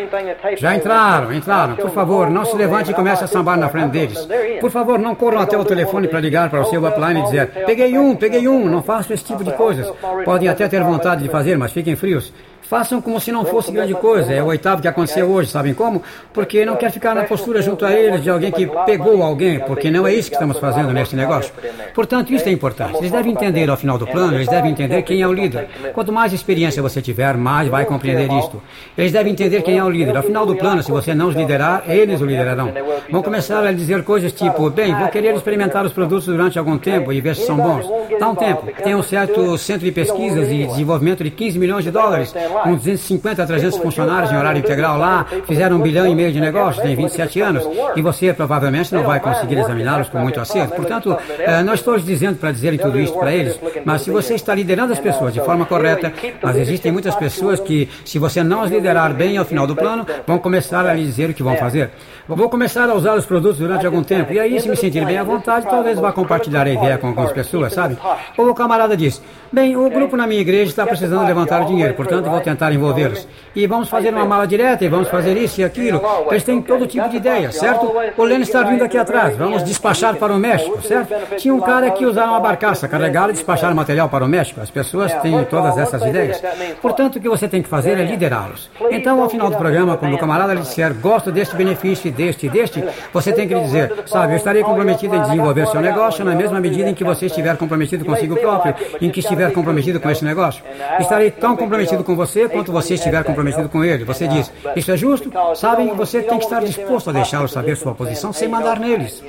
Já 0.57 0.75
entraram, 0.75 1.31
entraram. 1.31 1.77
Por 1.77 1.91
favor, 1.91 2.31
não 2.31 2.47
se 2.47 2.57
levante 2.57 2.91
e 2.91 2.95
comece 2.95 3.23
a 3.23 3.27
sambar 3.27 3.59
na 3.59 3.69
frente 3.69 3.91
deles. 3.91 4.27
Por 4.63 4.71
favor, 4.71 4.99
não 4.99 5.15
corram 5.15 5.41
até 5.41 5.59
o 5.59 5.65
telefone 5.65 6.09
para 6.09 6.21
ligar 6.21 6.49
para 6.49 6.63
o 6.63 6.65
seu 6.65 6.83
upline 6.87 7.21
e 7.21 7.25
dizer: 7.25 7.49
peguei 7.67 7.99
um, 7.99 8.17
peguei 8.17 8.49
um. 8.49 8.65
Não 8.67 8.83
façam 8.83 9.13
esse 9.13 9.25
tipo 9.25 9.45
de 9.45 9.53
coisas. 9.53 9.93
Podem 10.25 10.49
até 10.49 10.67
ter 10.69 10.83
vontade 10.83 11.23
de 11.23 11.29
fazer, 11.29 11.59
mas 11.59 11.71
fiquem 11.71 11.95
frios. 11.95 12.33
Façam 12.73 13.03
como 13.03 13.21
se 13.21 13.31
não 13.31 13.45
fosse 13.45 13.71
grande 13.71 13.93
coisa. 13.93 14.33
É 14.33 14.43
o 14.43 14.47
oitavo 14.47 14.81
que 14.81 14.89
aconteceu 14.89 15.31
hoje, 15.31 15.51
sabem 15.51 15.75
como? 15.75 16.03
Porque 16.33 16.65
não 16.65 16.75
quer 16.75 16.91
ficar 16.91 17.15
na 17.15 17.25
postura 17.25 17.61
junto 17.61 17.85
a 17.85 17.93
eles 17.93 18.23
de 18.23 18.31
alguém 18.31 18.51
que 18.51 18.67
pegou 18.87 19.23
alguém, 19.23 19.61
porque 19.61 19.91
não 19.91 20.07
é 20.07 20.15
isso 20.15 20.31
que 20.31 20.37
estamos 20.37 20.59
fazendo 20.59 20.91
neste 20.91 21.15
negócio. 21.15 21.53
Portanto, 21.95 22.33
isso 22.33 22.49
é 22.49 22.51
importante. 22.51 22.97
Eles 22.97 23.11
devem 23.11 23.33
entender 23.33 23.69
ao 23.69 23.77
final 23.77 23.99
do 23.99 24.07
plano, 24.07 24.37
eles 24.37 24.49
devem 24.49 24.71
entender 24.71 25.03
quem 25.03 25.21
é 25.21 25.29
o 25.29 25.35
líder. 25.35 25.69
Quanto 25.93 26.11
mais 26.11 26.33
experiência 26.33 26.81
você 26.81 27.03
tiver, 27.03 27.37
mais 27.37 27.69
vai 27.69 27.85
compreender 27.85 28.33
isto. 28.33 28.63
Eles 28.97 29.13
devem 29.13 29.35
entender 29.35 29.61
quem 29.61 29.77
é 29.77 29.85
o 29.85 29.91
líder. 29.91 30.17
Ao 30.17 30.23
final 30.23 30.47
do 30.47 30.57
plano, 30.57 30.83
se 30.83 30.91
você 30.91 31.15
não 31.15 31.29
os 31.29 31.37
liderar, 31.37 31.85
eles 31.87 32.23
o 32.23 32.25
liderarão. 32.25 32.73
Vão 33.11 33.23
começar 33.23 33.63
a 33.67 33.73
dizer 33.73 34.03
coisas 34.03 34.33
tipo, 34.33 34.71
bem, 34.71 34.95
vou 34.95 35.09
querer 35.09 35.35
experimentar 35.35 35.85
os 35.85 35.93
produtos 35.93 36.25
durante 36.25 36.59
algum 36.59 36.79
tempo 36.79 37.13
e 37.13 37.21
ver 37.21 37.37
se 37.37 37.45
são 37.45 37.59
bons. 37.59 37.87
Dá 38.19 38.31
um 38.31 38.35
tempo. 38.35 38.67
Tem 38.83 38.95
um 38.95 39.03
certo 39.03 39.59
centro 39.59 39.85
de 39.85 39.93
pesquisas 39.93 40.51
e 40.51 40.67
desenvolvimento 40.67 41.23
de 41.23 41.31
15 41.31 41.59
milhões 41.59 41.85
de 41.85 41.91
dólares 41.91 42.33
com 42.63 42.75
250 42.75 43.43
a 43.43 43.47
300 43.47 43.79
funcionários 43.79 44.31
em 44.31 44.37
horário 44.37 44.59
integral 44.59 44.99
lá, 44.99 45.27
fizeram 45.47 45.77
um 45.77 45.81
bilhão 45.81 46.07
e 46.07 46.15
meio 46.15 46.33
de 46.33 46.41
negócios, 46.41 46.83
tem 46.83 46.95
27 46.95 47.41
anos, 47.41 47.69
e 47.97 48.03
você 48.03 48.33
provavelmente 48.33 48.95
não 48.95 49.03
vai 49.03 49.21
conseguir 49.21 49.59
examiná-los 49.59 50.09
com 50.09 50.19
muito 50.19 50.41
acerto. 50.41 50.75
Portanto, 50.75 51.17
eh, 51.39 51.63
não 51.63 51.75
estou 51.75 51.99
dizendo 51.99 52.39
para 52.39 52.53
dizerem 52.53 52.79
tudo 52.79 52.99
isso 52.99 53.19
para 53.19 53.33
eles, 53.33 53.59
mas 53.85 54.03
se 54.03 54.11
você 54.11 54.35
está 54.35 54.55
liderando 54.55 54.93
as 54.93 54.99
pessoas 54.99 55.35
de 55.35 55.41
forma 55.41 55.67
correta, 55.67 56.13
mas 56.43 56.57
existem 56.57 56.93
muitas 56.93 57.15
pessoas 57.15 57.61
que, 57.61 57.89
se 58.05 58.19
você 58.19 58.43
não 58.43 58.63
as 58.63 58.71
liderar 58.71 59.13
bem 59.13 59.37
ao 59.37 59.45
final 59.45 59.67
do 59.67 59.75
plano, 59.75 60.07
vão 60.27 60.39
começar 60.39 60.87
a 60.87 60.95
lhe 60.95 61.05
dizer 61.05 61.31
o 61.31 61.35
que 61.35 61.43
vão 61.43 61.57
fazer. 61.57 61.91
Vou 62.29 62.49
começar 62.49 62.89
a 62.89 62.95
usar 62.95 63.15
os 63.17 63.27
produtos 63.27 63.59
durante 63.59 63.85
algum 63.85 64.03
tempo, 64.03 64.33
e 64.33 64.39
aí, 64.39 64.61
se 64.61 64.69
me 64.69 64.77
sentir 64.77 65.05
bem 65.05 65.19
à 65.19 65.25
vontade, 65.25 65.67
talvez 65.69 65.99
vá 65.99 66.13
compartilhar 66.13 66.67
a 66.67 66.71
ideia 66.71 66.99
com 66.99 67.09
algumas 67.09 67.33
pessoas, 67.33 67.73
sabe? 67.73 67.99
Ou 68.37 68.49
o 68.49 68.55
camarada 68.55 68.97
diz, 68.97 69.21
bem, 69.53 69.77
o 69.77 69.91
grupo 69.91 70.17
na 70.17 70.27
minha 70.27 70.41
igreja 70.41 70.71
está 70.71 70.87
precisando 70.87 71.27
levantar 71.27 71.65
dinheiro, 71.67 71.95
portanto, 71.95 72.31
vou 72.31 72.41
tentar 72.41 72.52
envolvê-los. 72.73 73.27
E 73.55 73.67
vamos 73.67 73.89
fazer 73.89 74.11
uma 74.11 74.25
mala 74.25 74.47
direta, 74.47 74.85
e 74.85 74.89
vamos 74.89 75.09
fazer 75.09 75.37
isso 75.37 75.61
e 75.61 75.65
aquilo. 75.65 76.01
Eles 76.31 76.43
têm 76.43 76.63
todo 76.63 76.87
tipo 76.87 77.09
de 77.09 77.17
ideia, 77.17 77.53
certo? 77.53 77.93
O 78.17 78.25
Lênin 78.25 78.43
está 78.43 78.63
vindo 78.63 78.83
aqui 78.83 78.97
atrás, 78.97 79.37
vamos 79.37 79.63
despachar 79.63 80.17
para 80.17 80.33
o 80.33 80.39
México, 80.39 80.81
certo? 80.83 81.37
Tinha 81.37 81.55
um 81.55 81.61
cara 81.61 81.91
que 81.91 82.07
usava 82.07 82.33
uma 82.33 82.41
barcaça, 82.41 82.89
carregar 82.89 83.29
e 83.29 83.33
despachar 83.33 83.75
material 83.75 84.09
para 84.09 84.25
o 84.25 84.29
México. 84.29 84.61
As 84.61 84.71
pessoas 84.71 85.13
têm 85.21 85.45
todas 85.45 85.77
essas 85.77 86.03
ideias. 86.03 86.43
Portanto, 86.81 87.17
o 87.17 87.21
que 87.21 87.29
você 87.29 87.47
tem 87.47 87.63
que 87.63 87.69
fazer 87.69 87.99
é 87.99 88.05
liderá-los. 88.05 88.71
Então, 88.91 89.23
ao 89.23 89.29
final 89.29 89.51
do 89.51 89.57
programa, 89.57 89.97
quando 89.97 90.15
o 90.15 90.19
camarada 90.19 90.55
lhe 90.55 90.61
disser, 90.61 90.95
gosto 90.95 91.31
deste 91.31 91.55
benefício, 91.55 92.11
deste 92.11 92.47
e 92.47 92.49
deste, 92.49 92.83
você 93.13 93.33
tem 93.33 93.47
que 93.47 93.55
lhe 93.55 93.61
dizer, 93.61 93.93
sabe, 94.07 94.33
eu 94.33 94.37
estarei 94.37 94.63
comprometido 94.63 95.15
em 95.15 95.21
desenvolver 95.21 95.67
seu 95.67 95.81
negócio 95.81 96.25
na 96.25 96.35
mesma 96.35 96.61
medida 96.61 96.89
em 96.89 96.95
que 96.95 97.05
você 97.05 97.27
estiver 97.27 97.57
comprometido 97.57 98.05
consigo 98.05 98.37
próprio, 98.37 98.75
em 99.01 99.11
que 99.11 99.21
estiver 99.21 99.53
comprometido 99.53 100.01
com 100.01 100.11
esse 100.11 100.25
negócio. 100.25 100.63
Estarei 100.99 101.31
tão 101.31 101.57
comprometido 101.57 102.03
com 102.03 102.17
você 102.17 102.32
quanto 102.49 102.73
você 102.73 102.95
estiver 102.95 103.23
comprometido 103.25 103.69
com 103.69 103.85
ele. 103.85 104.05
Você 104.05 104.27
diz, 104.27 104.51
isso 104.77 104.93
é 104.93 104.97
justo? 104.97 105.33
Sabem, 105.55 105.95
você 105.95 106.23
tem 106.23 106.39
que 106.39 106.45
estar 106.45 106.61
disposto 106.61 107.11
a 107.11 107.13
deixá-los 107.13 107.53
saber 107.53 107.77
sua 107.77 107.95
posição 107.95 108.33
sem 108.33 108.49
mandar 108.49 108.79
neles. 108.79 109.23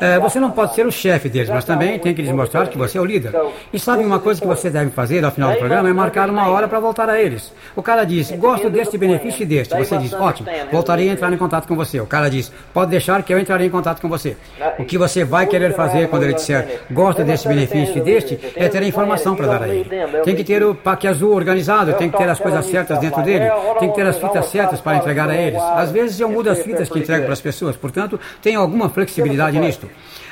É, 0.00 0.18
você 0.18 0.38
não 0.40 0.50
pode 0.50 0.74
ser 0.74 0.86
o 0.86 0.92
chefe 0.92 1.28
deles, 1.28 1.48
mas 1.48 1.64
também 1.64 1.98
tem 1.98 2.14
que 2.14 2.22
lhes 2.22 2.32
mostrar 2.32 2.66
que 2.68 2.78
você 2.78 2.98
é 2.98 3.00
o 3.00 3.04
líder. 3.04 3.32
E 3.72 3.78
sabem 3.78 4.04
uma 4.04 4.18
coisa 4.18 4.40
que 4.40 4.46
você 4.46 4.70
deve 4.70 4.90
fazer 4.90 5.24
ao 5.24 5.30
final 5.30 5.52
do 5.52 5.58
programa 5.58 5.88
é 5.88 5.92
marcar 5.92 6.28
uma 6.30 6.48
hora 6.48 6.68
para 6.68 6.80
voltar 6.80 7.08
a 7.08 7.20
eles. 7.20 7.52
O 7.76 7.82
cara 7.82 8.04
diz, 8.04 8.30
gosto 8.32 8.70
deste 8.70 8.96
benefício 8.98 9.42
e 9.42 9.46
deste. 9.46 9.76
Você 9.76 9.96
diz, 9.98 10.12
ótimo, 10.12 10.48
voltarei 10.70 11.08
a 11.08 11.12
entrar 11.12 11.32
em 11.32 11.36
contato 11.36 11.66
com 11.66 11.76
você. 11.76 12.00
O 12.00 12.06
cara 12.06 12.28
diz, 12.28 12.52
pode 12.72 12.90
deixar 12.90 13.22
que 13.22 13.32
eu 13.32 13.38
entrarei 13.38 13.66
em 13.66 13.70
contato 13.70 14.00
com 14.00 14.08
você. 14.08 14.36
O 14.78 14.84
que 14.84 14.98
você 14.98 15.24
vai 15.24 15.46
querer 15.46 15.74
fazer 15.74 16.08
quando 16.08 16.22
ele 16.22 16.34
disser, 16.34 16.80
gosto 16.90 17.22
deste 17.24 17.48
benefício 17.48 17.98
e 17.98 18.00
deste, 18.00 18.38
é 18.56 18.68
ter 18.68 18.82
a 18.82 18.86
informação 18.86 19.34
para 19.34 19.46
dar 19.46 19.62
a 19.62 19.68
ele. 19.68 19.88
Tem 20.24 20.34
que 20.34 20.44
ter 20.44 20.62
o 20.62 20.74
pack 20.74 21.06
azul 21.06 21.34
organizado, 21.34 21.92
tem 21.94 22.10
que 22.10 22.16
ter 22.16 22.28
as 22.28 22.38
coisas 22.38 22.47
certas 22.66 22.98
dentro 22.98 23.22
dele, 23.22 23.44
tem 23.78 23.88
que 23.90 23.94
ter 23.94 24.06
as 24.06 24.16
fitas 24.16 24.46
certas 24.46 24.80
para 24.80 24.96
entregar 24.96 25.28
a 25.28 25.34
eles. 25.34 25.60
Às 25.60 25.90
vezes 25.90 26.18
eu 26.18 26.28
mudo 26.28 26.50
as 26.50 26.58
fitas 26.58 26.88
que 26.88 26.98
entrego 26.98 27.24
para 27.24 27.32
as 27.32 27.40
pessoas, 27.40 27.76
portanto, 27.76 28.18
tem 28.42 28.54
alguma 28.54 28.88
flexibilidade 28.88 29.58
nisto. 29.58 29.88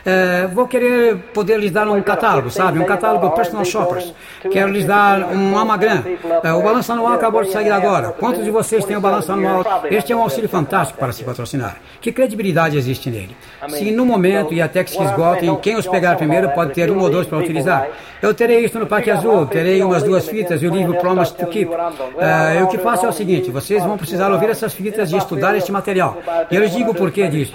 É, 0.07 0.47
vou 0.47 0.69
querer 0.69 1.17
poder 1.35 1.59
lhes 1.59 1.73
dar 1.73 1.89
um 1.89 2.01
catálogo, 2.01 2.49
sabe? 2.49 2.79
Um 2.79 2.85
catálogo 2.85 3.29
personal 3.31 3.65
shoppers. 3.65 4.15
Quero 4.53 4.71
lhes 4.71 4.85
dar 4.85 5.33
um 5.33 5.59
Amagram. 5.59 6.05
É, 6.45 6.53
o 6.53 6.63
balanço 6.63 6.93
anual 6.93 7.15
acabou 7.15 7.43
de 7.43 7.51
sair 7.51 7.73
agora. 7.73 8.13
Quantos 8.13 8.45
de 8.45 8.51
vocês 8.53 8.85
têm 8.85 8.97
o 8.97 9.01
balanço 9.01 9.33
anual? 9.33 9.65
Este 9.91 10.13
é 10.13 10.17
um 10.17 10.23
auxílio 10.23 10.49
fantástico 10.49 11.01
para 11.01 11.13
se 11.13 11.25
patrocinar. 11.25 11.79
Que 12.01 12.13
credibilidade 12.13 12.79
existe 12.79 13.11
nele? 13.11 13.37
Se 13.69 13.91
no 13.91 14.07
momento 14.07 14.55
e 14.55 14.63
até 14.63 14.85
que 14.85 14.93
se 14.93 15.03
esgotem, 15.03 15.57
quem 15.57 15.77
os 15.77 15.89
pegar 15.89 16.15
primeiro 16.15 16.51
pode 16.51 16.73
ter 16.73 16.89
um 16.89 17.01
ou 17.01 17.11
dois 17.11 17.27
para 17.27 17.39
utilizar. 17.39 17.89
Eu 18.23 18.33
terei 18.33 18.65
isso 18.65 18.79
no 18.79 18.87
Parque 18.87 19.11
Azul, 19.11 19.45
terei 19.47 19.83
umas 19.83 20.03
duas 20.03 20.27
fitas 20.29 20.63
e 20.63 20.67
o 20.67 20.75
livro 20.75 20.95
Promise 20.95 21.35
to 21.35 21.47
Keep. 21.47 21.71
Uh, 21.71 22.65
o 22.65 22.69
que 22.69 22.79
faço 22.79 23.07
é 23.07 23.09
o 23.09 23.13
seguinte: 23.13 23.51
vocês 23.51 23.83
vão 23.83 23.99
precisar 23.99 24.31
ouvir 24.31 24.51
essas 24.51 24.73
fitas 24.73 25.11
e 25.11 25.17
estudar 25.17 25.57
este 25.57 25.73
material. 25.73 26.19
E 26.51 26.55
eu 26.55 26.63
lhes 26.63 26.73
digo 26.73 26.93
o 26.93 26.95
porquê 26.95 27.29
disso. 27.29 27.55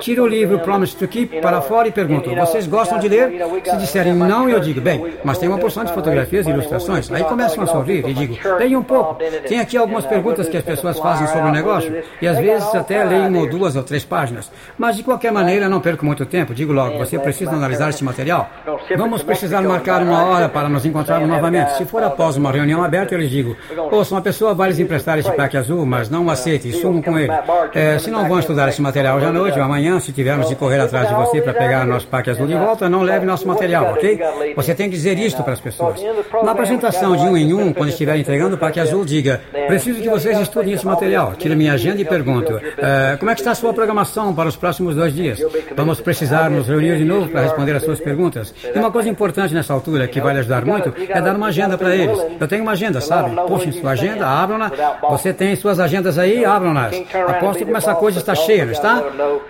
Tiro 0.00 0.22
o 0.22 0.26
livro 0.26 0.60
Promise 0.60 0.96
to 0.96 1.08
Keep 1.08 1.40
para 1.40 1.60
fora 1.60 1.87
e 1.88 1.92
pergunto: 1.92 2.34
vocês 2.34 2.66
gostam 2.66 2.98
de 2.98 3.08
ler? 3.08 3.32
Se 3.64 3.76
disserem 3.76 4.14
não, 4.14 4.48
eu 4.48 4.60
digo: 4.60 4.80
bem, 4.80 5.14
mas 5.24 5.38
tem 5.38 5.48
uma 5.48 5.58
porção 5.58 5.84
de 5.84 5.92
fotografias 5.92 6.46
e 6.46 6.50
ilustrações. 6.50 7.10
Aí 7.10 7.24
começam 7.24 7.64
a 7.64 7.66
sorrir 7.66 8.06
e 8.08 8.14
digo: 8.14 8.36
leia 8.58 8.78
um 8.78 8.82
pouco. 8.82 9.16
Tem 9.46 9.60
aqui 9.60 9.76
algumas 9.76 10.06
perguntas 10.06 10.48
que 10.48 10.56
as 10.56 10.64
pessoas 10.64 10.98
fazem 10.98 11.26
sobre 11.26 11.48
o 11.48 11.52
negócio 11.52 12.02
e 12.20 12.26
às 12.26 12.38
vezes 12.38 12.74
até 12.74 13.04
leio 13.04 13.28
uma 13.28 13.40
ou 13.40 13.50
duas 13.50 13.76
ou 13.76 13.82
três 13.82 14.04
páginas. 14.04 14.50
Mas 14.76 14.96
de 14.96 15.02
qualquer 15.02 15.32
maneira, 15.32 15.68
não 15.68 15.80
perco 15.80 16.04
muito 16.04 16.24
tempo. 16.26 16.54
Digo 16.54 16.72
logo: 16.72 16.98
você 16.98 17.18
precisa 17.18 17.52
analisar 17.52 17.90
este 17.90 18.04
material. 18.04 18.48
Vamos 18.96 19.22
precisar 19.22 19.62
marcar 19.62 20.02
uma 20.02 20.24
hora 20.26 20.48
para 20.48 20.68
nos 20.68 20.84
encontrarmos 20.84 21.28
novamente. 21.28 21.76
Se 21.76 21.84
for 21.84 22.02
após 22.02 22.36
uma 22.36 22.52
reunião 22.52 22.82
aberta, 22.82 23.14
eu 23.14 23.18
lhes 23.18 23.30
digo: 23.30 23.56
ouça, 23.90 24.14
uma 24.14 24.22
pessoa 24.22 24.54
vai 24.54 24.68
lhes 24.68 24.78
emprestar 24.78 25.18
este 25.18 25.32
pack 25.32 25.56
azul, 25.56 25.84
mas 25.86 26.10
não 26.10 26.28
aceite 26.30 26.68
e 26.68 26.72
sumam 26.72 27.02
com 27.02 27.18
ele. 27.18 27.32
É, 27.74 27.98
se 27.98 28.10
não 28.10 28.28
vão 28.28 28.38
estudar 28.38 28.68
este 28.68 28.82
material 28.82 29.16
hoje 29.16 29.26
à 29.26 29.32
noite 29.32 29.58
ou 29.58 29.64
amanhã, 29.64 29.98
se 30.00 30.12
tivermos 30.12 30.48
de 30.48 30.56
correr 30.56 30.80
atrás 30.80 31.08
de 31.08 31.14
você 31.14 31.40
para 31.40 31.54
pegar 31.54 31.67
nosso 31.86 32.06
pack 32.08 32.30
azul 32.30 32.46
de 32.46 32.54
volta, 32.54 32.88
não 32.88 33.02
leve 33.02 33.24
nosso 33.26 33.46
material, 33.46 33.92
ok? 33.92 34.18
Você 34.56 34.74
tem 34.74 34.88
que 34.90 34.96
dizer 34.96 35.18
isto 35.18 35.42
para 35.42 35.52
as 35.52 35.60
pessoas. 35.60 36.00
Na 36.42 36.52
apresentação 36.52 37.16
de 37.16 37.24
um 37.24 37.36
em 37.36 37.52
um, 37.52 37.72
quando 37.72 37.90
estiver 37.90 38.16
entregando 38.16 38.56
o 38.56 38.58
pack 38.58 38.78
azul, 38.80 39.04
diga: 39.04 39.40
preciso 39.66 40.00
que 40.00 40.08
vocês 40.08 40.38
estudem 40.40 40.74
esse 40.74 40.86
material. 40.86 41.34
Tire 41.36 41.54
minha 41.54 41.72
agenda 41.72 42.00
e 42.00 42.04
pergunto: 42.04 42.60
é, 42.78 43.16
como 43.16 43.30
é 43.30 43.34
que 43.34 43.40
está 43.40 43.52
a 43.52 43.54
sua 43.54 43.72
programação 43.72 44.34
para 44.34 44.48
os 44.48 44.56
próximos 44.56 44.94
dois 44.94 45.14
dias? 45.14 45.40
Vamos 45.76 46.00
precisar 46.00 46.50
nos 46.50 46.68
reunir 46.68 46.98
de 46.98 47.04
novo 47.04 47.28
para 47.28 47.42
responder 47.42 47.74
as 47.76 47.82
suas 47.82 48.00
perguntas. 48.00 48.54
E 48.74 48.78
uma 48.78 48.90
coisa 48.90 49.08
importante 49.08 49.54
nessa 49.54 49.72
altura, 49.72 50.08
que 50.08 50.20
vai 50.20 50.34
lhe 50.34 50.40
ajudar 50.40 50.64
muito, 50.64 50.92
é 51.08 51.20
dar 51.20 51.36
uma 51.36 51.48
agenda 51.48 51.76
para 51.76 51.94
eles. 51.94 52.18
Eu 52.40 52.48
tenho 52.48 52.62
uma 52.62 52.72
agenda, 52.72 53.00
sabe? 53.00 53.34
Puxem 53.46 53.72
sua 53.72 53.92
agenda, 53.92 54.26
abram-na. 54.26 54.70
Você 55.10 55.32
tem 55.32 55.54
suas 55.56 55.80
agendas 55.80 56.18
aí, 56.18 56.44
abram-nas. 56.44 56.94
Aposto 57.28 57.64
como 57.64 57.76
essa 57.76 57.94
coisa 57.94 58.18
está 58.18 58.34
cheia, 58.34 58.64
não 58.64 58.72
está? 58.72 59.02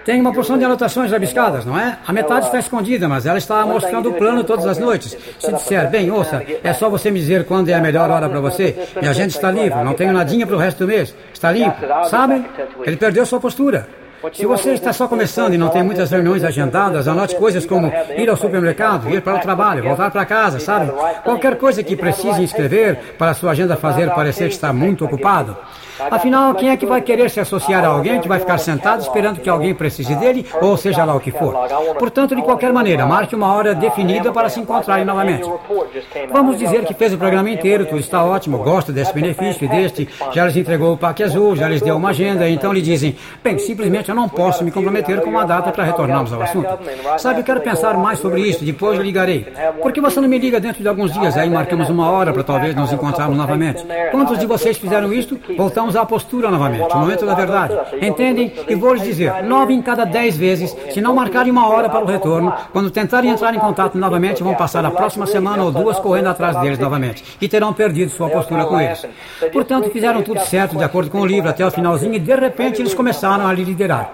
Tem 0.04 0.20
uma 0.20 0.32
porção 0.32 0.58
de 0.58 0.64
anotações 0.64 1.10
rabiscadas, 1.10 1.64
não 1.64 1.78
é? 1.78 1.98
A 2.08 2.12
metade 2.12 2.46
está 2.46 2.58
escondida, 2.58 3.06
mas 3.06 3.26
ela 3.26 3.36
está 3.36 3.66
mostrando 3.66 4.08
o 4.08 4.14
plano 4.14 4.42
todas 4.42 4.64
as 4.64 4.78
noites. 4.78 5.14
Se 5.38 5.52
disser, 5.52 5.90
bem, 5.90 6.10
ouça, 6.10 6.42
é 6.64 6.72
só 6.72 6.88
você 6.88 7.10
me 7.10 7.20
dizer 7.20 7.44
quando 7.44 7.68
é 7.68 7.74
a 7.74 7.80
melhor 7.82 8.10
hora 8.10 8.26
para 8.30 8.40
você. 8.40 8.74
Minha 8.96 9.10
agenda 9.10 9.28
está 9.28 9.50
livre, 9.50 9.84
não 9.84 9.92
tenho 9.92 10.14
nadinha 10.14 10.46
para 10.46 10.56
o 10.56 10.58
resto 10.58 10.78
do 10.78 10.88
mês. 10.88 11.14
Está 11.34 11.52
limpo. 11.52 11.76
Sabe? 12.08 12.46
Ele 12.86 12.96
perdeu 12.96 13.26
sua 13.26 13.38
postura. 13.38 13.86
Se 14.32 14.46
você 14.46 14.72
está 14.72 14.90
só 14.90 15.06
começando 15.06 15.52
e 15.52 15.58
não 15.58 15.68
tem 15.68 15.82
muitas 15.82 16.10
reuniões 16.10 16.42
agendadas, 16.42 17.06
anote 17.06 17.36
coisas 17.36 17.66
como 17.66 17.92
ir 18.16 18.30
ao 18.30 18.38
supermercado, 18.38 19.10
ir 19.10 19.20
para 19.20 19.36
o 19.36 19.40
trabalho, 19.40 19.84
voltar 19.84 20.10
para 20.10 20.24
casa, 20.24 20.58
sabe? 20.58 20.90
Qualquer 21.22 21.56
coisa 21.56 21.82
que 21.82 21.94
precise 21.94 22.42
escrever 22.42 23.16
para 23.18 23.34
sua 23.34 23.50
agenda 23.50 23.76
fazer 23.76 24.08
parecer 24.14 24.48
que 24.48 24.54
está 24.54 24.72
muito 24.72 25.04
ocupado. 25.04 25.54
Afinal, 26.10 26.54
quem 26.54 26.70
é 26.70 26.76
que 26.76 26.86
vai 26.86 27.00
querer 27.00 27.30
se 27.30 27.40
associar 27.40 27.84
a 27.84 27.88
alguém 27.88 28.20
que 28.20 28.28
vai 28.28 28.38
ficar 28.38 28.58
sentado 28.58 29.00
esperando 29.00 29.40
que 29.40 29.48
alguém 29.48 29.74
precise 29.74 30.14
dele, 30.16 30.46
ou 30.60 30.76
seja 30.76 31.04
lá 31.04 31.14
o 31.14 31.20
que 31.20 31.30
for? 31.30 31.54
Portanto, 31.98 32.36
de 32.36 32.42
qualquer 32.42 32.72
maneira, 32.72 33.06
marque 33.06 33.34
uma 33.34 33.52
hora 33.52 33.74
definida 33.74 34.32
para 34.32 34.48
se 34.48 34.60
encontrarem 34.60 35.04
novamente. 35.04 35.48
Vamos 36.30 36.58
dizer 36.58 36.84
que 36.84 36.94
fez 36.94 37.12
o 37.12 37.18
programa 37.18 37.50
inteiro, 37.50 37.86
tudo 37.86 37.98
está 37.98 38.24
ótimo, 38.24 38.58
gosta 38.58 38.92
desse 38.92 39.12
benefício 39.12 39.64
e 39.64 39.68
deste, 39.68 40.08
já 40.32 40.46
lhes 40.46 40.56
entregou 40.56 40.92
o 40.92 40.96
pack 40.96 41.22
azul, 41.22 41.56
já 41.56 41.68
lhes 41.68 41.82
deu 41.82 41.96
uma 41.96 42.10
agenda, 42.10 42.48
então 42.48 42.72
lhe 42.72 42.82
dizem, 42.82 43.16
bem, 43.42 43.58
simplesmente 43.58 44.08
eu 44.08 44.14
não 44.14 44.28
posso 44.28 44.64
me 44.64 44.70
comprometer 44.70 45.20
com 45.20 45.30
uma 45.30 45.44
data 45.44 45.72
para 45.72 45.84
retornarmos 45.84 46.32
ao 46.32 46.42
assunto. 46.42 46.78
Sabe, 47.18 47.42
quero 47.42 47.60
pensar 47.60 47.96
mais 47.96 48.18
sobre 48.18 48.42
isso, 48.42 48.64
depois 48.64 48.98
ligarei. 48.98 49.46
Por 49.82 49.92
que 49.92 50.00
você 50.00 50.20
não 50.20 50.28
me 50.28 50.38
liga 50.38 50.60
dentro 50.60 50.82
de 50.82 50.88
alguns 50.88 51.12
dias? 51.12 51.36
Aí 51.36 51.50
marcamos 51.50 51.88
uma 51.88 52.10
hora 52.10 52.32
para 52.32 52.44
talvez 52.44 52.74
nos 52.74 52.92
encontrarmos 52.92 53.36
novamente. 53.36 53.84
Quantos 54.10 54.38
de 54.38 54.46
vocês 54.46 54.76
fizeram 54.76 55.12
isto? 55.12 55.38
Voltamos 55.56 55.87
Voltamos 55.88 55.96
à 55.96 56.04
postura 56.04 56.50
novamente, 56.50 56.92
o 56.92 56.98
momento 56.98 57.24
da 57.24 57.34
verdade. 57.34 57.74
Entendem? 58.02 58.52
E 58.68 58.74
vou 58.74 58.92
lhes 58.92 59.04
dizer, 59.04 59.42
nove 59.44 59.72
em 59.72 59.80
cada 59.80 60.04
dez 60.04 60.36
vezes, 60.36 60.76
se 60.90 61.00
não 61.00 61.14
marcarem 61.14 61.50
uma 61.50 61.66
hora 61.68 61.88
para 61.88 62.04
o 62.04 62.06
retorno, 62.06 62.52
quando 62.72 62.90
tentarem 62.90 63.30
entrar 63.30 63.54
em 63.54 63.58
contato 63.58 63.96
novamente, 63.96 64.42
vão 64.42 64.54
passar 64.54 64.84
a 64.84 64.90
próxima 64.90 65.26
semana 65.26 65.62
ou 65.62 65.72
duas 65.72 65.98
correndo 65.98 66.28
atrás 66.28 66.60
deles 66.60 66.78
novamente 66.78 67.24
e 67.40 67.48
terão 67.48 67.72
perdido 67.72 68.10
sua 68.10 68.28
postura 68.28 68.66
com 68.66 68.78
eles. 68.78 69.06
Portanto, 69.52 69.88
fizeram 69.90 70.22
tudo 70.22 70.40
certo, 70.40 70.76
de 70.76 70.84
acordo 70.84 71.10
com 71.10 71.20
o 71.20 71.26
livro, 71.26 71.48
até 71.48 71.66
o 71.66 71.70
finalzinho, 71.70 72.14
e 72.14 72.18
de 72.18 72.34
repente 72.34 72.82
eles 72.82 72.92
começaram 72.92 73.46
a 73.46 73.52
lhe 73.52 73.64
liderar. 73.64 74.12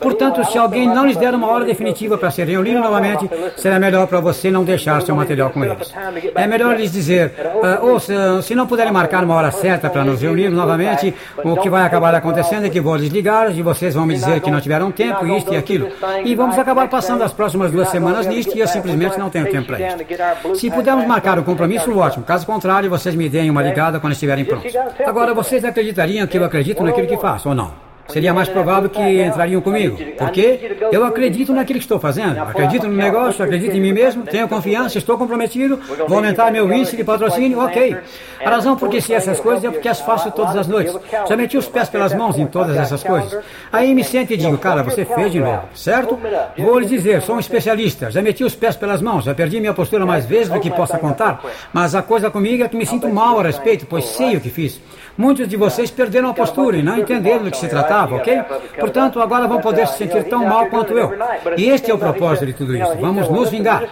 Portanto, 0.00 0.44
se 0.44 0.56
alguém 0.56 0.86
não 0.86 1.06
lhes 1.06 1.16
der 1.16 1.34
uma 1.34 1.46
hora 1.48 1.64
definitiva 1.64 2.16
para 2.16 2.30
se 2.30 2.42
reunir 2.42 2.74
novamente, 2.74 3.30
será 3.56 3.78
melhor 3.78 4.06
para 4.06 4.20
você 4.20 4.50
não 4.50 4.64
deixar 4.64 5.02
seu 5.02 5.14
material 5.14 5.50
com 5.50 5.64
eles. 5.64 5.92
É 6.34 6.46
melhor 6.46 6.76
lhes 6.76 6.90
dizer, 6.90 7.32
uh, 7.38 7.86
ou 7.86 8.00
se, 8.00 8.12
se, 8.42 8.54
não 8.54 8.66
puderem 8.66 8.92
marcar 8.92 9.22
uma 9.22 9.34
hora 9.34 9.50
certa 9.50 9.90
para 9.90 10.04
nos 10.04 10.22
reunir 10.22 10.48
novamente, 10.48 11.14
o 11.44 11.56
que 11.56 11.68
vai 11.68 11.82
acabar 11.82 12.14
acontecendo 12.14 12.66
é 12.66 12.70
que 12.70 12.80
vou 12.80 12.96
desligar 12.96 13.56
e 13.56 13.62
vocês 13.62 13.94
vão 13.94 14.06
me 14.06 14.14
dizer 14.14 14.40
que 14.40 14.50
não 14.50 14.60
tiveram 14.60 14.90
tempo, 14.90 15.26
isto 15.26 15.52
e 15.52 15.56
aquilo. 15.56 15.88
E 16.24 16.34
vamos 16.34 16.58
acabar 16.58 16.88
passando 16.88 17.22
as 17.22 17.32
próximas 17.32 17.70
duas 17.70 17.88
semanas 17.88 18.26
nisto 18.26 18.56
e 18.56 18.60
eu 18.60 18.68
simplesmente 18.68 19.18
não 19.18 19.28
tenho 19.28 19.50
tempo 19.50 19.66
para 19.66 19.78
isso. 19.80 20.58
Se 20.58 20.70
pudermos 20.70 21.06
marcar 21.06 21.38
um 21.38 21.42
compromisso, 21.42 21.96
ótimo. 21.96 22.24
Caso 22.24 22.46
contrário, 22.46 22.88
vocês 22.88 23.14
me 23.14 23.28
deem 23.28 23.50
uma 23.50 23.62
ligada 23.62 24.00
quando 24.00 24.12
estiverem 24.12 24.44
prontos. 24.44 24.72
Agora, 25.04 25.34
vocês 25.34 25.64
acreditariam 25.64 26.26
que 26.26 26.38
eu 26.38 26.44
acredito 26.44 26.82
naquilo 26.82 27.06
que 27.06 27.16
faço 27.16 27.48
ou 27.48 27.54
não? 27.54 27.89
Seria 28.10 28.34
mais 28.34 28.48
provável 28.48 28.88
que 28.88 29.22
entrariam 29.22 29.60
comigo. 29.60 29.96
Porque 30.18 30.76
eu 30.92 31.04
acredito 31.04 31.52
naquilo 31.52 31.78
que 31.78 31.84
estou 31.84 31.98
fazendo, 31.98 32.40
acredito 32.40 32.86
no 32.86 32.94
negócio, 32.94 33.44
acredito 33.44 33.76
em 33.76 33.80
mim 33.80 33.92
mesmo, 33.92 34.24
tenho 34.24 34.48
confiança, 34.48 34.98
estou 34.98 35.16
comprometido, 35.16 35.78
vou 36.06 36.18
aumentar 36.18 36.50
meu 36.50 36.72
índice 36.72 36.96
de 36.96 37.04
patrocínio, 37.04 37.60
ok. 37.60 37.96
A 38.44 38.50
razão 38.50 38.76
por 38.76 38.88
que 38.88 39.00
sei 39.00 39.16
essas 39.16 39.38
coisas 39.38 39.64
é 39.64 39.70
porque 39.70 39.88
as 39.88 40.00
faço 40.00 40.30
todas 40.30 40.56
as 40.56 40.66
noites. 40.66 40.96
Já 41.28 41.36
meti 41.36 41.56
os 41.56 41.66
pés 41.66 41.88
pelas 41.88 42.14
mãos 42.14 42.38
em 42.38 42.46
todas 42.46 42.76
essas 42.76 43.02
coisas. 43.02 43.38
Aí 43.72 43.94
me 43.94 44.02
sento 44.02 44.32
e 44.32 44.36
digo, 44.36 44.56
cara, 44.58 44.82
você 44.82 45.04
fez 45.04 45.32
de 45.32 45.40
novo, 45.40 45.62
certo? 45.74 46.18
Vou 46.58 46.78
lhe 46.78 46.86
dizer, 46.86 47.22
sou 47.22 47.36
um 47.36 47.40
especialista, 47.40 48.10
já 48.10 48.22
meti 48.22 48.44
os 48.44 48.54
pés 48.54 48.76
pelas 48.76 49.00
mãos, 49.02 49.24
já 49.24 49.34
perdi 49.34 49.60
minha 49.60 49.74
postura 49.74 50.06
mais 50.06 50.24
vezes 50.26 50.48
do 50.48 50.60
que 50.60 50.70
possa 50.70 50.98
contar, 50.98 51.42
mas 51.72 51.94
a 51.94 52.02
coisa 52.02 52.30
comigo 52.30 52.64
é 52.64 52.68
que 52.68 52.76
me 52.76 52.86
sinto 52.86 53.08
mal 53.08 53.38
a 53.38 53.42
respeito, 53.42 53.86
pois 53.86 54.04
sei 54.04 54.36
o 54.36 54.40
que 54.40 54.50
fiz. 54.50 54.80
Muitos 55.20 55.46
de 55.46 55.54
vocês 55.54 55.90
perderam 55.90 56.30
a 56.30 56.32
postura 56.32 56.78
e 56.78 56.82
não 56.82 56.96
entenderam 56.96 57.44
do 57.44 57.50
que 57.50 57.58
se 57.58 57.68
tratava, 57.68 58.16
ok? 58.16 58.40
Portanto, 58.78 59.20
agora 59.20 59.46
vão 59.46 59.60
poder 59.60 59.86
se 59.86 59.98
sentir 59.98 60.24
tão 60.24 60.46
mal 60.46 60.64
quanto 60.68 60.96
eu. 60.96 61.12
E 61.58 61.68
este 61.68 61.90
é 61.90 61.94
o 61.94 61.98
propósito 61.98 62.46
de 62.46 62.54
tudo 62.54 62.74
isso. 62.74 62.96
Vamos 62.98 63.28
nos 63.28 63.50
vingar. 63.50 63.84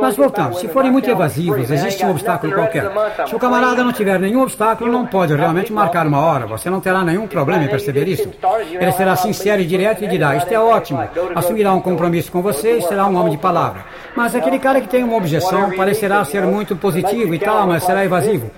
Mas 0.00 0.16
voltando, 0.16 0.56
se 0.56 0.66
forem 0.66 0.90
muito 0.90 1.08
evasivos, 1.08 1.70
existe 1.70 2.04
um 2.04 2.10
obstáculo 2.10 2.52
qualquer. 2.52 2.90
Se 3.24 3.36
o 3.36 3.38
camarada 3.38 3.84
não 3.84 3.92
tiver 3.92 4.18
nenhum 4.18 4.42
obstáculo, 4.42 4.90
não 4.90 5.06
pode 5.06 5.32
realmente 5.32 5.72
marcar 5.72 6.08
uma 6.08 6.18
hora. 6.18 6.44
Você 6.48 6.68
não 6.68 6.80
terá 6.80 7.04
nenhum 7.04 7.28
problema 7.28 7.62
em 7.62 7.68
perceber 7.68 8.08
isso. 8.08 8.28
Ele 8.72 8.92
será 8.92 9.14
sincero 9.14 9.62
e 9.62 9.66
direto 9.66 10.02
e 10.02 10.08
dirá: 10.08 10.34
Isto 10.34 10.52
é 10.52 10.58
ótimo. 10.58 11.08
Assumirá 11.36 11.72
um 11.72 11.80
compromisso 11.80 12.32
com 12.32 12.42
você 12.42 12.78
e 12.78 12.82
será 12.82 13.06
um 13.06 13.16
homem 13.16 13.30
de 13.30 13.38
palavra. 13.38 13.84
Mas 14.16 14.34
aquele 14.34 14.58
cara 14.58 14.80
que 14.80 14.88
tem 14.88 15.04
uma 15.04 15.16
objeção 15.16 15.70
parecerá 15.76 16.24
ser 16.24 16.42
muito 16.42 16.74
positivo 16.74 17.32
e 17.32 17.38
tal, 17.38 17.64
mas 17.64 17.84
será 17.84 18.04
evasivo. 18.04 18.50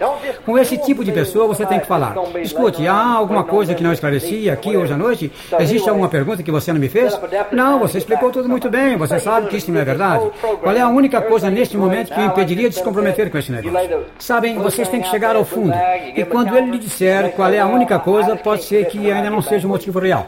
Com 0.46 0.56
esse 0.56 0.78
tipo 0.78 1.04
de 1.04 1.12
pessoa, 1.12 1.46
você 1.46 1.66
tem 1.66 1.78
que 1.78 1.86
falar 1.86 2.05
falar. 2.14 2.40
Escute, 2.40 2.86
há 2.86 3.14
alguma 3.14 3.44
coisa 3.44 3.74
que 3.74 3.82
não 3.82 3.92
esclareci 3.92 4.48
aqui 4.50 4.76
hoje 4.76 4.92
à 4.92 4.96
noite? 4.96 5.32
Existe 5.58 5.88
alguma 5.88 6.08
pergunta 6.08 6.42
que 6.42 6.50
você 6.50 6.72
não 6.72 6.80
me 6.80 6.88
fez? 6.88 7.18
Não, 7.52 7.78
você 7.78 7.98
explicou 7.98 8.30
tudo 8.30 8.48
muito 8.48 8.68
bem. 8.70 8.96
Você 8.96 9.18
sabe 9.18 9.48
que 9.48 9.56
isso 9.56 9.70
não 9.70 9.80
é 9.80 9.84
verdade. 9.84 10.30
Qual 10.62 10.76
é 10.76 10.80
a 10.80 10.88
única 10.88 11.20
coisa 11.20 11.50
neste 11.50 11.76
momento 11.76 12.12
que 12.12 12.20
o 12.20 12.24
impediria 12.24 12.68
de 12.68 12.74
se 12.74 12.82
comprometer 12.82 13.30
com 13.30 13.38
esse 13.38 13.52
negócio? 13.52 14.04
Sabem, 14.18 14.58
vocês 14.58 14.88
têm 14.88 15.00
que 15.00 15.08
chegar 15.08 15.36
ao 15.36 15.44
fundo. 15.44 15.74
E 16.14 16.24
quando 16.24 16.56
ele 16.56 16.70
lhe 16.70 16.78
disser 16.78 17.32
qual 17.32 17.52
é 17.52 17.58
a 17.58 17.66
única 17.66 17.98
coisa, 17.98 18.36
pode 18.36 18.64
ser 18.64 18.86
que 18.86 19.10
ainda 19.10 19.30
não 19.30 19.42
seja 19.42 19.66
o 19.66 19.70
motivo 19.70 19.98
real. 19.98 20.26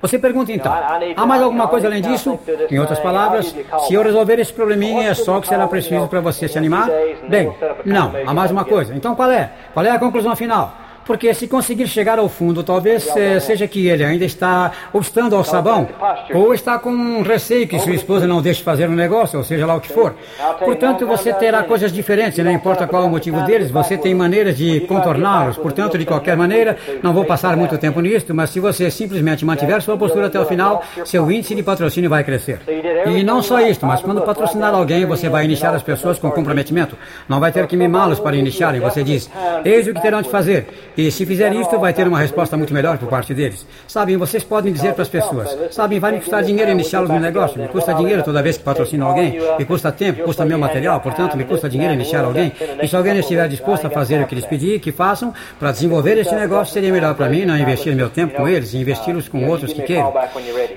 Você 0.00 0.16
pergunta 0.16 0.52
então, 0.52 0.72
há 1.16 1.26
mais 1.26 1.42
alguma 1.42 1.66
coisa 1.66 1.88
além 1.88 2.00
disso? 2.00 2.38
Em 2.70 2.78
outras 2.78 3.00
palavras, 3.00 3.52
se 3.86 3.94
eu 3.94 4.02
resolver 4.02 4.38
esse 4.38 4.52
probleminha, 4.52 5.08
é 5.08 5.14
só 5.14 5.40
que 5.40 5.48
será 5.48 5.66
preciso 5.66 6.06
para 6.06 6.20
você 6.20 6.46
se 6.46 6.56
animar? 6.56 6.88
Bem, 7.28 7.52
não, 7.84 8.12
há 8.24 8.32
mais 8.32 8.50
uma 8.52 8.64
coisa. 8.64 8.94
Então 8.94 9.16
qual 9.16 9.30
é? 9.30 9.50
Qual 9.74 9.84
é 9.84 9.90
a 9.90 9.98
conclusão 9.98 10.36
final? 10.36 10.72
Porque 11.08 11.32
se 11.32 11.48
conseguir 11.48 11.88
chegar 11.88 12.18
ao 12.18 12.28
fundo, 12.28 12.62
talvez 12.62 13.08
é, 13.16 13.40
seja 13.40 13.66
que 13.66 13.88
ele 13.88 14.04
ainda 14.04 14.26
está 14.26 14.70
obstando 14.92 15.34
ao 15.34 15.42
sabão, 15.42 15.88
ou 16.34 16.52
está 16.52 16.78
com 16.78 17.22
receio 17.22 17.66
que 17.66 17.78
sua 17.78 17.94
esposa 17.94 18.26
não 18.26 18.42
deixe 18.42 18.62
fazer 18.62 18.90
um 18.90 18.94
negócio, 18.94 19.38
ou 19.38 19.44
seja 19.44 19.64
lá 19.64 19.74
o 19.74 19.80
que 19.80 19.90
for. 19.90 20.14
Portanto, 20.58 21.06
você 21.06 21.32
terá 21.32 21.62
coisas 21.62 21.90
diferentes, 21.90 22.44
não 22.44 22.52
importa 22.52 22.86
qual 22.86 23.06
o 23.06 23.08
motivo 23.08 23.40
deles, 23.46 23.70
você 23.70 23.96
tem 23.96 24.14
maneiras 24.14 24.58
de 24.58 24.80
contorná-los. 24.80 25.56
Portanto, 25.56 25.96
de 25.96 26.04
qualquer 26.04 26.36
maneira, 26.36 26.76
não 27.02 27.14
vou 27.14 27.24
passar 27.24 27.56
muito 27.56 27.78
tempo 27.78 28.02
nisto, 28.02 28.34
mas 28.34 28.50
se 28.50 28.60
você 28.60 28.90
simplesmente 28.90 29.46
mantiver 29.46 29.80
sua 29.80 29.96
postura 29.96 30.26
até 30.26 30.38
o 30.38 30.44
final, 30.44 30.84
seu 31.06 31.32
índice 31.32 31.54
de 31.54 31.62
patrocínio 31.62 32.10
vai 32.10 32.22
crescer. 32.22 32.60
E 33.06 33.22
não 33.22 33.42
só 33.42 33.62
isto, 33.62 33.86
mas 33.86 34.02
quando 34.02 34.20
patrocinar 34.20 34.74
alguém, 34.74 35.06
você 35.06 35.30
vai 35.30 35.46
iniciar 35.46 35.74
as 35.74 35.82
pessoas 35.82 36.18
com 36.18 36.30
comprometimento. 36.30 36.98
Não 37.26 37.40
vai 37.40 37.50
ter 37.50 37.66
que 37.66 37.78
mimá-los 37.78 38.20
para 38.20 38.36
iniciarem. 38.36 38.78
Você 38.82 39.02
diz, 39.02 39.30
eis 39.64 39.86
o 39.86 39.94
que 39.94 40.02
terão 40.02 40.20
de 40.20 40.28
fazer. 40.28 40.66
E 40.98 41.12
se 41.12 41.24
fizer 41.24 41.52
isto, 41.52 41.78
vai 41.78 41.92
ter 41.92 42.08
uma 42.08 42.18
resposta 42.18 42.56
muito 42.56 42.74
melhor 42.74 42.98
por 42.98 43.08
parte 43.08 43.32
deles. 43.32 43.64
Sabem, 43.86 44.16
vocês 44.16 44.42
podem 44.42 44.72
dizer 44.72 44.94
para 44.94 45.02
as 45.02 45.08
pessoas: 45.08 45.56
sabem, 45.70 46.00
vai 46.00 46.10
me 46.10 46.18
custar 46.18 46.42
dinheiro 46.42 46.72
iniciá-los 46.72 47.08
no 47.08 47.20
negócio, 47.20 47.62
me 47.62 47.68
custa 47.68 47.94
dinheiro 47.94 48.24
toda 48.24 48.42
vez 48.42 48.56
que 48.56 48.64
patrocino 48.64 49.06
alguém, 49.06 49.38
me 49.56 49.64
custa 49.64 49.92
tempo, 49.92 50.24
custa 50.24 50.44
meu 50.44 50.58
material, 50.58 51.00
portanto, 51.00 51.36
me 51.36 51.44
custa 51.44 51.68
dinheiro 51.68 51.94
iniciar 51.94 52.24
alguém. 52.24 52.52
E 52.82 52.88
se 52.88 52.96
alguém 52.96 53.16
estiver 53.16 53.48
disposto 53.48 53.86
a 53.86 53.90
fazer 53.90 54.20
o 54.20 54.26
que 54.26 54.34
lhes 54.34 54.44
pedir, 54.44 54.80
que 54.80 54.90
façam, 54.90 55.32
para 55.60 55.70
desenvolver 55.70 56.18
este 56.18 56.34
negócio, 56.34 56.74
seria 56.74 56.92
melhor 56.92 57.14
para 57.14 57.28
mim 57.28 57.44
não 57.44 57.56
investir 57.56 57.94
meu 57.94 58.10
tempo 58.10 58.34
com 58.34 58.48
eles 58.48 58.74
e 58.74 58.78
investi-los 58.78 59.28
com 59.28 59.46
outros 59.46 59.72
que 59.72 59.82
queiram. 59.82 60.12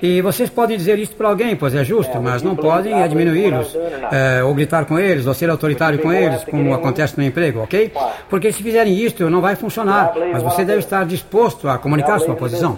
E 0.04 0.22
vocês 0.22 0.52
podem 0.52 0.78
dizer 0.78 1.00
isto 1.00 1.16
para 1.16 1.30
alguém, 1.30 1.56
pois 1.56 1.74
é 1.74 1.84
justo, 1.84 2.22
mas 2.22 2.44
não 2.44 2.56
podem 2.56 2.94
diminuí-los, 3.10 3.76
é, 4.12 4.44
ou 4.44 4.54
gritar 4.54 4.86
com 4.86 5.00
eles, 5.00 5.26
ou 5.26 5.34
ser 5.34 5.50
autoritário 5.50 5.98
com 5.98 6.14
eles, 6.14 6.44
como 6.44 6.76
acontece 6.76 7.18
no 7.18 7.24
emprego, 7.24 7.64
ok? 7.64 7.92
Porque 8.30 8.54
se 8.54 8.62
fizerem 8.62 8.96
isto, 8.96 9.28
não 9.28 9.42
vai 9.42 9.56
funcionar, 9.56 10.11
mas 10.32 10.43
você 10.43 10.64
deve 10.66 10.80
estar 10.80 11.05
disposto 11.05 11.68
a 11.68 11.78
comunicar 11.78 12.20
sua 12.20 12.36
posição. 12.36 12.78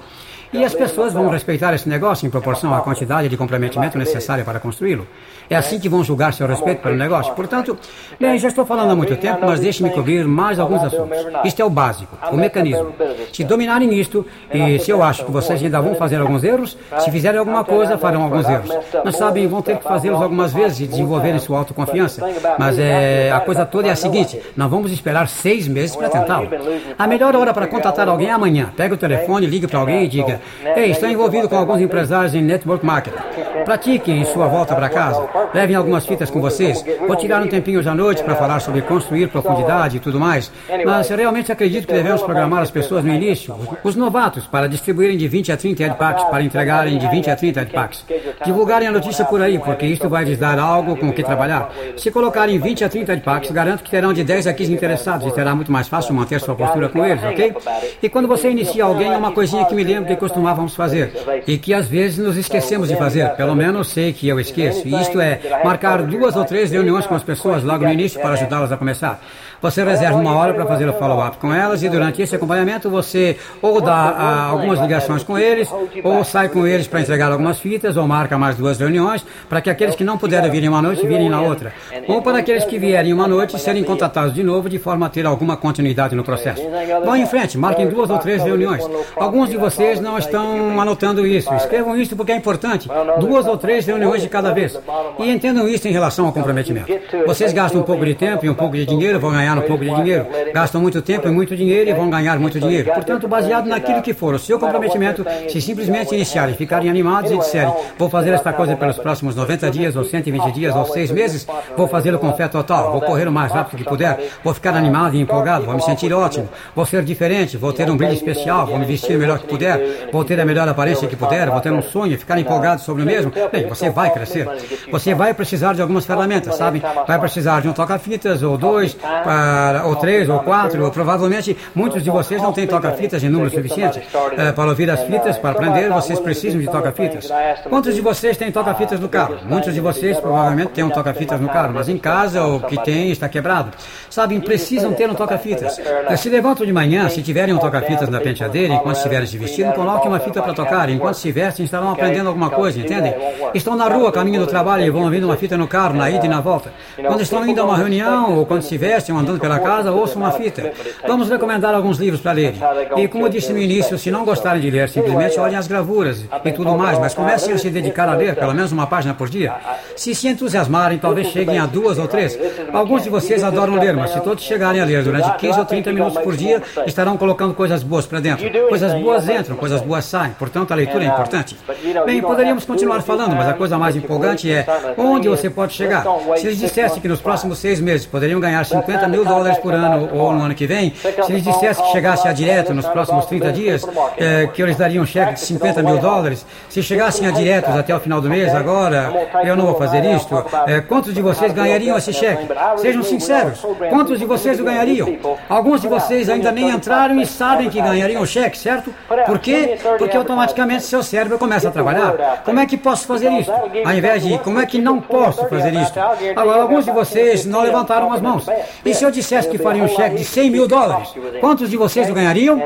E 0.54 0.64
as 0.64 0.76
pessoas 0.76 1.14
vão 1.14 1.30
respeitar 1.30 1.74
esse 1.74 1.90
negócio 1.90 2.28
em 2.28 2.30
proporção 2.30 2.76
à 2.76 2.82
quantidade 2.82 3.28
de 3.28 3.36
comprometimento 3.36 3.98
necessária 3.98 4.44
para 4.44 4.60
construí-lo. 4.60 5.08
É 5.50 5.56
assim 5.56 5.80
que 5.80 5.90
vão 5.90 6.04
julgar 6.04 6.34
seu 6.34 6.48
respeito 6.48 6.82
pelo 6.82 6.96
negócio. 6.96 7.34
Portanto, 7.34 7.78
bem, 8.20 8.38
já 8.38 8.48
estou 8.48 8.66
falando 8.66 8.92
há 8.92 8.96
muito 8.96 9.16
tempo, 9.18 9.40
mas 9.46 9.60
deixe-me 9.60 9.90
cobrir 9.90 10.26
mais 10.26 10.60
alguns 10.60 10.84
assuntos. 10.84 11.18
Isto 11.44 11.62
é 11.62 11.66
o 11.66 11.70
básico, 11.70 12.18
o 12.32 12.38
mecanismo. 12.38 12.94
Se 13.32 13.44
dominarem 13.44 13.94
isto, 14.00 14.26
e 14.54 14.80
se 14.80 14.92
eu 14.92 15.04
acho 15.04 15.26
que 15.26 15.32
vocês 15.32 15.62
ainda 15.62 15.82
vão 15.82 15.96
fazer 15.96 16.18
alguns 16.18 16.44
erros, 16.44 16.78
se 17.00 17.12
fizerem 17.12 17.40
alguma 17.40 17.64
coisa, 17.64 17.98
farão 17.98 18.24
alguns 18.24 18.48
erros. 18.48 18.70
Mas 19.04 19.16
sabem, 19.16 19.48
vão 19.48 19.62
ter 19.62 19.78
que 19.78 19.84
fazê-los 19.84 20.22
algumas 20.22 20.54
vezes 20.54 20.82
e 20.82 20.88
desenvolverem 20.88 21.40
sua 21.40 21.60
autoconfiança. 21.60 22.26
Mas 22.58 22.80
é, 22.80 23.32
a 23.32 23.40
coisa 23.40 23.66
toda 23.66 23.88
é 23.88 23.92
a 23.92 23.96
seguinte: 23.96 24.42
não 24.56 24.70
vamos 24.70 24.92
esperar 24.92 25.28
seis 25.28 25.68
meses 25.68 25.96
para 25.96 26.10
tentá-lo. 26.10 26.50
A 26.98 27.08
melhor 27.08 27.36
hora 27.36 27.54
para 27.54 27.68
contatar 27.68 28.08
alguém 28.08 28.30
é 28.30 28.32
amanhã. 28.32 28.72
Pega 28.76 28.94
o 28.94 28.98
telefone, 28.98 29.46
ligue 29.46 29.68
para 29.68 29.80
alguém 29.80 30.06
e 30.06 30.08
diga: 30.08 30.42
Ei, 30.76 30.92
estou 30.92 31.10
envolvido 31.10 31.50
com 31.50 31.58
alguns 31.58 31.82
empresários 31.82 32.34
em 32.34 32.42
network 32.42 32.86
marketing. 32.86 33.18
Pratiquem 33.66 34.22
em 34.22 34.26
sua 34.26 34.48
volta 34.48 34.76
para 34.76 34.90
casa. 34.90 35.28
Levem 35.54 35.76
algumas 35.76 36.06
fitas 36.06 36.30
com 36.30 36.42
vocês. 36.42 36.84
Vou 37.08 37.16
tirar 37.16 37.42
um 37.42 37.48
tempinho 37.48 37.80
hoje 37.80 37.88
à 37.88 37.94
noite 37.94 38.24
para 38.24 38.36
falar 38.36 38.60
sobre 38.60 38.82
construir 38.82 39.28
profundidade 39.28 39.98
e 39.98 40.00
tudo 40.00 40.20
mais. 40.20 40.52
Mas 40.84 41.08
realmente 41.10 41.52
acredito 41.52 41.86
que 41.86 41.94
devemos 41.94 42.24
programar 42.24 42.64
as 42.64 42.72
pessoas 42.72 43.06
no 43.06 43.14
início, 43.14 43.56
os 43.84 43.96
novatos, 43.96 44.48
para 44.48 44.68
distribuírem 44.68 45.18
de 45.18 45.28
20 45.28 45.52
a 45.52 45.58
30 45.58 45.84
headpacks, 45.84 46.24
para 46.26 46.44
entregarem 46.44 46.98
de 46.98 47.08
20 47.08 47.30
a 47.30 47.36
30 47.36 47.60
headpacks. 47.60 48.06
Divulgarem 48.44 48.88
a 48.88 48.92
notícia 48.92 49.24
por 49.24 49.42
aí, 49.42 49.60
porque 49.60 49.86
isto 49.86 50.10
vai 50.10 50.26
lhes 50.26 50.38
dar 50.38 50.58
algo 50.58 50.98
com 50.98 51.10
o 51.10 51.14
que 51.14 51.24
trabalhar. 51.24 51.70
Se 51.96 52.10
colocarem 52.12 52.60
20 52.60 52.84
a 52.84 52.90
30 52.90 53.14
headpacks, 53.14 53.52
garanto 53.52 53.84
que 53.84 53.92
terão 53.92 54.14
de 54.14 54.24
10 54.24 54.48
a 54.48 54.54
15 54.54 54.74
interessados 54.74 55.28
e 55.28 55.32
será 55.32 55.54
muito 55.54 55.72
mais 55.72 55.88
fácil 55.88 56.14
manter 56.16 56.40
sua 56.42 56.56
postura 56.56 56.90
com 56.90 57.06
eles, 57.06 57.24
ok? 57.24 57.56
E 58.02 58.10
quando 58.10 58.28
você 58.28 58.50
inicia 58.50 58.84
alguém, 58.84 59.14
é 59.14 59.18
uma 59.18 59.32
coisinha 59.32 59.66
que 59.66 59.76
me 59.76 59.84
lembro 59.84 60.06
que 60.06 60.16
costumávamos 60.16 60.76
fazer 60.76 61.14
e 61.46 61.58
que 61.58 61.74
às 61.74 61.88
vezes 61.88 62.18
nos 62.18 62.36
esquecemos 62.36 62.88
de 62.88 62.96
fazer. 62.96 63.43
Pelo 63.44 63.58
menos 63.58 63.90
sei 63.90 64.14
que 64.14 64.26
eu 64.26 64.40
esqueço. 64.40 64.88
Isto 64.88 65.20
é 65.20 65.38
marcar 65.66 66.02
duas 66.04 66.34
ou 66.34 66.46
três 66.46 66.72
reuniões 66.72 67.06
com 67.06 67.14
as 67.14 67.24
pessoas 67.24 67.62
logo 67.62 67.84
no 67.84 67.92
início 67.92 68.22
para 68.22 68.36
ajudá-las 68.36 68.72
a 68.72 68.78
começar. 68.78 69.22
Você 69.64 69.82
reserva 69.82 70.18
uma 70.18 70.36
hora 70.36 70.54
para 70.54 70.66
fazer 70.66 70.90
o 70.90 70.94
follow-up 70.94 71.38
com 71.38 71.54
elas 71.54 71.82
e 71.84 71.88
durante 71.88 72.22
esse 72.22 72.36
acompanhamento 72.36 72.90
você 72.90 73.38
ou 73.62 73.80
dá 73.80 73.94
ah, 73.94 74.46
algumas 74.48 74.78
ligações 74.78 75.24
com 75.24 75.40
eles, 75.40 75.70
ou 76.04 76.22
sai 76.26 76.50
com 76.50 76.68
eles 76.68 76.86
para 76.86 77.00
entregar 77.00 77.32
algumas 77.32 77.60
fitas, 77.60 77.96
ou 77.96 78.06
marca 78.06 78.38
mais 78.38 78.58
duas 78.58 78.78
reuniões, 78.78 79.26
para 79.48 79.62
que 79.62 79.70
aqueles 79.70 79.96
que 79.96 80.04
não 80.04 80.18
puderem 80.18 80.52
vir 80.52 80.66
em 80.66 80.68
uma 80.68 80.82
noite 80.82 81.08
virem 81.08 81.30
na 81.30 81.40
outra. 81.40 81.72
Ou 82.10 82.22
para 82.22 82.40
aqueles 82.40 82.66
que 82.66 82.78
vierem 82.78 83.14
uma 83.14 83.26
noite 83.26 83.58
serem 83.58 83.86
contatados 83.86 84.34
de 84.34 84.44
novo 84.44 84.68
de 84.68 84.78
forma 84.78 85.06
a 85.06 85.10
ter 85.10 85.26
alguma 85.26 85.56
continuidade 85.56 86.14
no 86.14 86.26
processo. 86.26 86.62
Vão 87.06 87.16
em 87.16 87.26
frente, 87.26 87.58
marquem 87.58 87.88
duas 87.88 88.10
ou 88.10 88.18
três 88.18 88.44
reuniões. 88.44 88.84
Alguns 89.16 89.50
de 89.50 89.56
vocês 89.56 90.02
não 90.02 90.18
estão 90.18 90.78
anotando 90.82 91.26
isso. 91.26 91.54
Escrevam 91.54 91.96
isso 91.96 92.18
porque 92.18 92.34
é 92.34 92.36
importante. 92.36 92.90
Duas 93.18 93.48
ou 93.48 93.58
três 93.58 93.86
reuniões 93.86 94.22
de 94.22 94.28
cada 94.28 94.52
vez. 94.52 94.78
E 95.18 95.32
entendam 95.32 95.70
isso 95.70 95.88
em 95.88 95.92
relação 95.92 96.26
ao 96.26 96.34
comprometimento. 96.34 96.92
Vocês 97.26 97.54
gastam 97.54 97.80
um 97.80 97.86
pouco 97.86 98.06
de 98.06 98.14
tempo 98.14 98.46
e 98.46 98.50
um 98.50 98.54
pouco 98.54 98.76
de 98.76 98.86
dinheiro, 98.86 99.22
vão 99.22 99.32
ganhar 99.32 99.53
um 99.58 99.64
pouco 99.64 99.84
de 99.84 99.94
dinheiro. 99.94 100.28
Gastam 100.54 100.82
muito 100.82 101.02
tempo 101.02 101.28
e 101.28 101.32
muito 101.32 101.56
dinheiro 101.56 101.90
e 101.90 101.94
vão 101.94 102.10
ganhar 102.10 102.40
muito 102.40 102.60
dinheiro. 102.60 102.92
Portanto, 102.94 103.28
baseado 103.28 103.66
naquilo 103.66 104.02
que 104.02 104.14
for 104.14 104.34
o 104.34 104.40
seu 104.40 104.60
comprometimento, 104.60 105.26
se 105.50 105.62
simplesmente 105.62 106.14
iniciarem, 106.14 106.56
ficarem 106.56 106.90
animados 106.90 107.32
e 107.32 107.38
disserem, 107.38 107.74
vou 107.98 108.10
fazer 108.10 108.32
esta 108.32 108.54
coisa 108.54 108.76
pelos 108.76 108.98
próximos 108.98 109.36
90 109.36 109.72
dias, 109.72 109.96
ou 109.96 110.04
120 110.04 110.52
dias, 110.52 110.76
ou 110.76 110.86
6 110.86 111.12
meses, 111.12 111.48
vou 111.76 111.88
fazê-lo 111.88 112.20
com 112.20 112.34
fé 112.34 112.48
total, 112.48 112.92
vou 112.92 113.02
correr 113.02 113.28
o 113.28 113.32
mais 113.32 113.52
rápido 113.52 113.80
que 113.80 113.86
puder, 113.86 114.30
vou 114.44 114.54
ficar 114.54 114.76
animado 114.76 115.16
e 115.16 115.22
empolgado, 115.22 115.66
vou 115.66 115.76
me 115.76 115.82
sentir 115.82 116.14
ótimo, 116.14 116.50
vou 116.76 116.86
ser 116.86 117.04
diferente, 117.04 117.58
vou 117.58 117.74
ter 117.74 117.90
um 117.90 117.98
brilho 117.98 118.14
especial, 118.14 118.68
vou 118.68 118.78
me 118.78 118.86
vestir 118.86 119.16
o 119.16 119.20
melhor 119.20 119.40
que 119.40 119.48
puder, 119.48 120.10
vou 120.12 120.24
ter 120.24 120.40
a 120.40 120.46
melhor 120.46 120.68
aparência 120.68 121.08
que 121.08 121.16
puder, 121.16 121.50
vou 121.50 121.62
ter 121.62 121.72
um 121.72 121.82
sonho, 121.82 122.18
ficar 122.18 122.40
empolgado 122.40 122.82
sobre 122.82 123.04
o 123.04 123.06
mesmo. 123.06 123.32
Bem, 123.52 123.68
você 123.68 123.90
vai 123.90 124.12
crescer. 124.12 124.48
Você 124.92 125.14
vai 125.14 125.34
precisar 125.34 125.74
de 125.74 125.82
algumas 125.82 126.06
ferramentas, 126.06 126.56
sabe? 126.56 126.82
Vai 127.08 127.20
precisar 127.20 127.62
de 127.62 127.70
um 127.70 127.74
toca-fitas, 127.74 128.44
ou 128.44 128.58
dois, 128.58 128.98
para, 129.44 129.86
ou 129.86 129.96
três, 129.98 130.30
ou 130.30 130.40
quatro, 130.40 130.84
ou 130.84 130.90
provavelmente 130.90 131.58
muitos 131.76 132.02
de 132.02 132.10
vocês 132.10 132.42
não 132.42 132.54
têm 132.54 132.66
toca-fitas 132.66 133.22
em 133.24 133.30
número 133.30 133.50
suficiente 133.50 134.02
eh, 134.38 134.52
para 134.54 134.70
ouvir 134.70 134.90
as 134.90 135.02
fitas, 135.04 135.38
para 135.38 135.52
aprender, 135.52 135.90
vocês 135.90 136.20
precisam 136.20 136.62
de 136.62 136.68
toca-fitas. 136.68 137.30
Quantos 137.68 137.94
de 137.94 138.02
vocês 138.02 138.38
têm 138.38 138.52
toca-fitas 138.52 139.00
no 139.00 139.10
carro? 139.10 139.38
Muitos 139.46 139.74
de 139.74 139.82
vocês 139.82 140.18
provavelmente 140.20 140.70
têm 140.70 140.84
um 140.84 140.90
toca-fitas 140.90 141.42
no 141.42 141.50
carro, 141.50 141.74
mas 141.74 141.90
em 141.90 141.98
casa 141.98 142.46
o 142.46 142.62
que 142.62 142.82
tem 142.84 143.12
está 143.12 143.28
quebrado. 143.28 143.72
Sabem, 144.10 144.40
precisam 144.40 144.94
ter 144.94 145.10
um 145.10 145.14
toca-fitas. 145.14 145.80
Se 146.18 146.30
levantam 146.30 146.66
de 146.66 146.72
manhã, 146.72 147.10
se 147.10 147.22
tiverem 147.22 147.54
um 147.54 147.58
toca-fitas 147.58 148.08
na 148.08 148.22
penteadeira, 148.22 148.74
enquanto 148.74 148.98
estiverem 148.98 149.28
se 149.28 149.38
vestindo, 149.38 149.74
coloquem 149.74 150.08
uma 150.08 150.20
fita 150.20 150.42
para 150.42 150.54
tocar. 150.54 150.90
Enquanto 150.90 151.16
se 151.16 151.32
vestem, 151.32 151.66
estarão 151.66 151.92
aprendendo 151.92 152.28
alguma 152.28 152.50
coisa, 152.50 152.80
entendem? 152.80 153.14
Estão 153.54 153.76
na 153.76 153.90
rua, 153.90 154.12
caminho 154.12 154.40
do 154.40 154.48
trabalho 154.48 154.86
e 154.86 154.90
vão 154.90 155.04
ouvindo 155.04 155.26
uma 155.26 155.36
fita 155.36 155.58
no 155.58 155.68
carro, 155.68 155.96
na 155.96 156.10
ida 156.10 156.26
e 156.26 156.30
na 156.30 156.40
volta. 156.40 156.72
Quando 156.96 157.22
estão 157.22 157.46
indo 157.46 157.60
a 157.62 157.66
uma 157.66 157.78
reunião, 157.78 158.38
ou 158.38 158.46
quando 158.46 158.62
se 158.62 158.78
vestem, 158.78 159.14
ou 159.14 159.22
andando 159.24 159.40
pela 159.40 159.60
casa, 159.60 159.92
ouçam 159.92 160.22
uma 160.22 160.32
fita. 160.32 160.72
Vamos 161.08 161.30
recomendar 161.30 161.74
alguns 161.74 161.98
livros 161.98 162.22
para 162.22 162.34
lerem. 162.34 162.60
E 162.98 163.08
como 163.08 163.26
eu 163.26 163.30
disse 163.30 163.52
no 163.52 163.60
início, 163.60 163.98
se 163.98 164.12
não 164.12 164.24
gostarem 164.24 164.62
de 164.62 164.70
ler, 164.70 164.90
simplesmente 164.90 165.40
olhem 165.40 165.58
as 165.58 165.68
gravuras 165.68 166.26
e 166.46 166.52
tudo 166.52 166.78
mais, 166.78 167.00
mas 167.00 167.14
comecem 167.14 167.54
a 167.54 167.58
se 167.58 167.70
dedicar 167.70 168.08
a 168.08 168.14
ler, 168.14 168.36
pelo 168.36 168.54
menos 168.54 168.72
uma 168.72 168.88
página 168.88 169.14
por 169.14 169.30
dia. 169.30 169.54
Se 169.96 170.14
se 170.14 170.28
entusiasmarem, 170.28 170.98
talvez 170.98 171.28
cheguem 171.28 171.58
a 171.58 171.66
duas 171.66 171.98
ou 171.98 172.08
três. 172.08 172.38
Alguns 172.72 173.04
de 173.04 173.10
vocês 173.10 173.44
adoram 173.44 173.76
ler, 173.76 173.96
mas 173.96 174.12
se 174.12 174.22
todos 174.22 174.44
chegarem 174.44 174.82
a 174.82 174.86
ler 174.86 175.04
durante 175.04 175.38
15 175.38 175.60
ou 175.60 175.66
30 175.66 175.94
minutos 175.94 176.18
por 176.20 176.36
dia, 176.36 176.62
estarão 176.86 177.18
colocando 177.18 177.54
coisas 177.54 177.84
boas 177.84 178.06
para 178.06 178.20
dentro. 178.20 178.50
Coisas 178.70 178.94
boas 179.02 179.28
entram, 179.30 179.56
coisas 179.56 179.82
boas 179.82 180.06
saem. 180.06 180.34
Portanto, 180.34 180.72
a 180.72 180.76
leitura 180.76 181.04
é 181.04 181.08
importante. 181.08 181.58
Bem, 182.06 182.22
poderíamos 182.22 182.66
continuar 182.66 183.02
falando, 183.02 183.36
mas 183.36 183.48
a 183.48 183.54
coisa 183.54 183.78
mais 183.78 183.96
empolgante 183.96 184.52
é 184.52 184.66
onde 184.98 185.28
você 185.30 185.50
pode 185.50 185.74
chegar. 185.74 186.04
Se 186.38 186.48
eles 186.48 186.60
dissessem 186.60 187.02
que 187.02 187.08
nos 187.08 187.22
próximos 187.22 187.58
seis 187.60 187.80
meses 187.80 188.06
poderiam 188.06 188.40
ganhar 188.40 188.66
50 188.66 189.08
mil 189.08 189.13
dólares 189.24 189.58
por 189.60 189.74
ano 189.74 190.10
ou 190.14 190.34
no 190.34 190.44
ano 190.44 190.56
que 190.56 190.66
vem, 190.66 190.94
se 190.96 191.32
eles 191.32 191.44
dissessem 191.44 191.86
que 191.86 191.92
chegasse 191.92 192.28
a 192.28 192.34
direto 192.34 192.74
nos 192.74 192.88
próximos 192.88 193.26
30 193.28 193.52
dias, 193.52 193.86
é, 194.18 194.48
que 194.48 194.62
eles 194.62 194.76
dariam 194.76 195.04
um 195.04 195.06
cheque 195.06 195.34
de 195.34 195.42
50 195.42 195.84
mil 195.84 196.00
dólares, 196.00 196.46
se 196.70 196.82
chegassem 196.82 197.28
a 197.28 197.32
diretos 197.32 197.76
até 197.76 197.96
o 197.96 198.00
final 198.00 198.20
do 198.20 198.30
mês, 198.30 198.54
agora 198.56 199.14
eu 199.44 199.56
não 199.56 199.68
vou 199.68 199.76
fazer 199.76 200.04
isto, 200.06 200.44
é, 200.66 200.82
quantos 200.82 201.14
de 201.14 201.22
vocês 201.22 201.54
ganhariam 201.54 201.98
esse 201.98 202.12
cheque? 202.12 202.48
Sejam 202.78 203.04
sinceros, 203.04 203.64
quantos 203.90 204.18
de 204.18 204.26
vocês 204.26 204.60
o 204.60 204.64
ganhariam? 204.64 205.08
Alguns 205.48 205.82
de 205.82 205.88
vocês 205.88 206.30
ainda 206.30 206.52
nem 206.52 206.70
entraram 206.70 207.20
e 207.22 207.26
sabem 207.26 207.70
que 207.70 207.82
ganhariam 207.82 208.22
o 208.22 208.26
cheque, 208.26 208.58
certo? 208.58 208.94
Por 209.26 209.40
quê? 209.40 209.78
Porque 209.98 210.18
automaticamente 210.18 210.84
seu 210.84 211.04
cérebro 211.04 211.38
começa 211.38 211.68
a 211.68 211.72
trabalhar. 211.72 212.42
Como 212.44 212.60
é 212.60 212.66
que 212.66 212.78
posso 212.78 213.06
fazer 213.06 213.30
isso? 213.32 213.52
Ao 213.52 213.94
invés 213.94 214.24
de 214.24 214.38
como 214.40 214.60
é 214.60 214.66
que 214.66 214.80
não 214.80 215.02
posso 215.02 215.46
fazer 215.48 215.74
isso? 215.74 215.94
Agora, 216.36 216.62
alguns 216.62 216.86
de 216.86 216.92
vocês 216.92 217.46
não 217.46 217.62
levantaram 217.62 218.12
as 218.12 218.22
mãos. 218.22 218.46
E 218.86 218.94
se 219.04 219.08
eu 219.08 219.12
dissesse 219.12 219.50
que 219.50 219.58
faria 219.58 219.84
um 219.84 219.88
cheque 219.90 220.16
de 220.16 220.24
100 220.24 220.50
mil 220.50 220.66
dólares, 220.66 221.10
quantos 221.42 221.70
de 221.70 221.76
vocês 221.76 222.10
o 222.10 222.14
ganhariam? 222.14 222.58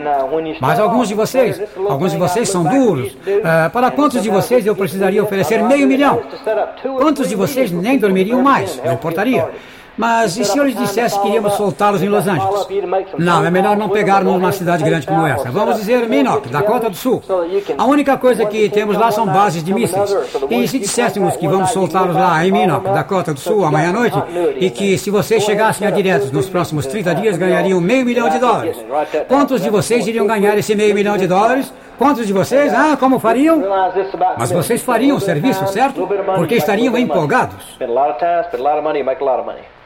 Mas 0.62 0.80
alguns 0.80 1.08
de 1.08 1.16
vocês, 1.16 1.60
alguns 1.90 2.12
de 2.12 2.18
vocês 2.18 2.48
são 2.48 2.64
duros. 2.64 3.14
Uh, 3.14 3.70
para 3.74 3.90
quantos 3.90 4.22
de 4.22 4.30
vocês 4.30 4.66
eu 4.66 4.76
precisaria 4.76 5.24
oferecer 5.24 5.64
meio 5.64 5.88
milhão? 5.88 6.22
Quantos 6.98 7.30
de 7.30 7.36
vocês 7.36 7.72
nem 7.72 7.98
dormiriam 7.98 8.44
mais? 8.44 8.80
Não 8.84 8.94
importaria. 8.94 9.50
Mas 9.98 10.38
e 10.38 10.46
se 10.46 10.58
eu 10.58 10.64
lhes 10.64 10.78
dissesse 10.78 11.20
que 11.20 11.28
iríamos 11.28 11.54
soltá-los 11.54 12.04
em 12.04 12.10
Los 12.10 12.28
Angeles? 12.28 12.68
Não, 13.18 13.44
é 13.44 13.50
melhor 13.50 13.76
não 13.76 13.90
pegar-nos 13.90 14.32
numa 14.34 14.52
cidade 14.52 14.84
grande 14.84 15.08
como 15.08 15.26
essa. 15.26 15.50
Vamos 15.50 15.78
dizer 15.78 16.08
Minnock, 16.08 16.50
Dakota 16.50 16.90
do 16.90 16.96
Sul. 16.96 17.24
A 17.78 17.86
única 17.86 18.18
coisa 18.18 18.46
que 18.46 18.70
temos 18.70 18.96
lá 18.98 19.12
são 19.12 19.26
bases 19.26 19.64
de 19.64 19.74
mísseis. 19.74 20.16
E 20.50 20.68
se 20.68 20.78
disséssemos 20.80 21.36
que 21.36 21.48
vamos 21.48 21.72
soltá-los 21.72 22.16
lá 22.16 22.46
em 22.46 22.52
Minnock, 22.52 22.86
Dakota 22.86 23.34
do 23.34 23.40
Sul, 23.40 23.66
amanhã 23.66 23.90
à 23.90 23.94
noite, 23.94 24.18
e 24.60 24.70
que 24.70 24.98
se 24.98 25.10
vocês 25.10 25.44
chegassem 25.44 25.88
a 25.88 25.92
diretos 25.92 26.32
nos 26.32 26.48
próximos 26.48 26.86
30 26.86 27.16
dias 27.16 27.38
ganhariam 27.38 27.82
meio 27.82 28.06
milhão 28.06 28.30
de 28.30 28.38
dólares. 28.38 28.78
Quantos 29.28 29.62
de 29.62 29.70
vocês 29.70 30.06
iriam 30.08 30.28
ganhar 30.28 30.58
esse 30.58 30.76
meio 30.76 30.94
milhão 30.94 31.18
de 31.18 31.26
dólares? 31.26 31.74
Quantos 31.98 32.28
de 32.28 32.34
vocês? 32.34 32.72
Ah, 32.72 32.96
como 32.96 33.18
fariam? 33.18 33.64
Mas 34.38 34.52
vocês 34.52 34.84
fariam 34.84 35.18
o 35.18 35.20
serviço, 35.20 35.66
certo? 35.68 36.08
Porque 36.36 36.56
estariam 36.56 36.96
empolgados. 36.96 37.76